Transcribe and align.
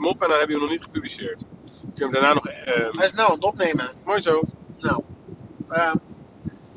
hem 0.00 0.10
op 0.10 0.22
en 0.22 0.28
dan 0.28 0.38
heb 0.38 0.46
je 0.48 0.52
hem 0.54 0.62
nog 0.62 0.70
niet 0.70 0.82
gepubliceerd. 0.82 1.38
Kun 1.80 1.90
je 1.94 2.02
hem 2.02 2.12
daarna 2.12 2.32
nog... 2.32 2.46
eh, 2.46 2.74
Hij 2.90 3.06
is 3.06 3.12
nou 3.12 3.28
aan 3.28 3.34
het 3.34 3.44
opnemen. 3.44 3.88
mooi 4.04 4.20
zo. 4.20 4.40
Nou. 4.78 5.02
ehm, 5.68 5.96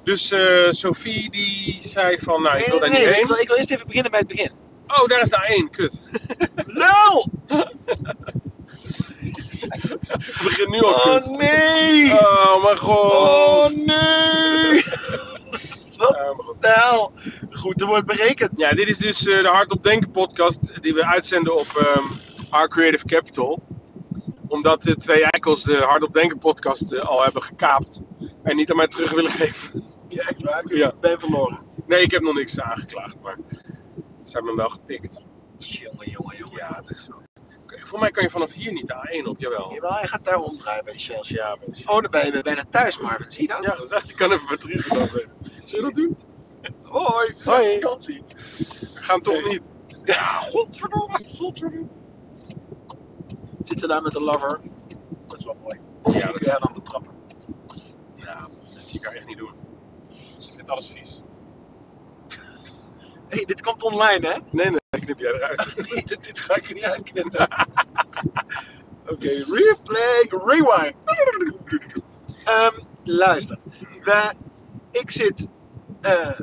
Dus 0.03 0.31
eh, 0.31 0.67
Sophie 0.71 1.29
die 1.31 1.77
zei 1.81 2.17
van, 2.19 2.41
nou 2.41 2.57
ik 2.57 2.65
wil 2.65 2.79
daar 2.79 2.89
nee, 2.89 2.99
niet 2.99 3.07
nee, 3.07 3.15
ik 3.15 3.19
heen. 3.19 3.27
wil, 3.27 3.37
ik 3.41 3.47
wil 3.47 3.57
eerst 3.57 3.71
even 3.71 3.87
beginnen 3.87 4.11
bij 4.11 4.19
het 4.19 4.29
begin. 4.29 4.51
Oh, 4.87 5.07
daar 5.07 5.21
is 5.21 5.29
de 5.29 5.65
A1, 5.67 5.69
kut. 5.71 6.01
Lul! 6.81 7.29
Ik 10.13 10.39
begin 10.43 10.69
nu 10.69 10.81
al 10.81 10.93
Oh 10.93 11.03
kut. 11.03 11.29
nee! 11.29 12.11
Oh 12.19 12.63
mijn 12.63 12.77
god. 12.77 13.11
Oh 13.13 13.65
nee! 13.69 14.83
Wat 16.37 16.57
de 16.59 16.67
hel? 16.67 17.11
Goed, 17.51 17.81
er 17.81 17.87
wordt 17.87 18.05
berekend. 18.05 18.51
Ja, 18.55 18.71
dit 18.71 18.87
is 18.87 18.97
dus 18.97 19.27
eh, 19.27 19.41
de 19.41 19.47
Hardop 19.47 19.83
Denken 19.83 20.11
podcast 20.11 20.59
die 20.81 20.93
we 20.93 21.05
uitzenden 21.05 21.57
op 21.59 21.67
ehm 21.77 22.03
Our 22.53 22.67
Creative 22.67 23.05
Capital. 23.05 23.63
Omdat 24.47 24.81
de 24.81 24.95
twee 24.95 25.23
eikels 25.23 25.63
de 25.63 25.75
Hardop 25.75 26.13
Denken 26.13 26.37
podcast 26.37 26.91
eh, 26.91 27.01
al 27.01 27.23
hebben 27.23 27.41
gekaapt. 27.41 28.01
En 28.43 28.55
niet 28.55 28.71
aan 28.71 28.77
mij 28.77 28.87
terug 28.87 29.11
willen 29.11 29.31
geven. 29.31 29.83
Ja. 30.07 30.29
Ik 30.89 30.99
ben 30.99 31.19
verloren. 31.19 31.59
Nee, 31.87 32.01
ik 32.01 32.11
heb 32.11 32.21
nog 32.21 32.33
niks 32.33 32.59
aangeklaagd, 32.59 33.19
maar 33.21 33.37
ze 34.23 34.31
hebben 34.31 34.47
hem 34.47 34.55
wel 34.55 34.69
gepikt. 34.69 35.19
Jongen, 35.57 36.09
jongen, 36.09 36.37
jongen. 36.37 36.57
Ja, 36.57 36.75
het 36.75 36.89
is... 36.89 37.09
Voor 37.65 37.99
mij 37.99 38.11
kan 38.11 38.23
je 38.23 38.29
vanaf 38.29 38.51
hier 38.51 38.71
niet 38.73 38.87
de 38.87 39.21
A1 39.23 39.27
op, 39.27 39.39
jawel. 39.39 39.73
Jawel, 39.73 39.93
hij 39.93 40.07
gaat 40.07 40.25
daar 40.25 40.39
omdraaien 40.39 40.83
bij 40.83 40.93
de 40.93 40.99
Chelsea. 40.99 41.37
Ja. 41.37 41.57
Oh, 41.85 42.01
dan 42.01 42.11
ben 42.11 42.25
je 42.25 42.41
bijna 42.41 42.63
thuis, 42.69 42.99
Marvin. 42.99 43.31
Zie 43.31 43.41
je 43.41 43.47
dat? 43.47 43.63
Ja, 43.63 43.71
gezegd, 43.71 44.09
ik 44.09 44.15
kan 44.15 44.31
even 44.31 44.59
Dries 44.59 44.81
gedaan 44.81 45.07
zeggen. 45.07 45.31
Zullen 45.63 45.93
we 45.93 45.93
dat 45.93 45.95
doen? 45.95 46.17
Hoi. 46.81 47.35
Hoi. 47.43 47.79
Vakantie. 47.79 48.23
We 48.79 48.87
gaan 48.93 49.21
toch 49.21 49.49
niet. 49.49 49.61
Ja, 50.03 50.39
godverdomme. 50.39 51.19
Godverdomme. 51.37 51.87
Zit 53.63 53.79
ze 53.79 53.87
daar 53.87 54.01
met 54.01 54.11
de 54.11 54.21
lover? 54.21 54.59
Dat 55.27 55.39
is 55.39 55.45
wel 55.45 55.57
mooi. 55.61 55.79
Ja, 56.03 56.25
Kun 56.25 56.31
dat, 56.31 56.39
je 56.45 56.49
haar 56.49 56.59
dan 56.59 56.73
betrappen? 56.73 57.13
nou, 58.15 58.49
dat 58.75 58.87
zie 58.87 58.99
ik 58.99 59.05
haar 59.05 59.15
echt 59.15 59.27
niet 59.27 59.37
doen. 59.37 59.53
Ze 60.37 60.53
vindt 60.53 60.69
alles 60.69 60.87
vies. 60.87 61.21
Hé, 62.27 62.37
hey, 63.35 63.45
dit 63.45 63.61
komt 63.61 63.83
online, 63.83 64.27
hè? 64.27 64.39
Nee, 64.51 64.69
nee, 64.69 65.01
knip 65.01 65.19
jij 65.19 65.31
eruit. 65.33 65.75
dit, 66.07 66.23
dit 66.23 66.39
ga 66.39 66.55
ik 66.55 66.67
er 66.67 66.73
niet 66.73 66.83
uitknippen. 66.83 67.47
Oké, 69.07 69.27
replay, 69.29 70.27
rewind. 70.29 70.95
Ehm, 72.43 72.79
luister. 73.03 73.59
We, 74.03 74.33
ik 74.91 75.11
zit 75.11 75.47
eh, 76.01 76.39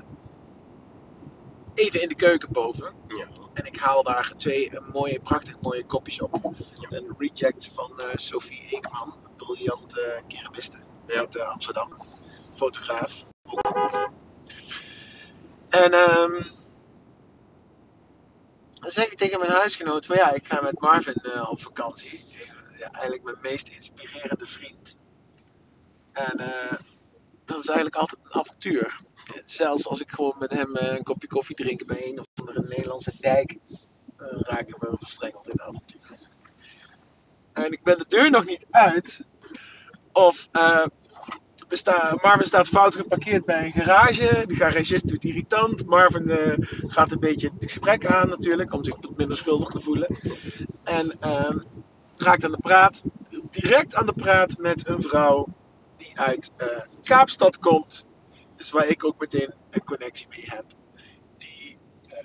even 1.75 2.03
in 2.03 2.09
de 2.09 2.15
keuken 2.15 2.53
boven. 2.53 2.95
Ja. 3.09 3.27
En 3.53 3.65
ik 3.65 3.77
haal 3.77 4.03
daar 4.03 4.33
twee 4.37 4.71
eh, 4.71 4.89
mooie, 4.93 5.21
prachtig 5.21 5.61
mooie 5.61 5.85
kopjes 5.85 6.21
op. 6.21 6.55
Een 6.89 7.15
reject 7.19 7.71
van 7.75 8.01
eh, 8.01 8.07
Sophie 8.15 8.67
Eekman, 8.71 9.15
briljante 9.37 10.23
keramiste 10.29 10.79
Ja. 11.07 11.19
uit 11.19 11.37
eh, 11.37 11.49
Amsterdam. 11.49 11.89
Fotograaf. 12.55 13.25
En 15.69 15.93
ehm 15.93 16.43
dan 18.81 18.91
zeg 18.91 19.07
ik 19.07 19.19
tegen 19.19 19.39
mijn 19.39 19.53
huisgenoot 19.53 20.07
van 20.07 20.17
ja, 20.17 20.33
ik 20.33 20.47
ga 20.47 20.62
met 20.62 20.81
Marvin 20.81 21.15
eh, 21.23 21.51
op 21.51 21.61
vakantie. 21.61 22.25
Ja, 22.79 22.91
eigenlijk 22.91 23.23
mijn 23.25 23.37
meest 23.43 23.69
inspirerende 23.69 24.47
vriend. 24.47 24.97
En 26.12 26.39
eh, 26.39 26.79
dat 27.51 27.62
is 27.62 27.69
eigenlijk 27.69 27.97
altijd 27.97 28.25
een 28.25 28.41
avontuur. 28.41 29.01
Zelfs 29.45 29.87
als 29.87 30.01
ik 30.01 30.11
gewoon 30.11 30.37
met 30.39 30.53
hem 30.53 30.77
eh, 30.77 30.97
een 30.97 31.03
kopje 31.03 31.29
koffie 31.29 31.56
drink 31.56 31.87
bij 31.87 32.06
een 32.06 32.19
of 32.19 32.27
andere 32.34 32.62
Nederlandse 32.69 33.12
dijk, 33.20 33.59
eh, 34.17 34.27
raken 34.31 34.77
we 34.79 34.97
verstrengeld 34.98 35.48
in 35.48 35.53
een 35.56 35.67
avontuur. 35.67 36.19
En 37.53 37.73
ik 37.73 37.83
ben 37.83 37.98
de 37.98 38.05
deur 38.09 38.31
nog 38.31 38.45
niet 38.45 38.67
uit. 38.71 39.25
Of 40.12 40.48
eh, 40.53 40.87
we 41.69 41.77
staan, 41.77 42.19
Marvin 42.23 42.47
staat 42.47 42.69
fout 42.69 42.95
geparkeerd 42.95 43.45
bij 43.45 43.65
een 43.65 43.73
garage. 43.73 44.45
De 44.47 44.55
garagist 44.55 45.09
doet 45.09 45.25
irritant. 45.25 45.87
Marvin 45.87 46.31
eh, 46.31 46.53
gaat 46.87 47.12
een 47.12 47.21
beetje 47.21 47.50
het 47.59 47.71
gesprek 47.71 48.06
aan 48.06 48.28
natuurlijk, 48.28 48.72
om 48.72 48.84
zich 48.84 48.97
wat 49.00 49.17
minder 49.17 49.37
schuldig 49.37 49.69
te 49.69 49.81
voelen. 49.81 50.17
En 50.84 51.21
ehm, 51.21 51.59
raakt 52.17 52.44
aan 52.44 52.50
de 52.50 52.59
praat, 52.61 53.05
direct 53.50 53.94
aan 53.94 54.06
de 54.06 54.12
praat 54.12 54.59
met 54.59 54.88
een 54.88 55.03
vrouw 55.03 55.47
uit 56.20 56.53
eh, 56.56 56.66
Kaapstad 57.00 57.58
komt. 57.58 58.06
Dus 58.56 58.70
waar 58.70 58.86
ik 58.86 59.04
ook 59.04 59.19
meteen 59.19 59.54
een 59.70 59.84
connectie 59.84 60.26
mee 60.31 60.44
heb. 60.47 60.64
Die 61.38 61.78
eh, 62.08 62.16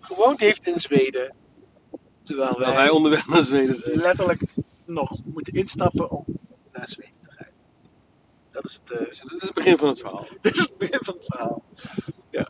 gewoond 0.00 0.40
heeft 0.40 0.66
in 0.66 0.80
Zweden. 0.80 1.34
Terwijl 2.22 2.48
Terwijl 2.50 2.70
wij 2.74 2.82
wij 2.82 2.90
onderweg 2.90 3.26
naar 3.28 3.40
Zweden 3.42 3.74
zijn. 3.74 3.96
letterlijk 3.96 4.42
nog 4.84 5.24
moeten 5.24 5.52
instappen 5.52 6.10
om 6.10 6.24
naar 6.72 6.88
Zweden 6.88 7.14
te 7.22 7.30
rijden. 7.36 7.54
Dat 8.50 8.64
is 8.64 8.74
het, 8.74 8.90
eh, 8.90 8.98
Dus 8.98 9.20
dit 9.20 9.32
is 9.32 9.42
het 9.42 9.54
begin 9.54 9.78
van 9.78 9.88
het 9.88 9.98
verhaal. 10.00 10.26
dit 10.40 10.52
is 10.52 10.60
het 10.60 10.78
begin 10.78 10.98
van 11.02 11.14
het 11.14 11.24
verhaal. 11.24 11.62
Ja. 12.30 12.48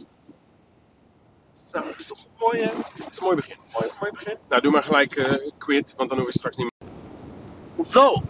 Nou, 1.73 1.87
dat 1.87 1.99
is 1.99 2.07
toch 2.07 2.25
een 2.25 2.31
mooi, 2.39 2.59
Het 2.63 2.99
is 3.11 3.17
een 3.19 3.23
mooi 3.25 3.37
begin. 3.37 3.57
mooi, 3.73 3.91
mooi 4.01 4.13
begin. 4.13 4.37
Nou, 4.49 4.63
doe 4.63 4.73
maar 4.73 4.83
gelijk 4.83 5.39
quit, 5.59 5.95
want 5.97 6.09
dan 6.09 6.19
hoef 6.19 6.33
je 6.33 6.39
straks 6.39 6.57
niet 6.57 6.71
meer. 6.79 7.85
Zo! 7.87 8.23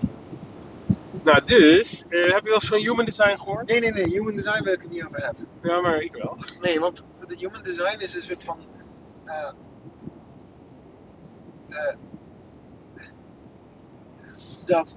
Nou, 1.24 1.44
dus, 1.46 2.02
eh, 2.08 2.32
heb 2.32 2.42
je 2.42 2.48
wel 2.50 2.54
eens 2.54 2.66
van 2.68 2.78
human 2.78 3.04
design 3.04 3.38
gehoord? 3.38 3.68
Nee, 3.68 3.80
nee, 3.80 3.92
nee, 3.92 4.04
human 4.08 4.36
design 4.36 4.62
wil 4.64 4.72
ik 4.72 4.82
het 4.82 4.90
niet 4.90 5.04
over 5.04 5.24
hebben. 5.24 5.48
Ja, 5.62 5.80
maar 5.80 6.02
ik 6.02 6.12
wel. 6.12 6.38
Nee, 6.60 6.80
want 6.80 7.04
de 7.28 7.36
human 7.36 7.62
design 7.62 8.00
is 8.00 8.14
een 8.14 8.22
soort 8.22 8.44
van. 8.44 8.68
eh, 9.24 9.52
eh, 11.68 11.96
dat 14.66 14.96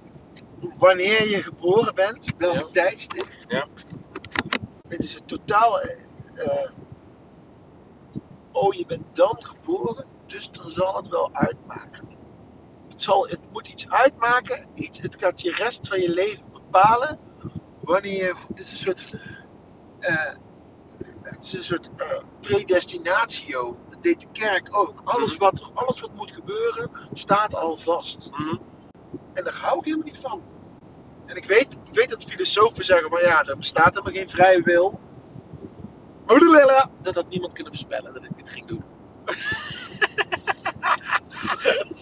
wanneer 0.78 1.28
je 1.30 1.42
geboren 1.42 1.94
bent, 1.94 2.34
welke 2.38 2.58
Ja. 2.58 2.64
tijdstip. 2.72 3.28
Ja. 3.48 3.68
Het 4.88 5.02
is 5.02 5.14
het 5.14 5.28
totaal. 5.28 5.80
eh, 5.80 6.00
eh, 6.34 6.70
oh, 8.52 8.74
je 8.74 8.86
bent 8.86 9.16
dan 9.16 9.36
geboren, 9.44 10.06
dus 10.26 10.50
dan 10.50 10.70
zal 10.70 10.96
het 10.96 11.08
wel 11.08 11.34
uitmaken. 11.34 12.17
Het, 12.98 13.06
zal, 13.06 13.26
het 13.28 13.40
moet 13.52 13.68
iets 13.68 13.88
uitmaken, 13.90 14.66
iets, 14.74 15.00
het 15.00 15.16
gaat 15.18 15.40
je 15.40 15.52
rest 15.52 15.88
van 15.88 16.00
je 16.00 16.10
leven 16.10 16.44
bepalen. 16.52 17.18
Wanneer 17.80 18.12
je. 18.12 18.34
Het 18.48 18.60
is 18.60 18.70
een 18.70 18.76
soort. 18.76 19.16
eh, 19.98 20.32
het 21.22 21.44
is 21.44 21.52
een 21.52 21.64
soort 21.64 21.88
eh, 21.96 22.06
predestinatio. 22.40 23.76
Dat 23.90 24.02
deed 24.02 24.20
de 24.20 24.26
kerk 24.32 24.76
ook. 24.76 25.00
Alles 25.04 25.30
Mhm. 25.32 25.40
wat, 25.40 25.70
alles 25.74 26.00
wat 26.00 26.14
moet 26.14 26.32
gebeuren, 26.32 26.90
staat 27.12 27.54
al 27.54 27.76
vast. 27.76 28.30
Mhm. 28.30 28.56
En 29.32 29.44
daar 29.44 29.58
hou 29.62 29.78
ik 29.78 29.84
helemaal 29.84 30.06
niet 30.06 30.18
van. 30.18 30.42
En 31.26 31.36
ik 31.36 31.44
weet, 31.44 31.78
ik 31.84 31.94
weet 31.94 32.08
dat 32.08 32.24
filosofen 32.24 32.84
zeggen 32.84 33.10
van 33.10 33.20
ja, 33.20 33.44
er 33.44 33.56
bestaat 33.58 33.94
helemaal 33.94 34.12
geen 34.12 34.30
vrije 34.30 34.62
wil. 34.62 35.00
Dat 37.02 37.14
had 37.14 37.28
niemand 37.28 37.52
kunnen 37.52 37.72
voorspellen 37.72 38.14
dat 38.14 38.24
ik 38.24 38.36
dit 38.36 38.50
ging 38.50 38.66
doen. 38.66 38.84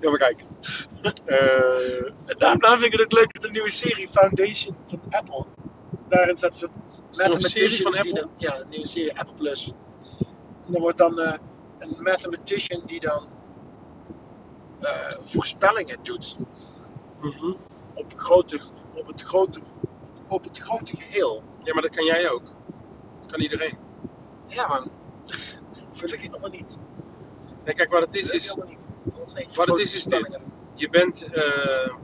Ja, 0.00 0.10
maar 0.10 0.18
kijk. 0.18 0.44
En 2.26 2.38
daarom 2.38 2.60
daarom 2.60 2.80
vind 2.80 2.92
ik 2.92 2.98
het 2.98 3.00
ook 3.00 3.12
leuk 3.12 3.32
dat 3.32 3.42
de 3.42 3.50
nieuwe 3.50 3.70
serie 3.70 4.08
Foundation 4.08 4.76
van 4.86 5.00
Apple. 5.10 5.44
Daarin 6.08 6.36
er 6.36 7.28
nog 7.28 7.34
een 7.34 7.40
serie 7.40 7.82
van 7.82 7.96
Apple? 7.96 8.12
dan- 8.12 8.30
ja, 8.36 8.60
een 8.60 8.68
nieuwe 8.68 8.86
serie 8.86 9.18
Apple 9.18 9.34
Plus. 9.34 9.74
En 10.66 10.72
dan 10.72 10.80
wordt 10.80 10.98
dan 10.98 11.20
eh, 11.20 11.32
een 11.78 11.96
mathematician 11.98 12.82
die 12.86 13.00
dan 13.00 13.28
eh, 14.80 15.16
voorspellingen 15.24 15.98
doet 16.02 16.36
mhm. 17.20 17.52
op, 17.94 18.12
grote, 18.14 18.60
op, 18.94 19.06
het 19.06 19.22
grote, 19.22 19.60
op 20.28 20.44
het 20.44 20.58
grote 20.58 20.96
geheel. 20.96 21.42
Ja, 21.62 21.72
maar 21.72 21.82
dat 21.82 21.94
kan 21.96 22.04
jij 22.04 22.30
ook. 22.30 22.44
Dat 23.20 23.30
kan 23.30 23.40
iedereen. 23.40 23.78
Ja, 24.46 24.68
maar 24.68 24.82
vul 25.92 26.12
ik 26.12 26.22
het 26.22 26.30
nog 26.30 26.40
maar 26.40 26.50
niet. 26.50 26.78
Nee, 27.68 27.76
kijk, 27.76 27.90
wat 27.90 28.00
het 28.00 28.14
is, 28.14 28.30
is 28.30 28.54
Wat 29.54 29.78
is, 29.78 30.02
dit. 30.04 30.38
je 30.74 30.88
bent, 30.90 31.22
eh, 31.22 31.94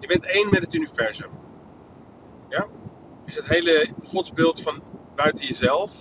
je 0.00 0.06
bent 0.06 0.24
één 0.24 0.48
met 0.50 0.60
het 0.60 0.74
universum. 0.74 1.30
Ja? 2.48 2.66
Dus 3.24 3.34
het 3.34 3.48
hele 3.48 3.92
godsbeeld 4.04 4.60
van 4.62 4.82
buiten 5.14 5.46
jezelf, 5.46 5.92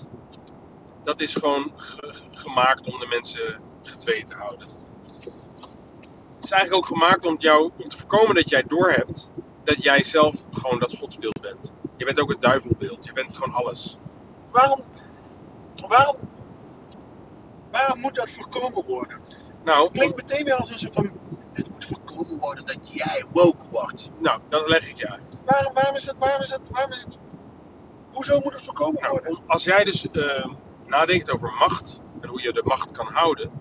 dat 1.04 1.20
is 1.20 1.34
gewoon 1.36 1.72
ge- 1.76 2.14
ge- 2.14 2.26
gemaakt 2.32 2.88
om 2.94 3.00
de 3.00 3.08
mensen 3.08 3.62
getweeën 3.84 4.26
te 4.26 4.34
houden. 4.36 4.68
Het 6.36 6.44
is 6.44 6.52
eigenlijk 6.52 6.74
ook 6.84 6.98
gemaakt 6.98 7.26
om, 7.26 7.36
jou, 7.40 7.72
om 7.78 7.90
te 7.90 7.98
voorkomen 7.98 8.36
dat 8.36 8.50
jij 8.50 8.64
doorhebt 8.64 9.32
dat 9.64 9.84
jij 9.84 10.04
zelf 10.04 10.36
gewoon 10.52 10.80
dat 10.80 10.98
godsbeeld 10.98 11.42
bent. 11.42 11.74
Je 11.98 12.06
bent 12.06 12.20
ook 12.20 12.30
het 12.30 12.42
duivelbeeld, 12.42 13.06
je 13.06 13.12
bent 13.14 13.36
gewoon 13.36 13.54
alles. 13.54 13.98
Waarom, 14.52 14.82
waarom, 15.88 16.16
waarom 17.76 18.00
moet 18.00 18.16
dat 18.16 18.30
voorkomen 18.30 18.86
worden? 18.86 19.20
Nou, 19.64 19.92
klinkt 19.92 20.16
meteen 20.16 20.44
weer 20.44 20.54
als 20.56 20.72
een 20.72 20.80
soort 20.80 20.94
van. 20.94 21.12
Het 21.54 21.70
moet 21.70 21.86
voorkomen 21.86 22.40
worden 22.40 22.66
dat 22.66 22.94
jij 22.94 23.26
woke 23.32 23.68
wordt. 23.72 24.12
nou 24.20 24.40
dat 24.50 24.68
leg 24.70 24.90
ik 24.90 24.98
je 24.98 25.10
uit. 25.10 25.42
Waarom, 25.46 25.74
waarom 25.74 25.96
is 25.96 26.06
het, 26.06 26.18
waarom 26.18 26.42
is 26.42 26.52
het, 26.52 26.70
waarom 26.70 26.92
is 26.92 27.04
het. 27.04 27.18
Hoezo 28.12 28.40
moet 28.40 28.54
het 28.54 28.62
voorkomen 28.62 29.02
Nou, 29.02 29.12
worden? 29.12 29.40
als 29.48 29.64
jij 29.64 29.84
dus 29.84 30.10
eh, 30.12 30.46
nadenkt 30.86 31.32
over 31.32 31.52
macht 31.60 32.02
en 32.22 32.30
hoe 32.30 32.42
je 32.42 32.54
de 32.54 32.62
macht 32.64 32.92
kan 32.92 33.08
houden, 33.08 33.52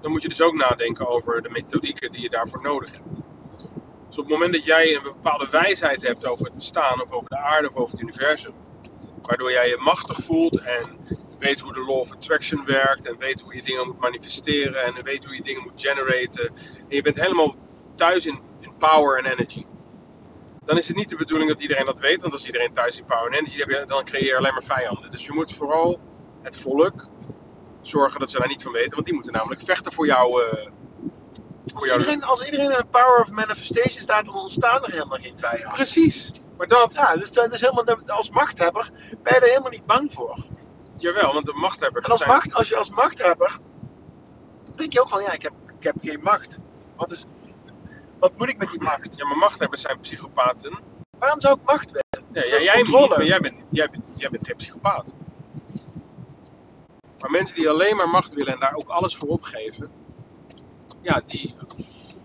dan 0.00 0.10
moet 0.10 0.22
je 0.22 0.28
dus 0.28 0.42
ook 0.42 0.54
nadenken 0.54 1.08
over 1.08 1.42
de 1.42 1.50
methodieken 1.50 2.12
die 2.12 2.22
je 2.22 2.30
daarvoor 2.30 2.62
nodig 2.62 2.92
hebt. 2.92 3.04
Dus 4.08 4.18
op 4.18 4.24
het 4.24 4.32
moment 4.38 4.52
dat 4.52 4.64
jij 4.64 4.94
een 4.94 5.02
bepaalde 5.02 5.48
wijsheid 5.50 6.06
hebt 6.06 6.26
over 6.26 6.44
het 6.44 6.54
bestaan, 6.54 7.02
of 7.02 7.12
over 7.12 7.28
de 7.28 7.36
aarde, 7.38 7.68
of 7.68 7.76
over 7.76 7.90
het 7.90 8.00
universum, 8.00 8.54
waardoor 9.22 9.50
jij 9.50 9.68
je 9.68 9.76
machtig 9.76 10.16
voelt 10.24 10.60
en 10.60 10.98
weet 11.38 11.60
hoe 11.60 11.72
de 11.72 11.84
law 11.84 11.98
of 11.98 12.12
attraction 12.12 12.64
werkt, 12.64 13.06
en 13.06 13.18
weet 13.18 13.40
hoe 13.40 13.54
je 13.54 13.62
dingen 13.62 13.86
moet 13.86 14.00
manifesteren, 14.00 14.84
en 14.84 15.04
weet 15.04 15.24
hoe 15.24 15.34
je 15.34 15.42
dingen 15.42 15.62
moet 15.62 15.82
generaten, 15.82 16.46
en 16.88 16.96
je 16.96 17.02
bent 17.02 17.20
helemaal 17.20 17.54
thuis 17.94 18.26
in, 18.26 18.40
in 18.60 18.76
power 18.78 19.18
en 19.18 19.32
energy 19.32 19.64
dan 20.64 20.76
is 20.76 20.88
het 20.88 20.96
niet 20.96 21.08
de 21.08 21.16
bedoeling 21.16 21.50
dat 21.50 21.60
iedereen 21.60 21.86
dat 21.86 21.98
weet. 21.98 22.20
Want 22.20 22.32
als 22.32 22.46
iedereen 22.46 22.72
thuis 22.72 22.98
in 22.98 23.04
power 23.04 23.26
en 23.26 23.38
energy 23.38 23.58
hebt, 23.58 23.88
dan 23.88 24.04
creëer 24.04 24.26
je 24.26 24.36
alleen 24.36 24.52
maar 24.52 24.62
vijanden. 24.62 25.10
Dus 25.10 25.26
je 25.26 25.32
moet 25.32 25.54
vooral 25.54 26.00
het 26.42 26.56
volk 26.56 27.08
zorgen 27.82 28.20
dat 28.20 28.30
ze 28.30 28.38
daar 28.38 28.48
niet 28.48 28.62
van 28.62 28.72
weten. 28.72 28.90
Want 28.90 29.04
die 29.04 29.14
moeten 29.14 29.32
namelijk 29.32 29.60
vechten 29.64 29.92
voor 29.92 30.06
jou. 30.06 30.42
Uh, 30.42 30.52
voor 31.66 31.90
als, 31.90 31.98
iedereen, 31.98 32.24
als 32.24 32.44
iedereen 32.44 32.78
een 32.78 32.88
power 32.90 33.20
of 33.20 33.30
manifestation 33.30 34.02
staat, 34.02 34.26
dan 34.26 34.34
ontstaan 34.34 34.84
er 34.84 34.90
helemaal 34.90 35.18
geen 35.18 35.38
vijanden. 35.38 35.74
Precies. 35.74 36.32
Maar 36.56 36.68
dat... 36.68 36.94
Ja, 36.94 37.16
dus, 37.16 37.32
dat 37.32 37.52
is 37.52 37.60
helemaal, 37.60 37.96
als 38.06 38.30
machthebber 38.30 38.90
ben 39.22 39.34
je 39.34 39.40
er 39.40 39.48
helemaal 39.48 39.70
niet 39.70 39.86
bang 39.86 40.12
voor. 40.12 40.36
Jawel, 41.04 41.32
want 41.32 41.46
de 41.46 41.52
machthebber... 41.52 42.02
En 42.02 42.10
als, 42.10 42.18
zijn... 42.18 42.30
macht, 42.30 42.54
als 42.54 42.68
je 42.68 42.76
als 42.76 42.90
machthebber... 42.90 43.58
denk 44.74 44.92
je 44.92 45.00
ook 45.00 45.08
van, 45.08 45.22
ja, 45.22 45.32
ik 45.32 45.42
heb, 45.42 45.52
ik 45.78 45.84
heb 45.84 45.94
geen 45.98 46.20
macht. 46.22 46.58
Wat 46.96 47.12
is, 47.12 47.26
wat 48.18 48.38
moet 48.38 48.48
ik 48.48 48.58
met 48.58 48.70
die 48.70 48.82
macht? 48.82 49.16
Ja, 49.16 49.26
maar 49.26 49.36
machthebbers 49.36 49.80
zijn 49.80 50.00
psychopaten. 50.00 50.78
Waarom 51.18 51.40
zou 51.40 51.58
ik 51.58 51.64
macht 51.64 51.90
willen? 51.90 52.30
Ja, 52.32 52.44
ja 52.44 52.62
jij 52.62 52.82
niet, 52.82 53.08
maar 53.08 53.24
jij 53.24 53.40
bent, 53.40 53.64
jij, 53.70 53.90
bent, 53.90 54.14
jij 54.16 54.30
bent 54.30 54.46
geen 54.46 54.56
psychopaat. 54.56 55.12
Maar 57.18 57.30
mensen 57.30 57.56
die 57.56 57.68
alleen 57.68 57.96
maar 57.96 58.08
macht 58.08 58.34
willen 58.34 58.52
en 58.52 58.60
daar 58.60 58.74
ook 58.74 58.88
alles 58.88 59.16
voor 59.16 59.28
opgeven, 59.28 59.90
ja, 61.02 61.22
die, 61.26 61.54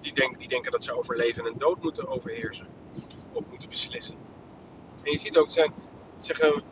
die, 0.02 0.14
denk, 0.14 0.38
die 0.38 0.48
denken 0.48 0.72
dat 0.72 0.84
ze 0.84 0.98
over 0.98 1.16
leven 1.16 1.46
en 1.46 1.54
dood 1.58 1.82
moeten 1.82 2.08
overheersen. 2.08 2.68
Of 3.32 3.50
moeten 3.50 3.70
beslissen. 3.70 4.16
En 5.04 5.12
je 5.12 5.18
ziet 5.18 5.38
ook, 5.38 5.52
zijn, 5.52 5.74
zeggen 6.18 6.64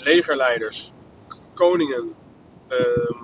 legerleiders, 0.00 0.92
koningen, 1.54 2.14
uh, 2.68 3.22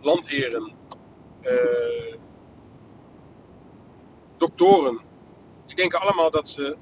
landheren, 0.00 0.72
uh, 1.42 2.14
doktoren, 4.36 5.00
die 5.66 5.76
denken 5.76 6.00
allemaal 6.00 6.30
dat 6.30 6.48
ze 6.48 6.76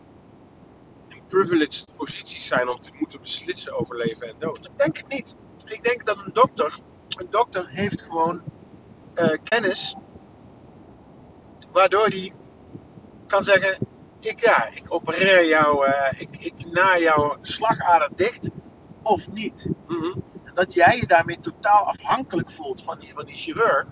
in 1.09 1.23
privileged 1.27 1.87
posities 1.97 2.47
zijn 2.47 2.69
om 2.69 2.81
te 2.81 2.91
moeten 2.93 3.21
beslissen 3.21 3.79
over 3.79 3.97
leven 3.97 4.29
en 4.29 4.35
dood. 4.39 4.59
Ik 4.59 4.79
denk 4.79 4.97
het 4.97 5.09
niet. 5.09 5.37
Ik 5.65 5.83
denk 5.83 6.07
dat 6.07 6.19
een 6.25 6.33
dokter, 6.33 6.79
een 7.09 7.31
dokter 7.31 7.69
heeft 7.69 8.03
gewoon 8.03 8.43
uh, 9.15 9.37
kennis 9.45 9.97
waardoor 11.73 12.07
hij 12.07 12.33
kan 13.27 13.45
zeggen, 13.45 13.79
ik, 14.27 14.41
ja, 14.41 14.67
ik 14.67 14.83
opereer 14.89 15.47
jou, 15.49 15.87
uh, 15.87 16.13
ik, 16.19 16.29
ik 16.39 16.73
na 16.73 16.99
jouw 16.99 17.37
slagader 17.41 18.11
dicht 18.15 18.49
of 19.03 19.29
niet. 19.33 19.67
Mm 19.87 20.01
-hmm. 20.01 20.25
En 20.45 20.55
dat 20.55 20.75
jij 20.75 20.97
je 20.97 21.07
daarmee 21.07 21.41
totaal 21.41 21.85
afhankelijk 21.85 22.51
voelt 22.51 22.83
van 22.83 22.99
die, 22.99 23.13
van 23.15 23.25
die 23.25 23.37
chirurg 23.37 23.87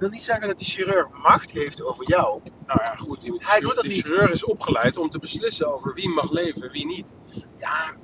wil 0.00 0.08
niet 0.08 0.22
zeggen 0.22 0.48
dat 0.48 0.58
die 0.58 0.66
chirurg 0.66 1.08
macht 1.22 1.50
heeft 1.50 1.82
over 1.82 2.08
jou. 2.08 2.40
Nou 2.66 2.80
ja, 2.82 2.94
goed. 2.96 3.20
Die, 3.20 3.34
Hij 3.38 3.60
doet 3.60 3.74
dat 3.74 3.84
die 3.84 4.02
chirurg 4.02 4.30
is 4.30 4.44
opgeleid 4.44 4.96
om 4.96 5.10
te 5.10 5.18
beslissen 5.18 5.74
over 5.74 5.94
wie 5.94 6.08
mag 6.08 6.30
leven, 6.30 6.70
wie 6.70 6.86
niet. 6.86 7.16
Ja, 7.56 7.94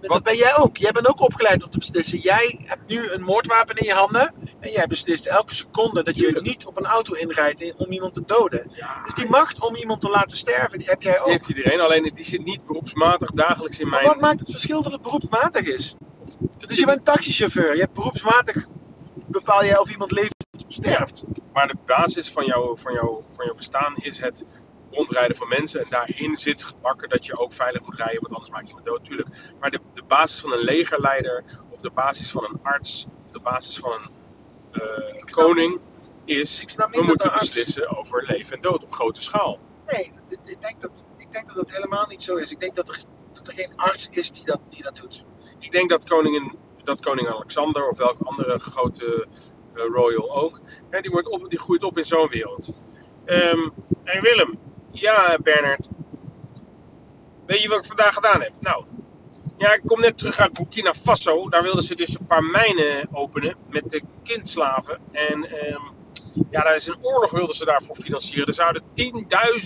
dat 0.00 0.22
ben 0.22 0.36
jij 0.36 0.56
ook. 0.56 0.76
Jij 0.76 0.92
bent 0.92 1.08
ook 1.08 1.20
opgeleid 1.20 1.64
om 1.64 1.70
te 1.70 1.78
beslissen. 1.78 2.18
Jij 2.18 2.60
hebt 2.64 2.88
nu 2.88 3.10
een 3.10 3.22
moordwapen 3.22 3.76
in 3.76 3.86
je 3.86 3.92
handen. 3.92 4.34
En 4.64 4.70
jij 4.70 4.86
beslist 4.86 5.26
elke 5.26 5.54
seconde 5.54 6.02
dat 6.02 6.16
je 6.16 6.40
niet 6.42 6.66
op 6.66 6.76
een 6.76 6.86
auto 6.86 7.14
inrijdt 7.14 7.74
om 7.76 7.92
iemand 7.92 8.14
te 8.14 8.22
doden. 8.26 8.70
Dus 9.04 9.14
die 9.14 9.28
macht 9.28 9.60
om 9.60 9.76
iemand 9.76 10.00
te 10.00 10.08
laten 10.08 10.36
sterven, 10.36 10.78
die 10.78 10.88
heb 10.88 11.02
jij 11.02 11.18
ook. 11.18 11.24
Die 11.24 11.32
heeft 11.32 11.48
iedereen, 11.48 11.80
alleen 11.80 12.10
die 12.14 12.24
zit 12.24 12.44
niet 12.44 12.66
beroepsmatig 12.66 13.30
dagelijks 13.30 13.78
in 13.78 13.88
maar 13.88 14.02
mijn... 14.02 14.12
wat 14.12 14.20
maakt 14.20 14.40
het 14.40 14.50
verschil 14.50 14.82
dat 14.82 14.92
het 14.92 15.02
beroepsmatig 15.02 15.66
is? 15.66 15.94
Dus 16.58 16.76
je 16.76 16.86
bent 16.86 17.04
taxichauffeur. 17.04 17.74
Je 17.74 17.80
hebt 17.80 17.92
beroepsmatig 17.92 18.66
bepaal 19.26 19.64
jij 19.64 19.78
of 19.78 19.90
iemand 19.90 20.10
leeft 20.10 20.46
sterft. 20.68 21.24
Maar 21.52 21.66
de 21.66 21.76
basis 21.86 22.30
van, 22.30 22.44
jou, 22.44 22.78
van, 22.78 22.92
jou, 22.92 23.22
van 23.28 23.44
jouw 23.44 23.54
bestaan 23.54 23.94
is 23.96 24.20
het 24.20 24.44
rondrijden 24.90 25.36
van 25.36 25.48
mensen. 25.48 25.80
En 25.80 25.86
daarin 25.90 26.36
zit 26.36 26.64
gebakken 26.64 27.08
dat 27.08 27.26
je 27.26 27.38
ook 27.38 27.52
veilig 27.52 27.84
moet 27.84 27.96
rijden, 27.96 28.20
want 28.20 28.32
anders 28.32 28.50
maak 28.50 28.62
je 28.62 28.68
iemand 28.68 28.86
dood, 28.86 28.98
natuurlijk. 28.98 29.28
Maar 29.60 29.70
de, 29.70 29.80
de 29.92 30.02
basis 30.02 30.40
van 30.40 30.52
een 30.52 30.64
legerleider, 30.64 31.44
of 31.70 31.80
de 31.80 31.90
basis 31.90 32.30
van 32.30 32.44
een 32.44 32.58
arts, 32.62 33.06
of 33.26 33.32
de 33.32 33.40
basis 33.40 33.78
van 33.78 33.92
een 33.92 34.22
koning, 35.24 35.80
is: 36.24 36.64
we 36.90 37.02
moeten 37.02 37.32
beslissen 37.32 37.96
over 37.96 38.24
leven 38.26 38.56
en 38.56 38.62
dood 38.62 38.82
op 38.82 38.92
grote 38.92 39.22
schaal. 39.22 39.58
Nee, 39.86 40.12
ik 40.44 40.60
denk 40.60 40.80
dat, 40.80 41.06
ik 41.16 41.32
denk 41.32 41.46
dat 41.46 41.56
dat 41.56 41.70
helemaal 41.70 42.06
niet 42.08 42.22
zo 42.22 42.36
is. 42.36 42.50
Ik 42.50 42.60
denk 42.60 42.76
dat 42.76 42.88
er, 42.88 43.04
dat 43.32 43.48
er 43.48 43.54
geen 43.54 43.72
arts 43.76 44.08
is 44.10 44.32
die 44.32 44.44
dat, 44.44 44.60
die 44.68 44.82
dat 44.82 44.96
doet. 44.96 45.24
Ik 45.58 45.70
denk 45.70 45.90
dat 45.90 46.08
koningin 46.08 46.58
dat 46.84 47.00
koning 47.00 47.28
Alexander 47.28 47.88
of 47.88 47.96
welke 47.96 48.24
andere 48.24 48.58
grote 48.58 49.26
uh, 49.74 49.84
royal 49.84 50.36
ook, 50.36 50.60
hè, 50.90 51.00
die, 51.00 51.10
wordt 51.10 51.28
op, 51.28 51.50
die 51.50 51.58
groeit 51.58 51.82
op 51.82 51.98
in 51.98 52.04
zo'n 52.04 52.28
wereld. 52.28 52.68
Um, 53.26 53.72
en 54.04 54.22
Willem, 54.22 54.58
ja 54.90 55.38
Bernard, 55.42 55.88
weet 57.46 57.62
je 57.62 57.68
wat 57.68 57.78
ik 57.78 57.84
vandaag 57.84 58.14
gedaan 58.14 58.40
heb? 58.40 58.52
Nou, 58.60 58.84
ja, 59.56 59.74
ik 59.74 59.82
kom 59.86 60.00
net 60.00 60.18
terug 60.18 60.38
uit 60.38 60.52
Burkina 60.52 60.94
Faso. 60.94 61.48
Daar 61.48 61.62
wilden 61.62 61.82
ze 61.82 61.94
dus 61.94 62.18
een 62.18 62.26
paar 62.26 62.44
mijnen 62.44 63.08
openen 63.12 63.56
met 63.70 63.90
de 63.90 64.02
kindslaven. 64.22 64.98
En 65.12 65.66
um, 65.72 65.92
ja, 66.50 66.62
daar 66.62 66.74
is 66.74 66.86
een 66.86 66.98
oorlog 67.00 67.30
wilden 67.30 67.54
ze 67.54 67.64
daarvoor 67.64 67.96
financieren. 67.96 68.46
Er 68.46 68.54
zouden 68.54 68.82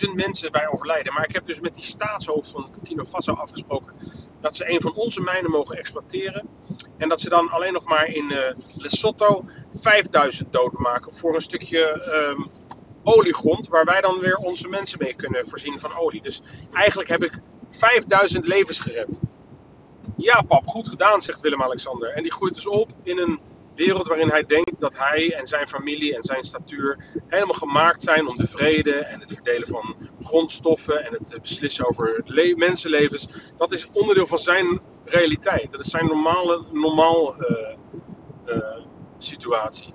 10.000 0.08 0.14
mensen 0.14 0.52
bij 0.52 0.68
overlijden. 0.68 1.12
Maar 1.12 1.24
ik 1.24 1.34
heb 1.34 1.46
dus 1.46 1.60
met 1.60 1.74
die 1.74 1.84
staatshoofd 1.84 2.50
van 2.50 2.70
Burkina 2.72 3.04
Faso 3.04 3.32
afgesproken 3.32 3.94
dat 4.40 4.56
ze 4.56 4.70
een 4.70 4.80
van 4.80 4.94
onze 4.94 5.20
mijnen 5.20 5.50
mogen 5.50 5.76
exploiteren. 5.76 6.48
En 6.96 7.08
dat 7.08 7.20
ze 7.20 7.28
dan 7.28 7.50
alleen 7.50 7.72
nog 7.72 7.84
maar 7.84 8.06
in 8.06 8.30
uh, 8.30 8.38
Lesotho 8.76 9.44
5000 9.74 10.52
doden 10.52 10.80
maken 10.80 11.12
voor 11.12 11.34
een 11.34 11.40
stukje 11.40 12.10
um, 12.36 12.46
oliegrond. 13.02 13.68
Waar 13.68 13.84
wij 13.84 14.00
dan 14.00 14.18
weer 14.18 14.36
onze 14.36 14.68
mensen 14.68 14.98
mee 15.02 15.14
kunnen 15.14 15.48
voorzien 15.48 15.78
van 15.78 15.96
olie. 15.96 16.22
Dus 16.22 16.42
eigenlijk 16.72 17.08
heb 17.08 17.24
ik 17.24 17.40
5000 17.70 18.46
levens 18.46 18.78
gered. 18.78 19.18
Ja, 20.20 20.42
pap, 20.42 20.66
goed 20.66 20.88
gedaan, 20.88 21.22
zegt 21.22 21.40
Willem-Alexander. 21.40 22.08
En 22.10 22.22
die 22.22 22.32
groeit 22.32 22.54
dus 22.54 22.68
op 22.68 22.90
in 23.02 23.18
een 23.18 23.40
wereld 23.74 24.06
waarin 24.06 24.28
hij 24.28 24.46
denkt 24.46 24.80
dat 24.80 24.96
hij 24.96 25.34
en 25.34 25.46
zijn 25.46 25.68
familie 25.68 26.16
en 26.16 26.22
zijn 26.22 26.44
statuur 26.44 27.04
helemaal 27.26 27.54
gemaakt 27.54 28.02
zijn 28.02 28.28
om 28.28 28.36
de 28.36 28.46
vrede 28.46 28.94
en 28.94 29.20
het 29.20 29.32
verdelen 29.32 29.68
van 29.68 29.96
grondstoffen 30.20 31.04
en 31.04 31.12
het 31.12 31.38
beslissen 31.40 31.88
over 31.88 32.22
het 32.24 32.56
mensenlevens. 32.56 33.28
Dat 33.56 33.72
is 33.72 33.86
onderdeel 33.92 34.26
van 34.26 34.38
zijn 34.38 34.80
realiteit. 35.04 35.70
Dat 35.70 35.80
is 35.80 35.90
zijn 35.90 36.06
normale 36.06 36.64
normaal, 36.72 37.34
uh, 37.42 37.76
uh, 38.46 38.84
situatie. 39.18 39.94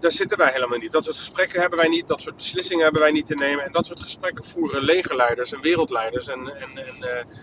Daar 0.00 0.12
zitten 0.12 0.38
wij 0.38 0.52
helemaal 0.52 0.78
niet. 0.78 0.92
Dat 0.92 1.04
soort 1.04 1.16
gesprekken 1.16 1.60
hebben 1.60 1.78
wij 1.78 1.88
niet. 1.88 2.08
Dat 2.08 2.20
soort 2.20 2.36
beslissingen 2.36 2.84
hebben 2.84 3.02
wij 3.02 3.10
niet 3.10 3.26
te 3.26 3.34
nemen. 3.34 3.64
En 3.64 3.72
dat 3.72 3.86
soort 3.86 4.00
gesprekken 4.00 4.44
voeren 4.44 4.82
legerleiders 4.82 5.52
en 5.52 5.60
wereldleiders 5.60 6.28
en, 6.28 6.56
en, 6.56 6.86
en, 6.86 6.96
uh, 7.00 7.34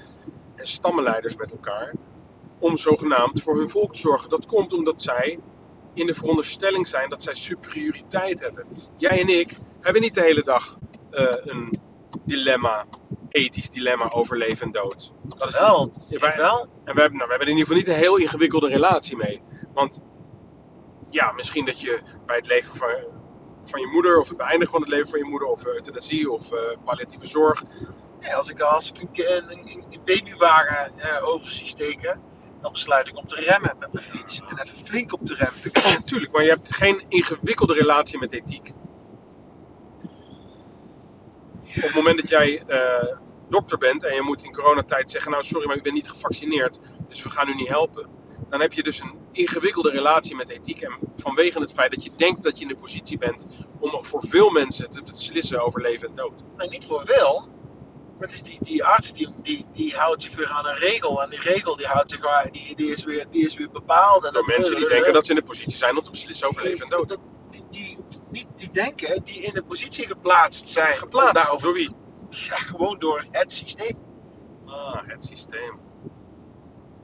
en 0.56 0.66
stammenleiders 0.66 1.36
met 1.36 1.52
elkaar 1.52 1.94
om 2.60 2.78
zogenaamd 2.78 3.42
voor 3.42 3.58
hun 3.58 3.70
volk 3.70 3.94
te 3.94 4.00
zorgen. 4.00 4.30
Dat 4.30 4.46
komt 4.46 4.74
omdat 4.74 5.02
zij 5.02 5.40
in 5.94 6.08
de 6.08 6.14
veronderstelling 6.14 6.88
zijn 6.88 7.10
dat 7.10 7.24
zij 7.24 7.34
superioriteit 7.34 8.40
hebben. 8.40 8.66
Jij 8.98 9.22
en 9.22 9.28
ik 9.28 9.58
hebben 9.80 10.02
niet 10.02 10.14
de 10.14 10.22
hele 10.22 10.44
dag 10.44 10.78
uh, 11.12 11.28
een 11.44 11.80
dilemma, 12.26 12.86
ethisch 13.30 13.70
dilemma 13.70 14.10
over 14.12 14.38
leven 14.38 14.66
en 14.66 14.72
dood. 14.72 15.14
Dat 15.24 15.50
is 15.50 15.58
wel. 15.58 15.92
Wij, 16.10 16.34
wel. 16.38 16.62
En 16.84 16.96
we 16.96 17.02
hebben, 17.02 17.18
nou, 17.18 17.30
we 17.30 17.36
hebben 17.36 17.48
in 17.48 17.58
ieder 17.58 17.66
geval 17.66 17.76
niet 17.76 17.88
een 17.88 18.04
heel 18.04 18.18
ingewikkelde 18.18 18.68
relatie 18.68 19.18
mee. 19.18 19.42
Want 19.74 20.02
ja, 21.10 21.32
misschien 21.32 21.66
dat 21.66 21.82
je 21.82 22.02
bij 22.26 22.36
het 22.36 22.48
leven 22.48 22.76
van, 22.76 22.90
van 23.62 23.80
je 23.80 23.88
moeder, 23.88 24.20
of 24.20 24.28
het 24.28 24.38
beëindigen 24.38 24.72
van 24.72 24.82
het 24.82 24.90
leven 24.90 25.10
van 25.10 25.20
je 25.20 25.26
moeder, 25.26 25.48
of 25.48 25.66
euthanasie 25.66 26.32
of 26.32 26.52
uh, 26.52 26.60
palliatieve 26.84 27.28
zorg. 27.28 27.64
Als 28.32 28.50
ik, 28.50 28.60
als 28.60 28.92
ik 28.92 29.18
een, 29.18 29.52
een, 29.52 29.86
een 29.90 30.02
babywagen 30.06 30.92
uh, 30.98 31.28
over 31.28 31.52
zie 31.52 31.68
steken, 31.68 32.22
dan 32.62 32.72
besluit 32.72 33.08
ik 33.08 33.18
om 33.18 33.28
te 33.28 33.36
remmen 33.36 33.76
met 33.80 33.94
mijn 33.94 34.06
fiets. 34.06 34.42
En 34.48 34.60
even 34.64 34.78
flink 34.78 35.14
op 35.14 35.26
te 35.26 35.34
remmen. 35.36 35.94
Natuurlijk, 36.00 36.32
maar 36.32 36.44
je 36.44 36.50
hebt 36.50 36.76
geen 36.76 37.06
ingewikkelde 37.10 37.74
relatie 37.74 38.20
met 38.20 38.34
ethiek. 38.34 38.74
Op 41.76 41.82
het 41.82 41.94
moment 41.94 42.18
dat 42.18 42.30
jij 42.30 42.64
uh, 42.68 43.18
dokter 43.50 43.78
bent 43.78 44.04
en 44.04 44.16
je 44.16 44.22
moet 44.22 44.44
in 44.44 44.54
coronatijd 44.54 45.12
zeggen: 45.12 45.32
Nou, 45.32 45.44
sorry, 45.44 45.68
maar 45.68 45.76
ik 45.76 45.84
ben 45.84 45.94
niet 45.94 46.10
gevaccineerd, 46.10 46.80
dus 47.08 47.24
we 47.24 47.30
gaan 47.30 47.50
u 47.50 47.56
niet 47.56 47.68
helpen. 47.68 48.10
Dan 48.50 48.62
heb 48.62 48.74
je 48.74 48.84
dus 48.84 49.00
een 49.00 49.14
ingewikkelde 49.32 49.90
relatie 49.90 50.36
met 50.36 50.50
ethiek. 50.50 50.82
En 50.82 50.94
vanwege 51.16 51.60
het 51.60 51.74
feit 51.74 51.92
dat 51.92 52.04
je 52.04 52.12
denkt 52.18 52.44
dat 52.44 52.58
je 52.58 52.62
in 52.62 52.68
de 52.68 52.76
positie 52.76 53.18
bent 53.18 53.46
om 53.80 54.06
voor 54.06 54.24
veel 54.28 54.50
mensen 54.50 54.90
te 54.90 55.02
beslissen 55.02 55.64
over 55.64 55.82
leven 55.82 56.08
en 56.08 56.16
dood. 56.16 56.44
Nee, 56.58 56.70
niet 56.70 56.86
voor 56.86 57.02
veel. 57.06 57.48
Wat 58.24 58.32
is 58.32 58.42
die, 58.44 58.58
die 58.62 58.84
arts 58.84 59.14
die, 59.14 59.30
die, 59.42 59.66
die 59.72 59.96
houdt 59.96 60.24
zich 60.24 60.36
weer 60.36 60.48
aan 60.50 60.66
een 60.68 60.76
regel. 60.76 61.24
En 61.24 61.30
die 61.30 61.40
regel 61.40 61.76
die, 61.76 61.86
houdt 61.86 62.10
zich, 62.12 62.22
waar- 62.22 62.52
die, 62.52 62.76
die, 62.76 62.88
is, 62.92 63.04
weer, 63.04 63.26
die 63.30 63.46
is 63.46 63.56
weer 63.56 63.72
bepaald. 63.72 64.26
En 64.26 64.34
Door 64.34 64.46
mensen 64.46 64.76
die 64.76 64.88
denken 64.88 65.14
dat 65.14 65.26
ze 65.26 65.32
in 65.34 65.38
de 65.40 65.46
positie 65.46 65.78
zijn 65.78 65.98
om 65.98 66.04
te 66.04 66.12
beslissen 66.12 66.48
over 66.48 66.64
leven 66.64 66.84
en 66.84 66.90
dood. 66.90 67.10
Dat- 67.10 67.20
Die, 67.50 67.64
die, 67.70 67.98
niet 68.30 68.48
die 68.56 68.72
denken, 68.72 69.24
die 69.24 69.40
in 69.42 69.54
de 69.54 69.64
positie 69.64 70.08
geplaatst 70.08 70.70
zijn. 70.70 70.98
Geplaatst. 70.98 71.34
Daarover, 71.34 71.62
Door 71.64 71.74
wie? 71.74 71.96
ja, 72.30 72.56
gewoon 72.56 73.00
door 73.00 73.26
het 73.32 73.54
systeem. 73.54 73.98
Ah, 74.66 75.08
het 75.08 75.26
systeem. 75.26 75.80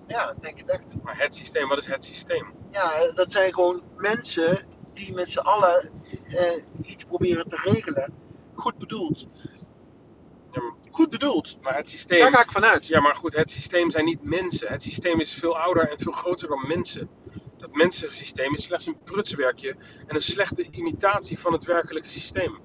Ja, 0.08 0.30
ik 0.32 0.42
denk 0.42 0.58
het 0.58 0.70
echt. 0.70 0.96
Maar 1.04 1.18
het 1.18 1.36
systeem, 1.36 1.68
wat 1.68 1.78
is 1.78 1.86
het 1.86 2.04
systeem? 2.04 2.54
Ja, 2.72 2.92
dat 3.14 3.32
zijn 3.32 3.54
gewoon 3.54 3.84
mensen 3.98 4.60
die 4.94 5.14
met 5.14 5.30
z'n 5.32 5.40
allen 5.40 5.92
eh, 6.28 6.64
iets 6.90 7.04
proberen 7.04 7.50
te 7.50 7.60
regelen. 7.64 8.14
Goed 8.56 8.78
bedoeld. 8.78 9.26
Ja, 10.52 10.62
Goed 10.92 11.10
bedoeld. 11.10 11.58
Maar 11.62 11.76
het 11.76 11.86
Daar 11.86 11.88
systeem. 11.88 12.34
ga 12.34 12.44
ik 12.44 12.52
vanuit. 12.52 12.88
Ja, 12.88 13.00
maar 13.02 13.16
goed, 13.16 13.36
het 13.36 13.52
systeem 13.52 13.92
zijn 13.92 14.06
niet 14.06 14.24
mensen. 14.24 14.68
Het 14.68 14.82
systeem 14.84 15.20
is 15.20 15.34
veel 15.34 15.58
ouder 15.58 15.90
en 15.90 16.00
veel 16.00 16.12
groter 16.12 16.48
dan 16.48 16.68
mensen. 16.68 17.10
Dat 17.58 17.74
mensensysteem 17.74 18.54
is 18.54 18.64
slechts 18.64 18.86
een 18.86 19.04
prutswerkje 19.04 19.76
en 20.08 20.16
een 20.16 20.22
slechte 20.22 20.68
imitatie 20.72 21.40
van 21.40 21.54
het 21.54 21.64
werkelijke 21.64 22.10
systeem. 22.10 22.60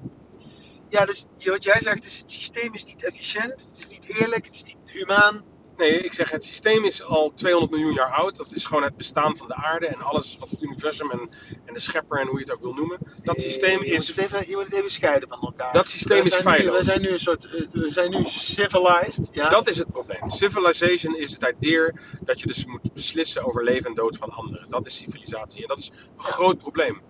Ja, 0.89 1.05
dus 1.05 1.27
wat 1.45 1.65
jij 1.65 1.81
zegt 1.81 2.05
is 2.05 2.19
het 2.19 2.33
systeem 2.33 2.75
is 2.75 2.85
niet 2.85 3.05
efficiënt, 3.05 3.69
het 3.69 3.79
is 3.79 3.89
niet 3.89 4.05
eerlijk, 4.05 4.47
het 4.47 4.55
is 4.55 4.65
niet 4.65 4.77
humaan. 4.85 5.45
Nee, 5.77 5.99
ik 6.01 6.13
zeg 6.13 6.31
het 6.31 6.45
systeem 6.45 6.85
is 6.85 7.03
al 7.03 7.33
200 7.35 7.73
miljoen 7.73 7.93
jaar 7.95 8.11
oud. 8.13 8.37
Dat 8.37 8.53
is 8.53 8.65
gewoon 8.65 8.83
het 8.83 8.97
bestaan 8.97 9.37
van 9.37 9.47
de 9.49 9.55
aarde 9.55 9.87
en 9.87 10.01
alles 10.03 10.37
wat 10.39 10.51
het 10.51 10.63
universum 10.63 11.11
en, 11.11 11.31
en 11.65 11.75
de 11.75 11.81
schepper 11.81 12.21
en 12.21 12.27
hoe 12.27 12.39
je 12.39 12.45
het 12.45 12.53
ook 12.55 12.61
wil 12.63 12.75
noemen. 12.75 12.99
Dat 13.23 13.41
systeem 13.41 13.79
Eh, 13.81 13.87
je 13.87 13.93
moet 13.93 14.09
is. 14.09 14.17
even, 14.17 14.49
je 14.49 14.55
moet 14.57 14.65
het 14.65 14.73
even 14.75 14.91
scheiden 14.91 15.29
van 15.29 15.41
elkaar. 15.41 15.73
Dat 15.73 15.89
systeem 15.89 16.25
is 16.25 16.35
feilloos. 16.35 16.79
We 16.79 16.85
zijn 16.85 17.01
nu 17.01 17.09
een 17.09 17.21
soort, 17.21 17.45
eh, 17.47 17.67
we 17.73 17.91
zijn 17.91 18.11
nu 18.11 18.25
civilized. 18.27 19.29
Ja? 19.33 19.49
Dat 19.49 19.69
is 19.69 19.77
het 19.77 19.91
probleem. 19.91 20.31
Civilization 20.31 21.17
is 21.17 21.33
het 21.33 21.55
idee 21.61 21.91
dat 22.21 22.41
je 22.41 22.47
dus 22.47 22.67
moet 22.67 22.93
beslissen 22.93 23.45
over 23.45 23.65
leven 23.65 23.87
en 23.87 23.95
dood 23.95 24.17
van 24.17 24.31
anderen. 24.31 24.71
Dat 24.71 24.87
is 24.87 24.97
civilisatie 24.97 25.63
en 25.63 25.69
dat 25.69 25.79
is 25.79 25.91
een 26.17 26.25
groot 26.25 26.59
probleem. 26.59 27.01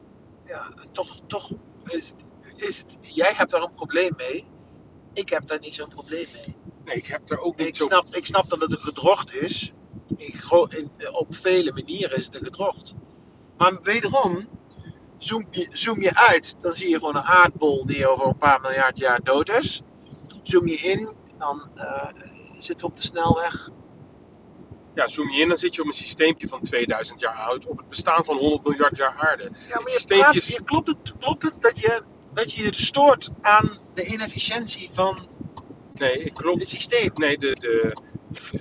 ja, 0.47 0.73
toch, 0.93 1.21
toch 1.27 1.51
is, 1.85 2.09
het- 2.09 2.63
is 2.63 2.79
het, 2.79 2.99
jij 3.01 3.33
hebt 3.35 3.51
daar 3.51 3.63
een 3.63 3.75
probleem 3.75 4.11
mee. 4.17 4.45
Ik 5.13 5.29
heb 5.29 5.47
daar 5.47 5.59
niet 5.61 5.75
zo'n 5.75 5.89
probleem 5.89 6.27
mee. 6.33 6.57
Nee, 6.85 6.97
ik 6.97 7.07
heb 7.07 7.31
er 7.31 7.41
ook 7.41 7.57
niet 7.57 7.67
Ik 7.67 7.77
zo. 7.77 7.85
snap, 7.87 8.05
ik 8.15 8.27
snap 8.27 8.49
dat 8.51 8.61
het 8.61 8.71
een 8.71 8.79
gedrocht 8.81 9.35
is. 9.35 9.73
In, 10.17 10.33
gro- 10.33 10.67
in, 10.67 10.91
op 11.13 11.35
vele 11.37 11.73
manieren 11.73 12.17
is 12.17 12.25
het 12.27 12.35
een 12.35 12.45
gedrocht. 12.45 12.95
Maar 13.57 13.83
wederom, 13.83 14.49
zoom 15.19 15.47
je, 15.51 15.69
zoom 15.71 16.01
je 16.03 16.15
uit, 16.15 16.57
dan 16.61 16.75
zie 16.75 16.89
je 16.89 16.99
gewoon 16.99 17.17
een 17.17 17.23
aardbol 17.23 17.87
die 17.87 18.07
over 18.09 18.27
een 18.27 18.39
paar 18.39 18.61
miljard 18.61 18.99
jaar 18.99 19.23
dood 19.23 19.49
is. 19.51 19.83
Zoom 20.43 20.67
je 20.69 20.77
in, 20.77 21.17
dan 21.39 21.69
eh, 21.75 22.09
zitten 22.59 22.87
we 22.87 22.93
op 22.93 22.97
de 22.97 23.03
snelweg. 23.03 23.71
Ja, 24.95 25.07
zoom 25.07 25.31
je 25.31 25.41
in, 25.41 25.49
dan 25.49 25.57
zit 25.57 25.75
je 25.75 25.81
op 25.81 25.87
een 25.87 25.93
systeempje 25.95 26.49
van 26.49 26.61
2000 26.61 27.21
jaar 27.21 27.35
oud. 27.37 27.67
Op 27.67 27.77
het 27.79 27.89
bestaan 27.89 28.25
van 28.25 28.37
100 28.37 28.63
miljard 28.65 28.97
jaar 28.97 29.17
aarde. 29.19 29.43
Ja, 29.43 29.49
Het 29.51 29.69
maar 29.75 29.83
je, 29.83 29.91
systeempje 29.91 30.25
praat, 30.25 30.35
is- 30.43 30.49
je 30.49 30.63
klopt, 30.63 30.89
het, 30.89 31.13
klopt 31.21 31.43
het 31.43 31.55
dat 31.63 31.79
je, 31.79 32.03
dat 32.33 32.53
je 32.53 32.63
je 32.63 32.75
stoort 32.75 33.31
aan 33.41 33.79
de 33.95 34.05
inefficiëntie 34.07 34.91
van 34.93 35.29
Nee, 35.95 36.19
ik 36.25 36.35
klopt. 36.35 36.61
het 36.61 36.69
systeem? 36.69 37.11
Nee, 37.15 37.39
de. 37.39 37.55
de 37.61 37.93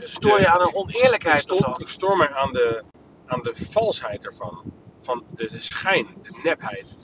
Stoor 0.04 0.40
je 0.40 0.48
aan 0.48 0.62
een 0.62 0.68
ik 0.68 0.75
oneerlijkheid 0.75 1.42
stoor, 1.42 1.58
ervan? 1.58 1.80
ik 1.80 1.88
stoor 1.88 2.18
mij 2.18 2.34
aan 2.34 2.54
de, 2.54 2.84
aan 3.25 3.40
de 3.44 3.54
valsheid 3.72 4.25
ervan. 4.25 4.63
Van 5.02 5.25
de, 5.36 5.48
de 5.52 5.60
schijn, 5.62 6.08
de 6.22 6.40
nepheid. 6.44 6.96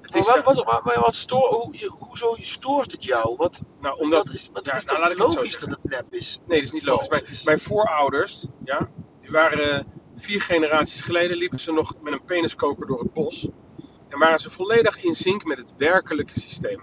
Het 0.00 0.14
Maar 0.14 0.42
wat, 0.44 0.56
wat, 0.64 0.82
wat, 0.84 0.94
wat 0.94 1.14
stoor, 1.14 1.54
hoe, 1.54 1.78
je- 1.78 1.92
hoezo 1.98 2.34
stoort 2.38 2.92
het 2.92 3.04
jou? 3.04 3.36
Wat, 3.36 3.62
nou, 3.80 3.98
omdat. 3.98 4.24
dat 4.24 4.34
is, 4.34 4.50
ja, 4.62 4.76
is 4.76 4.84
nou, 4.84 4.98
laat 5.00 5.10
ik 5.10 5.16
zo 5.18 5.26
logisch 5.26 5.58
dat 5.58 5.68
het 5.70 5.78
nep 5.82 6.06
is? 6.14 6.40
Nee, 6.46 6.56
dat 6.58 6.66
is 6.66 6.72
niet 6.72 6.82
logisch. 6.84 7.08
Mijn, 7.08 7.24
mijn 7.44 7.60
voorouders, 7.60 8.46
ja, 8.64 8.88
die 9.20 9.30
waren 9.30 9.92
vier 10.16 10.40
generaties 10.40 11.00
geleden, 11.00 11.36
liepen 11.36 11.60
ze 11.60 11.72
nog 11.72 11.94
met 12.02 12.12
een 12.12 12.24
peniskoker 12.24 12.86
door 12.86 12.98
het 13.00 13.12
bos. 13.12 13.48
En 14.08 14.18
waren 14.18 14.38
ze 14.38 14.50
volledig 14.50 15.02
in 15.02 15.14
sync 15.14 15.44
met 15.44 15.58
het 15.58 15.74
werkelijke 15.76 16.40
systeem. 16.40 16.80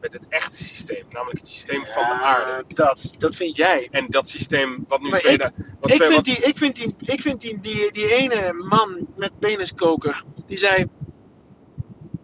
Met 0.00 0.12
het 0.12 0.28
echte 0.28 0.64
systeem, 0.64 1.04
namelijk 1.08 1.38
het 1.38 1.48
systeem 1.48 1.84
van 1.86 2.02
de 2.02 2.14
aarde. 2.14 2.64
Dat, 2.74 3.14
dat 3.18 3.34
vind 3.36 3.56
jij. 3.56 3.88
En 3.90 4.06
dat 4.10 4.28
systeem 4.28 4.84
wat 4.88 5.00
nu 5.00 5.08
Maar 5.08 5.18
twee 5.20 5.32
ik- 5.32 5.40
da- 5.40 5.52
wat 5.80 5.90
Ik 5.90 5.96
twee- 5.96 6.08
vind, 6.10 6.14
wat- 6.14 6.24
die, 6.24 6.36
ik 6.48 6.58
vind, 6.58 6.74
die, 6.74 6.94
ik 7.14 7.20
vind 7.20 7.40
die, 7.40 7.60
die, 7.60 7.92
die 7.92 8.14
ene 8.14 8.52
man 8.52 9.06
met 9.16 9.38
peniskoker, 9.38 10.22
die 10.46 10.58
zei, 10.58 10.86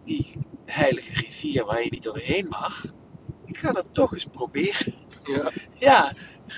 die 0.03 0.47
heilige 0.65 1.13
rivier 1.13 1.65
waar 1.65 1.83
je 1.83 1.89
niet 1.89 2.03
doorheen 2.03 2.47
mag, 2.47 2.85
ik 3.45 3.57
ga 3.57 3.71
dat 3.71 3.89
toch 3.93 4.13
eens 4.13 4.25
proberen. 4.31 4.93
ja, 5.23 5.51
Ja, 5.73 6.13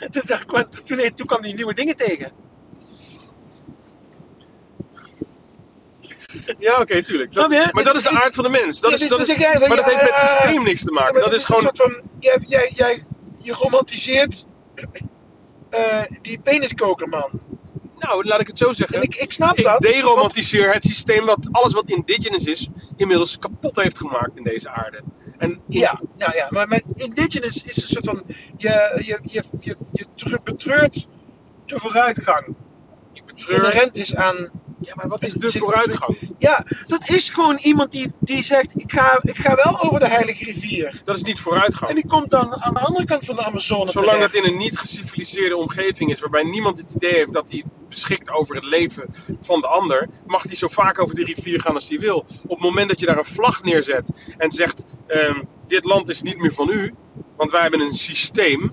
toen, 0.09 0.69
toen, 0.83 1.13
toen 1.15 1.27
kwam 1.27 1.41
hij 1.41 1.53
nieuwe 1.53 1.73
dingen 1.73 1.95
tegen. 1.95 2.31
Ja 6.59 6.79
oké, 6.81 7.01
tuurlijk. 7.03 7.33
Dat- 7.33 7.51
je? 7.51 7.69
maar 7.71 7.83
dat 7.83 7.95
is 7.95 8.03
de 8.03 8.09
aard 8.21 8.35
van 8.35 8.43
de 8.43 8.49
mens. 8.49 8.79
Dat 8.79 8.93
is, 8.93 8.99
dus- 8.99 9.09
dat 9.09 9.19
dus 9.19 9.27
is, 9.27 9.35
jij 9.35 9.59
maar 9.59 9.69
dat 9.75 9.85
heeft 9.85 10.01
met 10.01 10.09
het 10.09 10.19
eh, 10.19 10.27
systeem 10.41 10.63
niks 10.63 10.83
te 10.83 10.91
maken. 10.91 11.21
dat 11.21 11.33
is 11.33 11.39
een 11.39 11.45
gewoon. 11.45 11.61
soort 11.61 11.77
van, 11.77 12.01
jij, 12.19 12.37
jij, 12.47 12.71
jij, 12.75 13.05
je 13.43 13.53
romantiseert 13.53 14.47
eh, 15.69 16.01
die 16.21 16.39
peniskokerman. 16.39 17.29
Nou, 17.99 18.25
laat 18.25 18.39
ik 18.39 18.47
het 18.47 18.57
zo 18.57 18.73
zeggen. 18.73 18.95
En 18.97 19.01
ik, 19.03 19.15
ik 19.15 19.31
snap 19.31 19.57
Ik 19.57 19.63
dat. 19.63 19.71
want- 19.71 19.83
deromantiseer 19.93 20.73
het 20.73 20.83
systeem 20.83 21.25
wat 21.25 21.47
alles 21.51 21.73
wat 21.73 21.83
indigenous 21.89 22.45
is, 22.45 22.67
inmiddels 22.97 23.37
kapot 23.39 23.75
heeft 23.81 23.97
gemaakt 23.97 24.37
in 24.37 24.43
deze 24.43 24.69
aarde. 24.69 25.01
En 25.37 25.59
Ja, 25.67 26.01
nou 26.17 26.35
ja, 26.35 26.47
maar 26.49 26.67
met 26.67 26.83
indigenous 26.95 27.63
is 27.63 27.81
een 27.83 27.87
soort 27.89 28.05
van, 28.05 28.23
je, 28.57 29.01
je, 29.05 29.19
je, 29.23 29.43
je, 29.59 29.75
je 29.91 30.05
tre- 30.15 30.37
betreurt 30.43 31.07
de 31.65 31.79
vooruitgang. 31.79 32.45
ik 32.47 32.55
Die 33.13 33.23
betreur. 33.25 33.57
inherent 33.63 33.95
is 33.95 34.15
aan... 34.15 34.49
Ja, 34.79 34.93
maar 34.95 35.07
wat 35.07 35.23
is 35.23 35.33
de 35.33 35.51
vooruitgang? 35.51 36.17
Ja, 36.37 36.65
dat 36.87 37.09
is 37.09 37.29
gewoon 37.29 37.57
iemand 37.61 37.91
die, 37.91 38.11
die 38.19 38.43
zegt, 38.43 38.79
ik 38.79 38.91
ga, 38.91 39.19
ik 39.21 39.37
ga 39.37 39.55
wel 39.55 39.81
over 39.81 39.99
de 39.99 40.07
heilige 40.07 40.43
rivier. 40.43 41.01
Dat 41.03 41.15
is 41.15 41.21
niet 41.21 41.35
En 41.35 41.41
vooruitgang. 41.41 41.93
die 41.93 42.07
komt 42.07 42.29
dan 42.29 42.61
aan 42.61 42.73
de 42.73 42.79
andere 42.79 43.05
kant 43.05 43.25
van 43.25 43.35
de 43.35 43.43
Amazone 43.43 43.91
Zolang 43.91 44.21
het 44.21 44.33
in 44.33 44.43
een 44.45 44.57
niet 44.57 44.77
geciviliseerde 44.77 45.57
omgeving 45.57 46.11
is, 46.11 46.19
waarbij 46.19 46.43
niemand 46.43 46.77
het 46.77 46.91
idee 46.95 47.13
heeft 47.13 47.33
dat 47.33 47.49
hij 47.51 47.63
beschikt 47.87 48.29
over 48.29 48.55
het 48.55 48.63
leven 48.63 49.05
van 49.41 49.61
de 49.61 49.67
ander, 49.67 50.07
mag 50.25 50.43
hij 50.43 50.55
zo 50.55 50.67
vaak 50.67 50.99
over 51.01 51.15
die 51.15 51.25
rivier 51.25 51.61
gaan 51.61 51.73
als 51.73 51.89
hij 51.89 51.99
wil. 51.99 52.25
Op 52.43 52.49
het 52.49 52.59
moment 52.59 52.89
dat 52.89 52.99
je 52.99 53.05
daar 53.05 53.17
een 53.17 53.25
vlag 53.25 53.63
neerzet 53.63 54.33
en 54.37 54.51
zegt: 54.51 54.85
ehm, 55.07 55.43
Dit 55.67 55.83
land 55.83 56.09
is 56.09 56.21
niet 56.21 56.37
meer 56.37 56.53
van 56.53 56.69
u, 56.69 56.93
want 57.35 57.51
wij 57.51 57.61
hebben 57.61 57.79
een 57.81 57.93
systeem. 57.93 58.71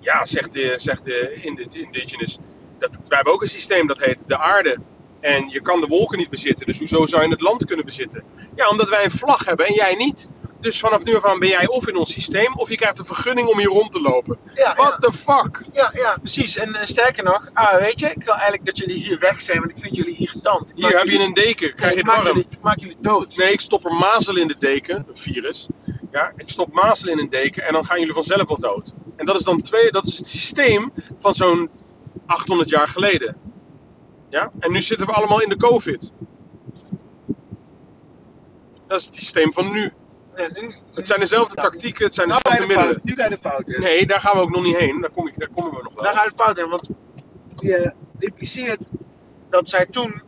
Ja, 0.00 0.26
zegt 0.26 0.52
de, 0.52 0.72
zegt 0.76 1.04
de 1.04 1.34
indi- 1.42 1.66
indigenous. 1.70 2.38
Dat, 2.78 2.90
wij 2.90 3.16
hebben 3.16 3.32
ook 3.32 3.42
een 3.42 3.48
systeem 3.48 3.86
dat 3.86 3.98
heet 4.00 4.22
de 4.26 4.38
aarde. 4.38 4.78
En 5.22 5.48
je 5.48 5.60
kan 5.60 5.80
de 5.80 5.86
wolken 5.86 6.18
niet 6.18 6.30
bezitten, 6.30 6.66
dus 6.66 6.78
hoezo 6.78 7.06
zou 7.06 7.22
je 7.22 7.28
het 7.28 7.40
land 7.40 7.64
kunnen 7.64 7.84
bezitten? 7.84 8.22
Ja, 8.54 8.68
omdat 8.68 8.88
wij 8.88 9.04
een 9.04 9.10
vlag 9.10 9.44
hebben 9.44 9.66
en 9.66 9.74
jij 9.74 9.94
niet. 9.94 10.28
Dus 10.60 10.80
vanaf 10.80 11.04
nu 11.04 11.16
af 11.16 11.24
aan 11.24 11.38
ben 11.38 11.48
jij 11.48 11.68
of 11.68 11.88
in 11.88 11.96
ons 11.96 12.12
systeem, 12.12 12.54
of 12.54 12.68
je 12.68 12.76
krijgt 12.76 12.98
een 12.98 13.04
vergunning 13.04 13.48
om 13.48 13.58
hier 13.58 13.68
rond 13.68 13.92
te 13.92 14.00
lopen. 14.00 14.38
Ja, 14.54 14.74
What 14.74 14.96
the 15.00 15.12
fuck? 15.12 15.64
ja, 15.72 15.90
ja, 15.94 16.16
precies. 16.18 16.56
En 16.56 16.74
eh, 16.74 16.86
sterker 16.86 17.24
nog, 17.24 17.50
ah, 17.52 17.78
weet 17.78 18.00
je, 18.00 18.06
ik 18.06 18.24
wil 18.24 18.34
eigenlijk 18.34 18.64
dat 18.64 18.78
jullie 18.78 19.02
hier 19.02 19.18
weg 19.18 19.42
zijn, 19.42 19.58
want 19.58 19.70
ik 19.70 19.78
vind 19.78 19.96
jullie 19.96 20.16
irritant. 20.16 20.72
Hier 20.74 20.98
heb 20.98 21.06
je 21.06 21.18
een 21.18 21.34
deken, 21.34 21.74
krijg 21.74 21.92
je 21.92 21.98
het 21.98 22.06
maak 22.06 22.16
warm. 22.16 22.26
jullie, 22.26 22.46
ik 22.50 22.60
maak 22.60 22.78
jullie 22.78 22.96
dood. 23.00 23.36
Nee, 23.36 23.52
ik 23.52 23.60
stop 23.60 23.84
er 23.84 23.94
mazelen 23.94 24.42
in 24.42 24.48
de 24.48 24.56
deken, 24.58 24.96
een 24.96 25.16
virus. 25.16 25.66
Ja, 26.12 26.32
ik 26.36 26.48
stop 26.48 26.72
mazelen 26.72 27.12
in 27.12 27.18
een 27.18 27.30
deken 27.30 27.66
en 27.66 27.72
dan 27.72 27.84
gaan 27.84 27.98
jullie 27.98 28.14
vanzelf 28.14 28.48
wel 28.48 28.60
dood. 28.60 28.92
En 29.16 29.26
dat 29.26 29.36
is 29.38 29.44
dan 29.44 29.62
twee, 29.62 29.90
dat 29.90 30.06
is 30.06 30.18
het 30.18 30.28
systeem 30.28 30.92
van 31.18 31.34
zo'n 31.34 31.70
800 32.26 32.68
jaar 32.68 32.88
geleden. 32.88 33.36
Ja, 34.32 34.52
en 34.58 34.72
nu 34.72 34.82
zitten 34.82 35.06
we 35.06 35.12
allemaal 35.12 35.42
in 35.42 35.48
de 35.48 35.56
COVID. 35.56 36.12
Dat 38.86 39.00
is 39.00 39.06
het 39.06 39.14
systeem 39.14 39.52
van 39.52 39.72
nu. 39.72 39.92
Het 40.94 41.06
zijn 41.08 41.20
dezelfde 41.20 41.54
tactieken, 41.54 42.04
het 42.04 42.14
zijn 42.14 42.28
nou 42.28 42.40
dezelfde 42.42 42.66
de 42.66 42.74
middelen. 42.74 42.94
fout, 42.94 43.04
nu 43.04 43.14
ga 43.14 43.24
je 43.24 43.30
de 43.30 43.38
fout 43.38 43.68
in. 43.68 43.80
Nee, 43.80 44.06
daar 44.06 44.20
gaan 44.20 44.34
we 44.36 44.40
ook 44.40 44.50
nog 44.50 44.62
niet 44.62 44.76
heen. 44.76 45.00
Daar, 45.00 45.10
kom 45.10 45.28
ik, 45.28 45.38
daar 45.38 45.48
komen 45.48 45.74
we 45.74 45.82
nog 45.82 45.94
Daar 45.94 46.04
wel. 46.04 46.14
ga 46.14 46.22
je 46.22 46.28
de 46.30 46.36
fout 46.36 46.58
in, 46.58 46.68
want 46.68 46.88
je 47.56 47.92
impliceert 48.18 48.84
dat 49.50 49.68
zij 49.68 49.86
toen 49.86 50.22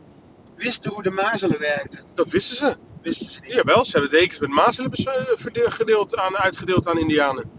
wisten 0.55 0.91
hoe 0.91 1.03
de 1.03 1.11
mazelen 1.11 1.59
werkten. 1.59 2.03
Dat 2.13 2.29
wisten 2.29 2.55
ze. 2.55 2.77
Wisten 3.01 3.29
ze 3.29 3.39
niet. 3.41 3.53
Jawel, 3.53 3.85
ze 3.85 3.91
hebben 3.91 4.19
dekens 4.19 4.39
met 4.39 4.49
mazelen 4.49 4.91
eh, 4.91 5.63
gedeeld 5.71 6.15
aan, 6.15 6.37
uitgedeeld 6.37 6.87
aan 6.87 6.99
Indianen. 6.99 7.51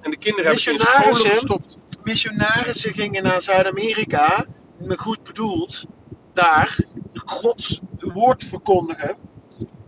En 0.00 0.10
de 0.10 0.16
kinderen 0.16 0.44
hebben 0.44 0.62
ze 0.62 0.70
in 0.70 0.78
scholen 0.78 1.30
gestopt. 1.30 1.76
Missionarissen 2.04 2.92
gingen 2.94 3.22
naar 3.22 3.42
Zuid-Amerika, 3.42 4.44
met 4.78 5.00
goed 5.00 5.22
bedoeld, 5.22 5.84
daar 6.34 6.76
Gods 7.14 7.80
woord 7.98 8.44
verkondigen. 8.44 9.16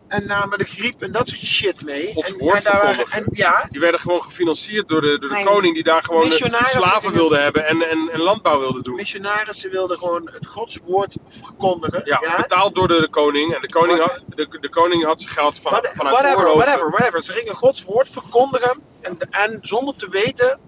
en 0.09 0.27
namen 0.27 0.59
de 0.59 0.65
griep 0.65 1.03
en 1.03 1.13
dat 1.13 1.29
soort 1.29 1.41
shit 1.41 1.83
mee. 1.83 2.13
Gods 2.13 2.33
en, 2.33 2.39
woord 2.39 2.57
en, 2.57 2.63
daar 2.73 2.83
waren- 2.83 3.07
en 3.11 3.25
ja, 3.31 3.67
Die 3.71 3.81
werden 3.81 4.01
gewoon 4.01 4.23
gefinancierd 4.23 4.89
door 4.89 5.01
de, 5.01 5.19
door 5.19 5.29
de 5.29 5.35
Nee, 5.35 5.45
koning 5.45 5.75
die 5.75 5.83
daar 5.83 6.03
gewoon 6.03 6.31
eh, 6.33 6.67
slaven 6.67 7.13
wilde 7.13 7.39
hebben 7.39 7.67
en, 7.67 7.83
en, 7.91 8.09
en 8.13 8.21
landbouw 8.21 8.59
wilde 8.61 8.83
doen. 8.83 8.95
missionarissen 8.95 9.71
wilden 9.71 9.99
gewoon 9.99 10.31
het 10.33 10.47
godswoord 10.47 11.17
verkondigen. 11.29 12.01
Ja, 12.05 12.21
betaald 12.37 12.75
door 12.75 12.89
de, 12.89 13.01
de 13.01 13.09
koning. 13.09 13.55
En 13.55 13.61
de 13.61 13.69
koning, 13.71 14.01
had, 14.01 14.21
de, 14.35 14.47
de 14.61 14.69
koning 14.69 15.05
had 15.05 15.21
zijn 15.21 15.33
geld 15.35 15.59
van, 15.59 15.73
What- 15.73 15.91
vanuit 15.95 16.15
whatever, 16.17 16.39
oorlogen. 16.39 16.59
whatever, 16.65 16.91
whatever. 16.91 17.23
Ze 17.23 17.33
gingen 17.33 17.55
Gods 17.55 17.85
woord 17.85 18.09
verkondigen 18.11 18.83
en, 19.01 19.17
en 19.31 19.59
zonder 19.61 19.97
te 19.97 20.09
weten 20.09 20.59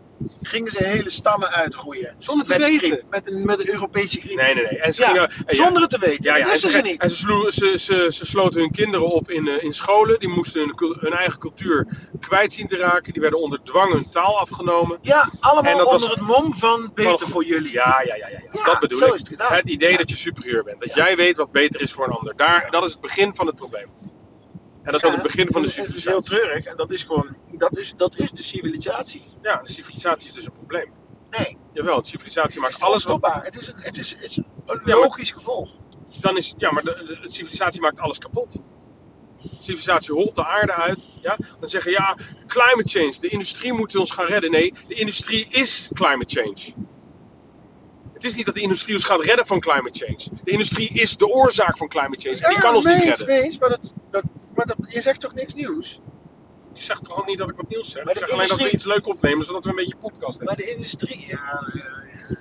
gingen 0.42 0.72
ze 0.72 0.84
hele 0.84 1.10
stammen 1.10 1.50
uitroeien. 1.52 2.14
Zonder 2.18 2.46
te 2.46 2.52
Met, 2.58 2.60
weten. 2.60 2.78
griep, 2.88 3.02
met, 3.10 3.26
een, 3.30 3.44
met 3.46 3.60
een 3.60 3.72
Europese 3.72 4.20
griep. 4.20 4.36
Nee, 4.36 4.54
nee, 4.54 4.64
nee. 4.64 4.78
En 4.80 4.92
ze 4.94 5.02
Ja, 5.02 5.08
gingen, 5.08 5.28
en 5.30 5.56
ja, 5.56 5.64
zonder 5.64 5.82
het 5.82 5.90
te 5.90 5.98
weten. 5.98 6.24
Ja, 6.24 6.36
ja, 6.36 6.42
dat 6.42 6.50
wisten 6.52 6.68
en 6.68 6.74
ze 6.74 6.80
ze, 6.86 6.92
niet. 6.92 7.02
En 7.02 7.10
ze, 7.10 7.46
ze, 7.48 7.78
ze, 7.78 8.12
ze 8.12 8.26
sloten 8.26 8.60
hun 8.60 8.70
kinderen 8.70 9.06
op 9.06 9.30
in, 9.30 9.48
eh, 9.48 9.62
in 9.62 9.74
scholen. 9.74 10.18
Die 10.18 10.28
moesten 10.28 10.72
hun, 11.00 11.12
eigen 11.12 11.38
cultuur 11.38 11.86
kwijt 12.20 12.52
zien 12.52 12.66
te 12.66 12.76
raken. 12.76 13.12
Die 13.12 13.20
werden 13.22 13.40
onder 13.40 13.60
dwang 13.64 13.92
hun 13.92 14.08
taal 14.10 14.38
afgenomen. 14.38 14.98
Ja, 15.02 15.30
allemaal 15.40 15.72
En 15.72 15.78
dat 15.78 15.90
was- 15.90 16.02
onder 16.02 16.18
het 16.18 16.26
mom 16.26 16.54
van 16.54 16.90
beter 16.94 17.18
Van- 17.18 17.28
voor 17.28 17.44
jullie. 17.44 17.72
Ja, 17.72 18.02
ja, 18.06 18.14
ja, 18.14 18.28
ja, 18.28 18.38
ja. 18.38 18.48
Ja, 18.52 18.64
dat 18.64 18.78
bedoel 18.80 18.98
zo 18.98 19.06
ik. 19.06 19.12
is 19.14 19.18
het 19.20 19.28
gedaan. 19.28 19.60
idee 19.64 19.90
Ja. 19.90 19.96
dat 19.96 20.10
je 20.10 20.16
superieur 20.16 20.64
bent. 20.64 20.80
Dat 20.80 20.94
jij 20.94 21.16
weet 21.16 21.36
wat 21.36 21.52
beter 21.52 21.80
is 21.80 21.92
voor 21.92 22.04
een 22.06 22.12
ander. 22.12 22.36
Daar, 22.36 22.68
Dat 22.70 22.84
is 22.84 22.92
het 22.92 23.00
begin 23.00 23.34
van 23.34 23.46
het 23.46 23.56
probleem. 23.56 23.86
En 24.88 24.94
dat 24.94 25.02
is 25.02 25.08
ook 25.08 25.14
het 25.14 25.22
begin 25.22 25.48
van 25.52 25.62
de 25.62 25.74
En 25.76 25.82
Het 25.84 25.94
is 25.94 26.04
heel 26.04 26.22
civilisatie. 26.22 26.46
treurig 26.46 26.64
en 26.64 26.76
dat 26.76 26.90
is 26.92 27.02
gewoon, 27.02 27.36
dat 27.52 27.76
is, 27.78 27.94
dat 27.96 28.18
is 28.18 28.30
de 28.30 28.42
civilisatie. 28.42 29.22
Ja, 29.42 29.60
de 29.62 29.70
civilisatie 29.72 30.28
is 30.28 30.34
dus 30.34 30.44
een 30.44 30.52
probleem. 30.52 30.92
Nee, 31.30 31.56
Jawel, 31.72 32.02
de 32.02 32.08
civilisatie 32.08 32.60
maakt 32.60 32.80
alles 32.80 32.94
onstopbaar. 32.94 33.44
Het 33.44 33.60
is 33.60 33.68
een, 33.68 33.74
het 33.78 33.98
is, 33.98 34.10
het 34.10 34.22
is 34.22 34.36
een 34.36 34.44
maar- 34.66 34.96
logisch 34.96 35.30
gevolg. 35.30 35.70
Dan 36.20 36.36
is, 36.36 36.54
ja, 36.58 36.70
maar 36.70 36.82
de, 36.82 37.04
de, 37.06 37.18
de 37.22 37.30
civilisatie 37.30 37.80
maakt 37.80 38.00
alles 38.00 38.18
kapot. 38.18 38.52
De 38.52 39.48
civilisatie 39.60 40.14
holt 40.14 40.34
de 40.34 40.46
aarde 40.46 40.72
uit. 40.72 41.06
Ja? 41.22 41.36
Dan 41.60 41.68
zeggen 41.68 41.90
ja, 41.90 42.16
climate 42.46 42.88
change, 42.88 43.14
de 43.20 43.28
industrie 43.28 43.72
moet 43.72 43.96
ons 43.96 44.10
gaan 44.10 44.26
redden. 44.26 44.50
Nee, 44.50 44.74
de 44.88 44.94
industrie 44.94 45.46
is 45.50 45.90
climate 45.92 46.40
change. 46.40 46.86
Het 48.12 48.24
is 48.24 48.34
niet 48.34 48.46
dat 48.46 48.54
de 48.54 48.60
industrie 48.60 48.94
ons 48.94 49.04
gaat 49.04 49.22
redden 49.24 49.46
van 49.46 49.60
climate 49.60 50.04
change. 50.04 50.40
De 50.44 50.50
industrie 50.50 50.92
is 50.92 51.16
de 51.16 51.28
oorzaak 51.28 51.76
van 51.76 51.88
climate 51.88 52.20
change. 52.20 52.42
En 52.44 52.50
die 52.50 52.60
kan 52.60 52.74
ons 52.74 52.84
niet 52.84 53.02
redden. 53.02 53.28
eens, 53.28 53.58
maar, 53.58 53.68
dat, 53.68 53.92
dat, 54.10 54.22
maar 54.58 54.66
dat, 54.66 54.92
je 54.92 55.02
zegt 55.02 55.20
toch 55.20 55.34
niks 55.34 55.54
nieuws? 55.54 56.00
Je 56.72 56.82
zegt 56.82 57.04
toch 57.04 57.18
ook 57.18 57.26
niet 57.26 57.38
dat 57.38 57.50
ik 57.50 57.56
wat 57.56 57.68
nieuws 57.68 57.90
zeg? 57.90 58.04
Maar 58.04 58.12
Ik 58.12 58.18
zeg 58.18 58.30
alleen 58.30 58.48
dat 58.48 58.60
we 58.60 58.70
iets 58.70 58.84
leuk 58.84 59.06
opnemen, 59.06 59.44
zodat 59.44 59.64
we 59.64 59.70
een 59.70 59.76
beetje 59.76 59.96
podcast 59.96 60.38
hebben. 60.38 60.56
Maar 60.56 60.66
de 60.66 60.74
industrie. 60.74 61.26
Ja, 61.26 61.70
ja, 61.72 61.84
ja. 62.04 62.36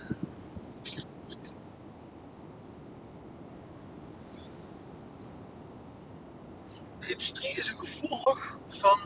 De 6.99 7.07
industrie 7.07 7.57
is 7.57 7.69
een 7.69 7.77
gevolg 7.77 8.59
van 8.67 8.99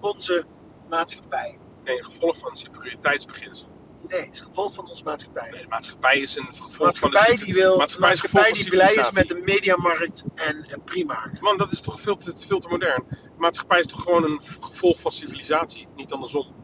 onze 0.00 0.44
maatschappij. 0.88 1.58
Nee, 1.84 1.96
een 1.96 2.04
gevolg 2.04 2.38
van 2.38 2.56
superioriteitsbeginsel. 2.56 3.68
Nee, 4.08 4.20
het 4.20 4.34
is 4.34 4.40
een 4.40 4.46
gevolg 4.46 4.74
van 4.74 4.88
onze 4.88 5.04
maatschappij. 5.04 5.50
Nee, 5.50 5.62
de 5.62 5.68
maatschappij 5.68 6.18
is 6.18 6.36
een 6.36 6.52
gevolg 6.52 6.98
van 6.98 7.10
de 7.10 7.40
die 7.44 7.54
wil, 7.54 7.76
maatschappij 7.76 8.12
is 8.12 8.22
maatschappij 8.22 8.52
die 8.52 8.68
blij 8.68 8.94
is 8.94 9.10
met 9.10 9.28
de 9.28 9.42
mediamarkt 9.44 10.24
en 10.34 10.64
eh, 10.64 10.78
Primark. 10.84 11.40
Man, 11.40 11.56
dat 11.56 11.72
is 11.72 11.80
toch 11.80 12.00
veel 12.00 12.16
te, 12.16 12.36
veel 12.36 12.58
te 12.58 12.68
modern. 12.68 13.04
De 13.08 13.30
maatschappij 13.36 13.78
is 13.78 13.86
toch 13.86 14.02
gewoon 14.02 14.24
een 14.24 14.40
gevolg 14.60 15.00
van 15.00 15.10
civilisatie, 15.10 15.88
niet 15.96 16.12
andersom. 16.12 16.54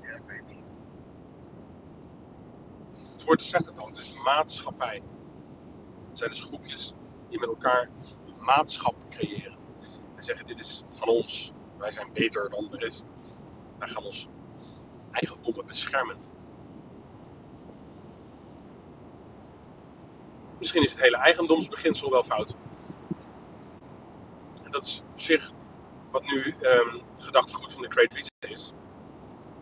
Ja, 0.00 0.14
ik 0.14 0.22
weet 0.26 0.46
niet. 0.46 0.64
Het 3.12 3.24
woord 3.24 3.42
zegt 3.42 3.66
het 3.66 3.78
al, 3.78 3.86
het 3.86 3.96
is 3.96 4.12
maatschappij. 4.24 5.02
Het 6.08 6.18
zijn 6.18 6.30
dus 6.30 6.42
groepjes 6.42 6.94
die 7.28 7.38
met 7.38 7.48
elkaar 7.48 7.90
maatschap 8.48 8.94
creëren. 9.10 9.56
En 10.16 10.22
zeggen 10.22 10.46
dit 10.46 10.58
is 10.58 10.84
van 10.90 11.08
ons, 11.08 11.52
wij 11.78 11.92
zijn 11.92 12.12
beter 12.12 12.50
dan 12.50 12.68
de 12.70 12.76
rest. 12.76 13.06
Wij 13.78 13.88
gaan 13.88 14.04
ons 14.04 14.28
eigendommen 15.10 15.66
beschermen. 15.66 16.16
Misschien 20.58 20.82
is 20.82 20.92
het 20.92 21.00
hele 21.00 21.16
eigendomsbeginsel 21.16 22.10
wel 22.10 22.22
fout. 22.22 22.54
En 24.64 24.70
dat 24.70 24.84
is 24.84 25.02
op 25.12 25.20
zich 25.20 25.52
wat 26.10 26.22
nu 26.22 26.54
ehm 26.60 27.00
gedachtegoed 27.16 27.72
van 27.72 27.82
de 27.82 27.90
Great 27.90 28.12
Reset 28.12 28.32
is. 28.48 28.72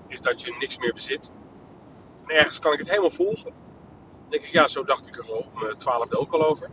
Is 0.08 0.20
dat 0.20 0.40
je 0.40 0.56
niks 0.58 0.78
meer 0.78 0.92
bezit. 0.92 1.30
En 2.26 2.36
ergens 2.36 2.58
kan 2.58 2.72
ik 2.72 2.78
het 2.78 2.88
helemaal 2.88 3.10
volgen. 3.10 3.52
Dan 4.20 4.30
denk 4.30 4.42
ik, 4.42 4.50
ja, 4.50 4.66
zo 4.66 4.84
dacht 4.84 5.06
ik 5.06 5.16
er 5.16 5.34
om 5.34 5.50
mijn 5.54 5.76
twaalfde 5.76 6.18
ook 6.18 6.32
al 6.32 6.46
over. 6.46 6.70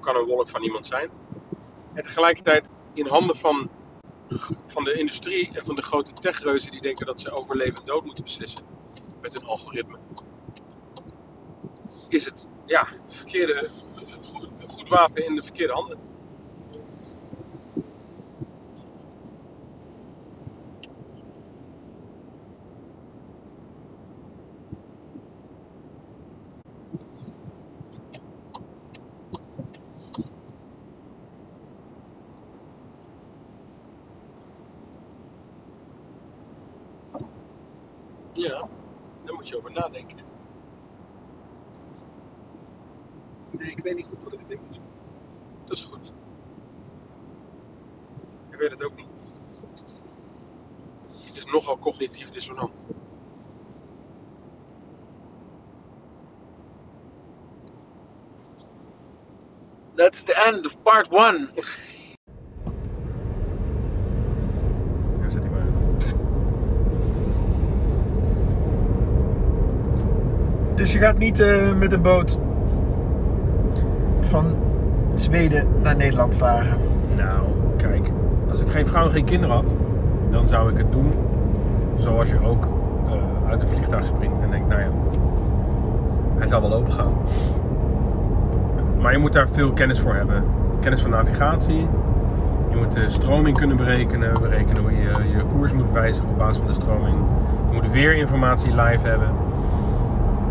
Kan 0.00 0.16
een 0.16 0.24
wolk 0.24 0.48
van 0.48 0.62
iemand 0.62 0.86
zijn? 0.86 1.10
En 1.94 2.02
tegelijkertijd 2.02 2.72
in 2.92 3.06
handen 3.06 3.36
van, 3.36 3.70
van 4.66 4.84
de 4.84 4.92
industrie 4.92 5.50
en 5.52 5.64
van 5.64 5.74
de 5.74 5.82
grote 5.82 6.12
techreuzen 6.12 6.70
die 6.70 6.80
denken 6.80 7.06
dat 7.06 7.20
ze 7.20 7.30
over 7.30 7.56
leven 7.56 7.78
en 7.78 7.86
dood 7.86 8.04
moeten 8.04 8.24
beslissen 8.24 8.64
met 9.20 9.32
hun 9.32 9.44
algoritme. 9.44 9.98
Is 12.08 12.24
het 12.24 12.48
ja, 12.66 12.86
verkeerde, 13.06 13.70
goed 14.66 14.88
wapen 14.88 15.26
in 15.26 15.34
de 15.34 15.42
verkeerde 15.42 15.72
handen. 15.72 16.08
Ja, 38.32 38.68
daar 39.24 39.34
moet 39.34 39.48
je 39.48 39.56
over 39.56 39.72
nadenken. 39.72 40.18
Nee, 43.50 43.70
ik 43.70 43.82
weet 43.82 43.96
niet 43.96 44.06
goed 44.06 44.24
wat 44.24 44.32
ik 44.32 44.48
denk. 44.48 44.60
Dat 45.64 45.76
is 45.76 45.82
goed. 45.82 46.12
Ik 48.50 48.58
weet 48.58 48.70
het 48.70 48.84
ook 48.84 48.96
niet. 48.96 49.06
Het 51.26 51.36
is 51.48 51.54
nogal 51.54 51.78
cognitief 51.78 52.30
dissonant. 52.30 52.86
That's 59.96 60.22
the 60.22 60.34
end 60.46 60.66
of 60.66 60.82
part 60.82 61.08
one. 61.10 61.48
Daar 65.20 65.30
zit 65.30 65.42
hij 65.42 65.50
maar. 65.50 65.66
Dus 70.74 70.92
je 70.92 70.98
gaat 70.98 71.18
niet 71.18 71.40
eh, 71.40 71.78
met 71.78 71.92
een 71.92 72.02
boot 72.02 72.38
van 74.20 74.56
Zweden 75.14 75.80
naar 75.82 75.96
Nederland 75.96 76.36
varen. 76.36 76.78
Nou, 77.16 77.46
kijk, 77.76 78.10
als 78.50 78.60
ik 78.60 78.68
geen 78.68 78.86
vrouw 78.86 79.04
en 79.04 79.10
geen 79.10 79.24
kinderen 79.24 79.54
had, 79.54 79.72
dan 80.30 80.48
zou 80.48 80.70
ik 80.70 80.78
het 80.78 80.92
doen 80.92 81.27
zoals 81.98 82.28
je 82.28 82.44
ook 82.44 82.68
eh, 83.06 83.50
uit 83.50 83.62
een 83.62 83.68
vliegtuig 83.68 84.06
springt 84.06 84.42
en 84.42 84.50
denkt, 84.50 84.68
nou 84.68 84.80
ja, 84.80 84.88
hij 86.38 86.46
zal 86.46 86.60
wel 86.60 86.74
open 86.74 86.92
gaan. 86.92 87.12
Maar 89.00 89.12
je 89.12 89.18
moet 89.18 89.32
daar 89.32 89.48
veel 89.48 89.72
kennis 89.72 90.00
voor 90.00 90.14
hebben. 90.14 90.44
Kennis 90.80 91.00
van 91.00 91.10
navigatie. 91.10 91.88
Je 92.70 92.76
moet 92.76 92.92
de 92.92 93.08
stroming 93.08 93.56
kunnen 93.56 93.76
berekenen. 93.76 94.32
Berekenen 94.40 94.82
hoe 94.82 94.92
je 94.92 95.30
je 95.36 95.44
koers 95.48 95.72
moet 95.72 95.92
wijzigen 95.92 96.28
op 96.28 96.38
basis 96.38 96.56
van 96.56 96.66
de 96.66 96.74
stroming. 96.74 97.16
Je 97.68 97.74
moet 97.74 97.90
weerinformatie 97.90 98.70
live 98.70 99.06
hebben. 99.06 99.28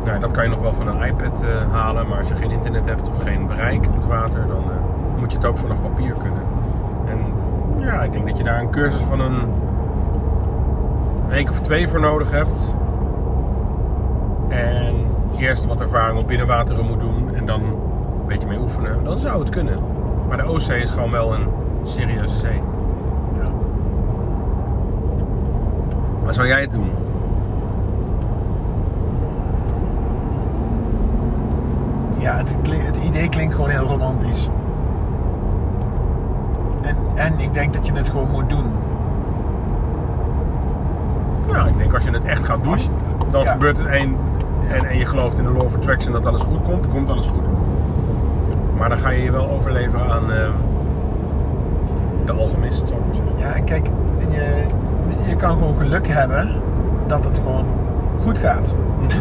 Nou, 0.06 0.20
dat 0.20 0.32
kan 0.32 0.44
je 0.44 0.50
nog 0.50 0.60
wel 0.60 0.74
van 0.74 0.88
een 0.88 1.08
iPad 1.08 1.44
eh, 1.44 1.50
halen. 1.72 2.08
Maar 2.08 2.18
als 2.18 2.28
je 2.28 2.36
geen 2.36 2.52
internet 2.52 2.86
hebt 2.86 3.08
of 3.08 3.24
geen 3.24 3.48
bereik 3.48 3.86
op 3.86 3.96
het 3.96 4.06
water, 4.06 4.48
dan 4.48 4.64
eh, 4.64 5.20
moet 5.20 5.32
je 5.32 5.38
het 5.38 5.48
ook 5.48 5.58
vanaf 5.58 5.82
papier 5.82 6.14
kunnen. 6.14 6.44
En 7.08 7.20
ja, 7.86 8.02
ik 8.02 8.12
denk 8.12 8.28
dat 8.28 8.38
je 8.38 8.44
daar 8.44 8.60
een 8.60 8.70
cursus 8.70 9.02
van 9.02 9.20
een 9.20 9.40
week 11.28 11.50
of 11.50 11.60
twee 11.60 11.88
voor 11.88 12.00
nodig 12.00 12.32
hebt. 12.32 12.74
En 14.50 14.96
eerst 15.38 15.66
wat 15.66 15.82
ervaring 15.82 16.20
op 16.20 16.28
binnenwateren 16.28 16.86
moet 16.86 17.00
doen 17.00 17.36
en 17.36 17.46
dan 17.46 17.62
een 17.62 18.28
beetje 18.28 18.48
mee 18.48 18.60
oefenen. 18.60 19.04
Dan 19.04 19.20
zou 19.20 19.40
het 19.40 19.50
kunnen. 19.50 19.80
Maar 20.28 20.38
de 20.38 20.44
Oostzee 20.44 20.82
is 20.82 20.92
gewoon 20.92 21.12
wel 21.12 21.34
een 21.34 21.48
serieuze 21.84 22.38
zee. 22.38 22.62
Ja. 23.40 23.50
Maar 26.24 26.34
zou 26.34 26.48
jij 26.48 26.62
het 26.62 26.72
doen? 26.72 26.92
Ja, 32.20 32.38
het, 32.38 32.56
het 32.70 32.96
idee 32.96 33.30
klinkt 33.30 33.54
gewoon 33.56 33.70
heel 33.70 33.88
romantisch. 33.88 34.50
En, 36.82 36.96
en 37.16 37.40
ik 37.40 37.54
denk 37.54 37.74
dat 37.74 37.86
je 37.86 37.94
het 37.94 38.10
gewoon 38.10 38.32
moet 38.32 38.50
doen. 38.50 38.72
Ja, 41.48 41.66
ik 41.66 41.78
denk 41.78 41.94
als 41.94 42.04
je 42.04 42.12
het 42.12 42.26
echt 42.26 42.46
gaat 42.46 42.64
doen, 42.64 42.78
dan 43.32 43.44
ja. 43.44 43.52
gebeurt 43.52 43.78
het 43.78 43.88
één. 43.88 44.16
En, 44.68 44.86
en 44.86 44.98
je 44.98 45.06
gelooft 45.06 45.38
in 45.38 45.44
de 45.44 45.50
law 45.50 45.64
of 45.64 45.76
attraction 45.76 46.14
dat 46.14 46.26
alles 46.26 46.42
goed 46.42 46.62
komt, 46.62 46.88
komt 46.88 47.10
alles 47.10 47.26
goed. 47.26 47.44
Maar 48.78 48.90
dan 48.90 48.98
ga 48.98 49.10
je 49.10 49.24
je 49.24 49.32
wel 49.32 49.50
overleveren 49.50 50.12
aan 50.12 50.32
eh, 50.32 50.50
de 52.26 52.32
alchemist, 52.32 52.88
zou 52.88 53.00
ik 53.00 53.06
maar 53.06 53.16
zeggen. 53.16 53.38
Ja, 53.38 53.54
en 53.54 53.64
kijk, 53.64 53.88
en 54.20 54.32
je, 54.32 54.66
je 55.28 55.36
kan 55.36 55.52
gewoon 55.52 55.78
geluk 55.78 56.08
hebben 56.08 56.50
dat 57.08 57.24
het 57.26 57.38
gewoon 57.38 57.66
goed 58.22 58.38
gaat. 58.38 58.76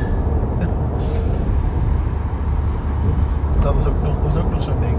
Dat 3.61 3.79
is 3.79 3.87
ook 3.87 4.03
nog, 4.03 4.15
dat 4.23 4.31
is 4.31 4.37
ook 4.37 4.51
nog 4.51 4.63
zo'n 4.63 4.81
ding. 4.81 4.97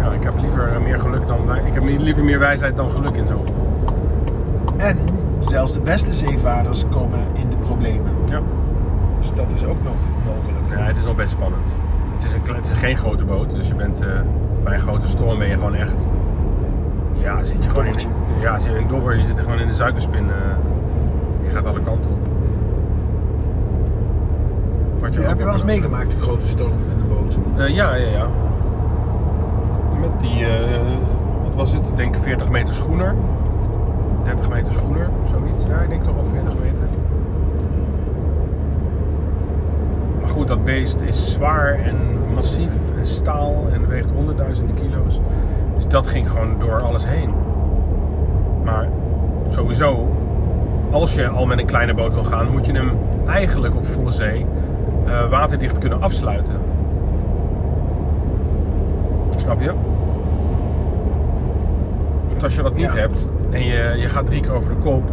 Ja, 0.00 0.10
ik 0.10 0.22
heb 0.22 0.38
liever 0.40 0.80
meer 0.82 0.98
geluk 0.98 1.26
dan. 1.26 1.56
Ik 1.64 1.74
heb 1.74 1.82
liever 1.84 2.24
meer 2.24 2.38
wijsheid 2.38 2.76
dan 2.76 2.90
geluk 2.90 3.16
in 3.16 3.26
zo. 3.26 3.44
Zelfs 5.48 5.72
de 5.72 5.80
beste 5.80 6.12
zeevaarders 6.12 6.84
komen 6.90 7.18
in 7.32 7.50
de 7.50 7.56
problemen. 7.56 8.10
Ja. 8.26 8.40
Dus 9.18 9.32
dat 9.34 9.46
is 9.54 9.64
ook 9.64 9.82
nog 9.82 9.94
mogelijk. 10.26 10.80
ja, 10.80 10.86
het 10.86 10.96
is 10.96 11.04
nog 11.04 11.16
best 11.16 11.30
spannend. 11.30 11.74
Het 12.12 12.24
is, 12.24 12.32
een, 12.32 12.54
het 12.54 12.66
is 12.66 12.72
geen 12.72 12.96
grote 12.96 13.24
boot, 13.24 13.50
dus 13.50 13.68
je 13.68 13.74
bent 13.74 14.00
eh, 14.00 14.08
bij 14.64 14.74
een 14.74 14.80
grote 14.80 15.08
storm 15.08 15.38
ben 15.38 15.48
je 15.48 15.54
gewoon 15.54 15.74
echt. 15.74 16.06
Ja, 17.12 17.44
zit 17.44 17.64
je 17.64 17.70
gewoon 17.70 17.86
in, 17.86 17.94
ja, 18.40 18.58
zit 18.58 18.70
je 18.72 18.76
in 18.76 18.82
een 18.82 18.88
dobber, 18.88 19.16
je 19.18 19.24
zit 19.24 19.38
er 19.38 19.44
gewoon 19.44 19.58
in 19.58 19.66
de 19.66 19.72
suikerspin. 19.72 20.24
eh, 20.30 20.36
je 21.44 21.50
gaat 21.50 21.66
alle 21.66 21.80
kanten 21.82 22.10
op. 22.10 22.18
Wat 24.98 25.14
heb 25.14 25.14
je 25.14 25.20
wel 25.44 25.46
eens 25.52 25.62
hebt- 25.62 25.64
meegemaakt, 25.64 26.10
de 26.10 26.16
grote 26.16 26.46
storm 26.46 26.72
in 26.72 26.98
de 26.98 27.14
boot? 27.14 27.38
Eh, 27.56 27.74
ja, 27.74 27.94
ja, 27.94 28.08
ja. 28.10 28.26
Met 30.00 30.20
die, 30.20 30.46
eh, 30.46 30.80
wat 31.44 31.54
was 31.54 31.72
het? 31.72 31.88
Ik 31.88 31.96
denk 31.96 32.16
40 32.16 32.48
meter 32.50 32.74
schoener. 32.74 33.14
Of 34.34 34.34
30 34.34 34.48
meter 34.50 34.72
schoener, 34.72 35.08
zoiets. 35.30 35.64
Ja, 35.68 35.78
ik 35.80 35.88
denk 35.88 36.04
toch 36.04 36.14
wel 36.14 36.24
40 36.24 36.54
meter. 36.54 36.88
Maar 40.20 40.28
goed, 40.30 40.48
dat 40.48 40.64
beest 40.64 41.00
is 41.00 41.32
zwaar 41.32 41.72
en 41.74 41.96
massief 42.34 42.72
en 42.98 43.06
staal 43.06 43.54
en 43.72 43.88
weegt 43.88 44.10
honderdduizenden 44.10 44.74
kilo's. 44.74 45.20
Dus 45.74 45.86
dat 45.88 46.06
ging 46.06 46.30
gewoon 46.30 46.54
door 46.58 46.82
alles 46.82 47.06
heen. 47.06 47.30
Maar 48.64 48.88
sowieso, 49.48 50.08
als 50.90 51.14
je 51.14 51.28
al 51.28 51.46
met 51.46 51.58
een 51.58 51.66
kleine 51.66 51.94
boot 51.94 52.12
wil 52.14 52.24
gaan, 52.24 52.50
moet 52.50 52.66
je 52.66 52.72
hem 52.72 52.90
eigenlijk 53.26 53.76
op 53.76 53.86
volle 53.86 54.10
zee 54.12 54.46
eh, 55.06 55.30
waterdicht 55.30 55.78
kunnen 55.78 56.02
afsluiten. 56.02 56.54
Snap 59.36 59.60
je? 59.60 59.72
Want 62.28 62.42
als 62.42 62.54
je 62.54 62.62
dat 62.62 62.74
niet 62.74 62.92
Ja. 62.92 62.98
hebt 62.98 63.28
en 63.50 63.64
je, 63.64 63.94
je 63.96 64.08
gaat 64.08 64.26
drie 64.26 64.40
keer 64.40 64.52
over 64.52 64.70
de 64.70 64.76
kop 64.76 65.10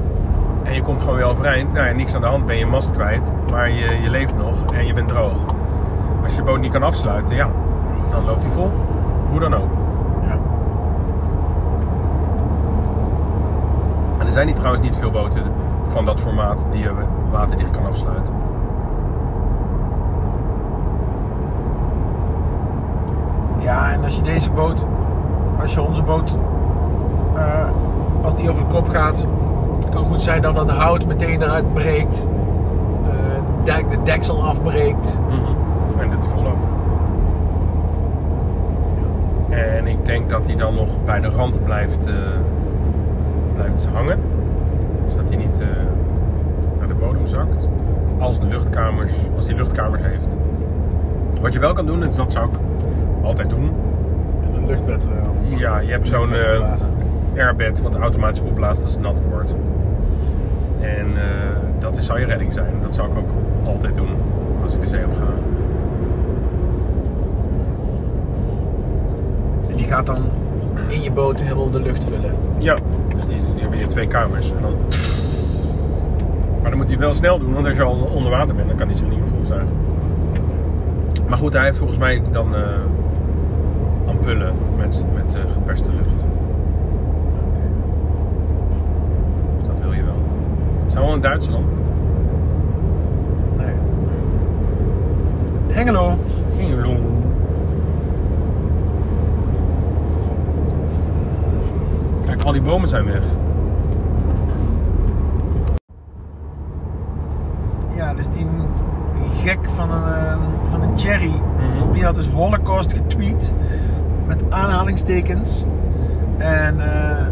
en 0.63 0.73
je 0.73 0.81
komt 0.81 1.01
gewoon 1.01 1.15
weer 1.15 1.25
overeind, 1.25 1.73
nou 1.73 1.87
ja, 1.87 1.93
niks 1.93 2.15
aan 2.15 2.21
de 2.21 2.27
hand, 2.27 2.45
ben 2.45 2.57
je 2.57 2.65
mast 2.65 2.91
kwijt, 2.91 3.33
maar 3.51 3.69
je, 3.71 4.01
je 4.01 4.09
leeft 4.09 4.35
nog 4.37 4.65
en 4.73 4.85
je 4.85 4.93
bent 4.93 5.07
droog. 5.07 5.45
Als 6.23 6.31
je 6.31 6.37
je 6.37 6.43
boot 6.43 6.59
niet 6.59 6.71
kan 6.71 6.83
afsluiten, 6.83 7.35
ja, 7.35 7.49
dan 8.11 8.25
loopt 8.25 8.43
hij 8.43 8.51
vol. 8.51 8.71
Hoe 9.29 9.39
dan 9.39 9.53
ook. 9.53 9.71
Ja. 10.21 10.37
En 14.19 14.25
er 14.25 14.31
zijn 14.31 14.47
hier 14.47 14.55
trouwens 14.55 14.83
niet 14.83 14.95
veel 14.95 15.11
boten 15.11 15.43
van 15.87 16.05
dat 16.05 16.19
formaat 16.19 16.65
die 16.71 16.81
je 16.81 16.91
waterdicht 17.31 17.71
kan 17.71 17.85
afsluiten. 17.87 18.33
Ja, 23.57 23.91
en 23.91 24.03
als 24.03 24.15
je 24.15 24.21
deze 24.21 24.51
boot, 24.51 24.85
als 25.61 25.73
je 25.73 25.81
onze 25.81 26.03
boot, 26.03 26.37
eh, 27.35 27.67
als 28.25 28.35
die 28.35 28.49
over 28.49 28.61
de 28.67 28.73
kop 28.73 28.87
gaat, 28.89 29.27
het 29.85 29.89
kan 29.93 30.05
goed 30.05 30.21
zijn 30.21 30.41
dat 30.41 30.53
dat 30.53 30.69
hout 30.69 31.05
meteen 31.05 31.41
eruit 31.41 31.73
breekt, 31.73 32.27
eh, 33.09 33.13
dek, 33.75 33.89
de 33.89 33.97
deksel 34.03 34.43
afbreekt. 34.45 35.17
En 35.99 36.09
dit 36.09 36.25
volop. 36.33 36.57
En 39.49 39.87
ik 39.87 40.05
denk 40.05 40.29
dat 40.29 40.45
hij 40.45 40.55
dan 40.55 40.75
nog 40.75 41.03
bij 41.03 41.19
de 41.19 41.29
rand 41.29 41.63
blijft, 41.63 42.05
eh, 42.05 42.13
blijft 43.55 43.87
hangen. 43.93 44.19
Zodat 45.09 45.27
hij 45.27 45.37
niet 45.37 45.59
eh, 45.59 45.67
naar 46.79 46.87
de 46.87 46.93
bodem 46.93 47.25
zakt. 47.27 47.67
Als, 48.19 48.39
de 48.39 48.45
luchtkamers, 48.47 49.11
als 49.35 49.47
hij 49.47 49.55
luchtkamers 49.55 50.01
heeft. 50.03 50.27
Wat 51.41 51.53
je 51.53 51.59
wel 51.59 51.73
kan 51.73 51.85
doen, 51.85 52.03
en 52.03 52.09
dat 52.15 52.31
zou 52.31 52.45
ik 52.49 52.55
altijd 53.21 53.49
doen. 53.49 53.71
En 54.43 54.57
een 54.61 54.65
luchtbed. 54.67 55.07
eh, 55.07 55.57
Ja, 55.59 55.79
je 55.79 55.91
hebt 55.91 56.07
zo'n 56.07 56.33
eh. 56.33 56.59
Airbed 57.37 57.81
wat 57.81 57.95
automatisch 57.95 58.41
opblaast 58.41 58.83
als 58.83 58.91
het 58.91 59.01
nat 59.01 59.19
wordt. 59.29 59.55
En 60.79 61.07
eh, 61.17 61.23
dat 61.79 61.97
is, 61.97 62.05
zou 62.05 62.19
je 62.19 62.25
redding 62.25 62.53
zijn. 62.53 62.73
Dat 62.81 62.95
zou 62.95 63.11
ik 63.11 63.17
ook 63.17 63.29
altijd 63.65 63.95
doen 63.95 64.09
als 64.63 64.75
ik 64.75 64.81
de 64.81 64.87
zee 64.87 65.05
op 65.05 65.13
ga. 65.13 65.27
Die 69.75 69.85
gaat 69.85 70.05
dan 70.05 70.17
in 70.89 71.01
je 71.01 71.11
boot 71.11 71.41
helemaal 71.41 71.69
de 71.69 71.81
lucht 71.81 72.03
vullen. 72.03 72.35
Ja, 72.57 72.75
dus 73.15 73.27
die, 73.27 73.37
die 73.53 73.61
hebben 73.61 73.79
hier 73.79 73.87
twee 73.87 74.07
kamers. 74.07 74.51
En 74.51 74.61
dan... 74.61 74.73
Maar 76.61 76.69
dan 76.69 76.79
moet 76.79 76.89
hij 76.89 76.97
wel 76.97 77.13
snel 77.13 77.39
doen, 77.39 77.53
want 77.53 77.65
als 77.65 77.75
je 77.75 77.83
al 77.83 78.09
onder 78.13 78.31
water 78.31 78.55
bent, 78.55 78.67
dan 78.67 78.77
kan 78.77 78.87
hij 78.87 78.97
zich 78.97 79.07
niet 79.07 79.19
meer 79.19 79.27
volzuigen. 79.27 79.73
Maar 81.27 81.37
goed, 81.37 81.53
hij 81.53 81.63
heeft 81.63 81.77
volgens 81.77 81.99
mij 81.99 82.21
dan 82.31 82.55
eh 82.55 82.61
ampullen 84.05 84.53
met, 84.77 85.05
met 85.13 85.35
eh, 85.35 85.41
geperste 85.53 85.89
lucht. 85.91 86.23
Dus 89.57 89.67
dat 89.67 89.79
wil 89.79 89.93
je 89.93 90.03
wel. 90.03 90.15
Zijn 90.87 91.03
we 91.03 91.04
al 91.04 91.04
in 91.15 91.21
Duitsland? 91.21 91.65
Nee. 93.57 93.73
Hengelo. 95.71 96.13
Kijk, 102.25 102.43
al 102.43 102.51
die 102.51 102.61
bomen 102.61 102.89
zijn 102.89 103.05
weg. 103.05 103.21
Ja, 107.95 108.13
dus 108.13 108.27
die 108.29 108.47
gek 109.43 109.59
van 109.75 109.91
een, 109.91 110.03
eh, 110.13 110.37
van 110.71 110.81
een 110.81 110.97
Cherry, 110.97 111.31
Mhm. 111.31 111.91
die 111.91 112.03
had 112.05 112.15
dus 112.15 112.29
Holocaust 112.29 112.93
getweet 112.93 113.53
met 114.27 114.43
aanhalingstekens. 114.49 115.65
En 116.37 116.79
eh, 116.79 117.25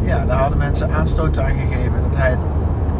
ja, 0.00 0.24
daar 0.26 0.38
hadden 0.38 0.58
mensen 0.58 0.90
aanstoot 0.92 1.38
aan 1.38 1.50
gegeven 1.54 1.92
dat 2.10 2.16
hij 2.20 2.30
het 2.30 2.38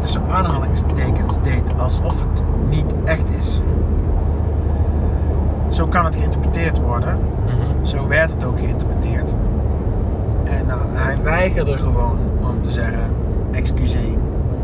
tussen 0.05 0.29
aanhalingstekens 0.29 1.35
deed 1.41 1.77
alsof 1.77 2.19
het 2.19 2.43
niet 2.69 2.93
echt 3.03 3.29
is. 3.29 3.61
Zo 5.69 5.87
kan 5.87 6.05
het 6.05 6.15
geïnterpreteerd 6.15 6.81
worden. 6.81 7.19
Mhm. 7.45 7.85
Zo 7.85 8.07
werd 8.07 8.31
het 8.31 8.43
ook 8.43 8.59
geïnterpreteerd. 8.59 9.35
En 10.43 10.65
nou, 10.65 10.79
hij 10.93 11.17
weigerde 11.23 11.77
gewoon 11.77 12.17
om 12.41 12.61
te 12.61 12.71
zeggen: 12.71 13.09
excuseer. 13.51 14.17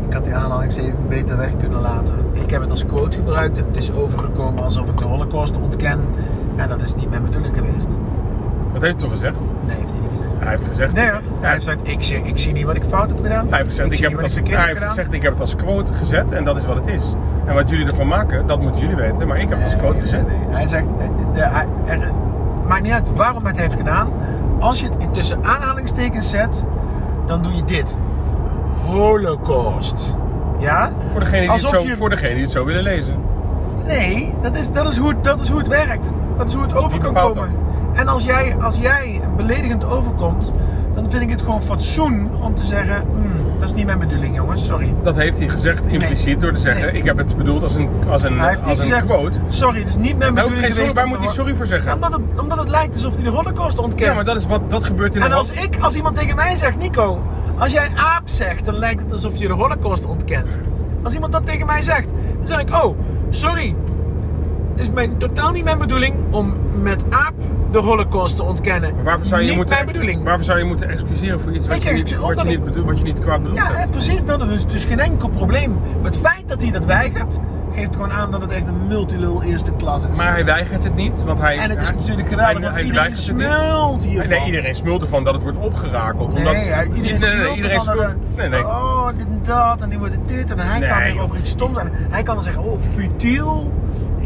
Ik 0.08 0.12
had 0.12 0.24
die 0.24 0.34
aanhalingstekens 0.34 0.94
beter 1.08 1.36
weg 1.36 1.56
kunnen 1.56 1.80
laten. 1.80 2.16
Ik 2.32 2.50
heb 2.50 2.60
het 2.60 2.70
als 2.70 2.86
quote 2.86 3.16
gebruikt. 3.16 3.56
Het 3.56 3.76
is 3.76 3.92
overgekomen 3.92 4.64
alsof 4.64 4.88
ik 4.88 4.96
de 4.96 5.04
Holocaust 5.04 5.56
ontken. 5.56 6.00
En 6.56 6.68
dat 6.68 6.80
is 6.80 6.94
niet 6.94 7.10
mijn 7.10 7.22
bedoeling 7.22 7.56
geweest. 7.56 7.98
Wat 8.72 8.82
heeft 8.82 8.94
hij 8.94 9.02
toch 9.02 9.10
gezegd? 9.10 9.36
Nee, 9.66 9.76
heeft 9.76 9.90
hij 9.90 10.00
niet 10.00 10.10
gezegd. 10.10 10.21
Hij 10.42 10.50
heeft 10.50 10.64
gezegd. 10.64 10.92
Nee, 10.92 11.10
hoor. 11.10 11.20
hij 11.40 11.50
heeft 11.52 11.64
gezegd: 11.64 11.78
ik 11.82 12.02
zie, 12.02 12.22
ik 12.22 12.38
zie 12.38 12.52
niet 12.52 12.64
wat 12.64 12.76
ik 12.76 12.82
fout 12.88 13.08
heb 13.08 13.22
gedaan. 13.22 13.46
Hij 13.48 13.56
heeft 13.58 13.68
gezegd, 13.70 13.92
ik, 13.94 14.00
heb 14.00 14.12
het 14.12 14.22
als, 14.22 14.34
hij 14.34 14.66
heeft 14.66 14.82
gezegd, 14.84 15.12
ik 15.12 15.22
heb 15.22 15.32
het 15.32 15.40
als 15.40 15.56
quote 15.56 15.92
gezet 15.92 16.32
en 16.32 16.44
dat 16.44 16.56
is 16.56 16.64
wat 16.66 16.76
het 16.76 16.86
is. 16.86 17.14
En 17.46 17.54
wat 17.54 17.68
jullie 17.68 17.86
ervan 17.86 18.06
maken, 18.08 18.46
dat 18.46 18.60
moeten 18.60 18.80
jullie 18.80 18.96
weten, 18.96 19.28
maar 19.28 19.38
ik 19.40 19.48
heb 19.48 19.58
het 19.58 19.64
als 19.64 19.76
quote 19.76 20.00
gezet. 20.00 20.24
Hij 20.48 20.66
zegt, 20.66 20.84
eh, 20.98 21.06
de, 21.34 21.40
hij- 21.40 21.66
er, 21.86 22.10
maakt 22.68 22.82
niet 22.82 22.92
uit 22.92 23.12
waarom 23.16 23.42
hij 23.42 23.50
het 23.52 23.60
heeft 23.60 23.74
gedaan. 23.74 24.08
Als 24.58 24.80
je 24.80 24.86
het 24.98 25.14
tussen 25.14 25.38
aanhalingstekens 25.44 26.30
zet, 26.30 26.64
dan 27.26 27.42
doe 27.42 27.54
je 27.54 27.64
dit. 27.64 27.96
Holocaust. 28.86 29.96
Ja? 30.58 30.90
Voor 31.10 31.20
degene 31.20 31.40
die, 31.40 31.50
het 31.50 31.60
zo, 31.60 31.82
je- 31.86 31.96
voor 31.96 32.10
degene 32.10 32.32
die 32.32 32.42
het 32.42 32.50
zo 32.50 32.64
willen 32.64 32.82
lezen. 32.82 33.14
Nee, 33.86 34.34
dat 34.42 34.56
is, 34.56 34.70
dat, 34.70 34.88
is 34.90 34.96
hoe, 34.96 35.08
het- 35.08 35.24
dat 35.24 35.40
is 35.40 35.48
hoe 35.48 35.58
het 35.58 35.68
werkt. 35.68 36.10
Dat 36.36 36.48
is 36.48 36.54
hoe 36.54 36.62
het 36.62 36.74
over 36.74 36.98
kan 36.98 37.14
komen. 37.14 37.50
En 37.92 38.08
als 38.08 38.24
jij, 38.24 38.56
als 38.60 38.76
jij 38.76 39.11
beledigend 39.36 39.84
overkomt, 39.84 40.52
dan 40.94 41.10
vind 41.10 41.22
ik 41.22 41.30
het 41.30 41.42
gewoon 41.42 41.62
fatsoen 41.62 42.30
om 42.42 42.54
te 42.54 42.64
zeggen: 42.64 43.02
"Hmm, 43.12 43.32
dat 43.60 43.68
is 43.68 43.74
niet 43.74 43.86
mijn 43.86 43.98
bedoeling, 43.98 44.36
jongens, 44.36 44.66
sorry. 44.66 44.94
Dat 45.02 45.16
heeft 45.16 45.38
hij 45.38 45.48
gezegd 45.48 45.86
impliciet 45.86 46.40
door 46.40 46.52
te 46.52 46.60
zeggen, 46.60 46.86
Nee. 46.86 46.94
ik 46.94 47.04
heb 47.04 47.16
het 47.16 47.36
bedoeld 47.36 47.62
als 47.62 47.74
een, 47.74 47.88
als 48.08 48.22
een, 48.22 48.38
Hij 48.38 48.48
heeft 48.48 48.62
als 48.62 48.70
een 48.78 48.84
gezegd: 48.84 49.04
quote. 49.04 49.38
Sorry, 49.48 49.78
het 49.78 49.88
is 49.88 49.96
niet 49.96 50.18
mijn 50.18 50.34
Hij 50.36 50.44
bedoeling. 50.44 50.74
sorry, 50.74 50.92
waar 50.92 51.06
moet 51.06 51.18
hij 51.18 51.28
sorry 51.28 51.54
voor 51.54 51.66
zeggen? 51.66 51.92
Omdat 51.94 52.12
het, 52.12 52.40
omdat 52.40 52.58
het 52.58 52.68
lijkt 52.68 52.94
alsof 52.94 53.14
hij 53.14 53.22
de 53.24 53.30
Holocaust 53.30 53.78
ontkent. 53.78 54.08
Ja, 54.08 54.14
maar 54.14 54.24
dat 54.24 54.36
is 54.36 54.46
wat 54.46 54.70
dat 54.70 54.84
gebeurt 54.84 55.14
in 55.14 55.20
de 55.20 55.26
En 55.26 55.32
als 55.32 55.50
ik, 55.50 55.78
als 55.80 55.94
iemand 55.94 56.16
tegen 56.16 56.36
mij 56.36 56.54
zegt, 56.56 56.76
Nico, 56.78 57.20
als 57.58 57.72
jij 57.72 57.88
aap 57.96 58.22
zegt, 58.28 58.64
dan 58.64 58.74
lijkt 58.74 59.00
het 59.02 59.12
alsof 59.12 59.36
je 59.36 59.46
de 59.46 59.52
holocaust 59.54 60.06
ontkent. 60.06 60.56
Als 61.02 61.14
iemand 61.14 61.32
dat 61.32 61.46
tegen 61.46 61.66
mij 61.66 61.82
zegt, 61.82 62.06
dan 62.38 62.46
zeg 62.46 62.60
ik, 62.60 62.70
oh, 62.74 62.96
sorry. 63.30 63.74
het 64.72 64.80
is 64.80 64.90
mijn, 64.90 65.16
totaal 65.18 65.50
niet 65.50 65.64
mijn 65.64 65.78
bedoeling 65.78 66.14
om 66.30 66.54
met 66.82 67.04
aap 67.10 67.32
de 67.72 67.78
holocaust 67.78 68.36
te 68.36 68.42
ontkennen. 68.42 68.94
Maar 68.94 69.04
waarvoor 69.04 69.26
zou 69.26 69.40
je 69.40 69.46
niet 69.46 69.56
moeten, 69.56 69.74
mijn 69.74 69.86
bedoeling. 69.86 70.22
Waarvoor 70.24 70.44
zou 70.44 70.58
je 70.58 70.64
moeten 70.64 70.88
excuseren 70.88 71.40
voor 71.40 71.52
iets 71.52 71.66
wat, 71.66 71.82
je 71.82 71.92
niet, 71.92 72.16
wat, 72.18 72.38
je 72.40 72.44
niet 72.44 72.52
ik- 72.58 72.64
bedoel, 72.64 72.84
wat 72.84 72.98
je 72.98 73.04
niet 73.04 73.18
kwaad 73.18 73.42
bedoeld 73.42 73.58
Ja, 73.58 73.74
eh, 73.74 73.90
precies. 73.90 74.22
Nou, 74.22 74.38
dat 74.38 74.48
is 74.48 74.64
dus 74.66 74.84
geen 74.84 74.98
enkel 74.98 75.28
probleem. 75.28 75.72
Maar 75.72 76.04
het 76.10 76.16
feit 76.18 76.42
dat 76.48 76.62
hij 76.62 76.70
dat 76.70 76.84
weigert, 76.84 77.38
geeft 77.74 77.92
gewoon 77.92 78.12
aan 78.12 78.30
dat 78.30 78.40
het 78.40 78.50
echt 78.52 78.66
een 78.68 78.86
multilul 78.88 79.42
eerste 79.42 79.72
klas 79.72 80.02
is. 80.12 80.18
Maar 80.18 80.32
hij 80.32 80.44
weigert 80.44 80.84
het 80.84 80.94
niet, 80.94 81.24
want 81.24 81.40
hij... 81.40 81.56
en 81.58 81.70
het 81.70 81.80
is 81.80 81.92
natuurlijk 81.94 82.28
geweldig, 82.28 82.52
hij- 82.54 82.62
want 82.62 82.74
hij 82.74 82.84
iedereen 82.84 83.16
smult 83.16 84.04
hiervan. 84.04 84.28
Nee, 84.28 84.46
iedereen 84.46 84.74
smult 84.74 85.02
ervan 85.02 85.24
dat 85.24 85.34
het 85.34 85.42
wordt 85.42 85.58
opgerakeld. 85.58 86.28
Nee, 86.32 86.38
omdat, 86.38 86.54
hij- 86.54 86.84
iedereen 86.94 87.20
nee, 87.20 87.54
iedereen 87.54 87.62
ervan 87.78 87.96
dat 87.96 88.04
smult. 88.04 88.08
er- 88.08 88.16
Nee, 88.36 88.48
nee. 88.48 88.64
Oh, 88.64 89.06
dit 89.16 89.26
en 89.26 89.40
dat, 89.42 89.80
en 89.80 89.88
nu 89.88 89.98
wordt 89.98 90.14
het 90.14 90.28
dit. 90.28 90.50
En 90.50 90.58
hij 90.58 90.80
kan 90.88 90.98
Nee, 91.00 91.12
weer 91.12 91.22
over 91.22 91.36
joh. 91.36 91.44
iets 91.44 91.56
zijn. 91.74 91.90
Hij 92.10 92.22
kan 92.22 92.34
dan 92.34 92.44
zeggen, 92.44 92.62
oh, 92.62 92.82
futiel. 92.94 93.72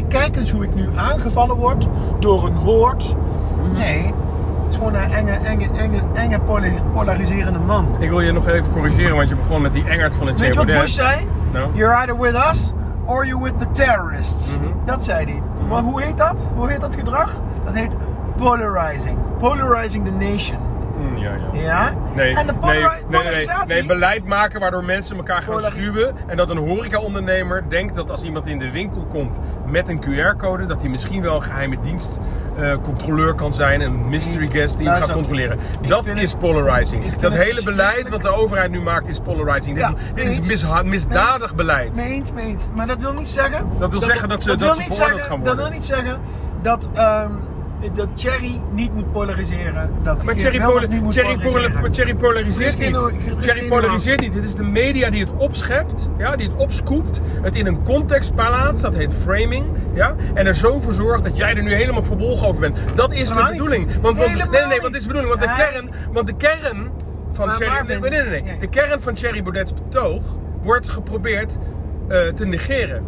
Kijk 0.09 0.35
eens 0.35 0.51
hoe 0.51 0.63
ik 0.63 0.75
nu 0.75 0.89
aangevallen 0.95 1.55
word 1.55 1.87
door 2.19 2.45
een 2.45 2.53
hoort. 2.55 3.15
Mhm. 3.67 3.77
Nee, 3.77 4.03
het 4.63 4.69
is 4.69 4.75
gewoon 4.75 4.95
een 4.95 5.11
enge, 5.11 5.31
enge, 5.31 5.69
enge, 5.77 5.99
enge 6.13 6.39
polariserende 6.93 7.59
man. 7.59 7.87
Ik 7.99 8.09
wil 8.09 8.21
je 8.21 8.31
nog 8.31 8.47
even 8.47 8.71
corrigeren, 8.71 9.15
want 9.15 9.29
je 9.29 9.35
begon 9.35 9.61
met 9.61 9.73
die 9.73 9.83
engert 9.87 10.15
van 10.15 10.27
het 10.27 10.39
Weet 10.39 10.49
je 10.49 10.55
wat. 10.55 10.65
Bush 10.65 10.93
zei? 10.93 11.27
Nou? 11.53 11.69
You're 11.73 11.95
either 11.95 12.17
with 12.17 12.35
us 12.49 12.73
or 13.05 13.25
you're 13.25 13.43
with 13.43 13.59
the 13.59 13.71
terrorists. 13.71 14.55
Mhm. 14.55 14.65
Dat 14.85 15.03
zei 15.03 15.25
hij. 15.25 15.41
Maar 15.69 15.81
hoe 15.81 16.01
heet 16.01 16.17
dat? 16.17 16.49
Hoe 16.55 16.69
heet 16.69 16.81
dat 16.81 16.95
gedrag? 16.95 17.39
Dat 17.65 17.75
heet 17.75 17.95
polarizing. 18.35 19.17
Polarizing 19.37 20.05
the 20.05 20.11
nation. 20.11 20.57
Mm, 20.99 21.17
ja, 21.17 21.31
ja. 21.53 21.61
Ja? 21.61 21.93
Nee, 22.17 22.35
en 22.35 22.47
de 22.47 22.53
nee, 22.61 22.71
nee, 22.71 22.81
nee, 22.81 22.89
nee, 23.09 23.19
polarisatie... 23.21 23.73
nee, 23.75 23.85
beleid 23.85 24.25
maken 24.25 24.59
waardoor 24.59 24.83
mensen 24.83 25.15
elkaar 25.17 25.41
gaan 25.41 25.61
schuwen. 25.61 26.15
En 26.27 26.37
dat 26.37 26.49
een 26.49 26.57
horecaondernemer 26.57 27.63
denkt 27.69 27.95
dat 27.95 28.09
als 28.11 28.23
iemand 28.23 28.47
in 28.47 28.59
de 28.59 28.71
winkel 28.71 29.05
komt 29.09 29.39
met 29.67 29.87
een 29.89 30.03
QR-code, 30.03 30.65
dat 30.65 30.81
hij 30.81 30.89
misschien 30.89 31.21
wel 31.21 31.35
een 31.35 31.41
geheime 31.41 31.77
dienst 31.81 32.19
eh, 32.59 32.73
controleur 32.83 33.33
kan 33.33 33.53
zijn. 33.53 33.81
Een 33.81 34.09
mystery 34.09 34.49
guest 34.51 34.77
die 34.77 34.89
hem 34.89 35.01
gaat 35.01 35.11
controleren. 35.11 35.59
Dat 35.87 36.05
is 36.05 36.35
polarizing. 36.35 37.15
Dat 37.15 37.33
hele 37.33 37.63
beleid 37.63 38.09
wat 38.09 38.21
de 38.21 38.29
overheid 38.29 38.71
nu 38.71 38.81
maakt 38.81 39.07
is 39.07 39.19
polarizing. 39.19 39.75
Dit, 39.75 39.83
Ja, 39.85 39.93
dit 40.13 40.25
is 40.25 40.47
misha- 40.47 40.83
misdadig 40.83 41.55
beleid. 41.55 41.95
Mee 41.95 42.05
eens, 42.05 42.31
mee 42.31 42.45
eens. 42.45 42.67
Maar 42.75 42.87
dat 42.87 42.97
wil 42.99 43.13
niet 43.13 43.27
zeggen... 43.27 43.67
Dat 43.79 43.91
wil 43.91 44.01
zeggen 44.01 44.29
dat 44.29 44.43
ze- 44.43 44.55
dat 44.55 44.75
ze 44.75 44.91
zeggen- 44.93 45.19
gaan 45.19 45.29
Dat 45.29 45.37
worden. 45.47 45.55
wil 45.55 45.69
niet 45.69 45.85
zeggen 45.85 46.17
dat... 46.61 46.87
ehm, 46.93 47.31
dat 47.95 48.07
Thierry 48.13 48.61
niet 48.71 48.93
moet 48.93 49.11
polariseren. 49.11 49.89
Dat 50.03 50.23
Maar 50.23 50.35
Thierry, 50.35 50.57
Wilders 50.57 50.73
poli- 50.85 50.87
niet 50.95 51.03
moet 51.03 51.11
Thierry, 51.13 51.35
polariseren. 51.37 51.73
poli- 51.79 51.91
Thierry 51.91 52.09
Er 52.11 52.15
polariseert 52.17 52.77
niet. 52.77 52.95
er 52.95 53.37
Thierry 53.39 53.67
polariseert 53.67 54.19
niet. 54.19 54.33
Het 54.33 54.43
is 54.45 54.55
de 54.55 54.63
media 54.63 55.09
die 55.09 55.19
het 55.19 55.29
opschept, 55.37 56.09
ja, 56.17 56.35
die 56.35 56.47
het 56.47 56.55
opscoopt, 56.55 57.21
het 57.41 57.55
in 57.55 57.65
een 57.65 57.83
context 57.83 58.35
plaatst, 58.35 58.83
dat 58.83 58.93
heet 58.95 59.13
framing, 59.13 59.65
ja, 59.93 60.15
en 60.33 60.45
er 60.45 60.55
zo 60.55 60.79
voor 60.79 60.93
zorgt 60.93 61.23
dat 61.23 61.37
jij 61.37 61.55
er 61.55 61.63
nu 61.63 61.73
helemaal 61.73 62.03
verbolgen 62.03 62.47
over 62.47 62.61
bent. 62.61 62.77
Dat 62.95 63.13
is 63.13 63.29
de 63.29 63.35
niet. 63.35 63.47
bedoeling. 63.51 63.87
Want, 64.01 64.17
want, 64.17 64.33
nee, 64.33 64.45
nee, 64.67 64.79
want 64.79 64.81
dit 64.81 64.95
is 64.95 65.01
de 65.01 65.07
bedoeling. 65.07 65.27
Want 65.39 65.41
de 65.41 65.63
kern, 65.63 65.89
want 66.11 66.27
de 66.27 66.35
kern 66.35 66.91
van 67.33 67.53
Thierry, 67.53 67.99
nee, 67.99 68.09
nee, 68.21 68.41
nee, 68.41 68.59
de 68.59 68.67
kern 68.67 69.01
van 69.01 69.13
Thierry 69.13 69.41
Baudet's 69.43 69.73
betoog 69.73 70.21
wordt 70.61 70.89
geprobeerd 70.89 71.51
eh, 72.07 72.27
te 72.27 72.45
negeren. 72.45 73.03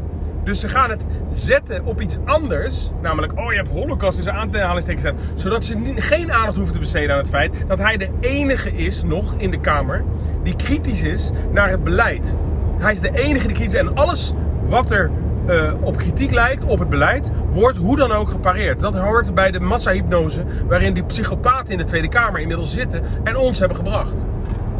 Dus 0.49 0.59
ze 0.59 0.69
gaan 0.69 0.89
het 0.89 1.05
zetten 1.33 1.85
op 1.85 2.01
iets 2.01 2.17
anders. 2.25 2.89
Namelijk, 3.01 3.39
oh 3.39 3.51
je 3.51 3.57
hebt 3.57 3.69
holocaust 3.69 4.17
in 4.17 4.23
zijn 4.23 4.35
aanhalingstekens 4.35 5.05
gezet. 5.05 5.39
Zodat 5.39 5.65
ze 5.65 5.93
geen 5.95 6.31
aandacht 6.31 6.55
hoeven 6.55 6.73
te 6.73 6.79
besteden 6.79 7.11
aan 7.11 7.17
het 7.17 7.29
feit 7.29 7.55
dat 7.67 7.79
hij 7.79 7.97
de 7.97 8.09
enige 8.19 8.71
is 8.71 9.03
nog 9.03 9.33
in 9.37 9.51
de 9.51 9.59
Kamer 9.59 10.03
die 10.43 10.55
kritisch 10.55 11.01
is 11.01 11.31
naar 11.51 11.69
het 11.69 11.83
beleid. 11.83 12.35
Hij 12.77 12.91
is 12.91 12.99
de 12.99 13.11
enige 13.11 13.47
die 13.47 13.55
kritisch 13.55 13.73
is. 13.73 13.79
En 13.79 13.95
alles 13.95 14.33
wat 14.67 14.91
er 14.91 15.11
eh, 15.45 15.73
op 15.81 15.97
kritiek 15.97 16.31
lijkt, 16.31 16.63
op 16.63 16.79
het 16.79 16.89
beleid, 16.89 17.31
wordt 17.49 17.77
hoe 17.77 17.95
dan 17.95 18.11
ook 18.11 18.29
gepareerd. 18.29 18.79
Dat 18.79 18.95
hoort 18.95 19.33
bij 19.33 19.51
de 19.51 19.59
massahypnose 19.59 20.43
waarin 20.67 20.93
die 20.93 21.03
psychopaten 21.03 21.71
in 21.71 21.77
de 21.77 21.85
Tweede 21.85 22.09
Kamer 22.09 22.41
inmiddels 22.41 22.73
zitten 22.73 23.03
en 23.23 23.37
ons 23.37 23.59
hebben 23.59 23.77
gebracht. 23.77 24.15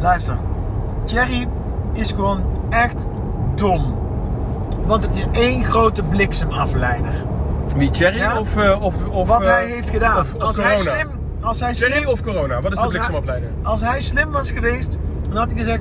Luister, 0.00 0.36
Thierry 1.04 1.48
is 1.92 2.10
gewoon 2.10 2.66
echt 2.70 3.06
dom. 3.54 4.08
Want 4.86 5.02
het 5.04 5.14
is 5.14 5.24
één 5.32 5.64
grote 5.64 6.02
bliksemafleider. 6.02 7.12
Wie, 7.76 7.90
Thierry 7.90 8.16
Ja? 8.18 8.38
of, 8.38 8.56
eh, 8.56 8.82
of, 8.82 8.94
of... 9.08 9.28
Wat 9.28 9.40
eh, 9.42 9.46
hij 9.48 9.66
heeft 9.66 9.90
gedaan. 9.90 10.18
Of, 10.18 10.34
of 10.34 10.42
als, 10.42 10.56
corona? 10.56 10.74
hij 10.74 10.78
slim, 10.82 11.08
als 11.40 11.60
hij 11.60 11.72
Thierry 11.72 11.92
slim 11.94 12.08
of 12.08 12.22
corona? 12.22 12.60
Wat 12.60 12.64
is 12.72 12.76
de 12.78 12.80
hij- 12.80 12.88
bliksemafleider? 12.88 13.48
Als 13.62 13.80
hij 13.80 14.00
slim 14.00 14.30
was 14.30 14.50
geweest, 14.50 14.96
dan 15.28 15.36
had 15.36 15.50
hij 15.50 15.58
gezegd: 15.60 15.80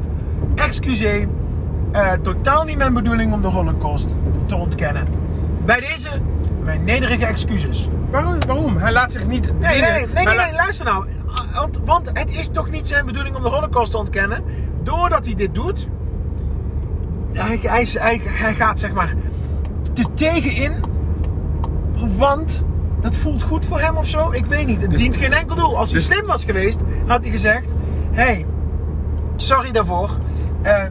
Excuseer, 0.56 1.28
eh, 1.92 2.12
totaal 2.22 2.64
niet 2.64 2.78
mijn 2.78 2.94
bedoeling 2.94 3.34
om 3.34 3.42
de 3.42 3.48
Holocaust 3.48 4.08
te 4.46 4.56
ontkennen. 4.56 5.04
Bij 5.66 5.80
deze, 5.80 6.10
mijn 6.64 6.84
nederige 6.84 7.26
excuses. 7.26 7.90
Waarom? 8.12 8.38
waarom? 8.48 8.78
Hij 8.78 8.92
laat 8.92 9.12
zich 9.12 9.28
niet. 9.28 9.60
Nee, 9.60 9.82
nee, 9.82 9.92
nee, 9.92 10.08
nee, 10.26 10.36
nee, 10.36 10.54
luister 10.54 10.86
nou. 10.86 11.06
Want, 11.54 11.80
want 11.86 12.10
het 12.14 12.30
is 12.32 12.48
toch 12.48 12.70
niet 12.70 12.88
zijn 12.88 13.06
bedoeling 13.06 13.36
om 13.36 13.44
de 13.44 13.50
Holocaust 13.50 13.92
te 13.92 13.98
ontkennen. 13.98 14.44
Doordat 14.84 15.26
hij 15.26 15.36
dit 15.36 15.54
doet, 15.56 15.88
hij, 17.32 17.60
hij, 17.62 17.88
hij, 17.92 18.22
hij 18.24 18.54
gaat 18.54 18.80
zeg 18.80 18.94
maar 18.94 19.14
er 19.96 20.14
tegenin. 20.14 20.74
Want 22.18 22.64
dat 23.02 23.16
voelt 23.16 23.44
goed 23.44 23.66
voor 23.66 23.80
hem 23.80 23.98
of 23.98 24.08
zo. 24.08 24.32
Ik 24.32 24.46
weet 24.46 24.68
niet. 24.68 24.82
Het 24.82 24.90
Dus- 24.90 25.02
dient 25.02 25.18
geen 25.18 25.34
enkel 25.34 25.56
doel. 25.56 25.78
Als 25.78 25.92
hij 25.92 26.00
dus- 26.00 26.08
slim 26.08 26.26
was 26.26 26.44
geweest, 26.44 26.80
had 27.06 27.24
hij 27.24 27.32
gezegd: 27.32 27.76
hey, 28.12 28.46
sorry 29.36 29.72
daarvoor. 29.72 30.10
Eh, 30.62 30.84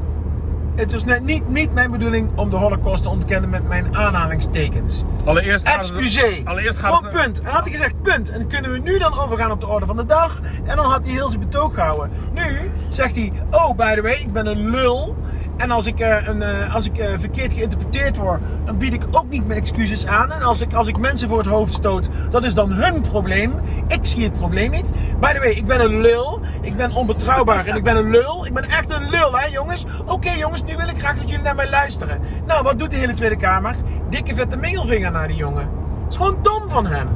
het 0.74 0.92
was 0.92 1.04
net 1.04 1.22
niet, 1.22 1.48
niet 1.48 1.74
mijn 1.74 1.90
bedoeling 1.90 2.30
om 2.34 2.50
de 2.50 2.56
Holocaust 2.56 3.02
te 3.02 3.08
ontkennen 3.08 3.50
met 3.50 3.68
mijn 3.68 3.96
aanhalingstekens. 3.96 5.04
Allereerst 5.24 5.66
Excuseer. 5.66 6.40
Allereerst 6.44 6.78
gaat 6.78 6.94
Gewoon 6.94 7.12
punt. 7.12 7.40
En 7.40 7.50
had 7.50 7.62
hij 7.62 7.72
gezegd 7.72 8.02
punt. 8.02 8.30
En 8.30 8.46
kunnen 8.46 8.70
we 8.70 8.78
nu 8.78 8.98
dan 8.98 9.18
overgaan 9.18 9.50
op 9.50 9.60
de 9.60 9.66
orde 9.66 9.86
van 9.86 9.96
de 9.96 10.06
dag. 10.06 10.40
En 10.64 10.76
dan 10.76 10.84
had 10.90 11.04
hij 11.04 11.12
heel 11.12 11.28
zijn 11.28 11.40
betoog 11.40 11.74
gehouden. 11.74 12.10
Nu 12.32 12.70
zegt 12.88 13.14
hij, 13.14 13.32
oh 13.50 13.76
by 13.76 13.94
the 13.94 14.02
way, 14.02 14.12
ik 14.12 14.32
ben 14.32 14.46
een 14.46 14.70
lul. 14.70 15.16
En 15.58 15.70
als 15.70 15.86
ik, 15.86 16.00
eh, 16.00 16.26
een, 16.26 16.42
eh, 16.42 16.74
als 16.74 16.84
ik 16.84 16.98
eh, 16.98 17.08
verkeerd 17.18 17.54
geïnterpreteerd 17.54 18.16
word, 18.16 18.40
dan 18.64 18.78
bied 18.78 18.92
ik 18.92 19.02
ook 19.10 19.28
niet 19.28 19.46
mijn 19.46 19.60
excuses 19.60 20.06
aan. 20.06 20.32
En 20.32 20.42
als 20.42 20.60
ik, 20.60 20.72
als 20.72 20.86
ik 20.86 20.98
mensen 20.98 21.28
voor 21.28 21.38
het 21.38 21.46
hoofd 21.46 21.72
stoot, 21.72 22.08
dat 22.30 22.44
is 22.44 22.54
dan 22.54 22.72
hun 22.72 23.00
probleem. 23.00 23.52
Ik 23.88 23.98
zie 24.02 24.24
het 24.24 24.32
probleem 24.32 24.70
niet. 24.70 24.90
By 25.20 25.32
the 25.32 25.38
way, 25.38 25.50
ik 25.50 25.66
ben 25.66 25.80
een 25.80 26.00
lul. 26.00 26.40
Ik 26.60 26.76
ben 26.76 26.92
onbetrouwbaar 26.92 27.66
en 27.66 27.76
ik 27.76 27.82
ben 27.82 27.96
een 27.96 28.10
lul. 28.10 28.46
Ik 28.46 28.54
ben 28.54 28.64
echt 28.64 28.90
een 28.90 29.10
lul, 29.10 29.38
hè 29.38 29.46
jongens. 29.46 29.84
Oké 30.06 30.30
jongens, 30.30 30.62
nu 30.62 30.76
wil 30.76 30.88
ik 30.88 30.98
graag 30.98 31.16
dat 31.16 31.28
jullie 31.28 31.44
naar 31.44 31.54
mij 31.54 31.70
luisteren. 31.70 32.20
Nou, 32.46 32.62
wat 32.62 32.78
doet 32.78 32.90
de 32.90 32.96
hele 32.96 33.12
Tweede 33.12 33.36
Kamer? 33.36 33.74
Dikke 34.10 34.34
vette 34.34 34.56
middelvinger 34.56 35.10
naar 35.10 35.28
die 35.28 35.36
jongen. 35.36 35.68
Het 36.02 36.10
is 36.10 36.16
gewoon 36.16 36.38
dom 36.42 36.68
van 36.68 36.86
hem. 36.86 37.08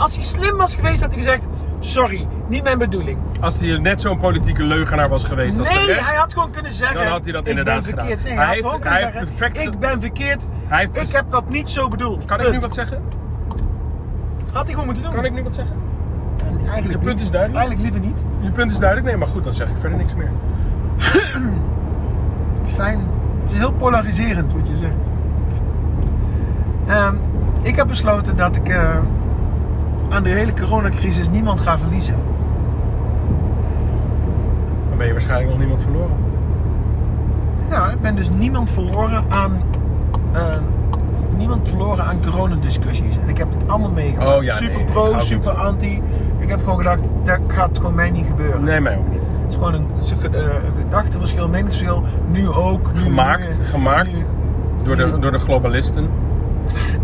Als 0.00 0.14
hij 0.14 0.22
slim 0.24 0.56
was 0.56 0.74
geweest, 0.74 1.00
had 1.00 1.10
hij 1.14 1.22
gezegd: 1.22 1.44
Sorry, 1.78 2.26
niet 2.48 2.62
mijn 2.62 2.78
bedoeling. 2.78 3.18
Als 3.40 3.56
hij 3.60 3.78
net 3.78 4.00
zo'n 4.00 4.18
politieke 4.18 4.62
leugenaar 4.62 5.08
was 5.08 5.24
geweest 5.24 5.58
als 5.58 5.74
Nee, 5.74 5.94
hij 5.94 6.16
had 6.16 6.32
gewoon 6.32 6.50
kunnen 6.50 6.72
zeggen: 6.72 6.96
Dan 6.98 7.06
had 7.06 7.22
hij 7.24 7.32
dat 7.32 7.40
ik 7.40 7.48
inderdaad 7.48 7.74
ben 7.74 7.84
verkeerd. 7.84 8.08
gedaan. 8.18 8.24
Nee, 8.24 8.34
Hij 8.34 8.44
hij, 8.44 8.54
heeft- 8.54 8.62
had 8.66 8.72
gewoon 8.72 8.92
hij 8.92 9.02
kunnen 9.02 9.18
heeft 9.28 9.38
zeggen: 9.38 9.52
perfect- 9.54 9.74
Ik 9.74 9.80
ben 9.80 10.00
verkeerd. 10.00 10.46
Hij 10.66 10.78
heeft 10.78 10.96
ik 10.96 11.00
dus- 11.02 11.12
heb 11.12 11.24
dat 11.30 11.48
niet 11.48 11.68
zo 11.68 11.88
bedoeld. 11.88 12.24
Kan 12.24 12.40
ik 12.40 12.52
nu 12.52 12.58
wat 12.58 12.74
zeggen? 12.74 13.02
Had 14.52 14.62
hij 14.62 14.70
gewoon 14.70 14.84
moeten 14.84 15.02
doen. 15.04 15.14
Kan 15.14 15.24
ik 15.24 15.32
nu 15.32 15.42
wat 15.42 15.54
zeggen? 15.54 15.76
Eigenlijk 16.58 16.90
Je 16.90 16.98
punt 16.98 17.14
niet. 17.16 17.20
is 17.24 17.30
duidelijk. 17.30 17.64
Eigenlijk 17.64 17.92
liever 17.94 18.08
niet. 18.10 18.24
Je 18.40 18.50
punt 18.50 18.70
is 18.70 18.78
duidelijk. 18.78 19.08
Nee, 19.08 19.16
maar 19.18 19.28
goed, 19.28 19.44
dan 19.44 19.54
zeg 19.54 19.68
ik 19.68 19.76
verder 19.80 19.98
niks 19.98 20.14
meer. 20.14 20.30
Fijn. 22.78 23.00
Het 23.40 23.50
is 23.50 23.56
heel 23.56 23.72
polariserend 23.72 24.52
wat 24.52 24.68
je 24.68 24.76
zegt. 24.76 25.10
Ehm, 26.86 27.14
ik 27.62 27.76
heb 27.76 27.86
besloten 27.86 28.36
dat 28.36 28.56
ik 28.56 28.68
eh, 28.68 28.96
aan 30.10 30.22
de 30.22 30.28
hele 30.30 30.52
coronacrisis 30.54 31.30
niemand 31.30 31.60
ga 31.60 31.78
verliezen. 31.78 32.14
Dan 34.88 34.98
ben 34.98 35.06
je 35.06 35.12
waarschijnlijk 35.12 35.48
nog 35.50 35.58
niemand 35.58 35.82
verloren. 35.82 36.16
Nou, 37.70 37.90
ik 37.90 38.00
ben 38.00 38.14
dus 38.16 38.30
niemand 38.30 38.70
verloren 38.70 39.24
aan. 39.28 39.62
eh, 40.32 40.40
niemand 41.36 41.68
verloren 41.68 42.04
aan 42.04 42.20
coronadiscussies. 42.22 43.18
En 43.22 43.28
ik 43.28 43.36
heb 43.38 43.52
het 43.52 43.68
allemaal 43.68 43.90
meegemaakt. 43.90 44.36
Oh 44.36 44.42
ja, 44.42 44.54
super 44.54 44.76
nee, 44.76 44.84
pro, 44.84 45.12
niet 45.12 45.22
super 45.22 45.50
anti. 45.52 46.02
Ik 46.38 46.48
heb 46.48 46.58
gewoon 46.58 46.76
gedacht, 46.78 47.00
dat 47.24 47.38
gaat 47.46 47.78
gewoon 47.78 47.94
mij 47.94 48.10
niet 48.10 48.26
gebeuren. 48.26 48.64
Nee, 48.64 48.80
mij 48.80 48.96
ook 48.98 49.08
niet. 49.08 49.20
Het 49.20 49.48
is 49.50 49.54
gewoon 49.54 49.74
een, 49.74 49.86
eh, 50.34 50.40
een 50.42 50.72
gedachteverschil, 50.78 51.44
een 51.44 51.50
meningsverschil. 51.50 52.02
Nu 52.26 52.48
ook. 52.48 52.92
Nu, 52.94 53.00
Gemaakt, 53.00 53.58
nu, 53.58 53.64
gemaakt 53.64 54.12
nu. 54.12 54.24
door 54.82 54.96
de, 54.96 55.18
door 55.18 55.32
de 55.32 55.38
globalisten. 55.38 56.08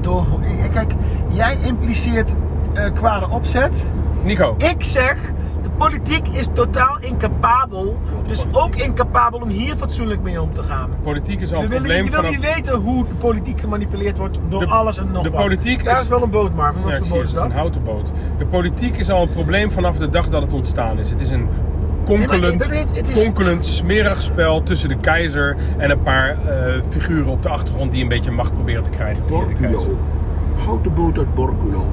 door, 0.01 0.25
eh, 0.43 0.71
kijk, 0.73 0.93
jij 1.29 1.57
impliceert 1.65 2.35
kwade 2.95 3.29
opzet. 3.31 3.87
Nico, 4.25 4.55
Ik 4.59 4.85
zeg, 4.85 5.33
de 5.63 5.71
politiek 5.77 6.29
is 6.29 6.49
totaal 6.53 6.97
incapabel. 7.01 7.99
Dus 8.27 8.45
ook 8.53 8.75
incapabel 8.77 9.41
om 9.41 9.49
hier 9.49 9.77
fatsoenlijk 9.77 10.23
mee 10.23 10.43
om 10.43 10.53
te 10.55 10.63
gaan. 10.63 10.91
politiek 11.03 11.41
is 11.41 11.53
al 11.53 11.63
een 11.63 11.69
probleem 11.69 12.05
je 12.05 12.11
wil 12.11 12.13
vanaf... 12.21 12.31
niet 12.31 12.55
weten 12.55 12.75
hoe 12.75 13.05
de 13.05 13.15
politiek 13.15 13.61
gemanipuleerd 13.61 14.19
wordt 14.19 14.39
door 14.49 14.61
De- 14.61 14.67
alles 14.67 14.99
en 14.99 15.11
nog 15.13 15.23
de 15.23 15.31
wat. 15.31 15.41
politiek 15.41 15.85
Daar 15.85 15.95
is- 15.95 16.01
is 16.01 16.09
wel 16.09 16.23
een 16.23 16.31
boot, 16.31 16.55
Marvin. 16.55 16.83
Wat 16.83 16.91
Ja, 16.91 16.97
voor 16.99 17.09
boot 17.17 17.23
is 17.27 17.33
een 17.33 17.39
dat? 17.39 17.55
houten 17.55 17.83
boot. 17.85 18.11
De 18.39 18.47
politiek 18.47 18.97
is 18.97 19.11
al 19.11 19.23
een 19.23 19.33
probleem 19.33 19.71
vanaf 19.71 19.97
de 19.99 20.09
dag 20.09 20.29
dat 20.29 20.43
het 20.43 20.53
ontstaan 20.53 20.99
is. 20.99 21.11
Het 21.11 21.21
is 21.21 21.31
een 21.31 21.49
Nee, 22.09 22.19
konkelend, 22.19 22.67
is- 23.09 23.25
konkelend 23.25 23.67
smerig 23.67 24.23
spel 24.23 24.63
tussen 24.63 24.89
de 24.89 24.97
keizer 24.97 25.57
en 25.77 25.91
een 25.91 26.03
paar 26.03 26.29
eh, 26.29 26.83
figuren 26.89 27.27
op 27.33 27.43
de 27.43 27.49
achtergrond 27.49 27.93
die 27.93 28.03
een 28.03 28.09
beetje 28.09 28.31
macht 28.31 28.53
proberen 28.55 28.83
te 28.85 28.91
krijgen 28.91 29.25
keizer. 29.61 29.91
Houten 30.65 30.95
boot 30.95 31.19
uit 31.19 31.35
Borculo. 31.35 31.87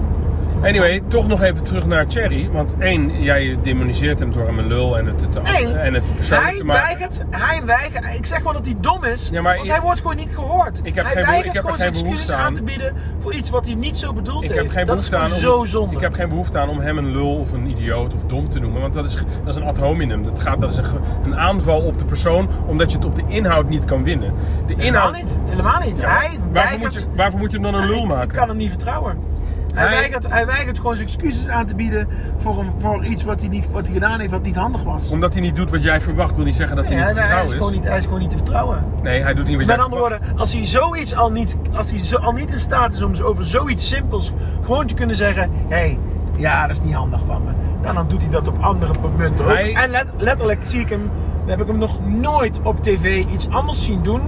Anyway, 0.63 1.01
toch 1.07 1.27
nog 1.27 1.41
even 1.41 1.63
terug 1.63 1.85
naar 1.85 2.07
Thierry. 2.07 2.49
Want 2.51 2.73
één, 2.79 3.21
jij 3.21 3.57
demoniseert 3.63 4.19
hem 4.19 4.31
door 4.31 4.45
hem 4.45 4.59
een 4.59 4.67
lul 4.67 4.97
en 4.97 5.05
het, 5.05 5.21
het, 5.21 5.43
Nee, 5.43 5.73
en 5.73 5.93
het 5.93 6.15
persoonlijk 6.15 6.49
hij 6.49 6.57
te 6.57 6.63
maken. 6.63 6.83
weigert, 6.83 7.21
hij 7.29 7.65
weigert. 7.65 8.17
Ik 8.17 8.25
zeg 8.25 8.43
wel 8.43 8.53
dat 8.53 8.65
hij 8.65 8.75
dom 8.79 9.03
is, 9.03 9.29
Ja, 9.31 9.41
maar 9.41 9.55
want 9.55 9.69
hij 9.69 9.81
wordt 9.81 10.01
gewoon 10.01 10.15
niet 10.15 10.29
gehoord. 10.33 10.79
Ik 10.83 10.95
heb 10.95 11.05
hij 11.05 11.13
geen 11.13 11.25
weigert 11.25 11.45
ik 11.45 11.53
heb 11.53 11.63
gewoon 11.63 11.79
geen 11.79 11.95
zijn 11.95 12.05
excuses 12.07 12.31
aan 12.31 12.39
aan. 12.45 12.53
te 12.53 12.63
bieden 12.63 12.93
voor 13.19 13.33
iets 13.33 13.49
wat 13.49 13.65
hij 13.65 13.75
niet 13.75 13.97
zo 13.97 14.13
bedoeld 14.13 14.43
Ik 14.43 14.49
heeft. 14.49 14.61
heb, 14.61 14.71
geen 14.71 14.85
dat 14.85 14.97
is 14.97 15.13
aan 15.13 15.31
om, 15.31 15.37
zo 15.37 15.63
zonde. 15.63 15.95
ik 15.95 16.01
heb 16.01 16.13
geen 16.13 16.29
behoefte 16.29 16.57
aan 16.57 16.69
om 16.69 16.79
hem 16.79 16.97
een 16.97 17.11
lul 17.11 17.35
of 17.35 17.51
een 17.51 17.67
idioot 17.67 18.13
of 18.13 18.19
dom 18.27 18.49
te 18.49 18.59
noemen. 18.59 18.81
Want 18.81 18.93
dat 18.93 19.05
is, 19.05 19.13
dat 19.15 19.47
is 19.47 19.55
een 19.55 19.63
ad 19.63 19.77
hominem. 19.77 20.23
Dat, 20.23 20.39
gaat, 20.39 20.59
dat 20.61 20.69
is 20.71 20.77
een, 21.23 21.35
aanval 21.35 21.81
op 21.81 21.99
de 21.99 22.05
persoon 22.05 22.49
omdat 22.67 22.91
je 22.91 22.97
het 22.97 23.05
op 23.05 23.15
de 23.15 23.23
inhoud 23.27 23.69
niet 23.69 23.85
kan 23.85 24.03
winnen. 24.03 24.33
De 24.67 24.73
Helemaal 24.77 24.85
inhoud, 24.85 25.13
niet. 25.15 25.41
Helemaal 25.49 25.79
niet. 25.85 25.97
Ja, 25.99 26.07
hij 26.07 26.19
waarvoor, 26.27 26.51
weigert... 26.51 26.81
moet 26.81 26.93
je, 26.93 27.07
waarvoor 27.15 27.39
moet 27.39 27.51
je 27.51 27.59
hem 27.59 27.71
dan 27.71 27.81
een 27.81 27.87
lul 27.87 28.01
ik, 28.03 28.07
maken? 28.07 28.23
ik 28.23 28.35
kan 28.35 28.47
hem 28.47 28.57
niet 28.57 28.69
vertrouwen. 28.69 29.31
Hij, 29.73 29.87
Hij- 29.87 29.95
weigert, 29.95 30.29
hij 30.29 30.45
weigert 30.45 30.77
gewoon 30.77 30.95
zijn 30.95 31.07
excuses 31.07 31.47
aan 31.49 31.65
te 31.65 31.75
bieden 31.75 32.07
voor, 32.37 32.59
een, 32.59 32.71
voor 32.77 33.05
iets 33.05 33.23
wat 33.23 33.39
hij, 33.39 33.49
niet, 33.49 33.67
wat 33.71 33.83
hij 33.85 33.93
gedaan 33.93 34.19
heeft 34.19 34.31
wat 34.31 34.43
niet 34.43 34.55
handig 34.55 34.83
was. 34.83 35.09
Omdat 35.09 35.33
hij 35.33 35.41
niet 35.41 35.55
doet 35.55 35.69
wat 35.71 35.83
jij 35.83 36.01
verwacht, 36.01 36.35
wil 36.35 36.45
niet 36.45 36.55
zeggen 36.55 36.75
dat 36.75 36.85
Nee, 36.87 36.93
hij 36.93 37.03
hij, 37.03 37.13
niet 37.13 37.21
te 37.23 37.27
hij, 37.35 37.45
is 37.45 37.51
gewoon 37.51 37.71
niet, 37.71 37.83
hij 37.87 37.97
is 37.97 38.03
gewoon 38.03 38.19
niet 38.19 38.29
te 38.29 38.35
vertrouwen. 38.37 38.85
Nee, 39.01 39.21
hij 39.21 39.33
doet 39.33 39.45
niet 39.47 39.57
wat 39.57 39.65
jij 39.67 39.75
Met 39.77 39.85
andere 39.85 40.01
verwacht. 40.01 40.21
woorden, 40.23 40.39
als 40.39 40.53
hij 40.53 40.65
zoiets 40.65 41.15
al 41.15 41.31
niet, 41.31 41.55
als 41.73 41.89
hij 41.89 42.05
zo, 42.05 42.17
al 42.17 42.31
niet 42.31 42.49
in 42.51 42.59
staat 42.59 42.93
is 42.93 43.01
om 43.01 43.11
over 43.21 43.45
zoiets 43.45 43.87
simpels 43.87 44.33
gewoon 44.61 44.87
te 44.87 44.93
kunnen 44.93 45.15
zeggen: 45.15 45.49
hé, 45.67 45.75
hey, 45.75 45.99
ja, 46.37 46.67
dat 46.67 46.75
is 46.75 46.81
niet 46.83 46.93
handig 46.93 47.21
van 47.27 47.43
me. 47.43 47.51
Dan, 47.81 47.95
dan 47.95 48.07
doet 48.07 48.21
hij 48.21 48.29
dat 48.29 48.47
op 48.47 48.57
andere 48.59 48.91
ook. 49.03 49.47
Hij- 49.47 49.73
En 49.75 49.89
let- 49.89 50.07
letterlijk 50.17 50.59
zie 50.65 50.79
ik 50.79 50.89
hem, 50.89 51.09
heb 51.45 51.61
ik 51.61 51.67
hem 51.67 51.77
nog 51.77 51.99
nooit 52.07 52.59
op 52.63 52.83
tv 52.83 53.25
iets 53.33 53.49
anders 53.49 53.83
zien 53.83 54.03
doen 54.03 54.21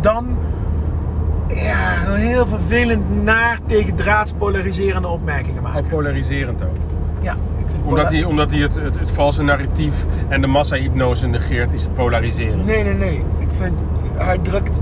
dan 0.00 0.36
ja, 1.54 2.14
heel 2.14 2.46
vervelend 2.46 3.22
naar 3.22 3.58
tegen 3.66 3.94
draads 3.94 4.32
polariserende 4.32 5.08
opmerkingen 5.08 5.62
maken. 5.62 5.78
Ook 5.80 5.88
polariserend 5.88 6.62
ook. 6.62 6.76
Ja, 7.20 7.36
Omdat 7.84 8.10
hij, 8.10 8.24
omdat 8.24 8.50
hij 8.50 8.60
het, 8.60 8.74
het, 8.74 8.98
het 8.98 9.10
valse 9.10 9.42
narratief 9.42 10.06
en 10.28 10.40
de 10.40 10.46
massa-hypnose 10.46 11.26
negeert, 11.26 11.72
is 11.72 11.82
het 11.82 11.94
polariseren. 11.94 12.64
Nee, 12.64 12.84
nee, 12.84 12.94
nee. 12.94 13.24
Ik 13.38 13.48
vind, 13.60 13.84
hij 14.14 14.38
drukt, 14.38 14.78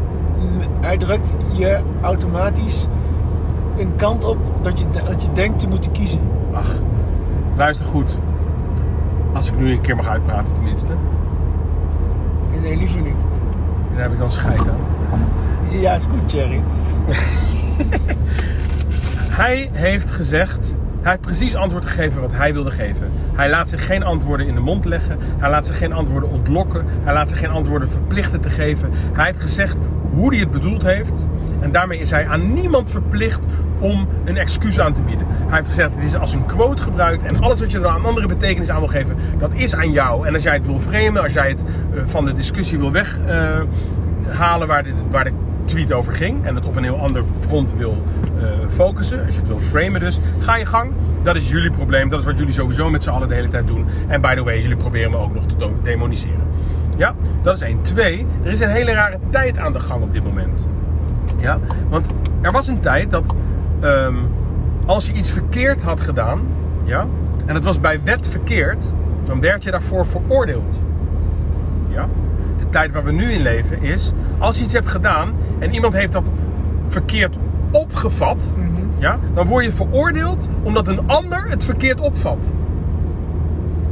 hij 0.81 0.97
drukt 0.97 1.31
je 1.53 1.81
automatisch 2.03 2.87
een 3.79 3.97
kant 3.97 4.25
op 4.25 4.39
dat 4.63 4.79
je, 4.79 4.85
dat 5.05 5.23
je 5.23 5.33
denkt 5.33 5.59
te 5.59 5.69
moeten 5.69 5.93
kiezen. 5.93 6.21
Ach, 6.53 6.73
luister 7.57 7.87
goed. 7.87 8.19
Als 9.33 9.49
ik 9.49 9.59
nu 9.59 9.71
een 9.71 9.81
keer 9.81 9.97
mag 9.97 10.09
uitpraten 10.09 10.55
tenminste. 10.55 10.93
Nee, 12.63 12.77
liever 12.77 13.03
niet. 13.03 13.25
Daar 13.93 14.03
heb 14.03 14.13
ik 14.13 14.19
dan 14.19 14.31
scheid 14.31 14.61
aan. 14.61 14.79
Ja, 15.71 15.95
is 15.95 16.03
goed, 16.11 16.29
Thierry. 16.29 16.63
Hij 19.37 19.71
heeft 19.73 20.11
gezegd, 20.11 20.77
hij 21.01 21.11
heeft 21.11 21.21
precies 21.21 21.55
antwoord 21.55 21.85
gegeven 21.85 22.21
wat 22.21 22.33
hij 22.33 22.53
wilde 22.53 22.71
geven. 22.71 23.11
Hij 23.35 23.49
laat 23.49 23.69
zich 23.69 23.87
geen 23.87 24.03
antwoorden 24.03 24.47
in 24.47 24.55
de 24.55 24.61
mond 24.61 24.85
leggen. 24.85 25.19
Hij 25.39 25.51
laat 25.51 25.67
zich 25.67 25.79
geen 25.79 25.93
antwoorden 25.93 26.31
ontlokken. 26.31 26.85
Hij 27.03 27.15
laat 27.15 27.29
zich 27.29 27.39
geen 27.39 27.51
antwoorden 27.51 27.91
verplichten 27.91 28.41
te 28.41 28.51
geven. 28.51 28.91
Hij 29.13 29.25
heeft 29.25 29.41
gezegd 29.41 29.77
hoe 30.11 30.31
hij 30.31 30.39
het 30.39 30.51
bedoeld 30.51 30.83
heeft. 30.83 31.25
En 31.61 31.73
daarmee 31.73 31.99
is 31.99 32.11
hij 32.11 32.27
aan 32.27 32.55
niemand 32.55 32.91
verplicht 32.91 33.45
om 33.79 34.09
een 34.25 34.37
excuus 34.37 34.81
aan 34.81 34.95
te 34.95 35.03
bieden. 35.03 35.27
Hij 35.29 35.57
heeft 35.57 35.69
gezegd, 35.69 35.95
het 35.95 36.05
is 36.05 36.17
als 36.17 36.33
een 36.33 36.47
quote 36.47 36.83
gebruikt. 36.83 37.23
En 37.23 37.41
alles 37.41 37.61
wat 37.61 37.71
je 37.71 37.79
er 37.79 37.85
een 37.85 38.05
andere 38.05 38.27
betekenis 38.27 38.71
aan 38.71 38.79
wil 38.79 38.89
geven, 38.89 39.17
dat 39.39 39.51
is 39.55 39.75
aan 39.75 39.93
jou. 39.93 40.27
En 40.27 40.35
als 40.35 40.43
jij 40.43 40.55
het 40.55 40.67
wil 40.67 40.81
framen, 40.81 41.23
als 41.23 41.33
jij 41.33 41.49
het 41.49 41.61
eh, 41.61 42.01
van 42.07 42.25
de 42.25 42.35
discussie 42.35 42.79
wil 42.79 42.93
weghalen 42.93 44.67
waar, 44.67 44.83
de, 44.83 44.93
waar 45.11 45.25
de 45.25 45.33
tweet 45.67 45.93
over 45.93 46.13
ging. 46.13 46.45
En 46.45 46.55
het 46.55 46.65
op 46.65 46.77
een 46.77 46.83
heel 46.83 46.99
ander 46.99 47.23
front 47.41 47.75
wil 47.77 48.03
eh, 48.41 48.49
focussen. 48.69 49.25
Als 49.25 49.35
je 49.35 49.41
het 49.41 49.49
wil 49.49 49.59
framen 49.59 50.01
dus, 50.01 50.19
ga 50.39 50.57
je 50.57 50.67
gang. 50.67 50.93
Dat 51.23 51.37
is 51.37 51.51
jullie 51.51 51.71
probleem. 51.71 52.09
Dat 52.09 52.21
is 52.21 52.25
wat 52.25 52.39
jullie 52.39 52.53
sowieso 52.53 52.91
met 52.91 53.03
z'n 53.03 53.11
allen 53.11 53.29
de 53.29 53.35
hele 53.35 53.49
tijd 53.49 53.67
doen. 53.67 53.87
En 54.09 54.21
by 54.21 54.35
the 54.35 54.43
way, 54.43 54.61
jullie 54.61 54.77
proberen 54.77 55.11
me 55.11 55.17
ook 55.17 55.35
nog 55.35 55.47
te 55.47 55.71
demoniseren. 55.83 56.47
Ja, 56.97 57.15
dat 57.43 57.57
is 57.57 57.63
één. 57.63 57.83
Twee, 57.83 58.27
er 58.43 58.51
is 58.51 58.61
een 58.61 58.69
hele 58.69 58.93
rare 58.93 59.19
tijd 59.31 59.59
aan 59.59 59.73
de 59.73 59.81
gang 59.81 60.03
op 60.03 60.13
dit 60.13 60.25
moment. 60.25 60.67
Ja, 61.39 61.59
want 61.89 62.07
er 62.41 62.53
was 62.53 62.67
een 62.67 62.81
tijd 62.81 63.11
dat 63.11 63.35
ehm, 63.81 64.15
als 64.87 65.07
je 65.07 65.13
iets 65.13 65.31
verkeerd 65.31 65.83
had 65.83 66.01
gedaan, 66.01 66.41
ja, 66.85 67.07
en 67.47 67.55
het 67.55 67.65
was 67.65 67.81
bij 67.81 68.01
wet 68.05 68.29
verkeerd, 68.29 68.91
dan 69.25 69.41
werd 69.41 69.65
je 69.65 69.71
daarvoor 69.71 70.07
veroordeeld. 70.07 70.83
Ja? 71.89 72.09
De 72.59 72.69
tijd 72.69 72.93
waar 72.93 73.05
we 73.05 73.13
nu 73.13 73.33
in 73.33 73.41
leven 73.41 73.83
is, 73.83 74.13
als 74.39 74.59
je 74.59 74.65
iets 74.65 74.73
hebt 74.73 74.89
gedaan 74.89 75.33
en 75.59 75.75
iemand 75.75 75.95
heeft 75.95 76.13
dat 76.13 76.31
verkeerd 76.89 77.37
opgevat, 77.71 78.55
ja, 78.99 79.19
dan 79.35 79.47
word 79.47 79.65
je 79.65 79.73
veroordeeld 79.73 80.49
omdat 80.63 80.89
een 80.89 81.09
ander 81.09 81.49
het 81.49 81.65
verkeerd 81.65 82.01
opvat. 82.01 82.53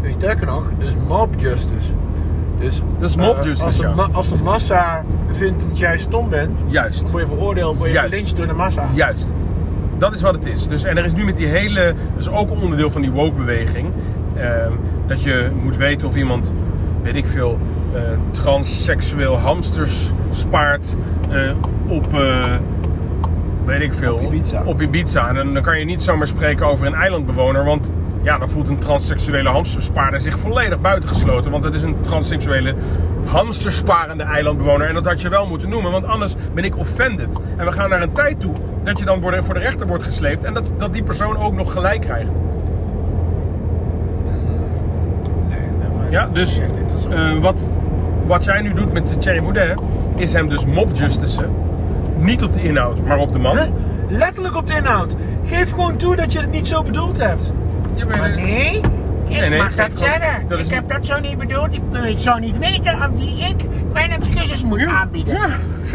Weet 0.00 0.12
je, 0.12 0.18
sterker 0.18 0.46
nog, 0.46 0.64
dus 0.78 0.90
mob 1.08 1.34
justice. 1.36 1.90
Dus, 2.58 2.82
Dat 2.98 3.08
is 3.08 3.16
mob 3.16 3.36
justice, 3.44 3.64
als 3.66 3.76
de, 3.76 3.82
ja. 3.86 3.94
ma- 3.94 4.08
als 4.12 4.28
de 4.28 4.36
massa 4.36 5.04
vindt 5.30 5.64
dat 5.68 5.78
jij 5.78 5.98
stom 5.98 6.28
bent, 6.28 6.58
Juist. 6.66 7.10
word 7.10 7.22
je 7.22 7.28
veroordeeld, 7.28 7.76
word 7.78 7.90
je 7.90 7.98
gelincht 7.98 8.36
door 8.36 8.46
de 8.46 8.52
massa. 8.52 8.86
Juist. 8.94 9.32
Dat 9.98 10.14
is 10.14 10.20
wat 10.20 10.34
het 10.34 10.46
is. 10.46 10.68
Dus, 10.68 10.84
en 10.84 10.96
er 10.98 11.04
is 11.04 11.14
nu 11.14 11.24
met 11.24 11.36
die 11.36 11.46
hele, 11.46 11.94
dat 12.14 12.22
is 12.22 12.28
ook 12.28 12.50
een 12.50 12.58
onderdeel 12.60 12.90
van 12.90 13.00
die 13.00 13.10
woke-beweging, 13.10 13.88
ehm, 14.36 14.72
dat 15.06 15.22
je 15.22 15.50
moet 15.62 15.76
weten 15.76 16.08
of 16.08 16.16
iemand, 16.16 16.52
weet 17.02 17.14
ik 17.14 17.26
veel, 17.26 17.58
transseksueel 18.30 19.36
hamsters 19.38 20.10
spaart 20.30 20.96
eh, 21.30 21.50
op, 21.88 22.14
eh, 22.14 22.54
weet 23.64 23.80
ik 23.80 23.92
veel, 23.92 24.14
Op 24.14 24.32
Ibiza. 24.32 24.62
op 24.64 24.80
Ibiza. 24.80 25.28
En 25.28 25.34
dan, 25.34 25.54
dan 25.54 25.62
kan 25.62 25.78
je 25.78 25.84
niet 25.84 26.02
zomaar 26.02 26.26
spreken 26.26 26.66
over 26.66 26.86
een 26.86 26.94
eilandbewoner, 26.94 27.64
want 27.64 27.94
ja, 28.22 28.38
dan 28.38 28.48
voelt 28.48 28.68
een 28.68 28.78
transseksuele 28.78 29.48
hamsterspaarder 29.48 30.20
zich 30.20 30.38
volledig 30.38 30.80
buitengesloten. 30.80 31.50
Want 31.50 31.64
het 31.64 31.74
is 31.74 31.82
een 31.82 31.96
transseksuele 32.00 32.74
hamstersparende 33.24 34.22
eilandbewoner. 34.22 34.86
En 34.86 34.94
dat 34.94 35.04
had 35.04 35.20
je 35.20 35.28
wel 35.28 35.46
moeten 35.46 35.68
noemen, 35.68 35.90
want 35.90 36.06
anders 36.06 36.34
ben 36.54 36.64
ik 36.64 36.78
offended. 36.78 37.38
En 37.56 37.64
we 37.64 37.72
gaan 37.72 37.88
naar 37.88 38.02
een 38.02 38.12
tijd 38.12 38.40
toe 38.40 38.52
dat 38.82 38.98
je 38.98 39.04
dan 39.04 39.20
voor 39.20 39.54
de 39.54 39.60
rechter 39.60 39.86
wordt 39.86 40.02
gesleept 40.02 40.44
en 40.44 40.54
dat, 40.54 40.72
dat 40.76 40.92
die 40.92 41.02
persoon 41.02 41.36
ook 41.36 41.52
nog 41.54 41.72
gelijk 41.72 42.00
krijgt. 42.00 42.30
Nee, 45.48 45.58
nee, 45.60 45.98
maar 45.98 46.10
Ja, 46.10 46.28
dus 46.32 46.60
eh, 47.10 47.38
wat, 47.40 47.68
wat 48.26 48.44
jij 48.44 48.60
nu 48.60 48.72
doet 48.72 48.92
met 48.92 49.20
Thierry 49.22 49.40
Baudet, 49.42 49.80
is 50.16 50.32
hem 50.32 50.48
dus 50.48 50.64
mob 50.64 50.96
justicen. 50.96 51.50
Niet 52.16 52.42
op 52.42 52.52
de 52.52 52.62
inhoud, 52.62 53.06
maar 53.06 53.18
op 53.18 53.32
de 53.32 53.38
man. 53.38 53.56
Huh? 53.56 53.64
Letterlijk 54.08 54.56
op 54.56 54.66
de 54.66 54.74
inhoud. 54.74 55.16
Geef 55.44 55.70
gewoon 55.70 55.96
toe 55.96 56.16
dat 56.16 56.32
je 56.32 56.40
het 56.40 56.50
niet 56.50 56.66
zo 56.66 56.82
bedoeld 56.82 57.18
hebt. 57.18 57.52
Je 57.94 58.06
bent- 58.06 58.20
Maar 58.20 58.34
nee, 58.34 58.76
ik 59.28 59.40
Nee, 59.40 59.48
nee, 59.48 59.58
mag 59.58 59.74
dat 59.74 59.92
gewoon- 59.92 60.08
zeggen. 60.08 60.48
dat 60.48 60.58
is 60.58 60.66
ik 60.68 60.74
heb 60.74 60.88
dat 60.90 61.06
zo 61.06 61.20
niet 61.20 61.38
bedoeld. 61.38 61.72
Ik, 61.74 61.80
ik 62.04 62.18
zou 62.18 62.40
niet 62.40 62.58
weten 62.58 62.92
aan 63.00 63.16
wie 63.16 63.38
ik 63.38 63.64
mijn 63.92 64.10
excuses 64.10 64.62
moet 64.62 64.86
aanbieden. 64.86 65.34
Ja. 65.34 65.48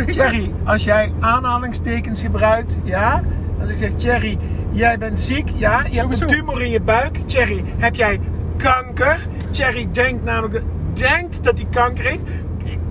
Thierry, 0.05 0.51
als 0.63 0.83
jij 0.83 1.11
aanhalingstekens 1.19 2.21
gebruikt, 2.21 2.77
ja. 2.83 3.21
Als 3.61 3.69
ik 3.69 3.77
zeg, 3.77 3.91
Thierry, 3.95 4.37
jij 4.71 4.97
bent 4.97 5.19
ziek, 5.19 5.49
ja. 5.55 5.77
Je 5.89 5.97
hebt 5.99 6.17
Sowieso. 6.17 6.23
een 6.25 6.29
tumor 6.45 6.61
in 6.61 6.69
je 6.71 6.81
buik. 6.81 7.17
Thierry, 7.25 7.63
heb 7.77 7.95
jij 7.95 8.19
kanker? 8.57 9.19
Thierry 9.49 9.87
denkt 9.91 10.23
namelijk, 10.23 10.63
denkt 10.99 11.43
dat 11.43 11.57
hij 11.57 11.67
kanker 11.69 12.05
heeft. 12.05 12.21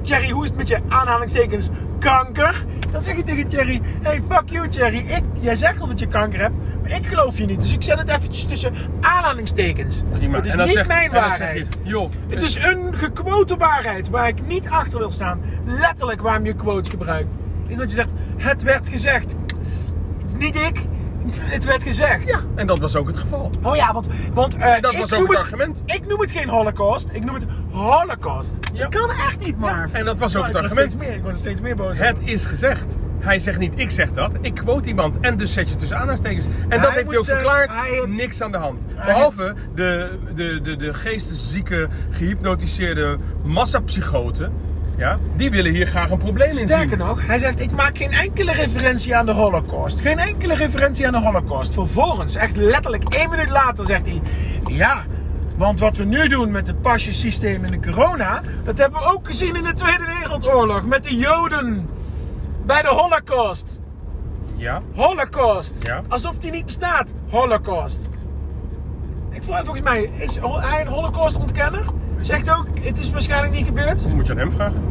Thierry, 0.00 0.30
hoe 0.30 0.42
is 0.42 0.48
het 0.48 0.58
met 0.58 0.68
je 0.68 0.80
aanhalingstekens 0.88 1.68
kanker? 1.98 2.64
Dan 2.90 3.02
zeg 3.02 3.16
je 3.16 3.22
tegen 3.22 3.48
Thierry, 3.48 3.80
hey, 4.02 4.22
fuck 4.28 4.42
you 4.44 4.68
Thierry. 4.68 4.98
Ik, 4.98 5.22
jij 5.40 5.56
zegt 5.56 5.80
al 5.80 5.86
dat 5.86 5.98
je 5.98 6.06
kanker 6.06 6.40
hebt, 6.40 6.54
maar 6.82 6.90
ik 6.92 7.06
geloof 7.06 7.38
je 7.38 7.44
niet. 7.44 7.60
Dus 7.60 7.72
ik 7.72 7.82
zet 7.82 7.98
het 7.98 8.08
eventjes 8.08 8.44
tussen 8.44 8.74
aanhalingstekens. 9.00 10.02
Prima. 10.12 10.36
Het 10.36 10.46
is 10.46 10.52
En 10.52 10.66
niet 10.66 10.86
mijn 10.86 11.10
waarheid. 11.10 11.68
je, 11.82 11.88
joh, 11.90 12.10
Het 12.28 12.42
is 12.42 12.56
een 12.56 12.94
gequote 12.94 13.56
waarheid 13.56 14.08
waar 14.08 14.28
ik 14.28 14.46
niet 14.46 14.68
achter 14.68 14.98
wil 14.98 15.12
staan. 15.12 15.40
Letterlijk 15.64 16.20
waarom 16.22 16.44
je 16.44 16.54
quotes 16.54 16.90
gebruikt. 16.90 17.34
Is 17.66 17.76
dat 17.76 17.90
je 17.90 17.96
zegt, 17.96 18.10
het 18.36 18.62
werd 18.62 18.88
gezegd. 18.88 19.34
Niet 20.38 20.54
ik, 20.56 20.80
het 21.54 21.64
werd 21.64 21.82
gezegd. 21.82 22.28
Ja, 22.28 22.40
en 22.54 22.66
dat 22.66 22.78
was 22.78 22.96
ook 22.96 23.06
het 23.06 23.16
geval. 23.16 23.50
Oh 23.62 23.76
ja, 23.76 23.92
want, 23.92 24.06
want 24.34 24.56
eh, 24.56 24.80
dat 24.80 24.92
ik 24.92 24.98
was 24.98 25.12
ook 25.12 25.18
noem 25.18 25.30
het 25.30 25.38
argument. 25.38 25.82
Ik 25.84 26.06
noem 26.06 26.20
het 26.20 26.30
geen 26.30 26.48
holocaust, 26.48 27.08
ik 27.12 27.24
noem 27.24 27.34
het 27.34 27.44
holocaust. 27.70 28.54
Ja. 28.72 28.84
Ik 28.84 28.90
kan 28.90 29.10
echt 29.10 29.38
niet, 29.40 29.58
maar. 29.58 29.88
en 29.92 30.04
dat 30.04 30.18
was 30.18 30.36
ook 30.36 30.42
Oh, 30.42 30.48
het 30.48 30.56
argument. 30.56 30.98
Meer, 30.98 31.14
ik 31.14 31.20
word 31.22 31.32
er 31.34 31.38
steeds 31.40 31.60
meer 31.60 31.76
boos. 31.76 31.98
Het 31.98 32.16
is 32.24 32.44
gezegd. 32.44 32.96
Hij 33.18 33.38
zegt 33.38 33.58
niet, 33.58 33.72
ik 33.76 33.90
zeg 33.90 34.12
dat. 34.12 34.32
Ik 34.40 34.54
quote 34.54 34.88
iemand. 34.88 35.16
En 35.20 35.36
dus 35.36 35.52
zet 35.52 35.68
je 35.70 35.76
tussen 35.76 35.96
aanhalingstekens. 35.96 36.46
En 36.68 36.80
dat 36.80 36.90
heeft 36.94 37.08
hij 37.08 37.18
ook 37.18 37.24
zeggen, 37.24 37.44
verklaard. 37.44 37.70
hij 37.70 37.90
heeft- 37.90 38.06
Niks 38.06 38.42
aan 38.42 38.52
de 38.52 38.58
hand. 38.58 38.86
Behalve 39.04 39.54
de, 39.74 40.18
de, 40.34 40.60
de, 40.62 40.76
de 40.76 40.94
geesteszieke, 40.94 41.88
gehypnotiseerde 42.10 43.18
massapsychoten. 43.42 44.52
Ja, 44.98 45.18
die 45.37 45.50
willen 45.50 45.72
hier 45.72 45.87
graag 45.87 46.11
een 46.11 46.18
probleem 46.18 46.48
in 46.48 46.54
zien. 46.54 46.68
Sterker 46.68 46.96
nog, 46.96 47.26
hij 47.26 47.38
zegt: 47.38 47.61
Ik 47.61 47.70
maak 47.70 47.96
geen 47.96 48.12
enkele 48.12 48.52
referentie 48.52 49.16
aan 49.16 49.26
de 49.26 49.32
Holocaust. 49.32 50.00
Geen 50.00 50.18
enkele 50.18 50.54
referentie 50.54 51.06
aan 51.06 51.12
de 51.12 51.20
Holocaust. 51.20 51.74
Vervolgens, 51.74 52.34
echt 52.34 52.57
letterlijk 52.57 53.14
één 53.14 53.30
minuut 53.30 53.49
later, 53.49 53.86
zegt 53.86 54.07
hij: 54.07 54.20
Ja, 54.64 55.05
want 55.57 55.80
wat 55.80 55.96
we 55.96 56.05
nu 56.05 56.28
doen 56.28 56.51
met 56.51 56.66
het 56.66 56.80
pasjesysteem 56.80 57.64
in 57.64 57.80
de 57.80 57.90
corona, 57.90 58.42
dat 58.64 58.78
hebben 58.78 59.01
we 59.01 59.07
ook 59.07 59.26
gezien 59.26 59.57
in 59.57 59.64
de 59.64 59.72
Tweede 59.72 60.05
Wereldoorlog 60.05 60.84
met 60.84 61.03
de 61.03 61.16
Joden 61.16 61.88
bij 62.66 62.82
de 62.82 62.88
Holocaust. 62.88 63.80
Ja? 64.57 64.82
Holocaust. 64.94 65.82
Ja. 65.82 66.03
Alsof 66.09 66.38
die 66.38 66.51
niet 66.51 66.64
bestaat. 66.64 67.12
Holocaust. 67.28 68.09
Ik 69.30 69.42
volgens 69.42 69.80
mij 69.80 70.11
is 70.16 70.38
hij 70.40 70.80
een 70.80 70.86
holocaust-ontkenner. 70.86 71.84
Zegt 72.20 72.50
ook, 72.50 72.66
het 72.80 72.98
is 72.98 73.10
waarschijnlijk 73.10 73.52
niet 73.52 73.66
gebeurd. 73.66 74.14
Moet 74.14 74.26
je 74.26 74.32
aan 74.32 74.38
hem 74.38 74.50
vragen. 74.50 74.82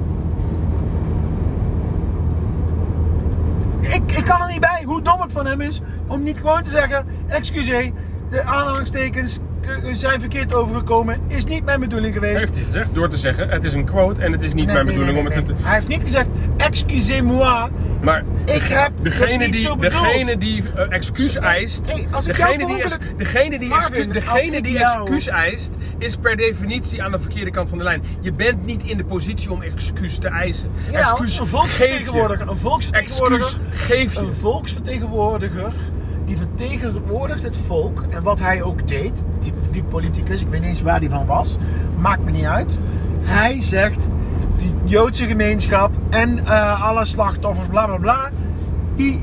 Ik, 3.81 4.11
ik 4.11 4.25
kan 4.25 4.41
er 4.41 4.47
niet 4.47 4.59
bij 4.59 4.83
hoe 4.85 5.01
dom 5.01 5.21
het 5.21 5.31
van 5.31 5.45
hem 5.45 5.61
is 5.61 5.81
om 6.07 6.23
niet 6.23 6.37
gewoon 6.37 6.63
te 6.63 6.69
zeggen: 6.69 7.05
excuseer, 7.27 7.91
de 8.29 8.43
aanhalingstekens 8.43 9.37
eh, 9.37 9.43
zijn 9.91 10.19
verkeerd 10.19 10.53
overgekomen, 10.53 11.19
is 11.27 11.45
niet 11.45 11.65
mijn 11.65 11.79
bedoeling 11.79 12.13
geweest. 12.13 12.37
Heeft 12.37 12.55
hij 12.55 12.63
gezegd 12.63 12.93
door 12.95 13.09
te 13.09 13.17
zeggen: 13.17 13.49
het 13.49 13.63
is 13.63 13.73
een 13.73 13.85
quote 13.85 14.21
en 14.21 14.31
het 14.31 14.41
is 14.41 14.53
niet 14.53 14.65
Nee, 14.65 14.73
mijn 14.73 14.85
nee, 14.85 14.95
bedoeling 14.95 15.27
nee, 15.27 15.37
om 15.37 15.45
het 15.47 15.57
te. 15.57 15.63
Hij 15.63 15.73
heeft 15.73 15.87
niet 15.87 16.01
gezegd: 16.01 16.27
excusez-moi. 16.57 17.69
Maar 18.01 18.23
Ik 18.45 18.61
heb 18.61 18.91
degene 19.01 19.37
niet 19.37 19.53
die, 19.53 19.61
zo 19.61 19.75
degene 19.75 20.37
die 20.37 20.63
eh, 20.75 20.85
excuus 20.89 21.35
eist, 21.35 21.91
hey, 21.91 22.07
als 22.11 22.27
ik 22.27 22.35
degene, 22.35 22.57
die, 22.57 22.65
ongeluk- 22.75 23.13
degene 23.17 23.59
die, 23.59 23.69
Marvin, 23.69 24.11
degene 24.11 24.61
die 24.61 24.71
jou- 24.71 25.01
excuus 25.01 25.27
eist, 25.27 25.73
is 25.97 26.15
per 26.15 26.35
definitie 26.35 27.03
aan 27.03 27.11
de 27.11 27.19
verkeerde 27.19 27.51
kant 27.51 27.69
van 27.69 27.77
de 27.77 27.83
lijn. 27.83 28.03
Je 28.21 28.33
bent 28.33 28.65
niet 28.65 28.83
in 28.83 28.97
de 28.97 29.05
positie 29.05 29.51
om 29.51 29.61
excuus 29.61 30.17
te 30.17 30.27
eisen. 30.27 30.69
Ja, 30.91 30.99
excuus 30.99 31.19
een 31.19 31.45
geef 31.45 31.51
je. 31.51 31.57
volksvertegenwoordiger. 31.57 32.47
Een 32.49 32.57
volksvertegenwoordiger. 32.57 33.45
Excuus 33.45 33.85
geef 33.87 34.13
je. 34.13 34.19
Een 34.19 34.33
volksvertegenwoordiger 34.33 35.71
die 36.27 36.37
vertegenwoordigt 36.37 37.43
het 37.43 37.57
volk. 37.57 38.03
En 38.09 38.23
wat 38.23 38.39
hij 38.39 38.61
ook 38.61 38.87
deed, 38.87 39.25
die, 39.39 39.53
die 39.71 39.83
politicus, 39.83 40.41
ik 40.41 40.47
weet 40.47 40.59
niet 40.59 40.69
eens 40.69 40.81
waar 40.81 40.99
die 40.99 41.09
van 41.09 41.25
was, 41.25 41.57
maakt 41.97 42.23
me 42.23 42.31
niet 42.31 42.45
uit. 42.45 42.77
Hij 43.21 43.61
zegt, 43.61 44.07
die 44.57 44.73
Joodse 44.83 45.25
gemeenschap 45.25 45.91
en 46.09 46.45
eh, 46.45 46.83
alle 46.83 47.05
slachtoffers, 47.05 47.67
bla 47.67 47.85
bla 47.85 47.97
bla, 47.97 48.29
die 48.95 49.19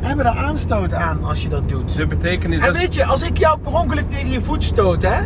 hebben 0.00 0.26
er 0.26 0.32
aanstoot 0.36 0.92
aan 0.94 1.24
als 1.24 1.42
je 1.42 1.48
dat 1.48 1.68
doet. 1.68 1.96
De 1.96 2.06
betekenis 2.06 2.62
En 2.62 2.72
weet 2.72 2.94
je, 2.94 3.04
als 3.04 3.22
ik 3.22 3.38
jou 3.38 3.58
per 3.58 3.72
ongeluk 3.72 4.10
tegen 4.10 4.30
je 4.30 4.40
voet 4.40 4.64
stoot, 4.64 5.02
hè, 5.02 5.16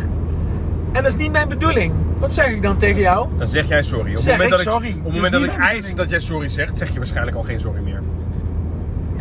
en 0.91 1.03
dat 1.03 1.05
is 1.05 1.15
niet 1.15 1.31
mijn 1.31 1.49
bedoeling, 1.49 1.93
wat 2.19 2.33
zeg 2.33 2.47
ik 2.47 2.61
dan 2.61 2.77
tegen 2.77 3.01
jou? 3.01 3.27
dan 3.37 3.47
zeg 3.47 3.67
jij 3.67 3.83
sorry. 3.83 4.09
Op 4.09 4.15
het 4.15 4.23
Zeg 4.23 4.37
moment 4.37 4.59
ik 4.59 4.65
dat 4.65 4.73
sorry. 4.73 4.89
ik, 4.89 4.95
op 4.97 5.03
het 5.03 5.13
Dus 5.13 5.21
moment 5.21 5.41
dat 5.43 5.53
ik 5.53 5.59
eis 5.59 5.95
dat 5.95 6.09
jij 6.09 6.19
sorry 6.19 6.47
zegt, 6.47 6.77
zeg 6.77 6.89
je 6.91 6.97
waarschijnlijk 6.97 7.37
al 7.37 7.43
geen 7.43 7.59
sorry 7.59 7.81
meer. 7.81 8.01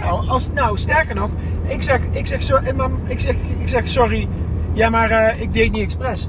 Nou, 0.06 0.28
als, 0.28 0.50
nou 0.54 0.78
sterker 0.78 1.14
nog, 1.14 1.30
ik 1.62 1.82
zeg, 1.82 2.00
ik 2.10 2.26
zeg, 2.26 2.38
ik 3.06 3.20
zeg, 3.20 3.34
ik 3.58 3.68
zeg 3.68 3.88
sorry, 3.88 4.28
ja 4.72 4.90
maar 4.90 5.10
eh, 5.10 5.40
ik 5.40 5.52
deed 5.52 5.72
niet 5.72 5.82
expres. 5.82 6.28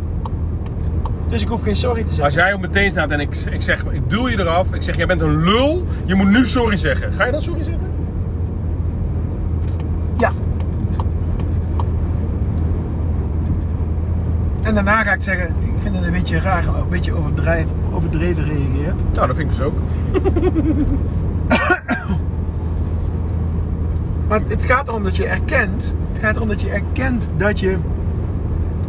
Dus 1.30 1.42
ik 1.42 1.48
hoef 1.48 1.62
geen 1.62 1.76
sorry 1.76 2.02
te 2.02 2.08
zeggen. 2.08 2.24
Als 2.24 2.34
jij 2.34 2.54
op 2.54 2.62
meteen 2.62 2.92
staat 2.92 3.10
en 3.10 3.20
ik, 3.20 3.36
ik 3.36 3.62
zeg, 3.62 3.84
ik 3.84 4.10
duw 4.10 4.30
je 4.30 4.40
eraf, 4.40 4.74
ik 4.74 4.82
zeg, 4.82 4.96
jij 4.96 5.06
bent 5.06 5.22
een 5.22 5.44
lul, 5.44 5.86
je 6.06 6.16
moet 6.16 6.28
nu 6.28 6.46
sorry 6.46 6.76
zeggen. 6.76 7.14
Ga 7.14 7.26
je 7.26 7.32
dan 7.32 7.42
sorry 7.42 7.64
zeggen? 7.64 7.92
Ja. 10.18 10.32
En 14.62 14.74
daarna 14.74 15.04
ga 15.04 15.14
ik 15.14 15.22
zeggen, 15.22 15.48
ik 15.48 15.80
vind 15.82 15.96
het 15.96 16.06
een 16.06 16.12
beetje 16.12 16.40
raar, 16.40 16.68
een 16.68 16.90
beetje 16.90 17.14
overdrijf, 17.14 17.68
overdreven 17.92 18.46
reageert. 18.46 19.04
Nou, 19.14 19.28
dat 19.28 19.36
vind 19.36 19.52
ik 19.52 19.58
dus 19.58 19.66
ook. 19.66 19.76
Maar 24.28 24.40
het- 24.48 24.66
gaat 24.66 24.88
erom 24.88 25.04
dat 25.04 25.16
je 25.16 25.26
erkent, 25.28 25.96
het 26.10 26.20
gaat 26.20 26.36
erom 26.36 26.48
dat 26.48 26.62
je 26.62 26.70
erkent 26.70 27.30
dat 27.36 27.60
je, 27.60 27.78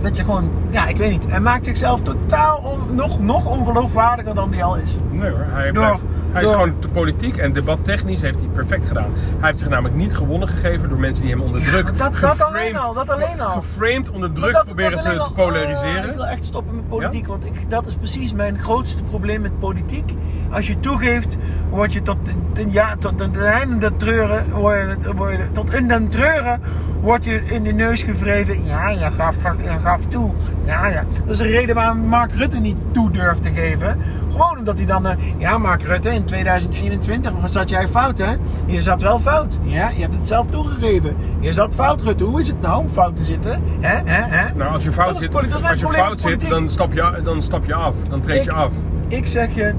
dat 0.01 0.16
je 0.16 0.24
gewoon, 0.24 0.51
ja 0.70 0.86
ik 0.86 0.97
weet 0.97 1.11
niet, 1.11 1.24
hij 1.28 1.41
maakt 1.41 1.64
zichzelf 1.64 2.01
totaal 2.01 2.57
on- 2.57 2.95
nog, 2.95 3.20
nog 3.20 3.45
ongeloofwaardiger 3.47 4.34
dan 4.34 4.51
die 4.51 4.64
al 4.64 4.76
is. 4.76 4.97
Nee 5.11 5.30
hoor, 5.30 5.45
hij, 5.49 5.72
Door- 5.72 6.01
hij, 6.41 6.49
is 6.49 6.57
gewoon 6.57 6.78
te 6.78 6.89
politiek 6.89 7.36
en 7.36 7.53
debattechnisch 7.53 8.20
heeft 8.20 8.41
hij 8.41 8.49
perfect 8.49 8.86
gedaan. 8.89 9.11
Hij 9.14 9.47
heeft 9.47 9.59
zich 9.59 9.68
namelijk 9.68 9.95
niet 9.95 10.14
gewonnen 10.16 10.49
gegeven 10.49 10.89
door 10.89 10.99
mensen 10.99 11.24
die 11.24 11.32
hem 11.34 11.43
onder 11.43 11.62
druk 11.62 11.99
dat- 11.99 12.16
dat 12.20 12.41
alleen 12.43 12.76
al, 12.76 12.95
dat 12.95 13.11
alleen 13.11 13.41
al. 13.41 13.49
geframed 13.61 14.11
onder 14.11 14.32
druk 14.32 14.53
dat- 14.53 14.64
proberen 14.64 15.05
dat 15.05 15.12
te, 15.12 15.18
al- 15.18 15.32
polariseren. 15.32 16.03
Oh, 16.03 16.09
ik 16.09 16.14
wil 16.14 16.26
echt 16.26 16.45
stoppen 16.45 16.74
met 16.76 16.89
politiek, 16.89 17.26
want 17.26 17.45
ik, 17.45 17.70
dat 17.70 17.86
is 17.86 17.95
precies 17.95 18.32
mijn 18.34 18.59
grootste 18.59 19.03
probleem 19.03 19.41
met 19.41 19.59
politiek. 19.59 20.12
Als 20.51 20.66
je 20.66 20.80
toegeeft, 20.80 21.36
word 21.70 21.93
je 21.93 22.03
tot, 22.03 22.16
ten, 22.53 22.72
ja, 22.72 22.97
tot 22.99 23.18
de 23.18 23.45
einde 23.45 23.78
der 23.78 23.97
treuren, 23.97 24.51
word 24.51 24.76
je, 25.03 25.14
word 25.14 25.32
je- 25.32 25.51
tot 25.53 25.74
in 25.74 25.89
den 25.89 26.09
treuren, 26.09 26.61
word 27.01 27.24
je 27.24 27.43
in 27.45 27.62
de 27.62 27.72
neus 27.72 28.03
gevreven. 28.03 28.64
Ja, 28.64 28.89
je 28.89 29.11
gaf, 29.16 29.34
je 29.62 29.76
gaf 29.82 30.01
toe. 30.09 30.32
Ja, 30.64 30.86
ja. 30.86 31.05
Dat 31.24 31.30
is 31.30 31.39
de 31.39 31.45
reden 31.47 31.74
waarom 31.74 31.99
Mark 31.99 32.32
Rutte 32.34 32.59
niet 32.59 32.84
toe 32.93 33.11
durft 33.11 33.43
te 33.43 33.51
geven. 33.53 33.99
Gewoon 34.30 34.59
omdat 34.59 34.76
hij 34.78 34.86
dan, 34.86 35.07
eh, 35.07 35.16
ja 35.39 35.59
Mark 35.59 35.82
Rutte, 35.82 36.09
in 36.11 36.24
2021 36.29 37.33
zat 37.45 37.70
jij 37.70 37.89
fout 37.89 38.18
hè? 38.18 38.33
Je 38.66 38.83
zat 38.83 39.01
wel 39.03 39.18
fout. 39.18 39.59
Ja, 39.62 39.89
je 39.89 40.01
hebt 40.01 40.14
het 40.14 40.26
zelf 40.26 40.47
toegegeven. 40.51 41.16
Je 41.41 41.53
zat 41.53 41.74
fout 41.74 42.03
Rutte. 42.03 42.24
Hoe 42.24 42.41
is 42.41 42.49
het 42.49 42.61
nou 42.61 42.81
om 42.81 42.89
fout 42.89 43.16
te 43.16 43.22
zitten? 43.24 43.62
Hè, 43.81 43.97
hè, 44.05 44.37
hè? 44.37 44.55
Nou, 44.55 44.72
als 44.72 44.81
je 44.83 44.87
Dat 44.91 44.95
fout 44.99 45.18
zit, 45.18 45.33
dat 45.33 45.43
als 45.70 45.81
je 45.81 45.87
fout 45.87 46.20
zit 46.20 46.49
dan, 46.49 46.68
stap 46.68 46.93
je, 46.93 47.20
dan 47.24 47.43
stap 47.43 47.64
je 47.64 47.74
af. 47.74 47.95
Dan 48.09 48.20
treed 48.20 48.45
je 48.45 48.51
Ik- 48.51 48.57
af. 48.57 48.72
Ik 49.09 49.26
zeg 49.26 49.55
je, 49.55 49.74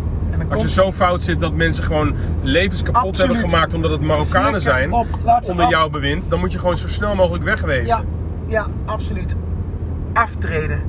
Als 0.49 0.61
je 0.61 0.69
zo 0.69 0.91
fout 0.91 1.21
zit 1.21 1.39
dat 1.39 1.53
mensen 1.53 1.83
gewoon 1.83 2.15
levens 2.41 2.81
kapot 2.83 3.01
Absoluut. 3.09 3.31
hebben 3.31 3.49
gemaakt 3.49 3.73
omdat 3.73 3.91
het 3.91 4.01
Marokkanen 4.01 4.61
zijn 4.61 4.91
op, 4.91 5.07
ze 5.43 5.51
onder 5.51 5.65
af. 5.65 5.71
jouw 5.71 5.89
bewind, 5.89 6.29
dan 6.29 6.39
moet 6.39 6.51
je 6.51 6.59
gewoon 6.59 6.77
zo 6.77 6.87
snel 6.87 7.15
mogelijk 7.15 7.43
wegwezen. 7.43 7.85
Ja, 7.87 8.01
ja, 8.47 8.65
absoluut. 8.85 9.35
Aftreden. 10.13 10.81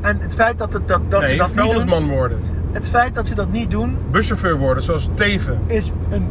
En 0.00 0.18
het 0.20 0.34
feit 0.34 0.58
dat, 0.58 0.72
het, 0.72 0.88
dat, 0.88 1.00
dat 1.10 1.22
ze 1.22 1.28
nee, 1.28 1.36
dat 1.38 1.46
niet 1.46 1.56
vuilnisman 1.56 2.08
worden. 2.08 2.40
Het 2.72 2.88
feit 2.88 3.14
dat 3.14 3.26
ze 3.28 3.34
dat 3.34 3.50
niet 3.52 3.70
doen, 3.70 3.96
Buschauffeur 4.10 4.56
worden, 4.56 4.82
zoals 4.82 5.08
Teven. 5.14 5.58
is 5.66 5.92
een 6.10 6.28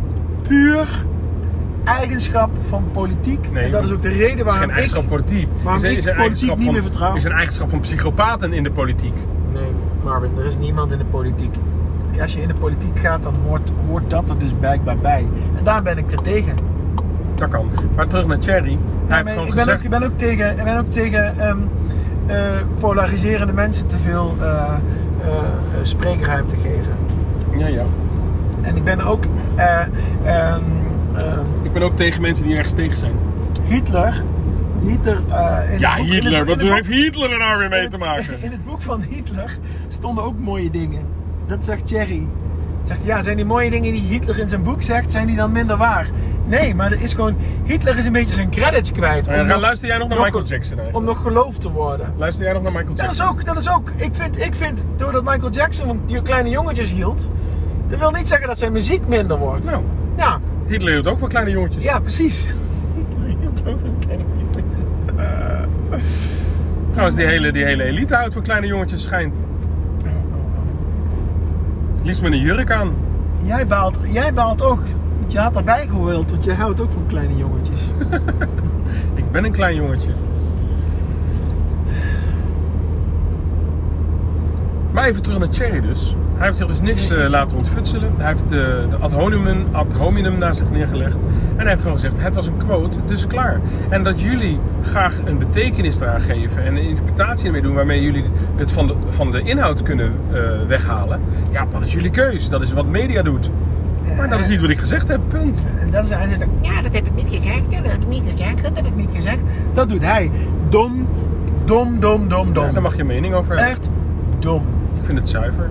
puur 0.47 1.05
eigenschap 1.83 2.49
van 2.69 2.83
politiek. 2.91 3.51
Nee, 3.51 3.63
en 3.65 3.71
dat 3.71 3.83
is 3.83 3.91
ook 3.91 4.01
de 4.01 4.07
reden 4.07 4.29
Het 4.29 4.37
is 4.37 4.43
waarom 4.43 4.61
geen 4.61 4.69
eigenschap 4.71 5.03
ik... 5.03 5.09
politiek. 5.09 5.47
waarom 5.63 5.81
Het 5.83 5.91
is, 5.91 5.97
ik 5.97 5.97
is 5.97 6.05
een 6.05 6.15
politiek 6.15 6.49
eigenschap 6.49 6.55
niet 6.57 6.65
van, 6.65 6.73
meer 6.73 6.83
vertrouw. 6.83 7.15
is 7.15 7.23
een 7.23 7.31
eigenschap 7.31 7.69
van 7.69 7.79
psychopaten 7.79 8.53
in 8.53 8.63
de 8.63 8.71
politiek. 8.71 9.13
Nee, 9.53 9.71
Marvin, 10.03 10.31
er 10.37 10.45
is 10.45 10.57
niemand 10.57 10.91
in 10.91 10.97
de 10.97 11.05
politiek. 11.05 11.55
Als 12.21 12.33
je 12.33 12.41
in 12.41 12.47
de 12.47 12.53
politiek 12.53 12.99
gaat, 12.99 13.23
dan 13.23 13.35
hoort, 13.47 13.71
hoort 13.87 14.09
dat 14.09 14.29
er 14.29 14.37
dus 14.37 14.51
blijkbaar 14.59 14.97
bij. 14.97 15.27
En 15.57 15.63
daar 15.63 15.83
ben 15.83 15.97
ik 15.97 16.11
er 16.11 16.21
tegen. 16.21 16.53
Dat 17.35 17.49
kan. 17.49 17.69
Maar 17.95 18.07
terug 18.07 18.27
naar 18.27 18.37
Thierry. 18.39 18.69
Hij 18.69 18.77
Ja, 19.07 19.13
heeft 19.15 19.23
maar 19.23 19.33
gewoon 19.33 19.47
ik, 19.47 19.53
ben 19.53 19.63
ook, 19.63 19.69
gezegd... 19.69 19.83
ik 19.83 19.89
ben 19.89 20.03
ook 20.03 20.17
tegen, 20.17 20.57
ik 20.57 20.63
ben 20.63 20.77
ook 20.77 20.91
tegen 20.91 21.39
ehm, 21.39 21.57
eh, 22.25 22.37
polariserende 22.79 23.53
mensen 23.53 23.87
te 23.87 23.95
veel 23.97 24.35
eh, 24.39 24.73
spreekruimte 25.83 26.55
geven. 26.55 26.97
Ja, 27.57 27.67
ja. 27.67 27.83
En 28.61 28.75
ik 28.75 28.83
ben 28.83 29.01
ook 29.01 29.23
eh, 29.55 29.79
ehm, 29.81 30.63
ehm, 31.15 31.45
Ik 31.63 31.73
ben 31.73 31.81
ook 31.81 31.95
tegen 31.95 32.21
mensen 32.21 32.45
die 32.45 32.55
ergens 32.55 32.73
tegen 32.73 32.97
zijn. 32.97 33.13
Hitler. 33.63 34.23
Hitler 34.85 35.21
eh, 35.29 35.73
in 35.73 35.79
Ja, 35.79 35.95
in 35.95 36.03
het 36.03 36.13
Hitler. 36.13 36.45
Wat 36.45 36.61
in 36.61 36.71
heeft 36.71 36.87
Hitler 36.87 37.31
er 37.31 37.37
nou 37.37 37.59
weer 37.59 37.69
mee 37.69 37.89
te 37.89 37.97
maken? 37.97 38.41
In 38.41 38.51
het 38.51 38.65
boek 38.65 38.81
van 38.81 39.01
Hitler 39.01 39.57
stonden 39.87 40.23
ook 40.23 40.39
mooie 40.39 40.69
dingen. 40.69 41.05
Dat 41.47 41.63
zegt 41.63 41.87
Thierry. 41.87 42.27
Zegt 42.87 43.03
ja, 43.03 43.21
zijn 43.21 43.35
die 43.35 43.45
mooie 43.45 43.69
dingen 43.69 43.91
die 43.93 44.01
Hitler 44.01 44.39
in 44.39 44.49
zijn 44.49 44.63
boek 44.63 44.81
zegt, 44.81 45.11
zijn 45.11 45.27
die 45.27 45.35
dan 45.35 45.51
minder 45.51 45.77
waar? 45.77 46.09
Nee, 46.45 46.75
maar 46.75 46.91
er 46.91 47.01
is 47.01 47.13
gewoon. 47.13 47.35
Hitler 47.63 47.97
is 47.97 48.05
een 48.05 48.11
beetje 48.11 48.33
zijn 48.33 48.49
credits 48.49 48.91
kwijt. 48.91 49.27
Nog- 49.45 49.59
luister 49.59 49.87
jij 49.87 49.97
nog 49.97 50.07
naar 50.07 50.17
nog- 50.17 50.25
Michael 50.25 50.43
Jackson 50.45 50.77
Om 50.91 51.03
nog 51.03 51.21
geloofd 51.21 51.61
te 51.61 51.71
worden. 51.71 52.13
Luister 52.17 52.43
jij 52.45 52.53
nog 52.53 52.63
naar 52.63 52.71
Michael 52.71 52.95
Dat 52.95 53.05
Jackson? 53.05 53.25
is 53.25 53.31
ook, 53.31 53.45
dat 53.45 53.57
is 53.57 53.69
ook. 53.71 53.91
Ik 53.95 54.09
vind, 54.15 54.41
ik 54.41 54.55
vind, 54.55 54.85
doordat 54.95 55.23
Michael 55.23 55.49
Jackson 55.51 56.01
je 56.05 56.21
kleine 56.21 56.49
jongetjes 56.49 56.91
hield, 56.91 57.29
dat 57.89 57.99
wil 57.99 58.11
niet 58.11 58.27
zeggen 58.27 58.47
dat 58.47 58.57
zijn 58.57 58.71
muziek 58.71 59.07
minder 59.07 59.37
wordt. 59.37 59.65
Nou, 59.65 59.83
Ja, 60.17 60.39
Hitler 60.67 60.91
hield 60.91 61.07
ook 61.07 61.19
van 61.19 61.29
kleine 61.29 61.51
jongetjes. 61.51 61.83
ja, 61.83 61.99
precies. 61.99 62.45
Hitler 62.95 63.37
hield 63.39 63.59
ook 63.67 63.79
van 63.81 63.95
kleine 63.99 64.23
jongetjes. 64.39 64.85
Trouwens, 66.91 67.15
die 67.17 67.25
hele, 67.25 67.51
die 67.51 67.63
hele 67.65 67.83
elite 67.83 68.15
houdt 68.15 68.33
van 68.33 68.41
kleine 68.43 68.67
jongetjes, 68.67 69.01
schijnt. 69.03 69.33
Liefst 72.07 72.21
met 72.21 72.31
een 72.31 72.39
jurk 72.39 72.71
aan. 72.71 72.93
Jij 73.43 73.67
baalt, 73.67 73.97
jij 74.11 74.33
baalt 74.33 74.61
ook. 74.61 74.81
Je 75.27 75.39
had 75.39 75.55
erbij 75.55 75.87
gewild, 75.87 76.29
want 76.31 76.43
jij 76.43 76.55
houdt 76.55 76.81
ook 76.81 76.91
van 76.91 77.05
kleine 77.07 77.37
jongetjes. 77.37 77.81
Ik 79.15 79.31
ben 79.31 79.43
een 79.43 79.51
klein 79.51 79.75
jongetje. 79.75 80.09
Maar 84.91 85.05
even 85.05 85.21
terug 85.21 85.39
naar 85.39 85.49
Thierry 85.49 85.81
dus. 85.81 86.15
Hij 86.37 86.45
heeft 86.45 86.57
zich 86.57 86.67
dus 86.67 86.81
niks 86.81 87.09
eh, 87.09 87.29
laten 87.29 87.57
ontfutselen. 87.57 88.13
Hij 88.17 88.27
heeft 88.27 88.43
eh, 88.43 88.49
de 88.89 88.95
ad 88.99 89.11
hominem, 89.11 89.65
ad 89.71 89.93
hominem 89.97 90.39
naast 90.39 90.57
zich 90.57 90.69
neergelegd. 90.69 91.15
En 91.15 91.57
hij 91.57 91.67
heeft 91.67 91.81
gewoon 91.81 91.95
gezegd, 91.95 92.13
het 92.17 92.35
was 92.35 92.47
een 92.47 92.57
quote, 92.57 92.97
dus 93.05 93.27
klaar. 93.27 93.61
En 93.89 94.03
dat 94.03 94.21
jullie 94.21 94.59
graag 94.81 95.17
een 95.25 95.37
betekenis 95.37 95.99
eraan 95.99 96.21
geven 96.21 96.63
en 96.63 96.75
een 96.75 96.87
interpretatie 96.87 97.45
ermee 97.45 97.61
doen... 97.61 97.73
waarmee 97.73 98.01
jullie 98.01 98.23
het 98.55 98.71
van 98.71 98.87
de, 98.87 98.95
van 99.07 99.31
de 99.31 99.41
inhoud 99.41 99.81
kunnen 99.81 100.11
eh, 100.31 100.39
weghalen. 100.67 101.21
Ja, 101.51 101.65
dat 101.71 101.81
is 101.83 101.93
jullie 101.93 102.11
keus. 102.11 102.49
Dat 102.49 102.61
is 102.61 102.73
wat 102.73 102.87
media 102.87 103.21
doet. 103.21 103.49
Maar 104.17 104.29
dat 104.29 104.39
is 104.39 104.47
niet 104.47 104.61
wat 104.61 104.69
ik 104.69 104.79
gezegd 104.79 105.07
heb, 105.07 105.19
punt. 105.27 105.63
En 105.79 105.89
dan 105.89 106.05
zei 106.05 106.19
hij, 106.19 106.29
zegt, 106.29 106.49
Ja, 106.61 106.81
dat 106.81 106.93
heb 106.93 107.05
ik 107.05 107.15
niet 107.15 107.29
gezegd. 107.29 107.71
Dat 107.71 107.91
heb 107.91 108.01
ik 108.01 108.07
niet 108.07 108.23
gezegd. 108.29 108.63
dat 108.63 108.75
heb 108.75 108.85
ik 108.85 108.95
niet 108.95 109.11
gezegd. 109.13 109.41
Dat 109.73 109.89
doet 109.89 110.03
hij. 110.03 110.31
Dom, 110.69 111.07
dom, 111.65 111.99
dom, 111.99 112.29
dom, 112.29 112.53
dom. 112.53 112.65
Ja, 112.65 112.71
daar 112.71 112.81
mag 112.81 112.95
je 112.95 113.03
mening 113.03 113.33
over 113.33 113.55
hebben. 113.55 113.71
Echt 113.71 113.89
dom. 114.39 114.63
Ik 114.99 115.05
vind 115.05 115.17
het 115.17 115.29
zuiver. 115.29 115.69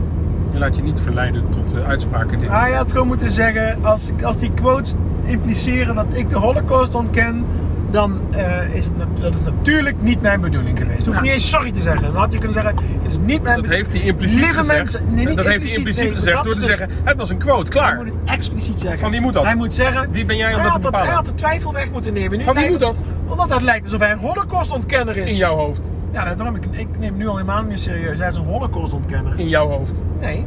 Je 0.57 0.63
laat 0.63 0.77
je 0.77 0.83
niet 0.83 1.01
verleiden 1.01 1.49
tot 1.49 1.75
eh, 1.75 1.89
uitspraken. 1.89 2.39
die- 2.39 2.49
Hij 2.51 2.73
had 2.73 2.93
gewoon 2.93 3.07
moeten 3.07 3.31
zeggen, 3.31 3.79
als, 3.85 4.11
als 4.23 4.39
die 4.39 4.51
quotes 4.55 4.95
impliceren 5.25 5.95
dat 5.95 6.07
ik 6.11 6.29
de 6.31 6.37
holocaust 6.37 6.95
ontken, 6.95 7.45
dan 7.91 8.21
eh, 8.31 8.75
is 8.75 8.85
het, 8.85 8.95
dat 9.21 9.35
is 9.35 9.41
natuurlijk 9.43 10.03
niet 10.03 10.21
mijn 10.23 10.41
bedoeling 10.41 10.79
geweest. 10.79 11.05
Je 11.05 11.09
hoeft 11.11 11.21
niet 11.23 11.31
eens 11.33 11.51
sorry 11.51 11.73
te 11.73 11.81
zeggen. 11.81 12.03
Dan 12.03 12.17
had 12.17 12.33
je 12.33 12.39
kunnen 12.39 12.57
zeggen, 12.63 12.75
het 13.03 13.11
is 13.13 13.19
niet 13.19 13.27
mijn 13.27 13.43
Dat 13.43 13.55
bedoeling. 13.55 13.73
heeft 13.83 13.93
hij 13.93 14.03
impliciet 14.03 14.39
Lieve 14.39 14.55
gezegd. 14.55 14.79
mensen, 14.79 15.01
nee, 15.15 15.27
niet 15.27 15.37
dat 15.37 15.47
heeft 15.47 15.65
hij 15.69 15.77
impliciet 15.77 16.05
nee, 16.05 16.15
gezegd 16.15 16.37
dat 16.37 16.45
door 16.45 16.55
te 16.55 16.59
dus- 16.61 16.69
zeggen, 16.69 16.89
het 17.05 17.17
was 17.17 17.31
een 17.31 17.39
quote, 17.39 17.61
Hij 17.63 17.71
klaar. 17.71 17.97
moet 17.97 18.05
het 18.07 18.15
expliciet 18.37 18.81
zeggen. 18.81 18.99
Van 18.99 19.11
wie 19.11 19.21
moet 19.21 19.33
dat? 19.33 19.45
Hij 19.45 19.57
moet 19.57 19.75
zeggen, 19.75 20.11
Wie 20.11 20.25
ben 20.25 20.37
jij 20.37 20.55
om 20.55 20.61
hij 20.61 20.69
dat 20.71 20.75
te 20.75 20.87
bepalen? 20.87 21.07
Hij 21.07 21.17
had 21.17 21.27
de 21.27 21.35
twijfel 21.35 21.73
weg 21.73 21.91
moeten 21.91 22.13
nemen. 22.13 22.39
Nu 22.39 22.45
Van 22.45 22.55
wie 22.55 22.71
moet 22.71 22.81
dat? 22.81 22.97
Omdat 23.27 23.51
het 23.51 23.63
lijkt 23.63 23.85
alsof 23.85 24.01
hij 24.01 24.13
een 24.13 24.19
holocaustontkenner 24.19 25.17
is. 25.17 25.31
In 25.31 25.37
jouw 25.37 25.57
hoofd. 25.57 25.89
Ja, 26.17 26.35
daarom, 26.35 26.57
ik, 26.57 26.65
ik 26.71 26.99
neem 26.99 27.17
nu 27.17 27.27
al 27.27 27.35
helemaal 27.37 27.59
niet 27.59 27.69
meer 27.69 27.79
serieus. 27.79 28.19
Hij 28.19 28.29
is 28.29 28.37
een 28.37 28.45
holocaustontkenner. 28.45 29.41
In 29.41 29.49
jouw 29.49 29.69
hoofd. 29.69 29.93
Nee. 30.21 30.47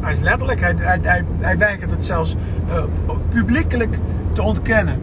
Hij 0.00 0.12
is 0.12 0.20
letterlijk, 0.20 0.60
hij, 0.60 0.74
hij, 0.76 0.98
hij, 1.02 1.24
hij 1.40 1.58
weigert 1.58 1.90
het 1.90 2.06
zelfs 2.06 2.36
eh, 2.68 2.82
publiekelijk 3.28 3.98
te 4.32 4.42
ontkennen. 4.42 5.00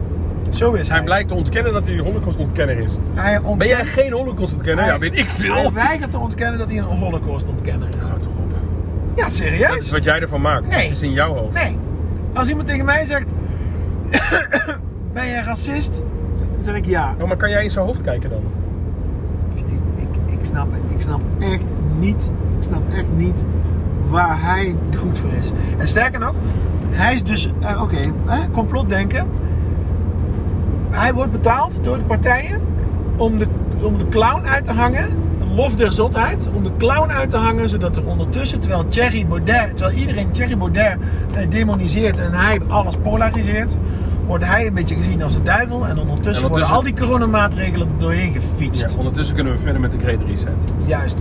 Zo 0.50 0.72
is 0.72 0.88
hij. 0.88 0.96
Hij 0.96 1.04
blijkt 1.04 1.28
te 1.28 1.34
ontkennen 1.34 1.72
dat 1.72 1.86
hij 1.86 1.94
een 1.94 2.04
holocaustontkenner 2.04 2.78
is. 2.78 2.96
Hij 3.14 3.40
Ben 3.58 3.68
jij 3.68 3.84
geen 3.84 4.12
holocaustontkenner? 4.12 4.84
Ja, 4.84 4.98
weet 4.98 5.16
ik 5.16 5.28
veel. 5.28 5.54
Hij 5.54 5.72
weigert 5.72 6.10
te 6.10 6.18
ontkennen 6.18 6.58
dat 6.58 6.68
hij 6.68 6.78
een 6.78 6.84
holocaustontkenner 6.84 7.88
is. 7.88 8.04
Houd 8.04 8.22
toch 8.22 8.36
op. 8.36 8.52
Ja, 9.14 9.22
Dat 9.22 9.32
serieus? 9.32 9.76
is 9.76 9.90
wat 9.90 10.04
jij 10.04 10.20
ervan 10.20 10.40
maakt. 10.40 10.66
Nee. 10.66 10.82
Het 10.82 10.90
is 10.90 11.02
in 11.02 11.12
jouw 11.12 11.34
hoofd. 11.34 11.54
Nee. 11.54 11.78
Als 12.34 12.48
iemand 12.48 12.66
tegen 12.66 12.84
mij 12.84 13.04
zegt, 13.04 13.32
ben 15.14 15.26
jij 15.26 15.42
racist? 15.42 16.02
Dan 16.54 16.64
zeg 16.64 16.74
ik 16.74 16.86
ja. 16.86 17.14
Oh, 17.20 17.26
maar 17.28 17.36
kan 17.36 17.50
jij 17.50 17.62
in 17.64 17.70
zijn 17.70 17.84
hoofd 17.84 18.00
kijken 18.00 18.30
dan? 18.30 18.42
Ik, 20.40 20.46
snap, 20.46 20.68
ik 20.88 21.00
snap 21.00 21.20
echt 21.38 21.74
niet, 21.98 22.30
ik 22.58 22.62
snap 22.62 22.92
echt 22.92 23.08
niet 23.16 23.44
waar 24.08 24.42
hij 24.42 24.76
goed 24.96 25.18
voor 25.18 25.32
is. 25.32 25.50
En 25.78 25.88
sterker 25.88 26.20
nog, 26.20 26.34
hij 26.88 27.14
is 27.14 27.22
dus, 27.22 27.52
eh, 27.60 27.82
oké, 27.82 28.12
hè, 28.26 28.50
complotdenken. 28.50 29.26
Hij 30.90 31.14
wordt 31.14 31.32
betaald 31.32 31.78
door 31.82 31.98
de 31.98 32.04
partijen 32.04 32.60
om 33.16 33.38
de, 33.38 33.46
om 33.82 33.98
de 33.98 34.08
clown 34.08 34.46
uit 34.46 34.64
te 34.64 34.72
hangen. 34.72 35.08
Lof 35.54 35.76
der 35.76 35.92
zotheid. 35.92 36.48
Om 36.54 36.62
de 36.62 36.70
clown 36.78 37.10
uit 37.10 37.30
te 37.30 37.36
hangen, 37.36 37.68
zodat 37.68 37.96
er 37.96 38.04
ondertussen, 38.04 38.60
terwijl 38.60 38.86
Thierry 38.86 39.26
Baudet, 39.26 39.76
terwijl 39.76 39.98
iedereen 39.98 40.30
Thierry 40.30 40.56
Baudet 40.56 40.96
eh, 41.34 41.50
demoniseert 41.50 42.18
en 42.18 42.32
hij 42.32 42.60
alles 42.68 42.96
polariseert, 43.02 43.76
wordt 44.30 44.44
hij 44.44 44.66
een 44.66 44.74
beetje 44.74 44.94
gezien 44.94 45.22
als 45.22 45.34
de 45.34 45.42
duivel. 45.42 45.86
En 45.86 45.98
ondertussen, 45.98 46.44
En 46.44 46.50
worden 46.50 46.68
al 46.68 46.82
die 46.82 46.94
coronamaatregelen 46.94 47.88
doorheen 47.98 48.32
gefietst. 48.32 48.90
Ja, 48.90 48.98
ondertussen 48.98 49.34
kunnen 49.34 49.52
we 49.52 49.58
verder 49.58 49.80
met 49.80 49.90
de 49.90 49.98
Great 49.98 50.20
Reset. 50.26 50.74
Juist. 50.86 51.16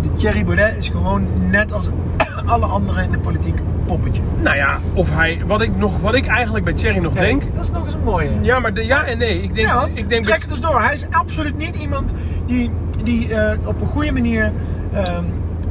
De 0.00 0.12
Thierry 0.12 0.44
Baudet 0.44 0.76
is 0.76 0.88
gewoon 0.88 1.26
net 1.50 1.72
als 1.72 1.90
alle 2.46 2.66
anderen 2.66 3.04
in 3.04 3.10
de 3.10 3.18
politiek 3.18 3.60
poppetje. 3.86 4.22
Nou 4.42 4.56
ja, 4.56 4.78
of 4.94 5.16
hij, 5.16 5.42
wat 5.46 5.62
ik, 5.62 5.76
nog, 5.76 6.00
wat 6.00 6.14
ik 6.14 6.26
eigenlijk 6.26 6.64
bij 6.64 6.74
Thierry 6.74 6.98
nog 6.98 7.12
denk. 7.12 7.42
Dat 7.54 7.64
is 7.64 7.70
nog 7.70 7.84
eens 7.84 7.94
een 7.94 8.02
mooie. 8.04 8.30
Ja, 8.40 8.58
maar 8.58 8.74
de, 8.74 8.84
ja 8.84 9.04
en 9.04 9.18
nee. 9.18 9.42
Ik 9.42 9.54
denk, 9.54 9.66
Ja, 9.68 9.88
ik 9.94 10.08
denk 10.08 10.24
trek 10.24 10.40
het 10.40 10.48
dus 10.48 10.60
door. 10.60 10.80
Hij 10.82 10.94
is 10.94 11.06
absoluut 11.10 11.56
niet 11.56 11.76
iemand 11.76 12.12
die, 12.46 12.70
die 13.04 13.34
eh, 13.34 13.68
op 13.68 13.80
een 13.80 13.88
goede 13.88 14.12
manier 14.12 14.52
ehm, 14.92 15.24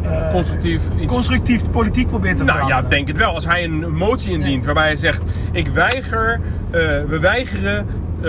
eh, 0.04 0.32
constructief 0.32 0.82
iets. 1.00 1.14
constructief 1.14 1.62
de 1.62 1.70
politiek 1.70 2.08
probeert 2.08 2.38
te 2.38 2.44
Nou 2.44 2.58
ja, 2.58 2.66
veranderen. 2.66 2.90
denk 2.90 3.08
het 3.08 3.18
wel. 3.18 3.34
Als 3.34 3.46
hij 3.46 3.64
een 3.64 3.92
motie 3.94 4.32
indient 4.32 4.66
waarbij 4.66 4.86
hij 4.86 4.96
zegt: 4.96 5.22
Ik 5.52 5.68
weiger, 5.68 6.40
eh, 6.72 6.82
we 7.08 7.20
weigeren 7.20 7.78
eh, 7.78 8.24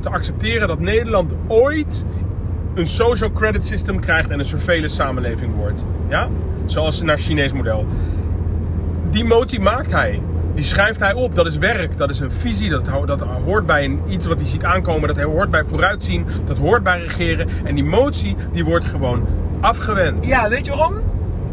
te 0.00 0.08
accepteren 0.08 0.68
dat 0.68 0.80
Nederland 0.80 1.32
ooit 1.46 2.04
een 2.74 2.86
social 2.86 3.32
credit 3.32 3.64
system 3.64 4.00
krijgt 4.00 4.30
en 4.30 4.38
een 4.38 4.44
surveillance 4.44 4.94
samenleving 4.94 5.54
wordt. 5.54 5.84
Ja? 6.08 6.28
Zoals 6.64 7.02
naar 7.02 7.18
Chinees 7.18 7.52
model. 7.52 7.86
Die 9.10 9.24
motie 9.24 9.60
maakt 9.60 9.92
hij. 9.92 10.20
Die 10.54 10.64
schrijft 10.64 11.00
hij 11.00 11.12
op. 11.12 11.34
Dat 11.34 11.46
is 11.46 11.56
werk. 11.56 11.98
Dat 11.98 12.10
is 12.10 12.20
een 12.20 12.30
visie. 12.30 12.70
Dat, 12.70 12.84
dat 13.06 13.20
hoort 13.44 13.66
bij 13.66 13.84
een, 13.84 14.00
iets 14.08 14.26
wat 14.26 14.38
hij 14.38 14.46
ziet 14.46 14.64
aankomen. 14.64 15.14
Dat 15.14 15.22
hoort 15.22 15.50
bij 15.50 15.64
vooruitzien. 15.64 16.26
Dat 16.44 16.58
hoort 16.58 16.82
bij 16.82 17.00
regeren. 17.00 17.48
En 17.64 17.74
die 17.74 17.84
motie 17.84 18.36
die 18.52 18.64
wordt 18.64 18.84
gewoon 18.84 19.26
afgewend. 19.60 20.26
Ja, 20.26 20.48
weet 20.48 20.64
je 20.64 20.70
waarom? 20.70 20.94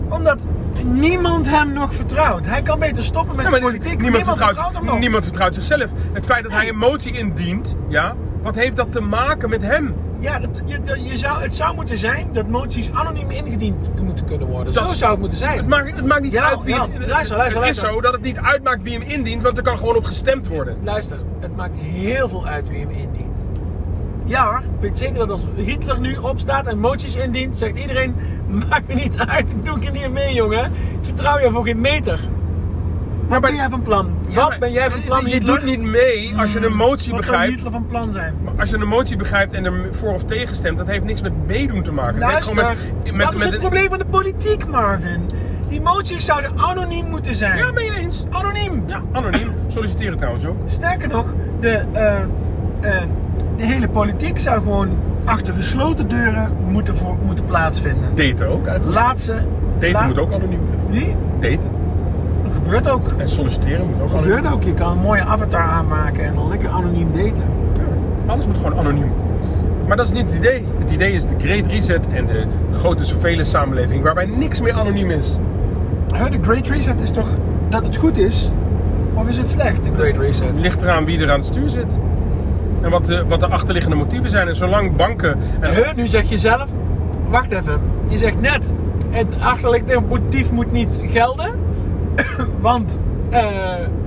Omdat 0.09 0.39
niemand 0.83 1.49
hem 1.49 1.73
nog 1.73 1.93
vertrouwt. 1.95 2.45
Hij 2.45 2.61
kan 2.61 2.79
beter 2.79 3.03
stoppen 3.03 3.35
met 3.35 3.45
Ja, 3.45 3.51
de 3.51 3.59
politiek. 3.59 4.01
niemand, 4.01 4.23
vertrouwt, 4.23 4.73
hem 4.75 4.85
nog. 4.85 4.99
niemand 4.99 5.23
vertrouwt 5.23 5.53
zichzelf. 5.55 5.85
Het 6.13 6.25
feit 6.25 6.43
dat 6.43 6.51
hij 6.51 6.69
een 6.69 6.77
motie 6.77 7.11
indient, 7.17 7.75
ja, 7.87 8.15
wat 8.41 8.55
heeft 8.55 8.75
dat 8.75 8.91
te 8.91 9.01
maken 9.01 9.49
met 9.49 9.61
hem? 9.61 9.95
Ja, 10.19 10.39
dat, 10.39 10.49
je, 10.65 10.81
dat- 10.81 11.09
je 11.09 11.17
zou, 11.17 11.41
het 11.41 11.55
zou 11.55 11.75
moeten 11.75 11.97
zijn 11.97 12.27
dat 12.33 12.47
moties 12.49 12.91
anoniem 12.93 13.29
ingediend 13.31 14.03
moeten 14.03 14.25
kunnen 14.25 14.47
worden. 14.47 14.73
Dat- 14.73 14.89
Zo 14.91 14.95
zou 14.97 15.11
het 15.11 15.19
moeten 15.19 15.37
zijn. 15.37 15.57
Het 15.57 15.67
maakt, 15.67 15.95
het 15.95 16.05
maakt 16.05 16.21
niet 16.21 16.33
Ja, 16.33 16.49
uit 16.49 16.63
wie 16.63 16.75
ja, 16.75 16.87
luister, 16.87 17.07
luister, 17.07 17.37
het 17.37 17.45
is 17.47 17.53
luister. 17.55 17.87
zo 17.89 18.01
dat 18.01 18.11
het 18.11 18.21
niet 18.21 18.37
uitmaakt 18.37 18.81
wie 18.81 18.93
hem 18.93 19.01
indient, 19.07 19.43
want 19.43 19.57
er 19.57 19.63
kan 19.63 19.77
gewoon 19.77 19.95
op 19.95 20.05
gestemd 20.05 20.47
worden. 20.47 20.77
Luister, 20.83 21.17
het 21.39 21.55
maakt 21.55 21.75
heel 21.77 22.29
veel 22.29 22.45
uit 22.45 22.67
wie 22.69 22.79
hem 22.79 22.89
indient. 22.89 23.34
Ja 24.25 24.45
hoor, 24.45 24.57
ik 24.59 24.79
weet 24.79 24.97
zeker 24.97 25.15
dat 25.17 25.29
als 25.29 25.45
Hitler 25.55 25.99
nu 25.99 26.15
opstaat 26.15 26.65
en 26.65 26.79
moties 26.79 27.15
indient, 27.15 27.57
zegt 27.57 27.75
iedereen, 27.75 28.15
maakt 28.69 28.87
me 28.87 28.93
niet 28.93 29.17
uit, 29.17 29.51
ik 29.51 29.65
doe 29.65 29.79
er 29.85 29.91
niet 29.91 30.11
mee 30.11 30.33
jongen. 30.33 30.65
Ik 30.65 30.71
vertrouw 31.01 31.39
je 31.39 31.51
voor 31.51 31.63
geen 31.65 31.81
meter. 31.81 32.19
Wat 33.27 33.29
maar- 33.29 33.39
ben 33.49 33.55
jij 33.55 33.69
van 33.69 33.81
plan? 33.81 34.09
Ja, 34.27 34.35
Wat 34.35 34.49
maar 34.49 34.59
ben 34.59 34.71
jij 34.71 34.89
van 34.89 35.01
plan 35.03 35.25
Je 35.25 35.31
Hitler? 35.31 35.55
doet 35.55 35.65
niet 35.65 35.81
mee 35.81 36.33
als 36.37 36.53
je 36.53 36.65
een 36.65 36.75
motie 36.75 37.11
Wat 37.13 37.25
zou 37.25 37.37
begrijpt. 37.37 37.51
Hitler 37.53 37.71
van 37.71 37.87
plan 37.87 38.11
zijn? 38.11 38.33
Als 38.57 38.69
je 38.69 38.75
een 38.77 38.87
motie 38.87 39.17
begrijpt 39.17 39.53
en 39.53 39.65
er 39.65 39.73
voor 39.91 40.13
of 40.13 40.23
tegen 40.23 40.55
stemt, 40.55 40.77
dat 40.77 40.87
heeft 40.87 41.03
niks 41.03 41.21
met 41.21 41.47
meedoen 41.47 41.81
te 41.81 41.91
maken. 41.91 42.19
Dat 42.19 42.31
Luister, 42.31 42.55
gewoon 42.55 42.75
met, 43.17 43.25
dat 43.25 43.33
is 43.35 43.43
het 43.43 43.53
een- 43.53 43.59
probleem 43.59 43.89
van 43.89 43.97
de 43.97 44.05
politiek 44.05 44.67
Marvin. 44.67 45.21
Die 45.67 45.81
moties 45.81 46.25
zouden 46.25 46.51
anoniem 46.59 47.09
moeten 47.09 47.35
zijn. 47.35 47.57
Ja, 47.57 47.73
ben 47.73 47.83
je 47.83 47.95
eens? 47.95 48.25
Anoniem. 48.29 48.83
Ja, 48.87 49.01
anoniem. 49.11 49.49
Solliciteren 49.67 50.17
trouwens 50.17 50.45
ook. 50.45 50.55
Sterker 50.65 51.07
nog, 51.07 51.33
de, 51.59 51.69
eh, 51.91 52.21
de 53.57 53.65
hele 53.65 53.87
politiek 53.87 54.39
zou 54.39 54.61
gewoon 54.61 54.89
achter 55.25 55.53
gesloten 55.53 56.07
deuren 56.07 56.51
moeten, 56.67 56.95
voor, 56.95 57.15
moeten 57.25 57.45
plaatsvinden. 57.45 58.15
Daten 58.15 58.47
ook 58.47 58.67
eigenlijk. 58.67 58.97
Laat 58.97 59.19
ze. 59.19 59.35
Daten 59.79 60.05
moet 60.05 60.19
ook 60.19 60.31
anoniem 60.33 60.59
vinden. 60.69 60.89
Wie? 60.89 61.15
Daten. 61.39 61.69
Dat 62.43 62.51
gebeurt 62.53 62.89
ook. 62.89 63.07
En 63.17 63.27
solliciteren 63.27 63.85
moet 63.85 64.01
ook 64.01 64.11
Dat 64.11 64.19
gebeurt 64.19 64.51
ook. 64.51 64.63
Je 64.63 64.73
kan 64.73 64.91
een 64.91 65.03
mooie 65.03 65.23
avatar 65.23 65.61
aanmaken 65.61 66.23
en 66.23 66.35
dan 66.35 66.47
lekker 66.47 66.69
anoniem 66.69 67.11
daten. 67.13 67.43
Ja, 67.73 68.31
alles 68.31 68.47
moet 68.47 68.57
gewoon 68.57 68.77
anoniem. 68.77 69.11
Maar 69.87 69.97
dat 69.97 70.05
is 70.05 70.11
niet 70.11 70.25
het 70.25 70.35
idee. 70.35 70.63
Het 70.79 70.91
idee 70.91 71.13
is 71.13 71.25
de 71.25 71.35
Great 71.37 71.67
Reset 71.67 72.07
en 72.07 72.25
de 72.25 72.45
grote 72.71 73.05
surveillance 73.05 73.49
samenleving 73.49 74.03
waarbij 74.03 74.25
niks 74.25 74.61
meer 74.61 74.73
anoniem 74.73 75.09
is. 75.09 75.37
De 76.07 76.37
Great 76.41 76.67
Reset 76.67 77.01
is 77.01 77.11
toch 77.11 77.29
dat 77.69 77.83
het 77.83 77.97
goed 77.97 78.17
is? 78.17 78.49
Of 79.13 79.27
is 79.27 79.37
het 79.37 79.51
slecht, 79.51 79.83
de 79.83 79.89
Great 79.93 80.13
Het 80.13 80.17
Reset? 80.21 80.59
ligt 80.59 80.81
eraan 80.81 81.05
wie 81.05 81.19
er 81.19 81.31
aan 81.31 81.37
het 81.39 81.47
stuur 81.47 81.69
zit. 81.69 81.97
En 82.85 82.91
wat 82.91 83.05
de, 83.05 83.23
wat 83.27 83.39
de 83.39 83.47
achterliggende 83.47 83.95
motieven 83.97 84.29
zijn. 84.29 84.47
En 84.47 84.55
zolang 84.55 84.95
banken... 84.95 85.37
En, 85.59 85.73
Huh, 85.73 85.93
nu 85.95 86.07
zeg 86.07 86.29
je 86.29 86.37
zelf, 86.37 86.65
wacht 87.27 87.51
even. 87.51 87.79
Je 88.07 88.17
zegt 88.17 88.41
net, 88.41 88.71
het 89.09 89.27
achterliggende 89.39 90.01
motief 90.07 90.51
moet 90.51 90.71
niet 90.71 90.99
gelden. 91.05 91.51
Want 92.61 92.99
eh 93.29 93.41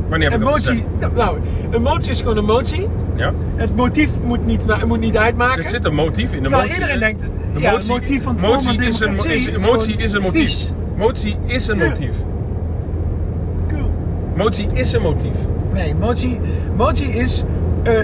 Wanneer 0.08 0.30
heb 0.30 0.40
een 0.40 0.46
ik 0.46 0.52
dat 0.54 0.66
motie, 0.66 0.84
nou, 1.14 1.38
een 1.70 1.82
motie 1.82 2.10
is 2.10 2.18
gewoon 2.20 2.36
een 2.36 2.44
motie. 2.44 2.88
ja? 3.14 3.32
Het 3.56 3.76
motief 3.76 4.10
moet 4.22 4.46
niet, 4.46 4.84
moet 4.86 5.00
niet 5.00 5.16
uitmaken. 5.16 5.64
Er 5.64 5.70
zit 5.70 5.84
een 5.84 5.94
motief 5.94 6.32
in 6.32 6.42
de 6.42 6.48
Terwijl 6.48 6.62
motie. 6.62 6.74
iedereen 6.74 6.98
denkt, 7.00 7.22
De 7.54 7.60
ja, 7.60 7.74
het 7.76 7.88
motief 7.88 8.22
van 8.22 8.32
het 8.32 8.44
vorm 8.44 8.60
van 8.60 8.72
motie 8.74 8.88
is 8.88 9.00
een, 9.00 9.14
is, 9.14 9.46
is 9.46 9.66
motie 9.66 10.14
een 10.14 10.22
motief. 10.22 10.40
vies. 10.40 10.72
Motie 10.96 11.36
is 11.46 11.68
een 11.68 11.78
motief. 11.78 12.12
Cool. 13.68 13.90
Motie 14.36 14.68
is 14.72 14.92
een 14.92 15.02
motief. 15.02 15.36
Nee, 15.72 15.94
motie, 15.94 16.40
motie 16.76 17.08
is 17.08 17.44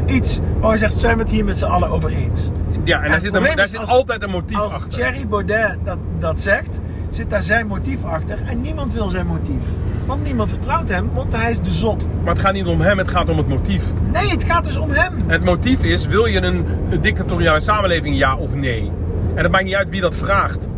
iets 0.07 0.41
waar 0.61 0.73
je 0.73 0.79
zegt, 0.79 0.99
zijn 0.99 1.17
we 1.17 1.23
het 1.23 1.31
hier 1.31 1.45
met 1.45 1.59
z'n 1.59 1.65
allen 1.65 1.89
over 1.89 2.11
eens. 2.11 2.51
Ja, 2.85 3.03
en 3.03 3.11
daar 3.11 3.21
zit, 3.21 3.37
een, 3.37 3.57
daar 3.57 3.69
zit 3.69 3.79
als- 3.79 3.91
altijd 3.91 4.23
een 4.23 4.31
motief 4.31 4.59
Als 4.59 4.73
achter. 4.73 4.93
Thierry 4.93 5.27
Baudet 5.29 5.77
dat, 5.85 5.99
dat 6.19 6.41
zegt, 6.41 6.81
zit 7.09 7.31
daar 7.31 7.43
zijn 7.43 7.67
motief 7.67 8.05
achter 8.05 8.39
en 8.47 8.61
niemand 8.61 8.93
wil 8.93 9.09
zijn 9.09 9.27
motief. 9.27 9.65
Want 10.07 10.25
niemand 10.25 10.51
vertrouwt 10.51 10.89
hem, 10.89 11.11
want 11.15 11.37
hij 11.37 11.51
is 11.51 11.61
de 11.61 11.71
zot. 11.71 12.07
Maar 12.23 12.33
het 12.33 12.43
gaat 12.43 12.53
niet 12.53 12.67
om 12.67 12.81
hem, 12.81 12.99
het 12.99 13.09
gaat 13.09 13.29
om 13.29 13.37
het 13.37 13.49
motief. 13.49 13.85
Nee, 14.13 14.29
het 14.29 14.45
gaat 14.45 14.65
dus 14.65 14.77
om 14.77 14.91
hem. 14.91 15.13
Het 15.27 15.45
motief 15.45 15.83
is, 15.83 16.07
wil 16.07 16.27
je 16.27 16.43
een, 16.43 16.65
een 16.91 17.01
dictatoriale 17.01 17.61
samenleving, 17.61 18.17
ja 18.19 18.37
of 18.37 18.55
nee? 18.55 18.91
En 19.35 19.43
het 19.43 19.53
maakt 19.53 19.65
niet 19.65 19.75
uit 19.75 19.91
wie 19.91 20.01
dat 20.01 20.17
vraagt. 20.17 20.69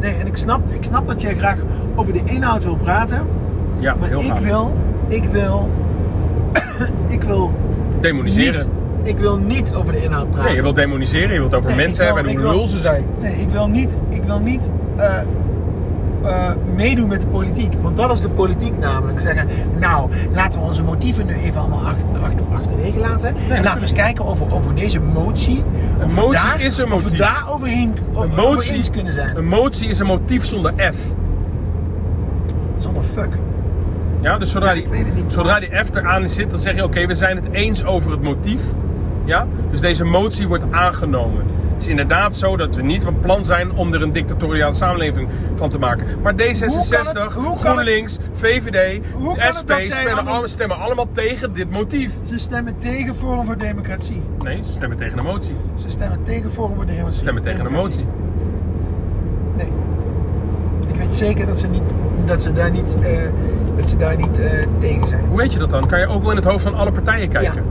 Nee, 0.00 0.14
en 0.14 0.26
ik 0.26 0.36
snap, 0.36 0.70
ik 0.70 0.84
snap 0.84 1.08
dat 1.08 1.20
jij 1.20 1.36
graag 1.36 1.56
over 1.94 2.12
de 2.12 2.20
inhoud 2.24 2.64
wil 2.64 2.76
praten. 2.76 3.26
Ja, 3.80 3.94
Maar 3.94 4.08
heel 4.08 4.20
ik 4.20 4.26
graag. 4.26 4.40
wil, 4.40 4.72
ik 5.08 5.24
wil, 5.24 5.70
ik 7.16 7.22
wil 7.22 7.52
Demoniseren. 8.00 8.66
niet, 8.96 9.08
ik 9.08 9.18
wil 9.18 9.36
niet 9.38 9.74
over 9.74 9.92
de 9.92 10.02
inhoud 10.02 10.26
praten. 10.30 10.44
Nee, 10.46 10.54
je 10.54 10.62
wilt 10.62 10.76
demoniseren, 10.76 11.32
je 11.32 11.38
wilt 11.38 11.54
over 11.54 11.68
Nee, 11.68 11.76
mensen 11.86 12.04
wil- 12.04 12.14
hebben 12.14 12.32
en 12.34 12.40
hoe 12.40 12.50
lul 12.50 12.66
ze 12.66 12.78
zijn. 12.78 13.04
Nee, 13.20 13.34
ik 13.34 13.48
wil 13.50 13.68
niet, 13.68 14.00
ik 14.08 14.22
wil 14.24 14.38
niet 14.40 14.70
eh, 14.96 15.14
eh, 16.22 16.50
meedoen 16.76 17.08
met 17.08 17.20
de 17.20 17.26
politiek. 17.26 17.72
Want 17.80 17.96
dat 17.96 18.12
is 18.12 18.20
de 18.20 18.28
politiek 18.28 18.78
namelijk. 18.78 19.20
Zeggen, 19.20 19.48
nou, 19.80 20.10
laten 20.34 20.60
we 20.60 20.66
onze 20.66 20.82
motieven 20.82 21.26
nu 21.26 21.34
even 21.34 21.60
allemaal 21.60 21.84
achter, 21.86 22.06
achter, 22.24 22.44
achterwege 22.54 22.98
laten. 22.98 23.34
en 23.48 23.62
laten 23.62 23.74
we 23.74 23.80
eens 23.80 23.92
kijken 23.92 24.24
of 24.24 24.38
we 24.38 24.44
over 24.52 24.74
deze 24.74 25.00
motie... 25.00 25.64
Een 25.98 26.04
of 26.04 26.14
motie 26.14 26.32
daar, 26.42 26.60
is 26.60 26.78
een 26.78 26.84
Of 26.84 26.90
we 26.90 27.02
motief. 27.02 27.18
daar 27.18 27.44
overheen, 27.48 27.96
Een 28.14 28.34
motie, 28.34 28.72
eens 28.74 28.90
kunnen 28.90 29.12
zijn. 29.12 29.36
een 29.36 29.46
motie 29.48 29.88
is 29.88 29.98
een 29.98 30.06
motief 30.06 30.44
zonder 30.44 30.72
F. 30.76 30.96
Zonder 32.76 33.02
fuck. 33.02 33.28
Ja, 34.22 34.38
dus 34.38 34.50
zodra, 34.50 34.74
die, 34.74 34.86
zodra 35.26 35.60
die 35.60 35.70
F 35.84 35.94
eraan 35.94 36.28
zit, 36.28 36.50
dan 36.50 36.58
zeg 36.58 36.74
je 36.74 36.84
oké, 36.84 37.06
we 37.06 37.14
zijn 37.14 37.36
het 37.36 37.46
eens 37.52 37.84
over 37.84 38.10
het 38.10 38.22
motief. 38.22 38.60
Ja? 39.24 39.46
Dus 39.70 39.80
deze 39.80 40.04
motie 40.04 40.48
wordt 40.48 40.64
aangenomen. 40.70 41.44
Het 41.72 41.82
is 41.82 41.88
inderdaad 41.88 42.36
zo 42.36 42.56
dat 42.56 42.74
we 42.74 42.82
niet 42.82 43.02
van 43.04 43.18
plan 43.20 43.44
zijn 43.44 43.72
om 43.72 43.92
er 43.94 44.02
een 44.02 44.12
dictatoriale 44.12 44.74
samenleving 44.74 45.28
van 45.54 45.68
te 45.70 45.78
maken. 45.78 46.06
Maar 46.22 46.32
D66, 46.34 46.66
Hoe 46.66 46.88
kan 46.90 47.06
het- 47.06 47.32
hoe 47.32 47.44
kan 47.44 47.56
GroenLinks, 47.56 48.18
VVD, 48.32 49.02
SP 49.56 49.70
stemmen, 49.80 50.12
allemaal- 50.12 50.34
alle- 50.34 50.48
stemmen 50.48 50.76
allemaal 50.78 51.08
tegen 51.12 51.52
dit 51.54 51.70
motief. 51.70 52.12
Ze 52.28 52.38
stemmen 52.38 52.78
tegen 52.78 53.14
Forum 53.14 53.46
voor 53.46 53.58
Democratie. 53.58 54.22
Nee, 54.42 54.62
ze 54.66 54.72
stemmen 54.72 54.98
tegen 54.98 55.16
de 55.16 55.22
motie. 55.22 55.54
Ze 55.74 55.88
stemmen 55.88 56.22
tegen 56.22 56.50
Forum 56.52 56.74
voor 56.74 56.86
Democratie. 56.86 57.14
Ze 57.14 57.20
stemmen 57.20 57.42
tegen 57.42 57.64
de 57.64 57.70
motie. 57.70 58.04
Nee. 59.56 59.68
Weet 61.12 61.20
zeker 61.20 61.46
dat 61.46 61.58
ze, 61.58 61.68
niet, 61.68 61.82
dat 62.24 62.42
ze 62.42 62.52
daar 62.52 62.70
niet, 62.70 62.96
eh, 63.02 63.10
dat 63.76 63.88
ze 63.88 63.96
daar 63.96 64.16
niet 64.16 64.40
eh, 64.40 64.50
tegen 64.78 65.06
zijn. 65.06 65.20
Hoe 65.28 65.36
weet 65.36 65.52
je 65.52 65.58
dat 65.58 65.70
dan? 65.70 65.86
Kan 65.86 66.00
je 66.00 66.06
ook 66.06 66.22
wel 66.22 66.30
in 66.30 66.36
het 66.36 66.44
hoofd 66.44 66.62
van 66.62 66.74
alle 66.74 66.92
partijen 66.92 67.28
kijken. 67.28 67.64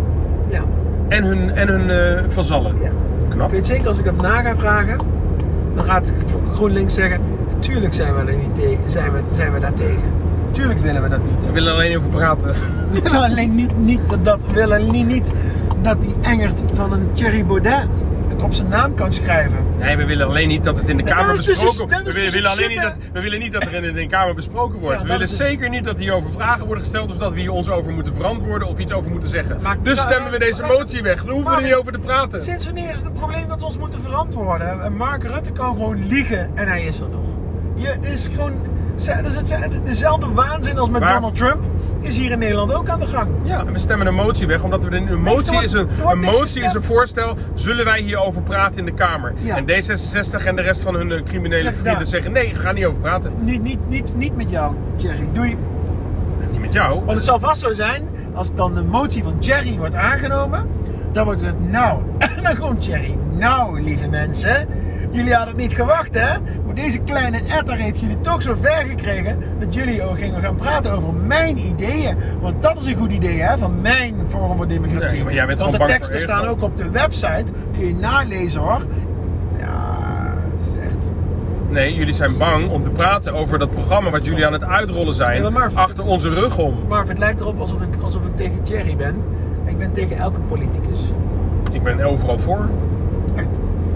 Ja. 0.48 0.62
En 1.08 1.24
hun, 1.24 1.56
en 1.56 1.68
hun 1.68 1.90
eh, 1.90 2.24
vazallen. 2.28 2.76
ja. 2.82 2.90
Knap. 3.30 3.48
Ik 3.48 3.54
weet 3.54 3.66
zeker 3.66 3.88
als 3.88 4.00
ik 4.00 4.06
dat 4.06 4.22
na 4.22 4.42
ga 4.42 4.56
vragen, 4.56 4.98
dan 5.76 5.86
gaat 5.86 6.12
GroenLinks 6.54 6.94
zeggen: 6.94 7.20
Tuurlijk 7.60 7.94
zijn 7.94 8.14
we, 8.14 8.32
er 8.32 8.38
niet 8.38 8.56
tegen, 8.56 8.90
zijn 8.90 9.12
we, 9.12 9.20
zijn 9.32 9.52
we 9.54 9.60
daar 9.60 9.74
tegen. 9.74 10.04
Tuurlijk 10.52 10.80
willen 10.80 11.02
we 11.02 11.10
dat 11.10 11.24
niet. 11.24 11.46
We 11.46 11.52
willen 11.52 11.70
er 11.70 11.76
alleen 11.76 11.98
over 11.98 12.10
praten. 12.10 12.48
We 12.92 13.02
willen 13.02 13.24
alleen 13.24 13.56
niet, 13.56 13.78
niet 13.78 14.00
dat, 14.10 14.26
dat, 14.26 14.46
willen 14.54 14.78
alleen 14.78 15.08
niet 15.08 15.32
dat 15.82 16.02
die 16.02 16.16
Engert 16.22 16.64
van 16.74 16.94
een 16.94 17.10
Thierry 17.14 17.46
Baudet 17.46 17.88
op 18.44 18.54
zijn 18.54 18.68
naam 18.68 18.94
kan 18.96 19.14
schrijven. 19.14 19.66
Nee, 19.80 19.98
we 19.98 20.06
willen 20.06 20.28
alleen 20.28 20.48
niet 20.48 20.64
dat 20.64 20.78
het 20.80 20.90
in 20.90 20.98
de 20.98 21.04
En 21.04 21.16
Kamer 21.16 21.36
dus 21.36 21.46
besproken 21.46 21.78
wordt. 21.78 22.08
We 22.08 22.14
willen, 22.14 22.32
willen 22.32 22.52
een 22.52 22.58
alleen 22.58 22.70
niet 22.70 22.82
dat, 22.82 22.94
we 23.14 23.22
willen 23.22 23.40
niet 23.40 23.54
dat 23.54 23.66
er 23.66 23.74
in 23.74 23.94
de 23.94 24.08
Kamer 24.08 24.36
besproken 24.36 24.80
wordt. 24.80 24.96
Ja, 24.96 25.02
we 25.02 25.08
willen 25.12 25.28
dus- 25.28 25.38
zeker 25.38 25.70
niet 25.70 25.84
dat 25.84 25.98
hierover 25.98 26.32
vragen 26.32 26.66
worden 26.66 26.84
gesteld, 26.84 27.10
dus 27.10 27.18
dat 27.18 27.34
we 27.34 27.40
hier 27.40 27.52
ons 27.52 27.70
over 27.70 27.94
moeten 27.94 28.14
verantwoorden 28.14 28.68
of 28.68 28.78
iets 28.80 28.92
over 28.92 29.12
moeten 29.12 29.30
zeggen. 29.30 29.60
Maar- 29.62 29.78
dus 29.84 29.98
maar- 29.98 30.12
stemmen 30.12 30.32
we 30.32 30.40
deze 30.40 30.62
maar- 30.62 30.70
motie 30.72 31.02
weg. 31.02 31.24
Dan 31.24 31.34
hoeven 31.34 31.52
we 31.52 31.58
er 31.58 31.64
niet 31.64 31.74
over 31.74 31.92
te 31.92 32.00
praten. 32.00 32.44
Sinds 32.44 32.66
wanneer 32.66 32.90
is 32.90 32.98
het 33.00 33.06
een 33.06 33.12
probleem 33.12 33.48
dat 33.48 33.60
we 33.60 33.66
ons 33.66 33.78
moeten 33.78 34.02
verantwoorden? 34.02 34.84
En 34.84 34.96
Mark 34.96 35.24
Rutte 35.24 35.52
kan 35.52 35.76
gewoon 35.76 36.08
liegen 36.08 36.52
en 36.56 36.68
hij 36.68 36.84
is 36.84 37.00
er 37.00 37.10
nog. 37.10 37.26
Je 37.76 37.96
is 38.02 38.30
gewoon. 38.36 38.54
Dus 39.06 39.36
het- 39.36 39.80
dezelfde 39.86 40.32
waanzin 40.34 40.78
als 40.78 40.90
met 40.90 41.02
Donald 41.02 41.36
Trump 41.36 41.62
is 42.00 42.18
hier 42.18 42.32
in 42.32 42.40
Nederland 42.40 42.74
ook 42.74 42.90
aan 42.90 43.00
de 43.00 43.06
gang. 43.08 43.28
Ja, 43.44 43.60
en 43.60 43.74
we 43.74 43.80
stemmen 43.80 44.08
een 44.08 44.14
motie 44.16 44.48
weg, 44.48 44.64
omdat 44.64 44.84
we 44.84 44.90
de, 44.90 44.96
een 44.96 45.22
motie, 45.22 45.52
wordt- 45.52 45.66
is 45.66 45.72
een, 45.74 45.88
motie 46.20 46.64
is 46.64 46.74
een 46.74 46.84
voorstel. 46.84 47.36
Zullen 47.54 47.86
wij 47.86 48.02
hierover 48.02 48.42
praten 48.42 48.78
in 48.78 48.86
de 48.86 48.94
Kamer? 48.94 49.34
Ja. 49.42 49.56
En 49.58 49.64
D66 49.66 50.46
en 50.46 50.56
de 50.56 50.62
rest 50.62 50.82
van 50.82 50.96
hun 50.96 51.12
eh, 51.12 51.24
criminele 51.24 51.64
Ja, 51.64 51.74
vrienden 51.74 52.08
zeggen: 52.08 52.32
nee, 52.32 52.54
we 52.54 52.60
gaan 52.60 52.76
niet 52.76 52.86
over 52.86 53.00
praten. 53.00 53.32
Niet, 53.40 53.62
niet, 53.62 53.90
niet, 53.90 54.16
niet 54.16 54.36
met 54.36 54.50
jou, 54.50 54.76
Jerry. 54.96 55.28
Doei. 55.34 55.58
Niet 56.52 56.62
met 56.62 56.74
jou. 56.74 56.94
Want 57.06 57.12
het 57.18 57.24
zal 57.26 57.40
vast 57.40 57.62
zo 57.62 57.74
zijn, 57.74 58.08
als 58.34 58.54
dan 58.54 58.74
de 58.74 58.82
motie 58.84 59.24
van 59.24 59.36
Jerry 59.40 59.78
wordt 59.78 59.96
aangenomen, 59.96 60.68
dan 61.12 61.26
wordt 61.26 61.42
het 61.42 61.70
nou. 61.72 62.00
En 62.18 62.44
dan 62.44 62.58
komt 62.58 62.86
Jerry. 62.86 63.16
Nou, 63.32 63.82
lieve 63.82 64.10
mensen, 64.10 64.68
jullie 65.12 65.34
hadden 65.34 65.54
het 65.54 65.64
niet 65.64 65.74
gewacht, 65.74 66.14
hè? 66.14 66.40
Maar 66.66 66.76
deze 66.76 66.98
kleine 66.98 67.42
etter 67.44 67.76
heeft 67.78 68.00
jullie 68.00 68.22
toch 68.22 68.42
zo 68.42 68.56
ver 68.62 68.86
gekregen 68.88 69.38
dat 69.60 69.74
jullie 69.74 70.04
ook 70.04 70.18
gingen 70.18 70.42
gaan 70.42 70.56
praten 70.56 70.92
over 70.92 71.14
mijn 71.14 71.58
ideeën. 71.58 72.18
Want 72.42 72.62
dat 72.62 72.78
is 72.78 72.86
een 72.86 72.96
goed 72.96 73.12
idee, 73.12 73.40
hè? 73.42 73.58
Van 73.58 73.82
mijn 73.82 74.16
Forum 74.28 74.58
voor 74.58 74.68
Democratie. 74.68 75.16
Nee, 75.16 75.24
maar 75.24 75.34
jij 75.34 75.46
bent 75.46 75.60
Want 75.60 75.72
de 75.72 75.84
teksten 75.84 76.20
staan 76.20 76.46
ook 76.46 76.62
op 76.62 76.78
de 76.78 76.90
website. 76.92 77.46
Kun 77.78 77.88
je 77.88 77.96
nalezen 77.96 78.62
hoor. 78.62 78.82
Ja, 79.60 79.98
het 80.52 80.60
is 80.60 80.74
echt. 80.88 81.14
Nee, 81.70 81.94
jullie 81.94 82.14
zijn 82.14 82.38
bang 82.38 82.70
om 82.70 82.84
te 82.84 82.90
praten 82.90 83.34
over 83.34 83.60
dat 83.60 83.72
programma 83.72 84.10
wat 84.10 84.26
jullie 84.26 84.46
aan 84.46 84.54
het 84.54 84.64
uitrollen 84.64 85.14
zijn. 85.14 85.42
Maar 85.42 85.52
Marv- 85.52 85.76
achter 85.76 86.06
onze 86.06 86.30
rug 86.30 86.58
om. 86.58 86.74
Marv, 86.88 87.08
het 87.08 87.18
lijkt 87.18 87.40
erop 87.40 87.60
alsof 87.60 87.82
ik, 87.82 88.02
alsof 88.02 88.26
ik 88.26 88.36
tegen 88.38 88.60
Jerry 88.64 88.96
ben. 88.96 89.16
Ik 89.66 89.78
ben 89.78 89.92
tegen 89.92 90.18
elke 90.18 90.40
politicus. 90.40 91.00
Ik 91.72 91.84
ben 91.84 92.02
overal 92.04 92.38
voor. 92.40 92.70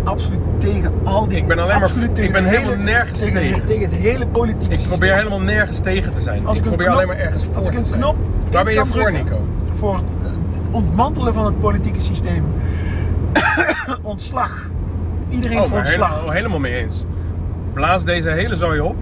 Absoluut 0.06 0.40
tegen 0.58 0.92
al 1.04 1.28
die. 1.28 1.38
Ik 1.38 1.48
ben 1.48 1.60
alleen 1.60 1.80
maar- 1.80 1.90
ik 2.14 2.32
ben 2.32 2.44
helemaal 2.46 2.72
hele- 2.72 2.84
nergens 2.84 3.20
tegen, 3.20 3.34
tegen. 3.42 3.66
Tegen 3.66 3.82
het 3.90 3.96
hele 4.00 4.28
politieke 4.28 4.64
Ik 4.66 4.72
systeem. 4.72 4.90
probeer 4.90 5.16
helemaal 5.16 5.42
nergens 5.42 5.80
tegen 5.80 6.14
te 6.14 6.22
zijn. 6.22 6.46
Als 6.48 6.58
ik 6.58 6.64
probeer 6.64 6.86
knop- 6.86 6.96
alleen 6.96 7.08
maar 7.08 7.18
ergens 7.18 7.46
voor 7.46 7.56
Als 7.56 7.68
ik 7.68 7.72
te 7.72 7.78
een 7.94 8.00
knop. 8.00 8.16
Waar 8.52 8.64
ben 8.64 8.74
je 8.74 8.86
voor, 8.86 9.12
Nico? 9.12 9.40
Voor 9.74 9.96
het 9.96 10.04
ontmantelen 10.72 11.34
van 11.34 11.46
het 11.46 11.60
politieke 11.60 12.02
systeem. 12.02 12.44
ontslag. 14.02 14.70
Iedereen 15.30 15.58
Oh, 15.62 15.74
ontslag. 15.74 16.10
helemaal, 16.10 16.32
helemaal 16.32 16.60
mee 16.60 16.76
eens. 16.76 17.06
Blaas 17.74 18.04
deze 18.04 18.30
hele 18.30 18.56
zooi 18.56 18.80
op. 18.80 18.96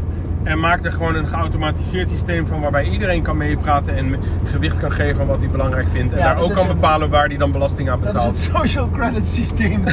En 0.44 0.60
maak 0.60 0.84
er 0.86 0.92
gewoon 0.92 1.16
een 1.16 1.28
geautomatiseerd 1.28 2.10
systeem 2.10 2.48
van 2.48 2.62
waarbij 2.62 2.84
iedereen 2.90 3.22
kan 3.24 3.38
meepraten 3.38 3.96
en 3.96 4.16
gewicht 4.46 4.78
kan 4.80 4.92
geven 4.92 5.22
aan 5.22 5.28
wat 5.28 5.40
hij 5.40 5.48
belangrijk 5.48 5.88
vindt. 5.92 6.14
En 6.14 6.20
Ja, 6.20 6.34
daar 6.34 6.44
ook 6.44 6.54
kan 6.54 6.62
een- 6.70 6.74
bepalen 6.74 7.10
waar 7.10 7.28
hij 7.28 7.38
dan 7.38 7.52
belasting 7.52 7.90
aan 7.90 7.98
Dat 8.02 8.08
is 8.08 8.14
betaalt. 8.14 8.30
het 8.36 8.44
social 8.56 8.90
credit 8.90 9.28
systeem. 9.28 9.84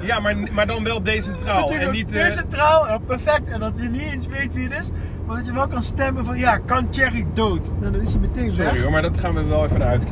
Ja, 0.00 0.20
maar, 0.20 0.36
maar 0.52 0.66
dan 0.66 0.84
wel 0.84 1.02
decentraal. 1.02 1.70
En 1.70 1.90
niet, 1.90 2.06
eh, 2.12 2.22
decentraal, 2.24 2.86
ja, 2.86 2.98
perfect. 2.98 3.48
En 3.50 3.60
dat 3.60 3.78
je 3.82 3.88
niet 3.88 4.00
eens 4.12 4.26
weet 4.26 4.52
wie 4.54 4.68
het 4.68 4.80
is. 4.82 4.90
Maar 5.26 5.36
dat 5.36 5.46
je 5.46 5.52
wel 5.52 5.66
kan 5.68 5.82
stemmen 5.82 6.24
van 6.24 6.38
ja, 6.38 6.58
kan 6.58 6.88
Thierry 6.88 7.26
dood? 7.34 7.70
Nou, 7.80 7.92
dan 7.92 8.00
is 8.00 8.10
hij 8.10 8.20
meteen 8.20 8.50
Sorry 8.50 8.72
weg. 8.72 8.82
hoor, 8.82 8.90
maar 8.90 9.02
dat 9.02 9.20
gaan 9.20 9.34
we 9.34 9.44
wel 9.44 9.64
even 9.64 9.80
eruit 9.82 10.04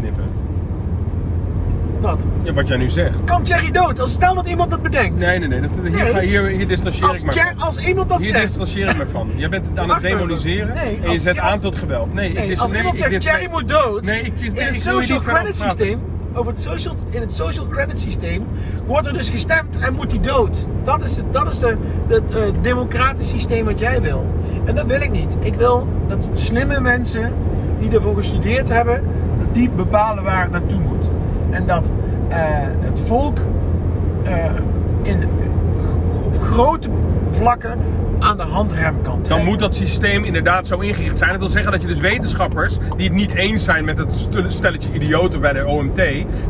knippen. 2.06 2.30
Wat? 2.30 2.46
Ja, 2.46 2.52
wat 2.52 2.68
jij 2.68 2.76
nu 2.76 2.88
zegt. 2.88 3.24
Kan 3.24 3.42
Thierry 3.42 3.70
dood? 3.70 4.00
Als 4.00 4.12
stel 4.12 4.34
dat 4.34 4.46
iemand 4.46 4.70
dat 4.70 4.82
bedenkt. 4.82 5.20
Nee, 5.20 5.38
nee, 5.38 5.48
nee. 5.48 5.60
Dat, 5.60 5.70
hier, 5.82 5.90
Nee. 5.90 6.12
ga, 6.12 6.20
hier, 6.20 6.46
hier 6.46 6.68
distancieer 6.68 7.08
Als, 7.08 7.18
ik 7.18 7.24
me 7.24 7.32
van. 7.32 7.58
als 7.58 7.78
iemand 7.78 8.08
dat 8.08 8.18
Hier 8.18 8.28
zegt. 8.28 8.46
distancieer 8.46 8.88
ik 8.88 8.96
me 8.96 9.06
van. 9.06 9.30
Jij 9.36 9.48
bent 9.48 9.66
aan 9.78 9.90
het 9.90 10.02
demoniseren 10.02 10.74
Nee, 10.74 10.98
en 11.02 11.10
je 11.10 11.16
zet 11.16 11.38
aan 11.38 11.60
tot 11.60 11.76
geweld. 11.76 12.14
Nee, 12.14 12.60
als 12.60 12.70
nee, 12.70 12.78
iemand 12.78 12.96
zegt 12.98 13.20
Thierry 13.20 13.48
moet 13.50 13.68
dood, 13.68 14.04
Nee, 14.04 14.22
ik, 14.22 14.40
in 14.40 14.56
het 14.66 14.80
social 14.80 15.18
credit 15.18 15.56
systeem, 15.56 16.00
over 16.34 16.52
het 16.52 16.60
social, 16.60 16.94
in 17.10 17.20
het 17.20 17.32
social 17.32 17.66
credit 17.66 18.00
systeem, 18.00 18.46
wordt 18.86 19.06
er 19.06 19.12
dus 19.12 19.28
gestemd 19.30 19.78
en 19.78 19.94
moet 19.94 20.10
hij 20.10 20.20
dood. 20.20 20.66
Dat 20.84 21.04
is 21.04 21.16
het, 21.16 21.32
dat 21.32 21.52
is 21.52 21.58
de, 21.58 21.76
het 22.08 22.30
eh, 22.30 22.42
democratisch 22.62 23.28
systeem 23.28 23.64
wat 23.64 23.78
jij 23.78 24.00
wil. 24.02 24.34
En 24.64 24.74
dat 24.74 24.86
wil 24.86 25.00
ik 25.00 25.10
niet. 25.10 25.36
Ik 25.40 25.54
wil 25.54 25.88
dat 26.08 26.28
slimme 26.32 26.80
mensen 26.80 27.32
die 27.78 27.90
ervoor 27.90 28.16
gestudeerd 28.16 28.68
hebben, 28.68 29.02
dat 29.38 29.54
die 29.54 29.70
bepalen 29.70 30.24
waar 30.24 30.42
het 30.42 30.50
naartoe 30.50 30.80
moet. 30.80 31.10
En 31.54 31.66
dat 31.66 31.90
eh, 32.28 32.36
het 32.80 33.00
volk 33.00 33.38
eh, 34.22 34.44
in, 35.02 35.28
op 36.24 36.42
grote 36.42 36.88
vlakken 37.30 37.78
aan 38.18 38.36
de 38.36 38.42
handrem 38.42 38.94
kan 39.02 39.12
trekken. 39.22 39.36
Dan 39.36 39.44
moet 39.44 39.58
dat 39.58 39.74
systeem 39.74 40.24
inderdaad 40.24 40.66
zo 40.66 40.78
ingericht 40.78 41.18
zijn. 41.18 41.30
Dat 41.30 41.38
wil 41.40 41.48
zeggen 41.48 41.72
dat 41.72 41.82
je 41.82 41.88
dus 41.88 42.00
wetenschappers 42.00 42.76
die 42.96 43.06
het 43.06 43.14
niet 43.16 43.34
eens 43.34 43.64
zijn 43.64 43.84
met 43.84 43.98
het 43.98 44.12
stel- 44.12 44.50
stelletje 44.50 44.92
idioten 44.92 45.40
bij 45.40 45.52
de 45.52 45.66
OMT, 45.66 46.00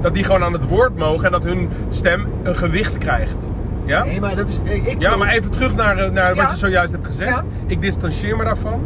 dat 0.00 0.14
die 0.14 0.24
gewoon 0.24 0.42
aan 0.42 0.52
het 0.52 0.68
woord 0.68 0.96
mogen 0.96 1.24
en 1.26 1.32
dat 1.32 1.44
hun 1.44 1.68
stem 1.88 2.26
een 2.42 2.56
gewicht 2.56 2.98
krijgt. 2.98 3.36
Ja? 3.84 4.04
Nee, 4.04 4.20
maar 4.20 4.36
dat 4.36 4.48
is. 4.48 4.60
Ik, 4.62 4.86
ik 4.86 5.02
Ja, 5.02 5.16
maar 5.16 5.28
even 5.28 5.50
terug 5.50 5.74
naar, 5.74 5.96
eh, 5.98 6.10
naar 6.10 6.34
Ja. 6.34 6.42
wat 6.42 6.50
je 6.50 6.56
zojuist 6.56 6.92
hebt 6.92 7.06
gezegd. 7.06 7.30
Ja. 7.30 7.44
Ik 7.66 7.80
distancieer 7.80 8.36
me 8.36 8.44
daarvan. 8.44 8.80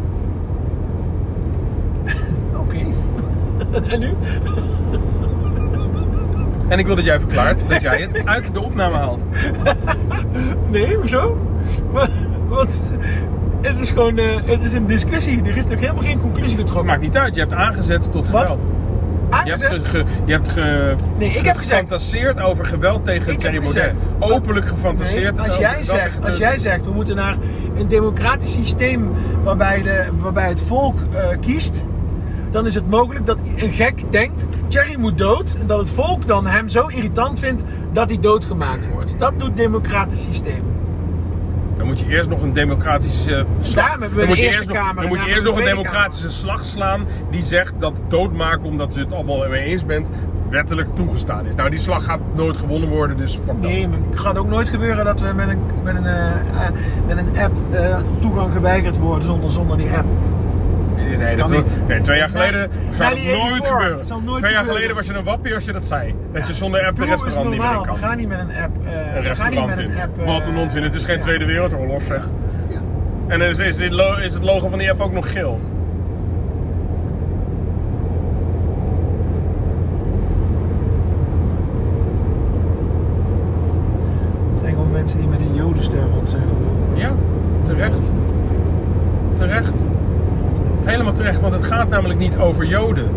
Oké. 2.63 2.77
en 3.93 4.01
nu? 4.01 4.15
En 6.69 6.79
ik 6.79 6.87
wil 6.87 6.95
dat 6.97 7.05
jij 7.05 7.19
verklaart 7.21 7.63
dat 7.69 7.83
jij 7.83 8.01
het 8.01 8.27
uit 8.35 8.55
de 8.55 8.61
opname 8.61 8.97
haalt. 8.97 9.23
Nee, 10.71 10.95
hoezo? 10.97 11.39
Maar, 11.93 12.09
wat? 12.49 12.93
Het 13.61 13.79
is 13.81 13.89
gewoon, 13.91 14.19
eh, 14.19 14.37
het 14.45 14.63
is 14.65 14.73
een 14.73 14.87
discussie. 14.87 15.43
Er 15.45 15.57
is 15.57 15.67
nog 15.67 15.81
helemaal 15.81 16.03
geen 16.03 16.21
conclusie 16.21 16.57
getrokken. 16.57 16.87
Maakt 16.87 17.01
niet 17.01 17.17
uit, 17.17 17.35
je 17.35 17.41
hebt 17.41 17.53
aangezet 17.53 18.13
tot 18.13 18.29
Wat? 18.31 18.41
geweld. 18.41 18.61
Je 18.61 19.35
hebt, 19.51 19.63
Aangezet? 19.63 19.87
ge, 19.87 19.99
ge- 19.99 20.05
je 20.25 20.33
hebt 20.33 20.49
ge, 20.49 20.95
Nee, 21.19 21.31
ik 21.31 21.45
heb 21.45 21.57
gefantaseerd 21.57 22.41
over 22.41 22.65
geweld 22.65 23.05
tegen 23.05 23.33
Ik 23.33 23.39
Thierry 23.39 23.59
Baudet. 23.61 23.93
Openlijk 24.19 24.69
gefantaseerd. 24.69 25.37
Nee, 25.37 25.45
als, 25.47 25.57
over 25.57 25.61
jij 25.71 25.83
zegt, 25.85 26.27
als 26.27 26.37
jij 26.37 26.59
zegt, 26.59 26.85
we 26.85 26.91
moeten 26.93 27.17
naar 27.17 27.37
een 27.79 27.89
democratisch 27.89 28.53
systeem 28.53 29.11
waarbij, 29.45 29.83
de, 29.83 30.05
waarbij 30.21 30.49
het 30.49 30.61
volk 30.61 30.95
eh, 31.13 31.27
kiest, 31.41 31.85
dan 32.51 32.67
is 32.67 32.75
het 32.75 32.91
mogelijk 32.91 33.27
dat 33.27 33.39
een 33.63 33.71
gek 33.73 34.03
denkt, 34.13 34.47
Thierry 34.69 34.99
moet 34.99 35.19
dood, 35.19 35.57
en 35.61 35.67
dat 35.67 35.79
het 35.79 35.91
volk 35.91 36.27
dan 36.27 36.47
hem 36.47 36.69
zo 36.69 36.87
irritant 36.87 37.39
vindt 37.39 37.65
dat 37.93 38.09
hij 38.09 38.19
doodgemaakt 38.19 38.89
wordt. 38.93 39.15
Dat 39.19 39.33
doet 39.39 39.49
het 39.49 39.57
democratisch 39.57 40.23
systeem. 40.23 40.63
Dan 41.77 41.87
moet 41.87 41.99
je 42.01 42.07
eerst 42.09 42.29
nog 42.29 42.43
een 42.43 42.53
democratische 42.53 43.47
slag. 43.61 43.85
Daarom 43.85 44.01
hebben 44.01 44.19
we 44.19 44.27
dan 44.27 44.27
de 44.27 44.27
moet 44.27 44.39
je 44.39 44.45
Eerste 44.45 44.59
eerst 44.61 44.69
nog- 44.69 44.77
Kamer 44.77 45.03
Dan 45.03 45.09
moet 45.09 45.21
je 45.21 45.27
eerst 45.33 45.45
nog 45.47 45.57
een 45.59 45.65
democratische 45.65 46.31
slag 46.31 46.67
slaan 46.67 47.05
die 47.31 47.43
zegt 47.43 47.73
dat 47.79 47.93
doodmaken 48.09 48.69
omdat 48.69 48.95
je 48.95 49.01
het 49.01 49.13
allemaal 49.13 49.49
mee 49.49 49.63
eens 49.63 49.87
bent 49.87 50.07
wettelijk 50.51 50.89
toegestaan 50.95 51.47
is. 51.47 51.55
Nou, 51.55 51.71
die 51.71 51.79
slag 51.79 52.05
gaat 52.05 52.21
nooit 52.35 52.57
gewonnen 52.57 52.89
worden, 52.89 53.17
dus 53.17 53.33
fuck 53.35 53.47
dat. 53.47 53.57
Nee, 53.57 53.89
maar 53.89 53.99
het 54.11 54.19
gaat 54.19 54.39
ook 54.39 54.49
nooit 54.49 54.69
gebeuren 54.69 55.05
dat 55.05 55.21
we 55.21 55.33
met 55.35 55.49
een, 55.49 55.61
met 55.83 55.97
een, 55.97 56.05
eh, 56.05 56.31
eh, 56.31 56.73
met 57.07 57.19
een 57.19 57.39
app 57.39 57.57
eh, 57.71 57.99
toegang 58.19 58.53
geweigerd 58.53 58.99
worden 58.99 59.25
zonder, 59.25 59.51
zonder 59.51 59.77
die 59.77 59.91
app. 59.91 60.07
Nee, 61.07 61.17
nee, 61.17 61.37
dat 61.37 61.51
niet. 61.51 61.77
nee, 61.89 62.01
twee 62.01 62.19
jaar 62.19 62.29
geleden 62.29 62.71
zou 62.91 63.15
dat 63.15 63.19
1984, 63.23 63.41
nooit 63.51 63.67
gebeuren. 63.67 64.39
twee 64.41 64.53
jaar 64.53 64.65
geleden 64.65 64.95
was 64.97 65.07
je 65.07 65.15
een 65.15 65.25
wappie 65.25 65.55
als 65.55 65.65
je 65.65 65.73
dat 65.73 65.85
zei. 65.85 66.15
Dat 66.33 66.47
je 66.47 66.55
zonder 66.55 66.87
app 66.87 66.97
de 66.97 67.05
restaurant 67.05 67.51
niet 67.51 67.59
meer 67.59 67.81
kan. 67.87 67.97
Gaan 67.97 68.17
niet 68.17 68.29
met 68.29 68.39
een 68.39 68.63
app. 68.63 68.77
eh, 68.87 69.17
Een 69.17 69.23
restaurant 69.23 69.79
in. 69.79 69.91
een 69.91 69.99
app. 70.01 70.19
eh, 70.19 70.27
Wat 70.27 70.47
een 70.47 70.57
onzin, 70.57 70.83
het 70.83 70.95
is 70.95 71.05
geen. 71.05 71.21
Tweede 71.21 71.45
Wereldoorlog 71.45 72.03
zeg. 72.07 72.29
En 73.27 73.41
is, 73.41 73.59
is, 73.59 73.79
is 74.21 74.33
het 74.35 74.43
logo 74.43 74.69
van 74.69 74.79
die 74.79 74.91
app 74.91 75.01
ook 75.01 75.13
nog 75.13 75.33
geel? 75.33 75.61
Het 84.51 84.59
zijn 84.59 84.73
gewoon 84.73 84.91
mensen 84.91 85.19
die 85.19 85.29
met 85.29 85.41
een 85.41 85.55
jodenster 85.55 85.99
rond 86.15 86.31
zijn 86.31 86.43
gelopen. 86.43 86.97
Ja, 86.97 87.11
terecht. 87.63 87.99
Terecht. 89.35 89.73
Helemaal 90.89 91.13
terecht, 91.13 91.41
want 91.41 91.55
het 91.55 91.67
gaat 91.67 91.89
namelijk 91.89 92.19
niet 92.19 92.37
over 92.37 92.67
Joden. 92.67 93.11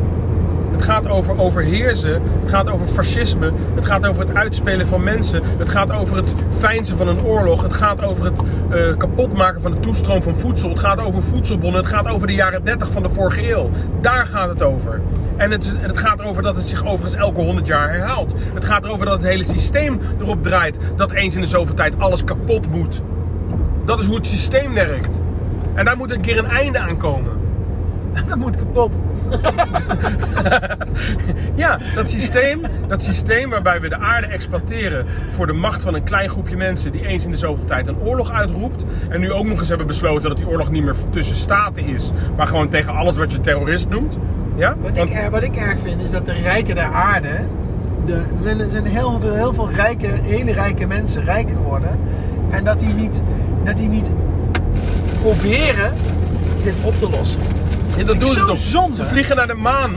Het 0.72 0.84
gaat 0.84 1.08
over 1.08 1.40
overheersen, 1.40 2.22
het 2.40 2.50
gaat 2.50 2.70
over 2.70 2.88
fascisme, 2.88 3.52
het 3.76 3.86
gaat 3.86 4.08
over 4.08 4.28
het 4.28 4.36
uitspelen 4.36 4.88
van 4.88 5.04
mensen, 5.04 5.42
het 5.58 5.70
gaat 5.70 5.92
over 5.92 6.16
het 6.16 6.36
feinzen 6.58 6.98
van 6.98 7.08
een 7.08 7.24
oorlog, 7.24 7.62
het 7.62 7.74
gaat 7.74 8.04
over 8.04 8.26
het 8.26 8.42
eh, 8.70 8.98
kapotmaken 8.98 9.62
van 9.62 9.72
de 9.72 9.80
toestroom 9.80 10.22
van 10.22 10.38
voedsel, 10.38 10.70
het 10.70 10.80
gaat 10.80 11.00
over 11.00 11.24
voedselbonnen, 11.24 11.82
het 11.82 11.90
gaat 11.90 12.08
over 12.08 12.28
de 12.28 12.34
jaren 12.34 12.66
30 12.66 12.92
van 12.92 13.04
de 13.04 13.10
vorige 13.10 13.50
eeuw. 13.50 13.70
Daar 14.02 14.26
gaat 14.26 14.50
het 14.50 14.62
over. 14.62 15.02
En 15.38 15.52
het, 15.52 15.76
het 15.78 15.98
gaat 15.98 16.20
erover 16.20 16.44
dat 16.44 16.56
het 16.56 16.68
zich 16.68 16.86
overigens 16.86 17.16
elke 17.16 17.42
100 17.42 17.68
jaar 17.68 17.90
herhaalt. 17.90 18.34
Het 18.54 18.66
gaat 18.66 18.84
erover 18.84 19.06
dat 19.06 19.22
het 19.22 19.30
hele 19.30 19.44
systeem 19.44 20.00
erop 20.20 20.44
draait 20.44 20.78
dat 20.96 21.12
eens 21.12 21.36
in 21.36 21.42
de 21.42 21.48
zoveel 21.48 21.76
tijd 21.76 21.94
alles 21.98 22.24
kapot 22.24 22.70
moet. 22.70 23.02
Dat 23.86 24.00
is 24.00 24.06
hoe 24.06 24.16
het 24.16 24.28
systeem 24.28 24.74
werkt. 24.74 25.22
En 25.74 25.86
daar 25.86 25.98
moet 25.98 26.12
een 26.12 26.22
keer 26.22 26.38
een 26.38 26.50
einde 26.50 26.80
aan 26.80 26.98
komen. 26.98 27.42
Dat 28.30 28.38
moet 28.38 28.56
kapot. 28.58 29.00
Ja, 31.56 31.78
dat 31.96 32.10
systeem, 32.10 32.62
dat 32.88 33.04
systeem 33.04 33.50
waarbij 33.50 33.82
we 33.82 33.90
de 33.90 33.98
aarde 33.98 34.28
exploiteren 34.28 35.06
voor 35.30 35.48
de 35.48 35.54
macht 35.54 35.82
van 35.82 35.94
een 35.94 36.04
klein 36.04 36.30
groepje 36.30 36.58
mensen 36.58 36.92
die 36.92 37.06
eens 37.08 37.26
in 37.26 37.32
de 37.32 37.38
zoveel 37.38 37.66
tijd 37.66 37.88
een 37.88 38.00
oorlog 38.00 38.32
uitroept. 38.32 38.86
En 39.10 39.20
nu 39.20 39.32
ook 39.32 39.46
nog 39.46 39.60
eens 39.60 39.68
hebben 39.68 39.88
besloten 39.88 40.30
dat 40.30 40.38
die 40.38 40.48
oorlog 40.48 40.72
niet 40.72 40.84
meer 40.84 40.96
tussen 41.12 41.36
staten 41.36 41.86
is, 41.86 42.12
maar 42.38 42.48
gewoon 42.48 42.70
tegen 42.70 42.94
alles 42.96 43.18
wat 43.18 43.32
je 43.32 43.42
terrorist 43.42 43.90
noemt. 43.90 44.18
Ja? 44.56 44.76
Wat, 44.80 44.98
Want- 44.98 45.10
ik, 45.10 45.28
wat 45.32 45.44
ik 45.44 45.56
erg 45.56 45.80
vind 45.80 46.02
is 46.02 46.12
dat 46.12 46.26
de 46.26 46.34
rijken 46.34 46.76
der 46.76 46.92
aarde. 46.94 47.30
De, 48.06 48.14
er 48.14 48.42
zijn, 48.42 48.60
er 48.60 48.72
zijn 48.72 48.86
heel, 48.86 49.20
veel, 49.20 49.34
heel 49.34 49.54
veel 49.54 49.72
rijke, 49.72 50.08
hele 50.08 50.52
rijke 50.52 50.88
mensen 50.88 51.24
rijk 51.24 51.50
geworden. 51.50 52.00
En 52.50 52.64
dat 52.64 52.80
die 52.80 52.94
niet, 52.94 53.22
dat 53.64 53.78
die 53.78 53.90
niet 53.90 54.12
proberen 55.22 55.94
dit 56.64 56.74
op 56.84 56.94
te 56.96 57.10
lossen. 57.10 57.40
Ja, 57.98 58.04
dat 58.04 58.20
doen 58.20 58.30
ze 58.30 58.46
toch? 58.46 58.60
zonde. 58.60 58.96
Ze 58.96 59.06
vliegen 59.06 59.36
naar 59.36 59.48
de 59.48 59.54
maan 59.54 59.96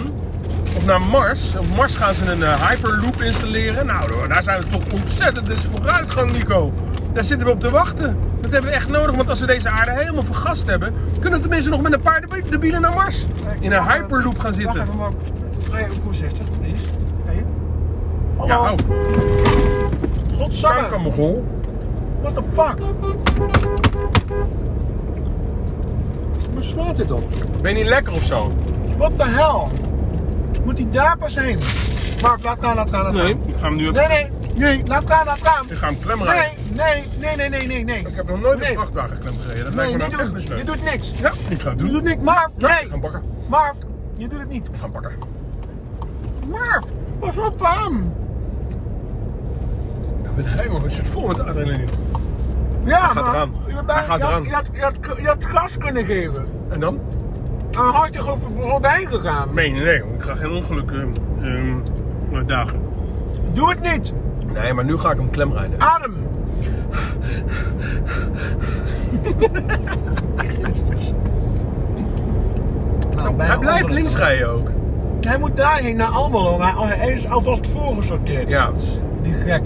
of 0.76 0.86
naar 0.86 1.00
Mars. 1.00 1.56
Op 1.58 1.76
Mars 1.76 1.96
gaan 1.96 2.14
ze 2.14 2.32
een 2.32 2.42
eh, 2.42 2.68
hyperloop 2.68 3.22
installeren. 3.22 3.86
Nou, 3.86 4.28
daar 4.28 4.42
zijn 4.42 4.60
we 4.62 4.68
toch 4.68 4.82
ontzettend 4.92 5.46
dus 5.46 5.58
vooruitgang, 5.72 6.32
Nico. 6.32 6.72
Daar 7.12 7.24
zitten 7.24 7.46
we 7.46 7.52
op 7.52 7.60
te 7.60 7.70
wachten. 7.70 8.16
Dat 8.40 8.50
hebben 8.52 8.70
we 8.70 8.76
echt 8.76 8.88
nodig, 8.88 9.14
want 9.16 9.28
als 9.28 9.40
we 9.40 9.46
deze 9.46 9.68
aarde 9.68 9.90
helemaal 9.92 10.22
vergast 10.22 10.66
hebben, 10.66 10.94
kunnen 11.20 11.32
we 11.32 11.40
tenminste 11.40 11.70
nog 11.70 11.80
met 11.82 11.92
een 11.92 12.00
paar 12.00 12.20
debi- 12.20 12.48
debielen 12.50 12.80
naar 12.80 12.94
Mars. 12.94 13.26
In 13.60 13.72
een 13.72 13.82
hyperloop 13.88 14.38
gaan 14.38 14.52
zitten. 14.52 14.74
Wacht 14.76 14.88
even, 14.88 14.96
maar. 15.00 15.10
Ga 15.70 15.78
je 15.78 15.86
ook 16.06 16.14
60, 16.14 16.44
please? 16.60 16.84
Je? 17.26 17.42
Hallo? 18.36 18.52
Ja, 18.64 18.72
oh, 18.72 18.78
Godsamme. 20.38 20.80
kankermogol. 20.80 21.44
What 22.22 22.34
the 22.34 22.42
fuck? 22.54 22.78
Waar 26.64 26.84
slaat 26.84 26.96
dit 26.96 27.10
op? 27.10 27.28
Ben 27.62 27.72
je 27.72 27.78
niet 27.78 27.88
lekker 27.88 28.12
of 28.12 28.22
zo? 28.24 28.52
What 28.96 29.18
the 29.18 29.24
hell? 29.28 29.68
Moet 30.64 30.78
hij 30.78 30.88
daar 30.90 31.18
pas 31.18 31.34
heen? 31.38 31.58
Mark, 32.22 32.44
laat 32.44 32.58
gaan, 32.60 32.76
laat 32.76 32.90
gaan, 32.90 33.02
laat 33.02 33.12
Nee, 33.12 33.22
gaan. 33.22 33.42
ik 33.48 33.54
ga 33.56 33.66
hem 33.66 33.76
nu 33.76 33.90
Nee, 33.90 34.06
nee, 34.08 34.30
nee, 34.56 34.82
laat 34.86 35.10
gaan, 35.10 35.24
laat 35.26 35.38
gaan. 35.42 35.64
Ik 35.70 35.76
ga 35.76 35.86
hem 35.86 36.00
klem 36.00 36.22
rijden. 36.22 36.52
Nee, 36.72 37.04
nee, 37.20 37.36
nee, 37.36 37.48
nee, 37.48 37.48
nee, 37.48 37.66
nee, 37.66 37.84
nee. 37.84 37.98
Ik 37.98 38.14
heb 38.16 38.28
nog 38.28 38.40
nooit 38.40 38.58
Nee. 38.58 38.68
een 38.68 38.74
vrachtwagen 38.74 39.18
klem 39.18 39.34
gereden. 39.40 39.64
Dat 39.64 39.74
Nee, 39.74 39.96
lijkt 39.96 39.98
me 39.98 39.98
niet 39.98 40.10
nou 40.10 40.22
echt 40.22 40.32
doen. 40.32 40.40
mislukt. 40.42 40.60
Je 40.60 40.66
doet 40.66 40.84
niks. 40.84 41.12
Ja, 41.20 41.32
ik 41.48 41.60
ga 41.60 41.70
het 41.70 41.78
Je 41.78 41.84
doen. 41.84 41.92
doet 41.92 42.02
niks. 42.02 42.22
Marv, 42.22 42.48
Ja, 42.58 42.66
nee. 42.68 42.76
Ik 42.76 42.84
ga 42.84 42.90
hem 42.90 43.00
pakken. 43.00 43.22
Marv, 43.48 43.74
je 44.16 44.28
doet 44.28 44.38
het 44.38 44.48
niet. 44.48 44.68
Ik 44.68 44.74
ga 44.76 44.82
hem 44.82 44.90
pakken. 44.92 45.12
Marv, 46.50 46.84
pas 47.18 47.36
op 47.38 47.62
aan. 47.64 48.12
Ik 50.24 50.34
ben 50.36 50.44
hij, 50.46 50.66
hoor. 50.66 50.84
Ik 50.84 50.90
zit 50.90 51.06
vol 51.06 51.26
met 51.26 51.40
adrenaline. 51.40 51.84
Ja, 52.84 52.98
gaat 52.98 53.14
maar 53.14 53.34
eraan. 53.34 53.50
je, 53.66 53.72
bent- 53.74 53.92
Hij 53.92 54.02
gaat 54.02 54.18
je, 54.18 54.22
had, 54.24 54.30
eraan. 54.32 54.44
je, 54.44 54.50
had, 54.50 54.64
je, 54.72 54.80
had, 54.80 54.94
je 55.20 55.26
had 55.26 55.44
gas 55.44 55.78
kunnen 55.78 56.04
geven. 56.04 56.44
En 56.70 56.80
dan? 56.80 56.94
En 56.94 57.00
dan 57.70 57.84
had 57.94 58.08
je 58.14 58.18
gewoon 58.20 58.40
voorbij 58.60 59.06
gegaan. 59.06 59.48
Nee, 59.54 59.70
nee, 59.70 59.82
nee. 59.82 59.96
Ik 59.96 60.02
ga 60.22 60.34
geen 60.34 60.50
ongeluk 60.50 60.90
eh, 60.90 61.00
eh, 62.38 62.46
dagen. 62.46 62.80
Doe 63.52 63.70
het 63.70 63.80
niet. 63.92 64.12
Nee, 64.52 64.72
maar 64.74 64.84
nu 64.84 64.96
ga 64.98 65.10
ik 65.10 65.16
hem 65.18 65.30
klem 65.30 65.52
rijden. 65.52 65.80
Adem. 65.80 66.16
nou, 73.16 73.34
Hij 73.42 73.58
blijft 73.58 73.90
links 73.90 74.16
rijden 74.16 74.50
ook. 74.50 74.70
Hij 75.20 75.38
moet 75.38 75.56
daarheen 75.56 75.96
naar 75.96 76.08
Almelo. 76.08 76.58
maar 76.58 76.74
Hij 76.98 77.12
is 77.12 77.28
alvast 77.28 77.66
voorgesorteerd. 77.68 78.48
Ja, 78.48 78.70
Die 79.22 79.34
gek. 79.34 79.62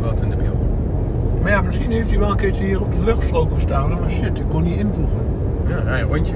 wat 0.00 0.20
in 0.20 0.30
de 0.30 0.36
biel. 0.36 0.51
Maar 1.42 1.50
ja, 1.50 1.60
misschien 1.60 1.90
heeft 1.90 2.10
hij 2.10 2.18
wel 2.18 2.30
een 2.30 2.36
keertje 2.36 2.64
hier 2.64 2.80
op 2.80 2.90
de 2.90 2.96
vluchtstrook 2.96 3.52
gestaan. 3.52 3.88
Maar 3.88 4.10
shit, 4.10 4.38
ik 4.38 4.44
kon 4.48 4.62
niet 4.62 4.78
invoegen. 4.78 5.18
Ja, 5.68 5.78
rij 5.78 6.00
een 6.00 6.08
rondje. 6.08 6.34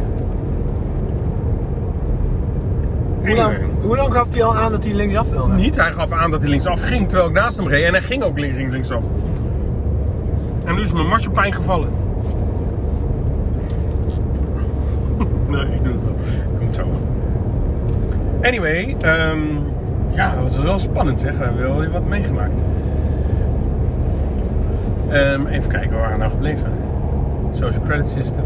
Hoe 3.21 3.35
lang, 3.35 3.57
hoe 3.81 3.97
lang 3.97 4.13
gaf 4.13 4.33
hij 4.33 4.43
al 4.43 4.57
aan 4.57 4.71
dat 4.71 4.85
hij 4.85 4.95
linksaf 4.95 5.31
wilde? 5.31 5.55
Niet, 5.55 5.77
hij 5.77 5.93
gaf 5.93 6.13
aan 6.13 6.31
dat 6.31 6.41
hij 6.41 6.51
linksaf 6.51 6.81
ging 6.81 7.09
terwijl 7.09 7.29
ik 7.29 7.35
naast 7.35 7.57
hem 7.57 7.69
reed. 7.69 7.85
En 7.85 7.93
hij 7.93 8.03
ging 8.03 8.23
ook 8.23 8.39
linksaf. 8.39 9.03
En 10.65 10.75
nu 10.75 10.81
is 10.81 10.93
mijn 10.93 11.07
marsepein 11.07 11.55
gevallen. 11.55 11.89
nee, 15.49 15.67
ik 15.67 15.85
doe 15.85 15.93
het 15.93 16.03
wel. 16.03 16.15
Komt 16.59 16.75
zo. 16.75 16.83
Anyway, 18.43 18.97
ehm, 19.01 19.41
ja, 20.15 20.35
dat 20.35 20.43
was 20.43 20.59
wel 20.59 20.79
spannend 20.79 21.21
zeg. 21.21 21.39
We 21.39 21.45
hebben 21.45 21.77
wel 21.77 21.91
wat 21.91 22.07
meegemaakt. 22.07 22.61
Ehm, 25.11 25.47
even 25.47 25.71
kijken 25.71 25.97
waar 25.99 26.11
we 26.13 26.17
nou 26.19 26.31
gebleven. 26.31 26.73
Social 27.53 27.83
credit 27.83 28.09
system. 28.09 28.45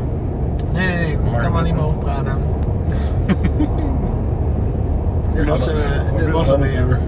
Nee, 0.72 0.86
nee, 0.86 0.96
nee. 0.96 1.12
Ik 1.12 1.40
kan 1.40 1.56
er 1.56 1.62
niet 1.62 1.74
meer 1.74 1.84
over 1.84 1.98
praten. 1.98 2.38
dit 5.34 5.46
was, 5.48 5.68
eh, 5.68 5.74
dit 6.16 6.30
was 6.30 6.48
er 6.48 6.58
weer. 6.61 6.98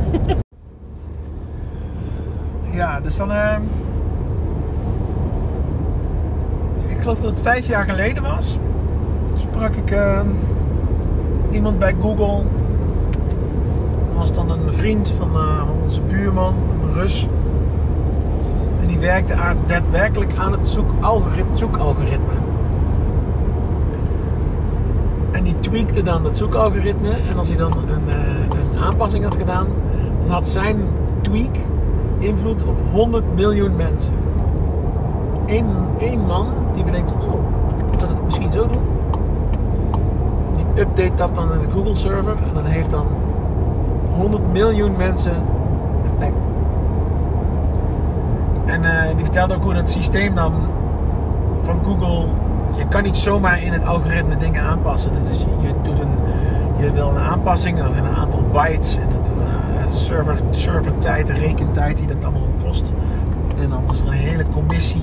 Ja, 2.70 3.00
dus 3.00 3.16
dan... 3.16 3.32
eh, 3.32 3.56
ik 6.86 6.98
geloof 7.00 7.20
dat 7.20 7.30
het 7.30 7.40
vijf 7.40 7.66
jaar 7.66 7.84
geleden 7.88 8.22
was. 8.22 8.58
Sprak 9.34 9.74
ik 9.74 9.90
eh, 9.90 10.20
iemand 11.50 11.78
bij 11.78 11.94
Google. 12.00 12.44
Dat 14.06 14.14
was 14.16 14.32
dan 14.32 14.50
een 14.50 14.72
vriend 14.72 15.08
van, 15.18 15.28
eh, 15.34 15.58
van 15.58 15.82
onze 15.82 16.00
buurman, 16.00 16.54
een 16.82 16.92
Rus. 16.92 17.28
Werkte 19.02 19.34
aan, 19.34 19.56
daadwerkelijk 19.66 20.32
aan 20.36 20.52
het 20.52 20.68
zoekalgoritme. 20.68 21.56
zoekalgoritme. 21.56 22.32
En 25.30 25.44
die 25.44 25.60
tweakte 25.60 26.02
dan 26.02 26.24
het 26.24 26.36
zoekalgoritme. 26.36 27.10
En 27.10 27.38
als 27.38 27.48
hij 27.48 27.56
dan 27.56 27.72
een, 27.72 28.08
eh, 28.08 28.74
een 28.74 28.80
aanpassing 28.80 29.24
had 29.24 29.36
gedaan, 29.36 29.66
dan 30.24 30.34
had 30.34 30.46
zijn 30.46 30.76
tweak 31.20 31.56
invloed 32.18 32.62
op 32.62 32.76
100 32.92 33.24
miljoen 33.34 33.76
mensen. 33.76 34.14
Eén, 35.46 35.66
één 35.98 36.26
man 36.26 36.48
die 36.74 36.84
bedenkt, 36.84 37.12
oh, 37.12 37.40
ik 37.92 37.98
kan 37.98 38.08
het 38.08 38.24
misschien 38.24 38.52
zo 38.52 38.66
doen. 38.66 38.82
Die 40.56 40.82
update 40.82 41.14
dat 41.14 41.34
dan 41.34 41.52
in 41.52 41.58
de 41.58 41.72
Google 41.72 41.96
server 41.96 42.36
en 42.48 42.54
dat 42.54 42.64
heeft 42.64 42.90
dan 42.90 43.06
100 44.16 44.52
miljoen 44.52 44.96
mensen 44.96 45.34
effect. 46.04 46.51
En 48.66 48.84
eh, 48.84 49.16
die 49.16 49.24
vertelde 49.24 49.54
ook 49.54 49.62
hoe 49.62 49.74
dat 49.74 49.90
systeem 49.90 50.34
dan 50.34 50.52
van 51.62 51.84
Google. 51.84 52.28
Je 52.76 52.88
kan 52.88 53.02
niet 53.02 53.16
zomaar 53.16 53.62
in 53.62 53.72
het 53.72 53.84
algoritme 53.84 54.36
dingen 54.36 54.62
aanpassen. 54.62 55.12
Dat 55.12 55.26
is, 55.26 55.38
je, 55.60 55.72
doet 55.82 55.98
een, 55.98 56.14
je 56.78 56.90
wil 56.90 57.08
een 57.08 57.22
aanpassing 57.22 57.78
en 57.78 57.84
dat 57.84 57.92
zijn 57.92 58.04
een 58.04 58.14
aantal 58.14 58.42
bytes 58.52 58.96
en 58.96 59.08
dat 59.08 59.30
uh, 59.36 59.92
server, 59.92 60.40
servertijd, 60.50 61.28
rekentijd 61.28 61.96
die 61.96 62.06
dat 62.06 62.24
allemaal 62.24 62.48
kost. 62.64 62.92
En 63.62 63.68
dan 63.68 63.82
is 63.92 64.00
er 64.00 64.06
een 64.06 64.12
hele 64.12 64.44
commissie 64.48 65.02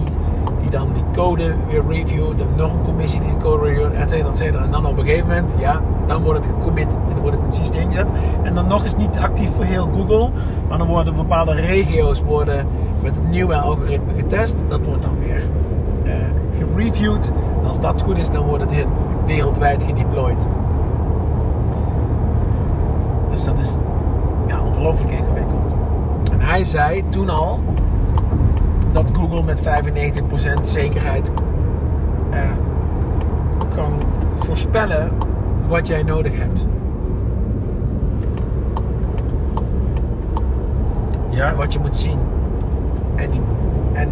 die 0.62 0.70
dan 0.70 0.94
die 0.94 1.04
code 1.14 1.56
weer 1.68 1.84
reviewt 1.88 2.42
en 2.42 2.48
nog 2.56 2.74
een 2.74 2.82
commissie 2.82 3.20
die 3.20 3.30
de 3.30 3.38
code 3.38 3.66
reviewt, 3.66 3.94
et 3.94 4.10
cetera, 4.10 4.30
et 4.30 4.38
cetera. 4.38 4.64
En 4.64 4.72
dan 4.72 4.86
op 4.86 4.98
een 4.98 5.06
gegeven 5.06 5.28
moment, 5.28 5.54
ja, 5.58 5.82
dan 6.08 6.24
wordt 6.24 6.46
het 6.46 6.54
gecommit 6.56 6.98
dan 7.22 7.32
wordt 7.32 7.46
het 7.46 7.56
systeem 7.56 7.90
gezet. 7.90 8.10
En 8.44 8.54
dan 8.54 8.68
nog 8.68 8.84
eens 8.84 8.96
niet 8.96 9.18
actief 9.18 9.52
voor 9.52 9.64
heel 9.64 9.90
Google, 9.94 10.30
maar 10.68 10.78
dan 10.78 10.88
worden 10.88 11.16
bepaalde 11.16 11.54
regio's 11.54 12.22
worden 12.22 12.68
met 13.02 13.16
het 13.16 13.30
nieuwe 13.30 13.56
algoritme 13.56 14.14
getest. 14.14 14.56
Dat 14.68 14.86
wordt 14.86 15.02
dan 15.02 15.20
weer 15.20 15.42
uh, 16.04 16.14
gereviewd. 16.58 17.32
En 17.60 17.66
als 17.66 17.80
dat 17.80 18.02
goed 18.02 18.18
is, 18.18 18.30
dan 18.30 18.46
wordt 18.46 18.64
het 18.70 18.86
wereldwijd 19.26 19.84
gedeployed. 19.84 20.48
Dus 23.30 23.44
dat 23.44 23.60
is 23.60 23.76
ja, 24.48 24.62
ongelooflijk 24.62 25.12
ingewikkeld. 25.12 25.76
En 26.32 26.40
hij 26.40 26.64
zei 26.64 27.04
toen 27.10 27.30
al 27.30 27.60
dat 28.92 29.06
Google 29.14 29.44
met 29.44 29.62
95% 29.62 30.62
zekerheid 30.62 31.32
uh, 32.32 32.40
kan 33.76 33.92
voorspellen 34.36 35.12
wat 35.68 35.88
jij 35.88 36.04
nodig 36.04 36.38
hebt. 36.38 36.68
Ja, 41.30 41.56
wat 41.56 41.74
je 41.74 41.80
moet 41.80 41.98
zien. 41.98 42.20
En 43.16 43.30
die, 43.30 43.42
en, 43.94 44.10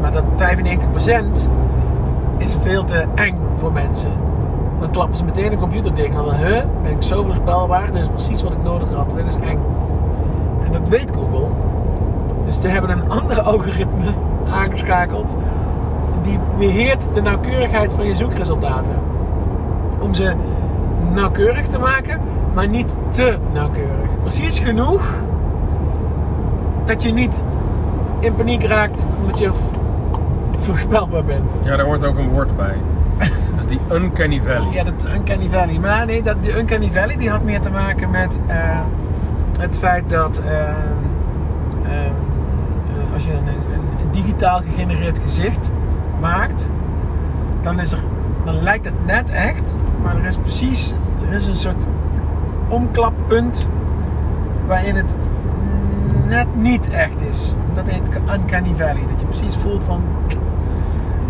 maar 0.00 0.12
dat 0.12 0.24
95% 0.36 1.48
is 2.38 2.56
veel 2.62 2.84
te 2.84 3.04
eng 3.14 3.36
voor 3.58 3.72
mensen. 3.72 4.10
Dan 4.80 4.90
klappen 4.90 5.16
ze 5.16 5.24
meteen 5.24 5.50
de 5.50 5.56
computer 5.56 5.94
dicht. 5.94 6.12
Dan, 6.12 6.34
huh, 6.34 6.62
ben 6.82 6.92
ik 6.92 7.02
zo 7.02 7.22
voorspelbaar? 7.22 7.86
Dit 7.92 8.00
is 8.00 8.08
precies 8.08 8.42
wat 8.42 8.52
ik 8.52 8.62
nodig 8.62 8.92
had. 8.92 9.10
Dit 9.10 9.26
is 9.26 9.34
eng. 9.34 9.58
En 10.64 10.72
dat 10.72 10.88
weet 10.88 11.10
Google. 11.14 11.46
Dus 12.44 12.60
ze 12.60 12.68
hebben 12.68 12.90
een 12.90 13.10
andere 13.10 13.42
algoritme 13.52 14.14
aangeschakeld. 14.50 15.36
Die 16.22 16.38
beheert 16.58 17.14
de 17.14 17.20
nauwkeurigheid 17.20 17.92
van 17.92 18.06
je 18.06 18.14
zoekresultaten. 18.14 18.94
Om 19.98 20.14
ze 20.14 20.32
nauwkeurig 21.12 21.66
te 21.66 21.78
maken, 21.78 22.20
maar 22.54 22.68
niet 22.68 22.94
te 23.10 23.38
nauwkeurig. 23.52 24.10
Precies 24.20 24.58
genoeg 24.58 25.02
dat 26.84 27.02
je 27.02 27.12
niet 27.12 27.42
in 28.20 28.34
paniek 28.34 28.64
raakt 28.64 29.06
omdat 29.20 29.38
je 29.38 29.50
voorspelbaar 30.58 31.24
bent. 31.24 31.56
ja, 31.64 31.76
daar 31.76 31.86
hoort 31.86 32.04
ook 32.04 32.18
een 32.18 32.28
woord 32.28 32.56
bij. 32.56 32.74
Dat 33.56 33.58
is 33.58 33.66
die 33.66 33.80
uncanny 33.92 34.42
valley. 34.42 34.72
Ja, 34.72 34.84
dat 34.84 35.06
Uncanny 35.14 35.48
Valley. 35.48 35.78
Maar 35.78 36.06
nee, 36.06 36.22
dat, 36.22 36.36
die 36.42 36.58
Uncanny 36.58 36.90
Valley 36.90 37.16
die 37.16 37.30
had 37.30 37.42
meer 37.42 37.60
te 37.60 37.70
maken 37.70 38.10
met 38.10 38.40
eh, 38.46 38.80
het 39.58 39.78
feit 39.78 40.08
dat 40.10 40.38
ehm, 40.38 40.50
ehm, 41.84 41.94
eh, 42.86 43.14
als 43.14 43.24
je 43.24 43.32
een, 43.32 43.46
een, 43.46 44.00
een 44.00 44.10
digitaal 44.10 44.60
gegenereerd 44.60 45.18
gezicht 45.18 45.70
maakt, 46.20 46.68
dan, 47.62 47.80
is 47.80 47.92
er, 47.92 47.98
dan 48.44 48.62
lijkt 48.62 48.84
het 48.84 49.06
net 49.06 49.30
echt, 49.30 49.82
maar 50.02 50.16
er 50.16 50.24
is 50.24 50.36
precies 50.36 50.94
er 51.28 51.32
is 51.32 51.46
een 51.46 51.54
soort 51.54 51.86
omklappunt 52.68 53.68
waarin 54.66 54.96
het 54.96 55.16
net 56.32 56.46
niet 56.56 56.90
echt 56.90 57.22
is. 57.22 57.54
Dat 57.72 57.88
heet 57.88 58.08
Uncanny 58.34 58.74
Valley. 58.76 59.02
Dat 59.10 59.20
je 59.20 59.26
precies 59.26 59.56
voelt 59.56 59.84
van 59.84 60.02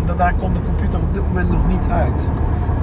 dat 0.05 0.17
daar 0.17 0.33
komt 0.33 0.55
de 0.55 0.61
computer 0.61 0.99
op 0.99 1.13
dit 1.13 1.23
moment 1.27 1.51
nog 1.51 1.67
niet 1.67 1.83
uit. 1.89 2.29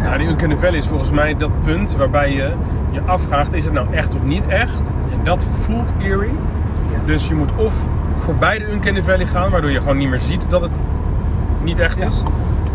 Ja, 0.02 0.18
die 0.18 0.28
uncanny 0.28 0.56
valley 0.56 0.78
is 0.78 0.86
volgens 0.86 1.10
mij 1.10 1.36
dat 1.36 1.50
punt 1.62 1.96
waarbij 1.96 2.32
je 2.32 2.52
je 2.90 3.00
afvraagt, 3.00 3.52
is 3.52 3.64
het 3.64 3.72
nou 3.72 3.92
echt 3.94 4.14
of 4.14 4.22
niet 4.22 4.46
echt? 4.46 4.80
En 5.12 5.24
dat 5.24 5.44
voelt 5.60 5.92
eerie. 5.98 6.32
Ja. 6.90 6.98
Dus 7.04 7.28
je 7.28 7.34
moet 7.34 7.54
of 7.56 7.74
voorbij 8.16 8.58
de 8.58 8.72
uncanny 8.72 9.02
valley 9.02 9.26
gaan, 9.26 9.50
waardoor 9.50 9.70
je 9.70 9.78
gewoon 9.78 9.96
niet 9.96 10.08
meer 10.08 10.18
ziet 10.20 10.46
dat 10.48 10.60
het 10.60 10.70
niet 11.62 11.78
echt 11.78 11.98
Ja. 11.98 12.06
is. 12.06 12.22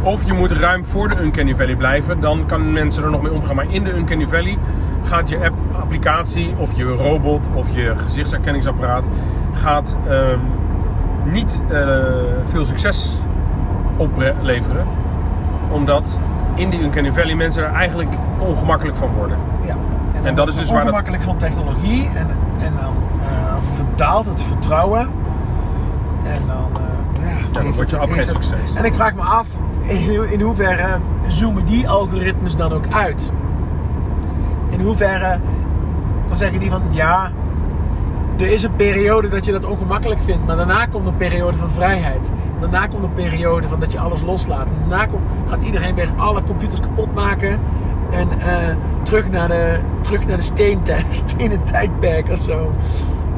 Of 0.02 0.24
je 0.26 0.34
moet 0.34 0.52
ruim 0.52 0.86
voor 0.86 1.10
de 1.10 1.22
uncanny 1.22 1.56
valley 1.56 1.76
blijven, 1.76 2.20
dan 2.20 2.46
kan 2.46 2.72
mensen 2.74 3.04
er 3.04 3.10
nog 3.10 3.22
mee 3.22 3.32
omgaan. 3.32 3.56
Maar 3.56 3.66
in 3.74 3.84
de 3.84 3.94
uncanny 3.94 4.28
valley 4.28 4.58
gaat 5.04 5.30
je 5.30 5.38
app, 5.38 5.56
applicatie 5.80 6.54
of 6.58 6.72
je 6.76 6.84
robot 6.84 7.50
of 7.54 7.68
je 7.76 7.94
gezichtsherkenningsapparaat 7.98 9.06
gaat 9.56 9.96
ehm, 10.10 10.40
niet 11.24 11.62
eh, 11.70 11.80
veel 12.46 12.66
succes 12.66 13.18
opleveren. 13.98 14.86
Omdat 15.72 16.20
in 16.56 16.70
die 16.70 16.82
uncanny 16.82 17.12
valley 17.14 17.36
mensen 17.36 17.64
er 17.64 17.74
eigenlijk 17.74 18.14
ongemakkelijk 18.40 18.98
van 18.98 19.10
worden. 19.18 19.38
Ja. 19.62 19.76
En 20.24 20.36
dat 20.36 20.48
is 20.50 20.56
dus 20.56 20.68
waar 20.68 20.76
dat- 20.78 20.84
ongemakkelijk 20.86 21.24
van 21.24 21.38
technologie 21.38 22.08
en, 22.08 22.28
en 22.60 22.74
dan 22.82 22.94
verdaalt 23.76 24.26
het 24.26 24.44
vertrouwen. 24.44 25.00
En 26.24 26.42
dan, 26.48 26.70
eh, 27.20 27.28
ja, 27.28 27.36
dan 27.52 27.64
heeft 27.64 27.76
word 27.76 27.90
je 27.90 28.00
ook 28.00 28.12
geen 28.12 28.24
succes. 28.28 28.74
En 28.76 28.86
ik 28.86 28.94
vraag 28.94 29.14
me 29.14 29.22
af, 29.22 29.48
in, 29.84 30.32
in 30.32 30.42
hoeverre 30.42 30.98
zoomen 31.28 31.66
die 31.66 31.90
algoritmes 31.90 32.56
dan 32.56 32.72
ook 32.74 32.86
uit? 32.92 33.32
In 34.70 34.82
hoeverre 34.82 35.40
dan 36.28 36.36
zeggen 36.36 36.60
die 36.60 36.70
van 36.72 36.82
ja, 36.90 37.32
er 38.38 38.52
is 38.52 38.64
een 38.64 38.76
periode 38.76 39.30
dat 39.30 39.46
je 39.46 39.52
dat 39.52 39.66
ongemakkelijk 39.66 40.22
vindt, 40.22 40.46
maar 40.46 40.56
daarna 40.56 40.86
komt 40.86 41.08
een 41.08 41.18
periode 41.18 41.58
van 41.58 41.70
vrijheid. 41.70 42.32
Daarna 42.60 42.88
komt 42.88 43.04
een 43.04 43.14
periode 43.14 43.68
van 43.68 43.80
dat 43.80 43.92
je 43.92 44.00
alles 44.00 44.22
loslaat. 44.22 44.68
En 44.68 44.90
daarna 44.90 45.08
gaat 45.48 45.62
iedereen 45.62 45.96
weer 45.96 46.10
alle 46.18 46.44
computers 46.44 46.80
kapot 46.80 47.14
maken 47.14 47.60
en 48.12 48.40
eh, 48.40 48.76
terug 49.04 49.30
naar 49.30 49.48
de, 49.48 49.80
terug 50.02 50.26
naar 50.28 50.38
de 50.38 50.44
steentijd, 50.44 51.06
stenen 51.26 51.64
tijdperk 51.64 52.30
of 52.30 52.40
zo. 52.40 52.72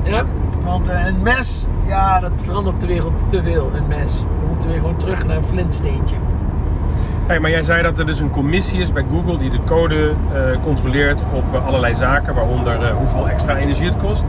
Ja? 0.03 0.23
Want 0.63 0.87
eh, 0.87 1.05
een 1.05 1.21
mes, 1.21 1.67
ja, 1.85 2.19
dat 2.19 2.31
verandert 2.43 2.81
de 2.81 2.87
wereld 2.87 3.29
te 3.29 3.43
veel. 3.43 3.71
Een 3.75 3.87
mes. 3.87 4.21
We 4.21 4.47
moeten 4.47 4.69
weer 4.69 4.79
gewoon 4.79 4.97
terug 4.97 5.25
naar 5.25 5.37
een 5.37 5.43
flintsteentje. 5.43 6.15
Hey, 7.27 7.39
maar 7.39 7.49
jij 7.49 7.63
zei 7.63 7.83
dat 7.83 7.99
er 7.99 8.05
dus 8.05 8.19
een 8.19 8.29
commissie 8.29 8.79
is 8.79 8.91
bij 8.93 9.05
Google 9.11 9.37
die 9.37 9.49
de 9.49 9.59
code 9.65 10.13
eh, 10.33 10.41
controleert 10.63 11.21
op 11.33 11.43
eh, 11.53 11.65
allerlei 11.65 11.95
zaken, 11.95 12.33
waaronder 12.33 12.81
eh, 12.83 12.95
hoeveel 12.95 13.27
extra 13.29 13.55
energie 13.57 13.85
het 13.85 13.97
kost. 13.97 14.25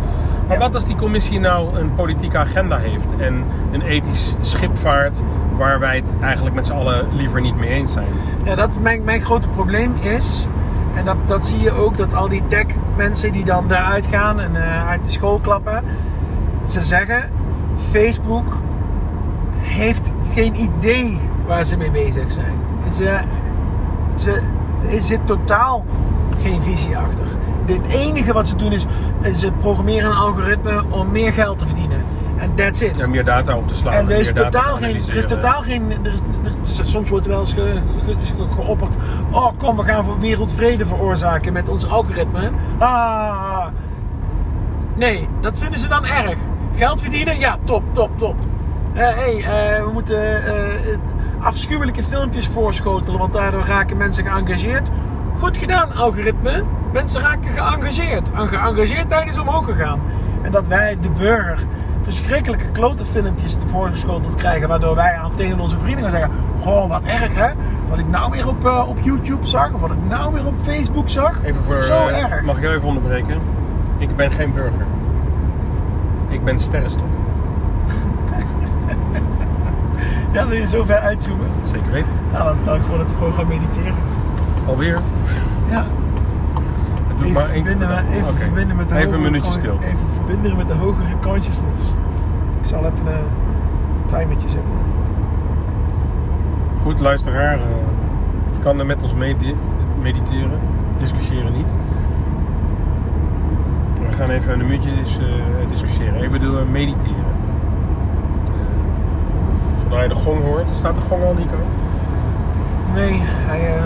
Maar 0.47 0.57
Ja. 0.57 0.63
wat 0.63 0.75
als 0.75 0.87
die 0.87 0.97
commissie 0.97 1.41
nou 1.41 1.79
een 1.79 1.95
politieke 1.95 2.39
agenda 2.39 2.79
heeft 2.79 3.07
en 3.19 3.45
een 3.73 3.83
ethisch 3.83 4.35
schipvaart 4.41 5.19
waar 5.57 5.79
wij 5.81 5.97
het 5.97 6.07
eigenlijk 6.23 6.55
met 6.55 6.67
z'n 6.67 6.73
allen 6.73 7.07
liever 7.17 7.41
niet 7.41 7.57
mee 7.57 7.69
eens 7.69 7.93
zijn? 7.93 8.07
Ja, 8.45 8.55
dat 8.55 8.71
is 8.71 8.79
mijn, 8.79 9.05
mijn 9.05 9.21
grote 9.21 9.49
probleem 9.49 9.95
is, 10.01 10.47
en 10.95 11.05
dat, 11.05 11.17
dat 11.25 11.47
zie 11.47 11.61
je 11.61 11.71
ook, 11.73 11.97
dat 11.97 12.15
al 12.15 12.29
die 12.29 12.47
tech 12.47 12.67
mensen 12.97 13.33
die 13.33 13.45
dan 13.45 13.69
daaruit 13.69 14.07
gaan 14.07 14.41
en 14.41 14.57
uit 14.89 15.05
de 15.05 15.11
school 15.11 15.39
klappen, 15.39 15.85
ze 16.67 16.83
zeggen, 16.83 17.31
Facebook 17.91 18.57
heeft 19.61 20.11
geen 20.35 20.55
idee 20.61 21.21
waar 21.47 21.65
ze 21.65 21.77
mee 21.77 21.91
bezig 21.91 22.33
zijn. 22.33 22.68
Ze, 22.93 23.19
ze, 24.15 24.43
er 24.93 25.03
zit 25.03 25.27
totaal 25.27 25.85
geen 26.43 26.63
visie 26.63 26.97
achter. 26.97 27.25
Het 27.67 27.87
enige 27.87 28.33
wat 28.33 28.49
ze 28.49 28.57
doen 28.57 28.73
is, 28.73 28.87
eh, 29.23 29.35
ze 29.35 29.53
programmeren 29.53 30.11
een 30.11 30.17
algoritme 30.17 30.83
om 30.91 31.13
meer 31.13 31.33
geld 31.33 31.59
te 31.59 31.67
verdienen. 31.67 32.05
En 32.37 32.55
that's 32.55 32.81
it. 32.81 32.93
Ja, 32.97 33.09
meer 33.09 33.25
data 33.25 33.57
op 33.57 33.69
te 33.69 33.75
slaan. 33.75 33.93
En 33.93 34.11
er 34.11 34.19
is, 34.19 34.33
totaal 34.33 34.77
geen, 34.77 34.97
er 35.09 35.17
is 35.17 35.27
totaal 35.27 35.63
geen. 35.63 35.91
Er 36.03 36.13
is, 36.13 36.19
er 36.45 36.53
is- 36.61 36.91
soms 36.91 37.09
wordt 37.09 37.25
er 37.25 37.31
wel 37.31 37.41
eens 37.41 37.53
ge, 37.53 37.81
ge- 38.05 38.17
ge- 38.23 38.47
geopperd. 38.55 38.97
Oh, 39.31 39.49
kom, 39.57 39.77
we 39.77 39.83
gaan 39.83 40.05
voor 40.05 40.19
wereldvrede 40.19 40.87
veroorzaken 40.87 41.53
met 41.53 41.69
ons 41.69 41.89
algoritme. 41.89 42.51
Ah. 42.79 43.67
Nee, 44.95 45.29
dat 45.41 45.59
vinden 45.59 45.79
ze 45.79 45.89
dan 45.89 46.05
erg. 46.07 46.37
Geld 46.77 47.01
verdienen? 47.01 47.39
Ja, 47.39 47.59
top, 47.65 47.83
top, 47.93 48.19
top. 48.19 48.35
Eh, 48.99 49.05
hey, 49.15 49.37
eh, 49.37 49.85
we 49.85 49.91
moeten 49.93 50.47
eh, 50.47 50.99
afschuwelijke 51.41 52.03
filmpjes 52.03 52.47
voorschotelen, 52.47 53.19
want 53.19 53.33
daardoor 53.33 53.65
raken 53.67 53.97
mensen 53.97 54.25
geëngageerd. 54.25 54.89
Goed 55.39 55.57
gedaan, 55.57 55.93
algoritme. 55.93 56.65
Mensen 56.93 57.21
raken 57.21 57.51
geëngageerd. 57.51 58.31
En 58.31 58.49
geëngageerdheid 58.49 59.29
is 59.29 59.39
omhoog 59.39 59.65
gegaan. 59.65 60.01
En 60.43 60.51
dat 60.51 60.67
wij, 60.67 60.97
de 61.01 61.11
burger, 61.11 61.59
verschrikkelijke 62.03 62.71
klote 62.71 63.05
filmpjes 63.05 63.59
voorgeschoteld 63.67 64.35
krijgen, 64.35 64.69
waardoor 64.69 64.95
wij 64.95 65.13
aan 65.13 65.35
tegen 65.35 65.61
onze 65.61 65.79
vrienden 65.79 66.03
gaan 66.03 66.13
zeggen: 66.13 66.31
Goh, 66.61 66.89
wat 66.89 67.03
erg 67.03 67.35
hè? 67.35 67.51
Wat 67.89 67.99
ik 67.99 68.09
nou 68.09 68.31
weer 68.31 68.49
op, 68.49 68.87
op 68.89 68.99
YouTube 69.03 69.47
zag, 69.47 69.73
of 69.73 69.81
wat 69.81 69.91
ik 69.91 70.09
nou 70.09 70.35
weer 70.35 70.47
op 70.47 70.55
Facebook 70.63 71.09
zag. 71.09 71.45
Even 71.45 71.65
voor, 71.65 71.83
Zo 71.83 72.07
erg. 72.07 72.43
Mag 72.43 72.57
ik 72.57 72.65
even 72.65 72.89
onderbreken? 72.89 73.41
Ik 73.99 74.17
ben 74.17 74.33
geen 74.33 74.53
burger. 74.53 74.87
Ik 76.29 76.45
ben 76.45 76.61
sterrenstof. 76.61 77.28
Ja, 80.33 80.47
wil 80.47 80.57
je 80.59 80.67
zo 80.67 80.85
ver 80.85 80.99
uitzoomen? 80.99 81.47
Zeker 81.65 81.93
weten. 81.93 82.13
Nou, 82.33 82.45
dan 82.45 82.57
stel 82.57 82.75
ik 82.75 82.83
voor 82.83 82.99
dat 82.99 83.07
we 83.07 83.17
gewoon 83.17 83.33
gaan 83.33 83.47
mediteren. 83.49 83.95
Alweer. 84.67 84.99
Ja. 85.71 85.85
Doet 87.09 87.21
Even, 87.21 87.33
maar 87.33 87.43
één 87.51 87.65
verbinden, 87.65 87.89
met, 87.89 88.05
even 88.13 88.29
Oké. 88.29 88.37
verbinden 88.37 88.77
met 88.77 88.89
de 88.89 88.95
Even 88.95 89.07
een 89.07 89.15
hogere 89.15 89.31
minuutje 89.31 89.51
con- 89.51 89.61
stilte. 89.61 89.87
Even 89.87 89.99
verbinden 90.15 90.57
met 90.57 90.69
de 90.69 90.75
hogere 90.75 91.15
consciousness. 91.23 91.95
Ik 92.61 92.67
zal 92.67 92.79
even 92.79 93.07
een 93.07 94.07
timertje 94.07 94.49
zetten. 94.51 94.73
Goed, 96.83 97.01
luisteraar. 97.01 97.55
eh, 97.55 97.61
je 98.53 98.59
kan 98.59 98.79
er 98.79 98.87
met 98.87 99.03
ons 99.03 99.15
medi- 99.15 99.55
mediteren. 100.03 100.59
Discussiëren 100.99 101.53
niet. 101.53 101.73
We 104.09 104.15
gaan 104.15 104.31
even 104.31 104.53
een 104.53 104.59
minuutje 104.67 104.91
dis- 104.95 105.19
eh, 105.19 105.25
discussiëren. 105.71 106.23
Ik 106.23 106.31
bedoel, 106.31 106.59
eh, 106.59 106.65
mediteren. 106.71 107.25
Zodra 109.89 110.03
je 110.03 110.09
de 110.09 110.15
gong 110.15 110.45
hoort. 110.45 110.67
Staat 110.77 110.95
de 110.95 111.01
gong 111.01 111.25
al, 111.25 111.35
Nico? 111.35 111.57
Nee, 112.95 113.21
hij, 113.23 113.77
eh, 113.77 113.83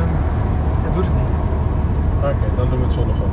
hij 0.83 0.93
doet 0.95 1.05
het 1.05 1.15
niet. 1.15 1.33
Oké, 2.19 2.57
dan 2.57 2.71
doen 2.71 2.79
we 2.79 2.85
het 2.85 2.95
zonder 2.95 3.15
gong. 3.15 3.31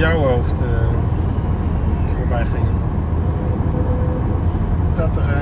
Jouw 0.00 0.18
hoofd 0.18 0.60
eh, 0.60 0.66
voorbij 2.16 2.44
gingen? 2.46 2.74
dat 4.94 5.16
er. 5.16 5.22
eh, 5.22 5.38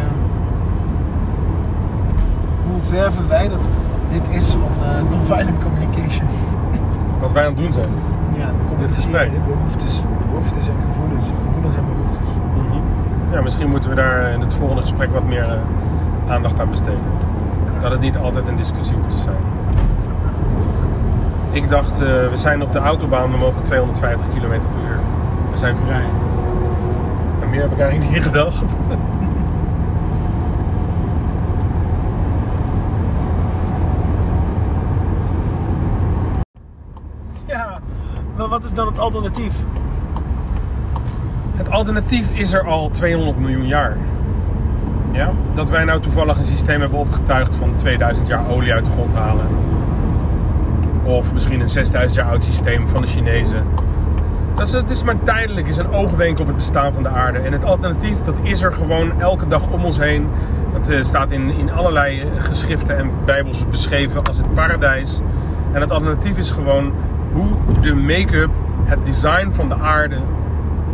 hoe 2.70 2.80
ver 2.80 3.12
verwijderd 3.12 3.68
dit 4.08 4.28
is 4.28 4.50
van 4.50 4.70
eh, 4.80 5.10
non-violent 5.10 5.62
communication. 5.62 6.28
Wat 7.20 7.32
wij 7.32 7.42
aan 7.46 7.48
het 7.54 7.56
doen 7.62 7.72
zijn. 7.72 7.88
Ja, 8.36 8.46
de 8.46 8.76
Dit 8.78 8.90
gesprek. 8.90 9.30
behoeftes, 9.46 10.02
behoeftes 10.30 10.68
en 10.68 10.74
gevoelens. 10.86 11.30
Gevoelens 11.46 11.76
en 11.76 11.84
behoeftes. 11.86 12.28
Ja, 13.32 13.40
misschien 13.42 13.68
moeten 13.68 13.90
we 13.90 13.96
daar 13.96 14.32
in 14.32 14.40
het 14.40 14.54
volgende 14.54 14.82
gesprek 14.82 15.12
wat 15.12 15.24
meer 15.24 15.58
aandacht 16.28 16.60
aan 16.60 16.70
besteden. 16.70 17.00
Dat 17.82 17.90
het 17.90 18.00
niet 18.00 18.16
altijd 18.18 18.48
een 18.48 18.56
discussie 18.56 18.96
hoeft 18.96 19.10
te 19.10 19.16
zijn. 19.16 19.36
Ik 21.58 21.70
dacht, 21.70 21.92
eh, 21.92 22.06
we 22.06 22.36
zijn 22.36 22.62
op 22.62 22.72
de 22.72 22.78
autobaan, 22.78 23.30
we 23.30 23.36
mogen 23.36 23.62
250 23.62 24.28
km 24.28 24.38
per 24.40 24.88
uur. 24.88 24.98
We 25.50 25.56
zijn 25.56 25.76
vrij. 25.76 26.04
En 27.42 27.50
meer 27.50 27.60
heb 27.60 27.72
ik 27.72 27.78
eigenlijk 27.78 28.10
niet 28.12 28.22
gedacht. 28.22 28.76
Ja, 37.46 37.78
maar 38.36 38.48
wat 38.48 38.64
is 38.64 38.72
dan 38.72 38.86
het 38.86 38.98
alternatief? 38.98 39.54
Het 41.56 41.70
alternatief 41.70 42.30
is 42.30 42.52
er 42.52 42.66
al 42.66 42.90
200 42.90 43.38
miljoen 43.38 43.66
jaar. 43.66 43.96
Ja? 45.12 45.30
Dat 45.54 45.70
wij 45.70 45.84
nou 45.84 46.00
toevallig 46.00 46.38
een 46.38 46.44
systeem 46.44 46.80
hebben 46.80 46.98
opgetuigd 46.98 47.56
van 47.56 47.74
2000 47.74 48.26
jaar 48.26 48.48
olie 48.48 48.72
uit 48.72 48.84
de 48.84 48.90
grond 48.90 49.14
halen. 49.14 49.57
Of 51.08 51.32
misschien 51.32 51.60
een 51.60 51.68
6000 51.68 52.14
jaar 52.14 52.30
oud 52.30 52.44
systeem 52.44 52.88
van 52.88 53.02
de 53.02 53.08
Chinezen. 53.08 53.64
Dat 54.54 54.66
is, 54.66 54.72
het 54.72 54.90
is 54.90 55.02
maar 55.02 55.22
tijdelijk, 55.22 55.66
is 55.66 55.76
een 55.76 55.92
oogwenk 55.92 56.38
op 56.38 56.46
het 56.46 56.56
bestaan 56.56 56.92
van 56.92 57.02
de 57.02 57.08
aarde. 57.08 57.38
En 57.38 57.52
het 57.52 57.64
alternatief, 57.64 58.18
dat 58.18 58.34
is 58.42 58.62
er 58.62 58.72
gewoon 58.72 59.20
elke 59.20 59.46
dag 59.46 59.68
om 59.70 59.84
ons 59.84 59.98
heen. 59.98 60.28
Dat 60.72 60.88
eh, 60.88 61.02
staat 61.02 61.30
in, 61.30 61.50
in 61.50 61.70
allerlei 61.72 62.20
eh, 62.20 62.26
geschriften 62.38 62.96
en 62.96 63.10
bijbels 63.24 63.68
beschreven 63.68 64.24
als 64.24 64.36
het 64.36 64.54
paradijs. 64.54 65.20
En 65.72 65.80
het 65.80 65.90
alternatief 65.90 66.36
is 66.38 66.50
gewoon 66.50 66.92
hoe 67.32 67.56
de 67.80 67.94
make-up, 67.94 68.50
het 68.84 69.04
design 69.04 69.50
van 69.52 69.68
de 69.68 69.78
aarde 69.78 70.16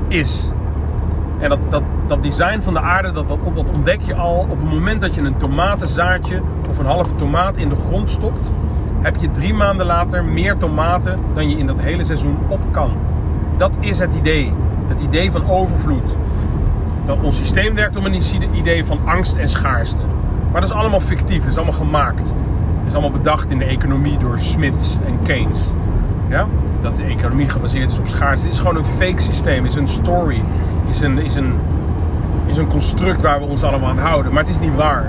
is. 0.09 0.51
En 1.39 1.49
dat, 1.49 1.59
dat, 1.69 1.83
dat 2.07 2.23
design 2.23 2.61
van 2.61 2.75
de 2.75 2.81
aarde, 2.81 3.13
dat, 3.13 3.29
dat, 3.29 3.39
dat 3.55 3.71
ontdek 3.71 4.01
je 4.01 4.15
al 4.15 4.39
op 4.51 4.61
het 4.61 4.71
moment 4.71 5.01
dat 5.01 5.15
je 5.15 5.21
een 5.21 5.37
tomatenzaadje 5.37 6.41
of 6.69 6.79
een 6.79 6.87
halve 6.87 7.15
tomaat 7.17 7.57
in 7.57 7.69
de 7.69 7.77
grond 7.77 8.11
stopt. 8.11 8.51
Heb 9.05 9.17
je 9.17 9.31
drie 9.31 9.55
maanden 9.55 9.87
later 9.87 10.25
meer 10.25 10.57
tomaten 10.57 11.19
dan 11.35 11.49
je 11.51 11.57
in 11.59 11.67
dat 11.67 11.81
hele 11.81 12.05
seizoen 12.05 12.37
op 12.49 12.61
kan. 12.71 12.93
Dat 13.57 13.73
is 13.81 13.99
het 13.99 14.15
idee. 14.15 14.53
Het 14.87 15.01
idee 15.01 15.31
van 15.31 15.51
overvloed. 15.51 16.17
Dat 17.07 17.23
ons 17.23 17.37
systeem 17.37 17.75
werkt 17.75 17.97
om 17.97 18.05
een 18.05 18.23
idee 18.55 18.85
van 18.85 18.99
angst 19.05 19.37
en 19.37 19.49
schaarste. 19.49 20.03
Maar 20.53 20.61
dat 20.61 20.71
is 20.71 20.77
allemaal 20.77 21.01
fictief, 21.01 21.47
is 21.47 21.57
allemaal 21.57 21.75
gemaakt. 21.75 22.35
Is 22.87 22.93
allemaal 22.93 23.11
bedacht 23.11 23.51
in 23.51 23.59
de 23.59 23.65
economie 23.65 24.19
door 24.19 24.39
Smiths 24.39 24.97
en 25.07 25.19
Keynes. 25.23 25.71
Ja? 26.29 26.47
Dat 26.81 26.97
de 26.97 27.05
economie 27.05 27.49
gebaseerd 27.49 27.91
is 27.91 27.99
op 27.99 28.07
schaarste. 28.07 28.47
Het 28.47 28.55
is 28.55 28.61
gewoon 28.61 28.77
een 28.77 28.85
fake 28.85 29.21
systeem, 29.21 29.65
is 29.65 29.75
een 29.75 29.89
story, 29.89 30.43
is 30.89 31.01
een, 31.01 31.19
is, 31.19 31.35
een, 31.35 31.55
is 32.47 32.57
een 32.57 32.69
construct 32.69 33.23
waar 33.23 33.41
we 33.41 33.47
ons 33.47 33.63
allemaal 33.63 33.89
aan 33.89 33.99
houden. 33.99 34.33
Maar 34.33 34.43
het 34.43 34.53
is 34.53 34.59
niet 34.59 34.75
waar. 34.75 35.09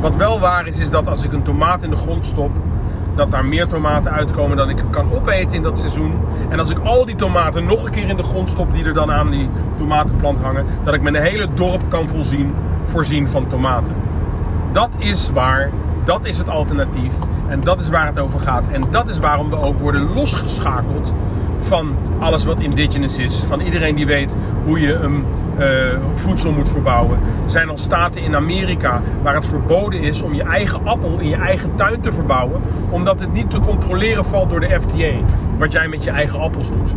Wat 0.00 0.14
wel 0.14 0.40
waar 0.40 0.66
is, 0.66 0.78
is 0.78 0.90
dat 0.90 1.08
als 1.08 1.24
ik 1.24 1.32
een 1.32 1.42
tomaat 1.42 1.82
in 1.82 1.90
de 1.90 1.96
grond 1.96 2.26
stop, 2.26 2.50
dat 3.16 3.30
daar 3.30 3.44
meer 3.44 3.66
tomaten 3.66 4.12
uitkomen 4.12 4.56
dan 4.56 4.68
ik 4.68 4.82
kan 4.90 5.12
opeten 5.12 5.54
in 5.54 5.62
dat 5.62 5.78
seizoen. 5.78 6.14
En 6.48 6.58
als 6.58 6.70
ik 6.70 6.78
al 6.78 7.06
die 7.06 7.16
tomaten 7.16 7.64
nog 7.64 7.84
een 7.84 7.90
keer 7.90 8.08
in 8.08 8.16
de 8.16 8.22
grond 8.22 8.48
stop 8.48 8.74
die 8.74 8.84
er 8.84 8.94
dan 8.94 9.10
aan 9.10 9.30
die 9.30 9.48
tomatenplant 9.78 10.40
hangen, 10.40 10.66
dat 10.82 10.94
ik 10.94 11.02
mijn 11.02 11.14
hele 11.14 11.46
dorp 11.54 11.82
kan 11.88 12.08
voorzien, 12.08 12.54
voorzien 12.84 13.28
van 13.28 13.46
tomaten. 13.46 13.94
Dat 14.72 14.90
is 14.98 15.30
waar, 15.30 15.70
dat 16.04 16.24
is 16.24 16.38
het 16.38 16.48
alternatief 16.48 17.12
en 17.48 17.60
dat 17.60 17.80
is 17.80 17.88
waar 17.88 18.06
het 18.06 18.18
over 18.18 18.40
gaat. 18.40 18.64
En 18.70 18.82
dat 18.90 19.08
is 19.08 19.18
waarom 19.18 19.50
we 19.50 19.60
ook 19.60 19.78
worden 19.78 20.14
losgeschakeld 20.14 21.12
van 21.66 21.96
alles 22.18 22.44
wat 22.44 22.60
indigenous 22.60 23.18
is. 23.18 23.42
Van 23.46 23.60
iedereen 23.60 23.94
die 23.94 24.06
weet 24.06 24.34
hoe 24.64 24.80
je 24.80 24.92
een 24.92 25.24
uh, 25.58 25.66
voedsel 26.14 26.52
moet 26.52 26.68
verbouwen. 26.68 27.18
Er 27.44 27.50
zijn 27.50 27.68
al 27.68 27.78
staten 27.78 28.22
in 28.22 28.34
Amerika 28.34 29.02
waar 29.22 29.34
het 29.34 29.46
verboden 29.46 30.00
is 30.00 30.22
om 30.22 30.34
je 30.34 30.42
eigen 30.42 30.86
appel 30.86 31.18
in 31.18 31.28
je 31.28 31.36
eigen 31.36 31.74
tuin 31.74 32.00
te 32.00 32.12
verbouwen. 32.12 32.60
Omdat 32.90 33.20
het 33.20 33.32
niet 33.32 33.50
te 33.50 33.60
controleren 33.60 34.24
valt 34.24 34.50
door 34.50 34.60
de 34.60 34.80
FDA. 34.80 35.12
Wat 35.58 35.72
jij 35.72 35.88
met 35.88 36.04
je 36.04 36.10
eigen 36.10 36.40
appels 36.40 36.70
doet. 36.70 36.94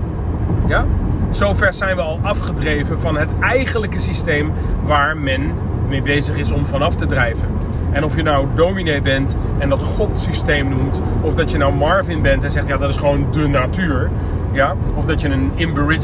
Ja? 0.68 0.86
Zover 1.30 1.74
zijn 1.74 1.96
we 1.96 2.02
al 2.02 2.20
afgedreven 2.22 3.00
van 3.00 3.18
het 3.18 3.30
eigenlijke 3.40 4.00
systeem 4.00 4.52
waar 4.84 5.18
men 5.18 5.52
mee 5.90 6.02
bezig 6.02 6.38
is 6.38 6.52
om 6.52 6.68
vanaf 6.68 6.96
te 6.96 7.06
drijven. 7.06 7.48
En 7.92 8.04
of 8.04 8.16
je 8.16 8.24
nou 8.24 8.48
dominee 8.56 9.02
bent 9.02 9.36
en 9.58 9.70
dat 9.70 9.82
godsysteem 9.82 10.70
noemt, 10.70 11.02
of 11.22 11.36
dat 11.36 11.52
je 11.52 11.58
nou 11.58 11.74
Marvin 11.74 12.22
bent 12.22 12.44
en 12.44 12.52
zegt 12.52 12.68
ja 12.68 12.78
dat 12.78 12.90
is 12.90 12.98
gewoon 12.98 13.28
de 13.32 13.48
natuur, 13.48 14.10
ja, 14.52 14.76
of 14.96 15.06
dat 15.06 15.22
je 15.22 15.30
een 15.30 15.52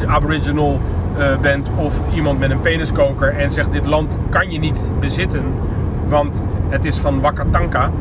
aboriginal 0.08 0.80
uh, 1.18 1.38
bent 1.38 1.70
of 1.78 2.02
iemand 2.14 2.40
met 2.40 2.52
een 2.52 2.62
peniskoker 2.62 3.36
en 3.38 3.52
zegt 3.52 3.72
dit 3.72 3.86
land 3.86 4.20
kan 4.30 4.52
je 4.52 4.60
niet 4.60 4.86
bezitten, 5.00 5.44
want 6.08 6.44
het 6.70 6.86
is 6.86 6.98
van 6.98 7.20
Wakatanka. 7.20 7.92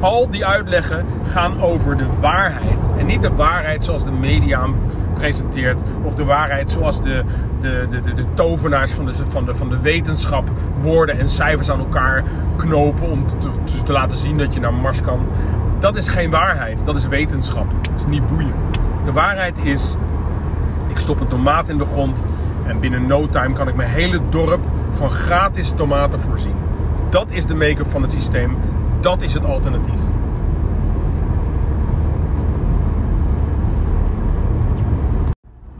Al 0.00 0.30
die 0.30 0.46
uitleggen 0.46 1.06
gaan 1.22 1.62
over 1.62 1.96
de 1.96 2.06
waarheid 2.20 2.78
en 2.98 3.06
niet 3.06 3.22
de 3.22 3.34
waarheid 3.34 3.84
zoals 3.84 4.04
de 4.04 4.12
media 4.12 4.66
presenteert 5.14 5.80
of 6.02 6.14
de 6.14 6.24
waarheid 6.24 6.70
zoals 6.70 7.02
de, 7.02 7.24
de, 7.60 7.86
de, 7.90 8.00
de, 8.00 8.14
de 8.14 8.24
tovenaars 8.34 8.90
van 8.90 9.06
de, 9.06 9.12
van, 9.24 9.44
de, 9.44 9.54
van 9.54 9.68
de 9.68 9.80
wetenschap 9.80 10.50
woorden 10.80 11.18
en 11.18 11.28
cijfers 11.28 11.70
aan 11.70 11.78
elkaar 11.78 12.24
knopen 12.56 13.10
om 13.10 13.26
te, 13.26 13.36
te, 13.36 13.82
te 13.82 13.92
laten 13.92 14.18
zien 14.18 14.38
dat 14.38 14.54
je 14.54 14.60
naar 14.60 14.74
Mars 14.74 15.02
kan. 15.02 15.20
Dat 15.78 15.96
is 15.96 16.08
geen 16.08 16.30
waarheid, 16.30 16.84
dat 16.84 16.96
is 16.96 17.06
wetenschap. 17.06 17.66
Dat 17.82 17.92
is 17.96 18.06
niet 18.06 18.26
boeiend. 18.28 18.73
De 19.04 19.12
waarheid 19.12 19.58
is, 19.58 19.94
ik 20.88 20.98
stop 20.98 21.20
een 21.20 21.26
tomaat 21.26 21.68
in 21.68 21.78
de 21.78 21.84
grond 21.84 22.24
en 22.66 22.80
binnen 22.80 23.06
no 23.06 23.28
time 23.28 23.54
kan 23.54 23.68
ik 23.68 23.74
mijn 23.74 23.90
hele 23.90 24.20
dorp 24.28 24.66
van 24.90 25.10
gratis 25.10 25.72
tomaten 25.76 26.20
voorzien. 26.20 26.54
Dat 27.10 27.30
is 27.30 27.46
de 27.46 27.54
make-up 27.54 27.90
van 27.90 28.02
het 28.02 28.12
systeem. 28.12 28.56
Dat 29.00 29.22
is 29.22 29.34
het 29.34 29.44
alternatief. 29.44 30.00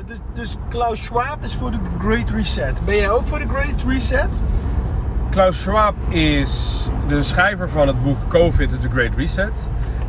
Dus, 0.06 0.18
dus 0.32 0.56
Klaus 0.68 1.04
Schwab 1.04 1.38
is 1.40 1.54
voor 1.54 1.70
de 1.70 1.78
Great 1.98 2.30
Reset. 2.30 2.84
Ben 2.84 2.96
jij 2.96 3.10
ook 3.10 3.26
voor 3.26 3.38
de 3.38 3.48
Great 3.48 3.84
Reset? 3.86 4.40
Klaus 5.30 5.62
Schwab 5.62 5.94
is 6.08 6.84
de 7.08 7.22
schrijver 7.22 7.68
van 7.68 7.86
het 7.86 8.02
boek 8.02 8.16
COVID, 8.28 8.80
The 8.80 8.88
Great 8.88 9.14
Reset. 9.14 9.52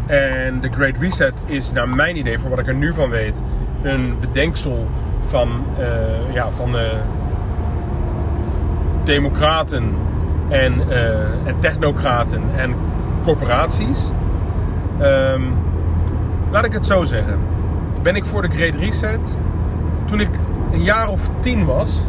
En 0.05 0.61
de 0.61 0.69
Great 0.69 0.97
Reset 0.97 1.33
is 1.45 1.71
naar 1.71 1.89
mijn 1.89 2.17
idee, 2.17 2.39
voor 2.39 2.49
wat 2.49 2.59
ik 2.59 2.67
er 2.67 2.75
nu 2.75 2.93
van 2.93 3.09
weet, 3.09 3.41
een 3.81 4.17
bedenksel 4.19 4.87
van, 5.19 5.63
uh, 5.79 6.33
ja, 6.33 6.49
van 6.49 6.71
de 6.71 6.91
democraten 9.03 9.83
en, 10.49 10.73
uh, 10.89 11.47
en 11.47 11.59
technocraten 11.59 12.41
en 12.55 12.75
corporaties. 13.23 14.11
Um, 15.01 15.53
laat 16.51 16.65
ik 16.65 16.73
het 16.73 16.85
zo 16.85 17.03
zeggen. 17.03 17.39
Ben 18.01 18.15
ik 18.15 18.25
voor 18.25 18.41
de 18.41 18.49
Great 18.49 18.75
Reset? 18.75 19.37
Toen 20.05 20.19
ik 20.19 20.29
een 20.71 20.83
jaar 20.83 21.09
of 21.09 21.29
tien 21.39 21.65
was, 21.65 22.01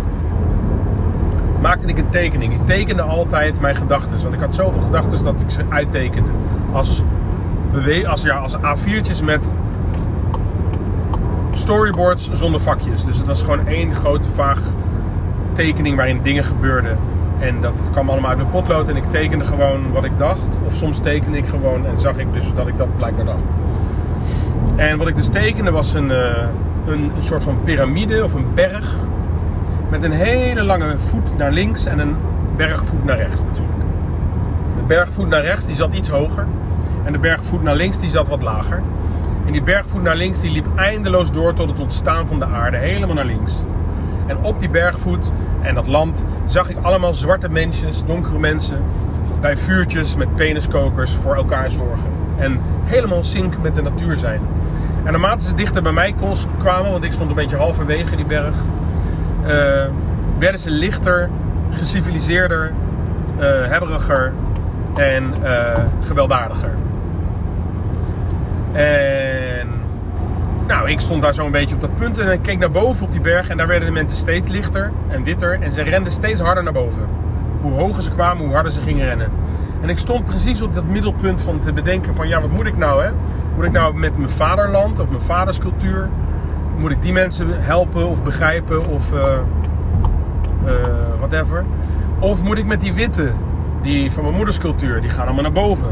maakte 1.60 1.86
ik 1.86 1.98
een 1.98 2.08
tekening. 2.08 2.52
Ik 2.52 2.66
tekende 2.66 3.02
altijd 3.02 3.60
mijn 3.60 3.76
gedachten. 3.76 4.22
Want 4.22 4.34
ik 4.34 4.40
had 4.40 4.54
zoveel 4.54 4.80
gedachten 4.80 5.24
dat 5.24 5.40
ik 5.40 5.50
ze 5.50 5.62
uittekende. 5.68 6.30
Als, 6.72 7.02
als, 8.06 8.22
ja, 8.22 8.36
als 8.36 8.56
A4'tjes 8.56 9.24
met 9.24 9.52
storyboards 11.50 12.30
zonder 12.32 12.60
vakjes. 12.60 13.04
Dus 13.04 13.16
het 13.16 13.26
was 13.26 13.42
gewoon 13.42 13.66
één 13.66 13.94
grote 13.94 14.28
vaag 14.28 14.60
tekening 15.52 15.96
waarin 15.96 16.22
dingen 16.22 16.44
gebeurden. 16.44 16.98
En 17.38 17.60
dat 17.60 17.74
kwam 17.90 18.10
allemaal 18.10 18.28
uit 18.28 18.38
mijn 18.38 18.50
potlood 18.50 18.88
en 18.88 18.96
ik 18.96 19.10
tekende 19.10 19.44
gewoon 19.44 19.92
wat 19.92 20.04
ik 20.04 20.18
dacht. 20.18 20.58
Of 20.66 20.74
soms 20.74 20.98
tekende 20.98 21.38
ik 21.38 21.46
gewoon 21.46 21.86
en 21.86 21.98
zag 21.98 22.18
ik 22.18 22.32
dus 22.32 22.44
dat 22.54 22.66
ik 22.66 22.78
dat 22.78 22.96
blijkbaar 22.96 23.24
dacht. 23.24 23.42
En 24.76 24.98
wat 24.98 25.08
ik 25.08 25.16
dus 25.16 25.28
tekende 25.28 25.70
was 25.70 25.94
een, 25.94 26.10
uh, 26.10 26.46
een 26.86 27.10
soort 27.18 27.42
van 27.42 27.58
piramide 27.64 28.24
of 28.24 28.34
een 28.34 28.46
berg. 28.54 28.96
Met 29.90 30.02
een 30.02 30.12
hele 30.12 30.62
lange 30.62 30.98
voet 30.98 31.36
naar 31.36 31.52
links 31.52 31.86
en 31.86 31.98
een 31.98 32.16
bergvoet 32.56 33.04
naar 33.04 33.16
rechts 33.16 33.42
natuurlijk. 33.42 33.78
De 34.76 34.82
bergvoet 34.86 35.28
naar 35.28 35.42
rechts 35.42 35.66
die 35.66 35.76
zat 35.76 35.94
iets 35.94 36.08
hoger. 36.08 36.46
En 37.06 37.12
de 37.12 37.18
bergvoet 37.18 37.62
naar 37.62 37.76
links 37.76 37.98
die 37.98 38.10
zat 38.10 38.28
wat 38.28 38.42
lager. 38.42 38.82
En 39.46 39.52
die 39.52 39.62
bergvoet 39.62 40.02
naar 40.02 40.16
links 40.16 40.40
die 40.40 40.50
liep 40.50 40.66
eindeloos 40.76 41.30
door 41.30 41.54
tot 41.54 41.68
het 41.68 41.80
ontstaan 41.80 42.28
van 42.28 42.38
de 42.38 42.44
aarde. 42.44 42.76
Helemaal 42.76 43.14
naar 43.14 43.24
links. 43.24 43.64
En 44.26 44.36
op 44.42 44.60
die 44.60 44.68
bergvoet 44.68 45.32
en 45.62 45.74
dat 45.74 45.86
land 45.86 46.24
zag 46.46 46.70
ik 46.70 46.76
allemaal 46.82 47.14
zwarte 47.14 47.48
mensjes, 47.48 48.04
donkere 48.04 48.38
mensen. 48.38 48.78
Bij 49.40 49.56
vuurtjes 49.56 50.16
met 50.16 50.34
peniskokers 50.34 51.14
voor 51.14 51.36
elkaar 51.36 51.70
zorgen. 51.70 52.06
En 52.38 52.60
helemaal 52.84 53.24
sync 53.24 53.54
met 53.62 53.74
de 53.74 53.82
natuur 53.82 54.16
zijn. 54.16 54.40
En 55.04 55.12
naarmate 55.12 55.44
ze 55.44 55.54
dichter 55.54 55.82
bij 55.82 55.92
mij 55.92 56.14
kwamen, 56.58 56.90
want 56.90 57.04
ik 57.04 57.12
stond 57.12 57.28
een 57.30 57.36
beetje 57.36 57.56
halverwege 57.56 58.16
die 58.16 58.24
berg, 58.24 58.54
eh, 59.46 59.84
werden 60.38 60.60
ze 60.60 60.70
lichter, 60.70 61.30
geciviliseerder, 61.70 62.72
eh 63.38 63.46
hebberiger 63.46 64.32
en 64.94 65.34
eh, 65.42 65.84
gewelddadiger. 66.06 66.70
En 68.76 69.68
nou, 70.66 70.90
ik 70.90 71.00
stond 71.00 71.22
daar 71.22 71.34
zo'n 71.34 71.50
beetje 71.50 71.74
op 71.74 71.80
dat 71.80 71.94
punt 71.94 72.18
en 72.18 72.32
ik 72.32 72.42
keek 72.42 72.58
naar 72.58 72.70
boven 72.70 73.06
op 73.06 73.12
die 73.12 73.20
berg 73.20 73.48
en 73.48 73.56
daar 73.56 73.66
werden 73.66 73.88
de 73.88 73.94
mensen 73.94 74.18
steeds 74.18 74.50
lichter 74.50 74.92
en 75.08 75.24
witter 75.24 75.60
en 75.60 75.72
ze 75.72 75.82
renden 75.82 76.12
steeds 76.12 76.40
harder 76.40 76.62
naar 76.62 76.72
boven. 76.72 77.06
Hoe 77.60 77.72
hoger 77.72 78.02
ze 78.02 78.10
kwamen, 78.10 78.44
hoe 78.44 78.54
harder 78.54 78.72
ze 78.72 78.80
gingen 78.80 79.06
rennen. 79.06 79.30
En 79.82 79.88
ik 79.88 79.98
stond 79.98 80.24
precies 80.24 80.62
op 80.62 80.74
dat 80.74 80.84
middelpunt 80.84 81.42
van 81.42 81.60
te 81.60 81.72
bedenken 81.72 82.14
van 82.14 82.28
ja, 82.28 82.40
wat 82.40 82.50
moet 82.50 82.66
ik 82.66 82.76
nou 82.76 83.04
hè? 83.04 83.10
Moet 83.56 83.64
ik 83.64 83.72
nou 83.72 83.94
met 83.94 84.16
mijn 84.16 84.30
vaderland 84.30 84.98
of 84.98 85.08
mijn 85.08 85.22
vaderscultuur, 85.22 86.08
moet 86.78 86.90
ik 86.90 87.02
die 87.02 87.12
mensen 87.12 87.48
helpen 87.50 88.08
of 88.08 88.22
begrijpen 88.22 88.86
of 88.86 89.12
eh, 89.12 89.20
eh, 90.64 90.74
whatever? 91.18 91.64
Of 92.18 92.42
moet 92.42 92.58
ik 92.58 92.66
met 92.66 92.80
die 92.80 92.94
witte, 92.94 93.32
die 93.82 94.12
van 94.12 94.22
mijn 94.22 94.36
moederscultuur, 94.36 95.00
die 95.00 95.10
gaan 95.10 95.24
allemaal 95.24 95.42
naar 95.42 95.52
boven? 95.52 95.90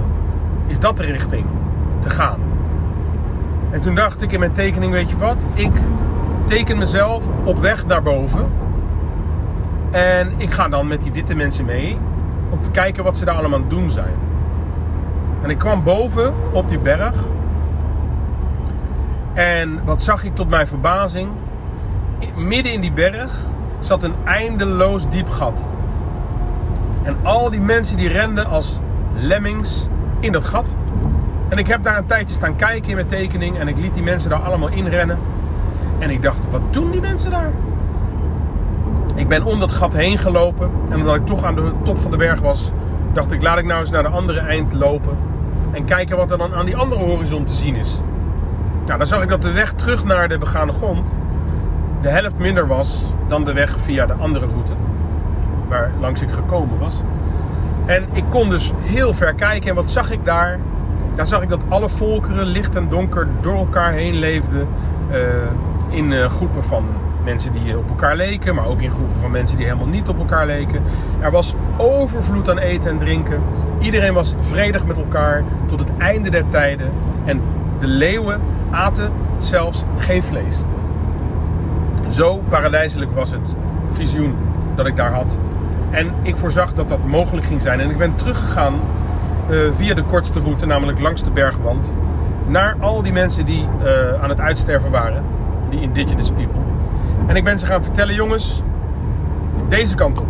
Is 0.66 0.78
dat 0.78 0.96
de 0.96 1.04
richting 1.04 1.46
te 1.98 2.10
gaan? 2.10 2.53
En 3.74 3.80
toen 3.80 3.94
dacht 3.94 4.22
ik 4.22 4.32
in 4.32 4.38
mijn 4.38 4.52
tekening, 4.52 4.92
weet 4.92 5.10
je 5.10 5.16
wat? 5.16 5.36
Ik 5.54 5.72
teken 6.46 6.78
mezelf 6.78 7.24
op 7.44 7.58
weg 7.58 7.86
naar 7.86 8.02
boven. 8.02 8.46
En 9.90 10.32
ik 10.36 10.50
ga 10.50 10.68
dan 10.68 10.86
met 10.86 11.02
die 11.02 11.12
witte 11.12 11.34
mensen 11.34 11.64
mee 11.64 11.98
om 12.50 12.62
te 12.62 12.70
kijken 12.70 13.04
wat 13.04 13.16
ze 13.16 13.24
daar 13.24 13.34
allemaal 13.34 13.58
aan 13.58 13.64
het 13.64 13.70
doen 13.70 13.90
zijn. 13.90 14.14
En 15.42 15.50
ik 15.50 15.58
kwam 15.58 15.82
boven 15.82 16.34
op 16.52 16.68
die 16.68 16.78
berg. 16.78 17.14
En 19.32 19.84
wat 19.84 20.02
zag 20.02 20.24
ik 20.24 20.34
tot 20.34 20.48
mijn 20.48 20.66
verbazing? 20.66 21.28
Midden 22.36 22.72
in 22.72 22.80
die 22.80 22.92
berg 22.92 23.40
zat 23.80 24.02
een 24.02 24.14
eindeloos 24.24 25.08
diep 25.08 25.28
gat. 25.28 25.64
En 27.02 27.16
al 27.22 27.50
die 27.50 27.60
mensen 27.60 27.96
die 27.96 28.08
renden 28.08 28.46
als 28.46 28.80
lemmings 29.14 29.86
in 30.20 30.32
dat 30.32 30.44
gat. 30.44 30.74
En 31.54 31.60
ik 31.60 31.66
heb 31.66 31.82
daar 31.82 31.96
een 31.96 32.06
tijdje 32.06 32.34
staan 32.34 32.56
kijken 32.56 32.88
in 32.88 32.94
mijn 32.94 33.06
tekening. 33.06 33.58
En 33.58 33.68
ik 33.68 33.78
liet 33.78 33.94
die 33.94 34.02
mensen 34.02 34.30
daar 34.30 34.38
allemaal 34.38 34.68
inrennen. 34.68 35.18
En 35.98 36.10
ik 36.10 36.22
dacht, 36.22 36.50
wat 36.50 36.60
doen 36.70 36.90
die 36.90 37.00
mensen 37.00 37.30
daar? 37.30 37.50
Ik 39.14 39.28
ben 39.28 39.44
om 39.44 39.60
dat 39.60 39.72
gat 39.72 39.92
heen 39.92 40.18
gelopen. 40.18 40.70
En 40.90 40.98
omdat 40.98 41.16
ik 41.16 41.26
toch 41.26 41.44
aan 41.44 41.54
de 41.54 41.72
top 41.82 41.98
van 41.98 42.10
de 42.10 42.16
berg 42.16 42.40
was, 42.40 42.72
dacht 43.12 43.32
ik, 43.32 43.42
laat 43.42 43.58
ik 43.58 43.64
nou 43.64 43.80
eens 43.80 43.90
naar 43.90 44.02
de 44.02 44.08
andere 44.08 44.40
eind 44.40 44.72
lopen. 44.72 45.16
En 45.70 45.84
kijken 45.84 46.16
wat 46.16 46.30
er 46.30 46.38
dan 46.38 46.54
aan 46.54 46.66
die 46.66 46.76
andere 46.76 47.00
horizon 47.00 47.44
te 47.44 47.52
zien 47.52 47.76
is. 47.76 48.00
Nou, 48.86 48.98
dan 48.98 49.06
zag 49.06 49.22
ik 49.22 49.28
dat 49.28 49.42
de 49.42 49.52
weg 49.52 49.72
terug 49.72 50.04
naar 50.04 50.28
de 50.28 50.38
begane 50.38 50.72
grond 50.72 51.14
de 52.02 52.08
helft 52.08 52.38
minder 52.38 52.66
was 52.66 53.04
dan 53.28 53.44
de 53.44 53.52
weg 53.52 53.78
via 53.78 54.06
de 54.06 54.12
andere 54.12 54.46
route. 54.46 54.72
Waar 55.68 55.90
langs 56.00 56.22
ik 56.22 56.30
gekomen 56.30 56.78
was. 56.78 56.94
En 57.86 58.06
ik 58.12 58.24
kon 58.28 58.50
dus 58.50 58.72
heel 58.78 59.14
ver 59.14 59.34
kijken. 59.34 59.68
En 59.68 59.74
wat 59.74 59.90
zag 59.90 60.10
ik 60.10 60.24
daar? 60.24 60.58
Daar 61.14 61.26
zag 61.26 61.42
ik 61.42 61.48
dat 61.48 61.60
alle 61.68 61.88
volkeren, 61.88 62.46
licht 62.46 62.76
en 62.76 62.88
donker, 62.88 63.28
door 63.40 63.56
elkaar 63.56 63.92
heen 63.92 64.14
leefden. 64.14 64.68
eh, 65.10 65.20
in 65.96 66.12
eh, 66.12 66.28
groepen 66.28 66.64
van 66.64 66.84
mensen 67.24 67.52
die 67.52 67.78
op 67.78 67.88
elkaar 67.88 68.16
leken, 68.16 68.54
maar 68.54 68.66
ook 68.66 68.80
in 68.80 68.90
groepen 68.90 69.20
van 69.20 69.30
mensen 69.30 69.56
die 69.56 69.66
helemaal 69.66 69.88
niet 69.88 70.08
op 70.08 70.18
elkaar 70.18 70.46
leken. 70.46 70.82
Er 71.20 71.30
was 71.30 71.54
overvloed 71.76 72.50
aan 72.50 72.58
eten 72.58 72.90
en 72.90 72.98
drinken. 72.98 73.42
Iedereen 73.80 74.14
was 74.14 74.34
vredig 74.38 74.86
met 74.86 74.96
elkaar 74.96 75.42
tot 75.66 75.78
het 75.78 75.88
einde 75.98 76.30
der 76.30 76.48
tijden. 76.48 76.92
En 77.24 77.40
de 77.80 77.86
leeuwen 77.86 78.40
aten 78.70 79.12
zelfs 79.38 79.84
geen 79.96 80.22
vlees. 80.22 80.56
Zo 82.08 82.42
paradijselijk 82.48 83.12
was 83.12 83.30
het 83.30 83.56
visioen 83.90 84.34
dat 84.74 84.86
ik 84.86 84.96
daar 84.96 85.12
had. 85.12 85.38
En 85.90 86.12
ik 86.22 86.36
voorzag 86.36 86.72
dat 86.72 86.88
dat 86.88 87.04
mogelijk 87.06 87.46
ging 87.46 87.62
zijn. 87.62 87.80
En 87.80 87.90
ik 87.90 87.98
ben 87.98 88.14
teruggegaan 88.16 88.74
via 89.72 89.94
de 89.94 90.02
kortste 90.02 90.40
route, 90.40 90.66
namelijk 90.66 91.00
langs 91.00 91.24
de 91.24 91.30
bergwand, 91.30 91.92
naar 92.46 92.76
al 92.80 93.02
die 93.02 93.12
mensen 93.12 93.46
die 93.46 93.66
eh, 93.84 94.22
aan 94.22 94.28
het 94.28 94.40
uitsterven 94.40 94.90
waren, 94.90 95.24
die 95.68 95.80
indigenous 95.80 96.30
people. 96.30 96.60
En 97.26 97.36
ik 97.36 97.44
ben 97.44 97.58
ze 97.58 97.66
gaan 97.66 97.82
vertellen, 97.82 98.14
jongens, 98.14 98.62
deze 99.68 99.94
kant 99.94 100.20
op. 100.20 100.26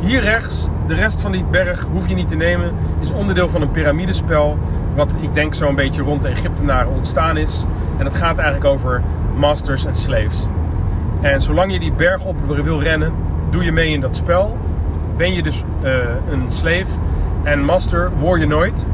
Hier 0.00 0.20
rechts, 0.20 0.68
de 0.86 0.94
rest 0.94 1.20
van 1.20 1.32
die 1.32 1.44
berg 1.44 1.86
hoef 1.92 2.08
je 2.08 2.14
niet 2.14 2.28
te 2.28 2.36
nemen, 2.36 2.72
is 3.00 3.12
onderdeel 3.12 3.48
van 3.48 3.62
een 3.62 3.70
piramidespel, 3.70 4.58
wat 4.94 5.12
ik 5.20 5.34
denk 5.34 5.54
zo'n 5.54 5.74
beetje 5.74 6.02
rond 6.02 6.22
de 6.22 6.28
Egyptenaren 6.28 6.92
ontstaan 6.92 7.36
is. 7.36 7.64
En 7.98 8.04
het 8.04 8.14
gaat 8.14 8.36
eigenlijk 8.36 8.70
over 8.70 9.02
masters 9.34 9.84
en 9.84 9.94
slaves. 9.94 10.46
En 11.20 11.42
zolang 11.42 11.72
je 11.72 11.78
die 11.78 11.92
berg 11.92 12.24
op 12.24 12.36
wil 12.46 12.82
rennen, 12.82 13.12
doe 13.50 13.64
je 13.64 13.72
mee 13.72 13.92
in 13.92 14.00
dat 14.00 14.16
spel. 14.16 14.58
Ben 15.16 15.34
je 15.34 15.42
dus 15.42 15.64
eh, 15.82 15.92
een 16.30 16.44
slave 16.48 16.86
en 17.42 17.64
master 17.64 18.10
word 18.18 18.40
je 18.40 18.46
nooit. 18.46 18.86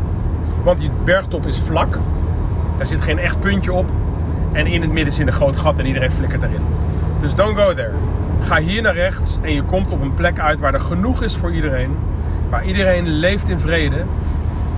Want 0.65 0.81
die 0.81 0.91
bergtop 1.05 1.47
is 1.47 1.59
vlak. 1.59 1.99
Daar 2.79 2.87
zit 2.87 3.03
geen 3.03 3.19
echt 3.19 3.41
puntje 3.41 3.73
op. 3.73 3.87
En 4.53 4.67
in 4.67 4.81
het 4.81 4.93
midden 4.93 5.15
zit 5.15 5.27
een 5.27 5.33
groot 5.33 5.57
gat 5.57 5.79
en 5.79 5.87
iedereen 5.87 6.11
flikkert 6.11 6.43
erin. 6.43 6.63
Dus 7.21 7.35
don't 7.35 7.59
go 7.59 7.75
there. 7.75 7.93
Ga 8.41 8.59
hier 8.59 8.83
naar 8.83 8.95
rechts 8.95 9.39
en 9.43 9.53
je 9.53 9.63
komt 9.63 9.91
op 9.91 10.01
een 10.01 10.15
plek 10.15 10.39
uit 10.39 10.61
waar 10.61 10.75
er 10.75 10.81
genoeg 10.81 11.23
is 11.23 11.37
voor 11.37 11.53
iedereen. 11.53 11.97
Waar 12.51 12.65
iedereen 12.65 13.09
leeft 13.09 13.49
in 13.49 13.59
vrede. 13.59 14.05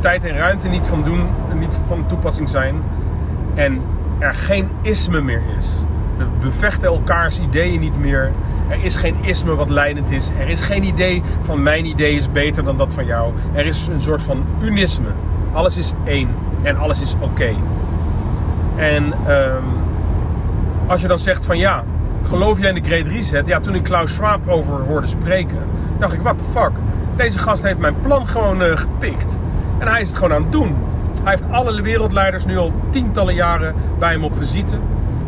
Tijd 0.01 0.25
en 0.25 0.37
ruimte 0.37 0.69
niet 0.69 0.87
van, 0.87 1.03
doen, 1.03 1.27
niet 1.59 1.81
van 1.87 2.07
toepassing 2.07 2.49
zijn. 2.49 2.83
En 3.55 3.81
er 4.19 4.35
geen 4.35 4.71
isme 4.83 5.21
meer 5.21 5.43
is. 5.59 5.69
We, 6.41 6.53
vechten 6.53 6.89
elkaars 6.89 7.41
ideeën 7.41 7.81
niet 7.81 7.99
meer. 7.99 8.31
Er 8.69 8.85
is 8.85 8.97
geen 8.97 9.17
isme 9.23 9.55
wat 9.55 9.71
leidend 9.71 10.11
is. 10.11 10.31
Er 10.39 10.49
is 10.49 10.61
geen 10.61 10.85
idee 10.85 11.23
van 11.41 11.63
mijn 11.63 11.87
idee 11.87 12.15
is 12.15 12.31
beter 12.31 12.65
dan 12.65 12.77
dat 12.77 12.95
van 12.95 13.07
jou. 13.07 13.33
Er 13.53 13.67
is 13.67 13.87
een 13.87 14.01
soort 14.01 14.23
van 14.23 14.45
unisme. 14.61 15.09
Alles 15.53 15.77
is 15.77 15.93
één 16.05 16.29
en 16.63 16.77
alles 16.77 17.01
is 17.01 17.15
oké. 17.21 17.55
En 18.77 19.13
ehm, 19.27 19.65
als 20.87 21.01
je 21.01 21.09
dan 21.09 21.19
zegt 21.19 21.45
van 21.45 21.59
ja, 21.59 21.85
geloof 22.23 22.59
jij 22.59 22.69
in 22.69 22.83
de 22.83 22.89
Great 22.89 23.07
Reset? 23.07 23.47
Ja, 23.47 23.61
toen 23.61 23.75
ik 23.75 23.83
Klaus 23.83 24.15
Schwab 24.15 24.49
over 24.49 24.81
hoorde 24.81 25.07
spreken, 25.07 25.59
dacht 25.99 26.13
ik, 26.13 26.21
what 26.21 26.39
the 26.39 26.45
fuck? 26.51 26.73
Deze 27.17 27.39
gast 27.39 27.63
heeft 27.63 27.79
mijn 27.79 28.01
plan 28.01 28.27
gewoon 28.27 28.63
eh, 28.63 28.77
gepikt. 28.77 29.39
En 29.79 29.89
hij 29.89 30.01
is 30.01 30.09
het 30.09 30.17
gewoon 30.17 30.33
aan 30.33 30.43
het 30.43 30.53
doen. 30.53 30.77
Hij 31.23 31.33
heeft 31.33 31.45
alle 31.51 31.83
wereldleiders 31.83 32.45
nu 32.45 32.57
al 32.57 32.73
tientallen 32.91 33.35
jaren 33.35 33.75
bij 33.99 34.13
hem 34.13 34.25
op 34.25 34.37
visite. 34.37 34.75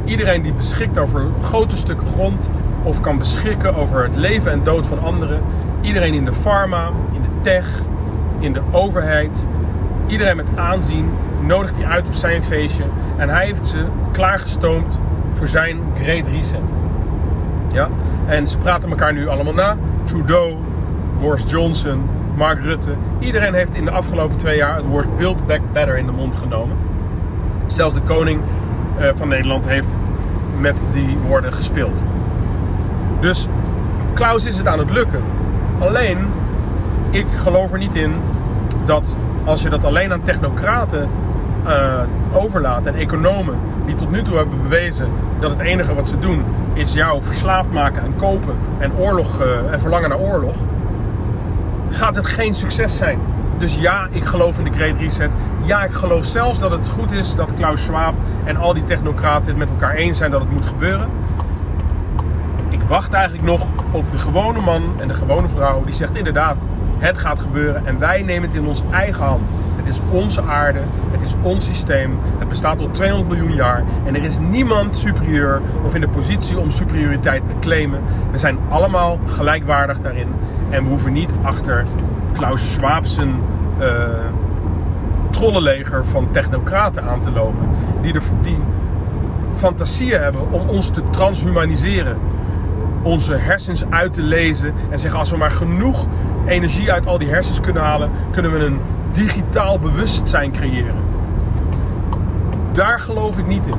Iedereen 0.04 0.42
die 0.42 0.52
beschikt 0.52 0.98
over 0.98 1.26
grote 1.40 1.76
stukken 1.76 2.06
grond 2.06 2.50
of 2.82 3.00
kan 3.00 3.18
beschikken 3.18 3.74
over 3.74 4.02
het 4.02 4.16
leven 4.16 4.52
en 4.52 4.64
dood 4.64 4.86
van 4.86 5.02
anderen. 5.02 5.40
Iedereen 5.80 6.14
in 6.14 6.24
de 6.24 6.32
pharma, 6.32 6.90
in 7.12 7.22
de 7.22 7.28
tech, 7.42 7.82
in 8.38 8.52
de 8.52 8.62
overheid. 8.70 9.46
Iedereen 10.06 10.36
met 10.36 10.46
aanzien 10.54 11.10
nodigt 11.46 11.76
hij 11.76 11.86
uit 11.86 12.06
op 12.06 12.14
zijn 12.14 12.42
feestje. 12.42 12.84
En 13.16 13.28
hij 13.28 13.44
heeft 13.44 13.66
ze 13.66 13.84
klaargestoomd 14.12 14.98
voor 15.32 15.48
zijn 15.48 15.78
Great 16.02 16.26
Reset. 16.26 16.60
Ja? 17.72 17.88
En 18.26 18.48
ze 18.48 18.58
praten 18.58 18.90
elkaar 18.90 19.12
nu 19.12 19.28
allemaal 19.28 19.54
na. 19.54 19.76
Trudeau, 20.04 20.54
Boris 21.20 21.44
Johnson, 21.46 22.08
Mark 22.34 22.60
Rutte. 22.60 22.90
Iedereen 23.18 23.54
heeft 23.54 23.74
in 23.74 23.84
de 23.84 23.90
afgelopen 23.90 24.36
twee 24.36 24.56
jaar 24.56 24.76
het 24.76 24.86
woord 24.86 25.16
Build 25.16 25.46
Back 25.46 25.60
Better 25.72 25.98
in 25.98 26.06
de 26.06 26.12
mond 26.12 26.36
genomen. 26.36 26.76
Zelfs 27.66 27.94
de 27.94 28.00
koning 28.00 28.40
van 29.14 29.28
Nederland 29.28 29.66
heeft 29.66 29.94
met 30.58 30.76
die 30.92 31.18
woorden 31.26 31.52
gespeeld. 31.52 32.02
Dus 33.20 33.48
Klaus 34.14 34.46
is 34.46 34.56
het 34.56 34.66
aan 34.66 34.78
het 34.78 34.90
lukken. 34.90 35.22
Alleen, 35.78 36.18
ik 37.10 37.26
geloof 37.36 37.72
er 37.72 37.78
niet 37.78 37.94
in 37.94 38.12
dat 38.84 39.18
als 39.44 39.62
je 39.62 39.68
dat 39.68 39.84
alleen 39.84 40.12
aan 40.12 40.22
technocraten 40.22 41.08
uh, 41.66 42.00
overlaat 42.32 42.86
en 42.86 42.94
economen 42.94 43.58
die 43.86 43.94
tot 43.94 44.10
nu 44.10 44.22
toe 44.22 44.36
hebben 44.36 44.62
bewezen 44.62 45.08
dat 45.38 45.50
het 45.50 45.60
enige 45.60 45.94
wat 45.94 46.08
ze 46.08 46.18
doen 46.18 46.44
is 46.72 46.92
jou 46.92 47.22
verslaafd 47.22 47.70
maken 47.70 48.02
en 48.02 48.16
kopen 48.16 48.54
en, 48.78 48.92
oorlog, 48.98 49.42
uh, 49.42 49.72
en 49.72 49.80
verlangen 49.80 50.08
naar 50.08 50.18
oorlog, 50.18 50.54
gaat 51.90 52.16
het 52.16 52.26
geen 52.26 52.54
succes 52.54 52.96
zijn. 52.96 53.18
Dus 53.60 53.76
ja, 53.78 54.08
ik 54.10 54.24
geloof 54.24 54.58
in 54.58 54.64
de 54.64 54.72
Great 54.72 54.98
Reset. 54.98 55.30
Ja, 55.62 55.84
ik 55.84 55.92
geloof 55.92 56.26
zelfs 56.26 56.58
dat 56.58 56.70
het 56.70 56.88
goed 56.88 57.12
is 57.12 57.34
dat 57.34 57.54
Klaus 57.54 57.84
Schwab 57.84 58.14
en 58.44 58.56
al 58.56 58.74
die 58.74 58.84
technocraten 58.84 59.46
het 59.46 59.56
met 59.56 59.68
elkaar 59.68 59.94
eens 59.94 60.18
zijn 60.18 60.30
dat 60.30 60.40
het 60.40 60.50
moet 60.50 60.66
gebeuren. 60.66 61.08
Ik 62.68 62.80
wacht 62.88 63.12
eigenlijk 63.12 63.44
nog 63.44 63.66
op 63.90 64.10
de 64.10 64.18
gewone 64.18 64.60
man 64.60 64.82
en 65.00 65.08
de 65.08 65.14
gewone 65.14 65.48
vrouw 65.48 65.84
die 65.84 65.92
zegt 65.92 66.14
inderdaad, 66.14 66.56
het 66.98 67.18
gaat 67.18 67.40
gebeuren 67.40 67.86
en 67.86 67.98
wij 67.98 68.22
nemen 68.22 68.48
het 68.48 68.58
in 68.58 68.66
onze 68.66 68.84
eigen 68.90 69.24
hand. 69.24 69.52
Het 69.76 69.86
is 69.86 70.00
onze 70.10 70.42
aarde, 70.42 70.80
het 71.10 71.22
is 71.22 71.34
ons 71.42 71.66
systeem, 71.66 72.18
het 72.38 72.48
bestaat 72.48 72.80
al 72.80 72.90
200 72.90 73.30
miljoen 73.30 73.56
jaar 73.56 73.84
en 74.06 74.14
er 74.14 74.24
is 74.24 74.38
niemand 74.38 74.96
superieur 74.96 75.60
of 75.84 75.94
in 75.94 76.00
de 76.00 76.08
positie 76.08 76.58
om 76.58 76.70
superioriteit 76.70 77.42
te 77.48 77.54
claimen. 77.60 78.00
We 78.30 78.38
zijn 78.38 78.58
allemaal 78.68 79.18
gelijkwaardig 79.26 80.00
daarin 80.00 80.28
en 80.70 80.82
we 80.82 80.88
hoeven 80.88 81.12
niet 81.12 81.30
achter 81.42 81.86
Klaus 82.32 82.72
Schwab 82.72 83.06
zijn 83.06 83.34
uh, 83.80 83.86
controleleger 85.40 86.06
van 86.06 86.30
technocraten 86.30 87.02
aan 87.02 87.20
te 87.20 87.30
lopen. 87.30 87.68
Die, 88.00 88.12
de, 88.12 88.20
die 88.42 88.58
fantasieën 89.54 90.20
hebben 90.20 90.50
om 90.50 90.68
ons 90.68 90.90
te 90.90 91.02
transhumaniseren. 91.10 92.16
Onze 93.02 93.34
hersens 93.34 93.84
uit 93.90 94.12
te 94.12 94.22
lezen 94.22 94.74
en 94.90 94.98
zeggen 94.98 95.18
als 95.18 95.30
we 95.30 95.36
maar 95.36 95.50
genoeg 95.50 96.06
energie 96.46 96.92
uit 96.92 97.06
al 97.06 97.18
die 97.18 97.28
hersens 97.28 97.60
kunnen 97.60 97.82
halen, 97.82 98.10
kunnen 98.30 98.52
we 98.52 98.58
een 98.58 98.80
digitaal 99.12 99.78
bewustzijn 99.78 100.52
creëren. 100.52 100.94
Daar 102.72 103.00
geloof 103.00 103.38
ik 103.38 103.46
niet 103.46 103.66
in. 103.66 103.78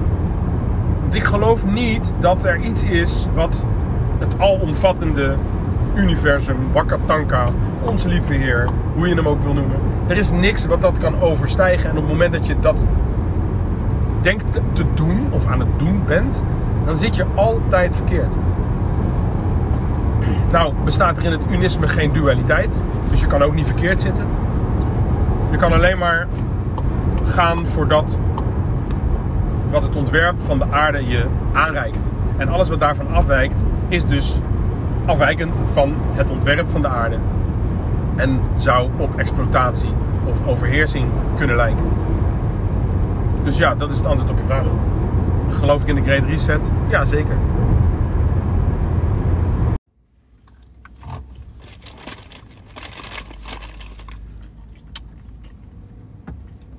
Want 1.02 1.16
ik 1.16 1.24
geloof 1.24 1.66
niet 1.66 2.14
dat 2.20 2.44
er 2.44 2.60
iets 2.60 2.84
is 2.84 3.28
wat 3.34 3.64
het 4.20 4.40
alomvattende 4.40 5.36
universum, 5.96 6.58
Wakatanka, 6.72 7.46
onze 7.86 8.08
lieve 8.08 8.34
Heer, 8.34 8.70
hoe 8.96 9.08
je 9.08 9.16
hem 9.16 9.28
ook 9.28 9.44
wil 9.44 9.54
noemen. 9.54 9.78
Er 10.08 10.18
is 10.18 10.32
niks 10.32 10.66
wat 10.66 10.82
dat 10.82 10.98
kan 10.98 11.22
overstijgen. 11.22 11.90
En 11.90 11.98
op 11.98 12.02
het 12.02 12.12
moment 12.12 12.34
dat 12.34 12.48
je 12.48 12.56
dat 12.60 12.76
denkt 14.22 14.60
te 14.74 14.84
doen 14.94 15.28
of 15.30 15.46
aan 15.46 15.60
het 15.60 15.80
doen 15.80 16.04
bent, 16.08 16.44
dan 16.86 16.98
zit 16.98 17.16
je 17.16 17.26
altijd 17.36 17.96
verkeerd. 17.96 18.36
Nou, 20.52 20.74
bestaat 20.84 21.18
er 21.18 21.24
in 21.24 21.32
het 21.32 21.46
unisme 21.50 21.88
geen 21.88 22.12
dualiteit. 22.12 22.80
Dus 23.12 23.20
je 23.20 23.28
kan 23.28 23.42
ook 23.42 23.54
niet 23.54 23.66
verkeerd 23.66 24.02
zitten. 24.02 24.26
Je 25.52 25.58
kan 25.58 25.74
alleen 25.74 25.98
maar 25.98 26.28
gaan 27.24 27.68
voor 27.68 27.88
dat 27.88 28.18
wat 29.72 29.84
het 29.84 29.96
ontwerp 29.96 30.36
van 30.44 30.58
de 30.58 30.66
aarde 30.72 31.08
je 31.08 31.26
aanreikt. 31.54 32.10
En 32.38 32.50
alles 32.50 32.70
wat 32.70 32.80
daarvan 32.80 33.14
afwijkt, 33.14 33.64
is 33.88 34.06
dus 34.06 34.40
afwijkend 35.12 35.60
van 35.74 35.96
het 35.98 36.30
ontwerp 36.30 36.70
van 36.70 36.82
de 36.82 36.88
aarde. 36.88 37.18
En 38.16 38.42
zou 38.58 38.90
op 38.98 39.20
exploitatie 39.20 39.90
of 40.26 40.48
overheersing 40.48 41.06
kunnen 41.36 41.56
lijken. 41.56 41.86
Dus 43.44 43.58
ja, 43.58 43.76
dat 43.76 43.90
is 43.92 43.98
het 43.98 44.06
antwoord 44.06 44.32
op 44.32 44.38
je 44.38 44.44
vraag. 44.44 44.66
Geloof 45.50 45.82
ik 45.82 45.88
in 45.88 45.96
de 45.96 46.02
Great 46.02 46.24
Reset? 46.24 46.60
Ja, 46.90 47.06
zeker. 47.06 47.38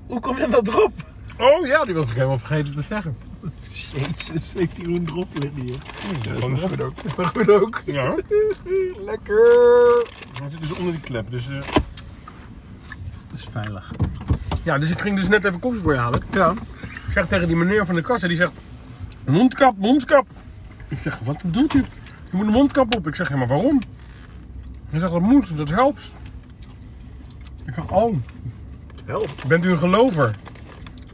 Hoe 0.07 0.21
kom 0.21 0.39
je 0.39 0.49
dat 0.49 0.69
erop? 0.69 0.93
Oh 1.39 1.67
ja, 1.67 1.85
die 1.85 1.95
was 1.95 2.11
ik 2.11 2.15
helemaal 2.15 2.39
vergeten 2.39 2.75
te 2.75 2.83
zeggen. 2.83 3.32
Jezus, 3.93 4.53
heeft 4.53 4.77
die 4.77 4.85
groen 4.85 5.05
drop 5.05 5.27
liggen 5.33 5.61
hier. 5.61 5.77
Ja, 6.23 6.35
gewoon 6.35 6.59
goed 6.59 6.81
ook. 6.83 6.95
Dat 7.17 7.25
is 7.25 7.27
goed 7.27 7.49
ook. 7.49 7.83
Ja, 7.85 8.15
Lekker. 9.11 9.47
hij 10.41 10.51
zit 10.51 10.61
dus 10.61 10.73
onder 10.73 10.93
die 10.93 11.01
klep, 11.01 11.31
dus 11.31 11.49
eh, 11.49 11.61
dat 13.31 13.39
is 13.41 13.47
veilig. 13.51 13.91
Ja, 14.63 14.79
dus 14.79 14.91
ik 14.91 15.01
ging 15.01 15.17
dus 15.17 15.29
net 15.29 15.45
even 15.45 15.59
koffie 15.59 15.81
voor 15.81 15.93
je 15.93 15.99
halen. 15.99 16.23
Ja. 16.33 16.51
Ik 16.83 17.13
zeg 17.13 17.27
tegen 17.29 17.47
die 17.47 17.57
meneer 17.57 17.87
van 17.87 17.95
de 17.95 18.03
kassa, 18.03 18.29
die 18.29 18.37
zegt... 18.37 18.53
Mondkap, 19.27 19.77
mondkap. 19.79 20.27
Ik 20.89 20.99
zeg, 21.03 21.19
wat 21.19 21.43
bedoelt 21.43 21.75
u? 21.75 21.85
Je 22.31 22.37
moet 22.37 22.47
een 22.47 22.53
mondkap 22.53 22.97
op. 22.97 23.07
Ik 23.07 23.15
zeg, 23.15 23.29
ja, 23.29 23.37
maar 23.37 23.47
waarom? 23.47 23.81
Hij 24.91 25.01
zegt, 25.01 25.13
dat 25.13 25.21
moet, 25.21 25.57
dat 25.57 25.69
helpt. 25.69 26.01
Ik 27.67 27.75
zeg, 27.75 27.91
oh, 27.91 28.17
Help. 29.05 29.29
bent 29.47 29.65
u 29.65 29.71
een 29.71 29.79
gelover? 29.79 30.37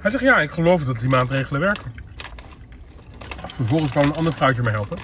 Hij 0.01 0.11
zegt, 0.11 0.23
ja, 0.23 0.41
ik 0.41 0.51
geloof 0.51 0.85
dat 0.85 1.01
die 1.01 1.09
maatregelen 1.09 1.61
werken. 1.61 1.93
Vervolgens 3.59 3.91
kwam 3.91 4.05
een 4.05 4.15
ander 4.15 4.33
vrouwtje 4.33 4.63
me 4.63 4.71
helpen. 4.71 4.99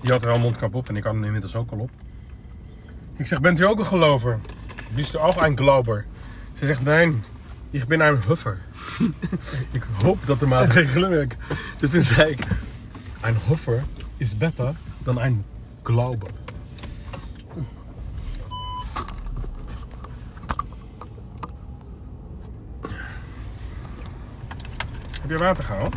Die 0.00 0.12
had 0.12 0.20
er 0.20 0.26
wel 0.26 0.36
een 0.36 0.42
mondkap 0.42 0.74
op 0.74 0.88
en 0.88 0.96
ik 0.96 1.04
had 1.04 1.12
hem 1.12 1.24
inmiddels 1.24 1.54
ook 1.54 1.70
al 1.70 1.78
op. 1.78 1.90
Ik 3.16 3.26
zeg, 3.26 3.40
bent 3.40 3.60
u 3.60 3.64
ook 3.64 3.78
een 3.78 3.86
gelover? 3.86 4.38
Bist 4.94 5.14
u 5.14 5.18
ook 5.18 5.42
een 5.42 5.56
Glauber? 5.56 6.04
Ze 6.52 6.66
zegt, 6.66 6.82
nee, 6.82 7.20
ik 7.70 7.86
ben 7.86 8.00
een 8.00 8.22
huffer. 8.22 8.60
ik 9.72 9.82
hoop 10.02 10.26
dat 10.26 10.40
de 10.40 10.46
maatregelen 10.46 11.10
werken. 11.10 11.38
Dus 11.78 11.90
toen 11.90 12.02
zei 12.02 12.30
ik, 12.30 12.46
een 13.20 13.36
huffer 13.46 13.84
is 14.16 14.36
beter 14.36 14.74
dan 14.98 15.20
een 15.20 15.44
Glauber. 15.82 16.30
Heb 25.20 25.30
je 25.30 25.38
water 25.38 25.64
gehaald? 25.64 25.96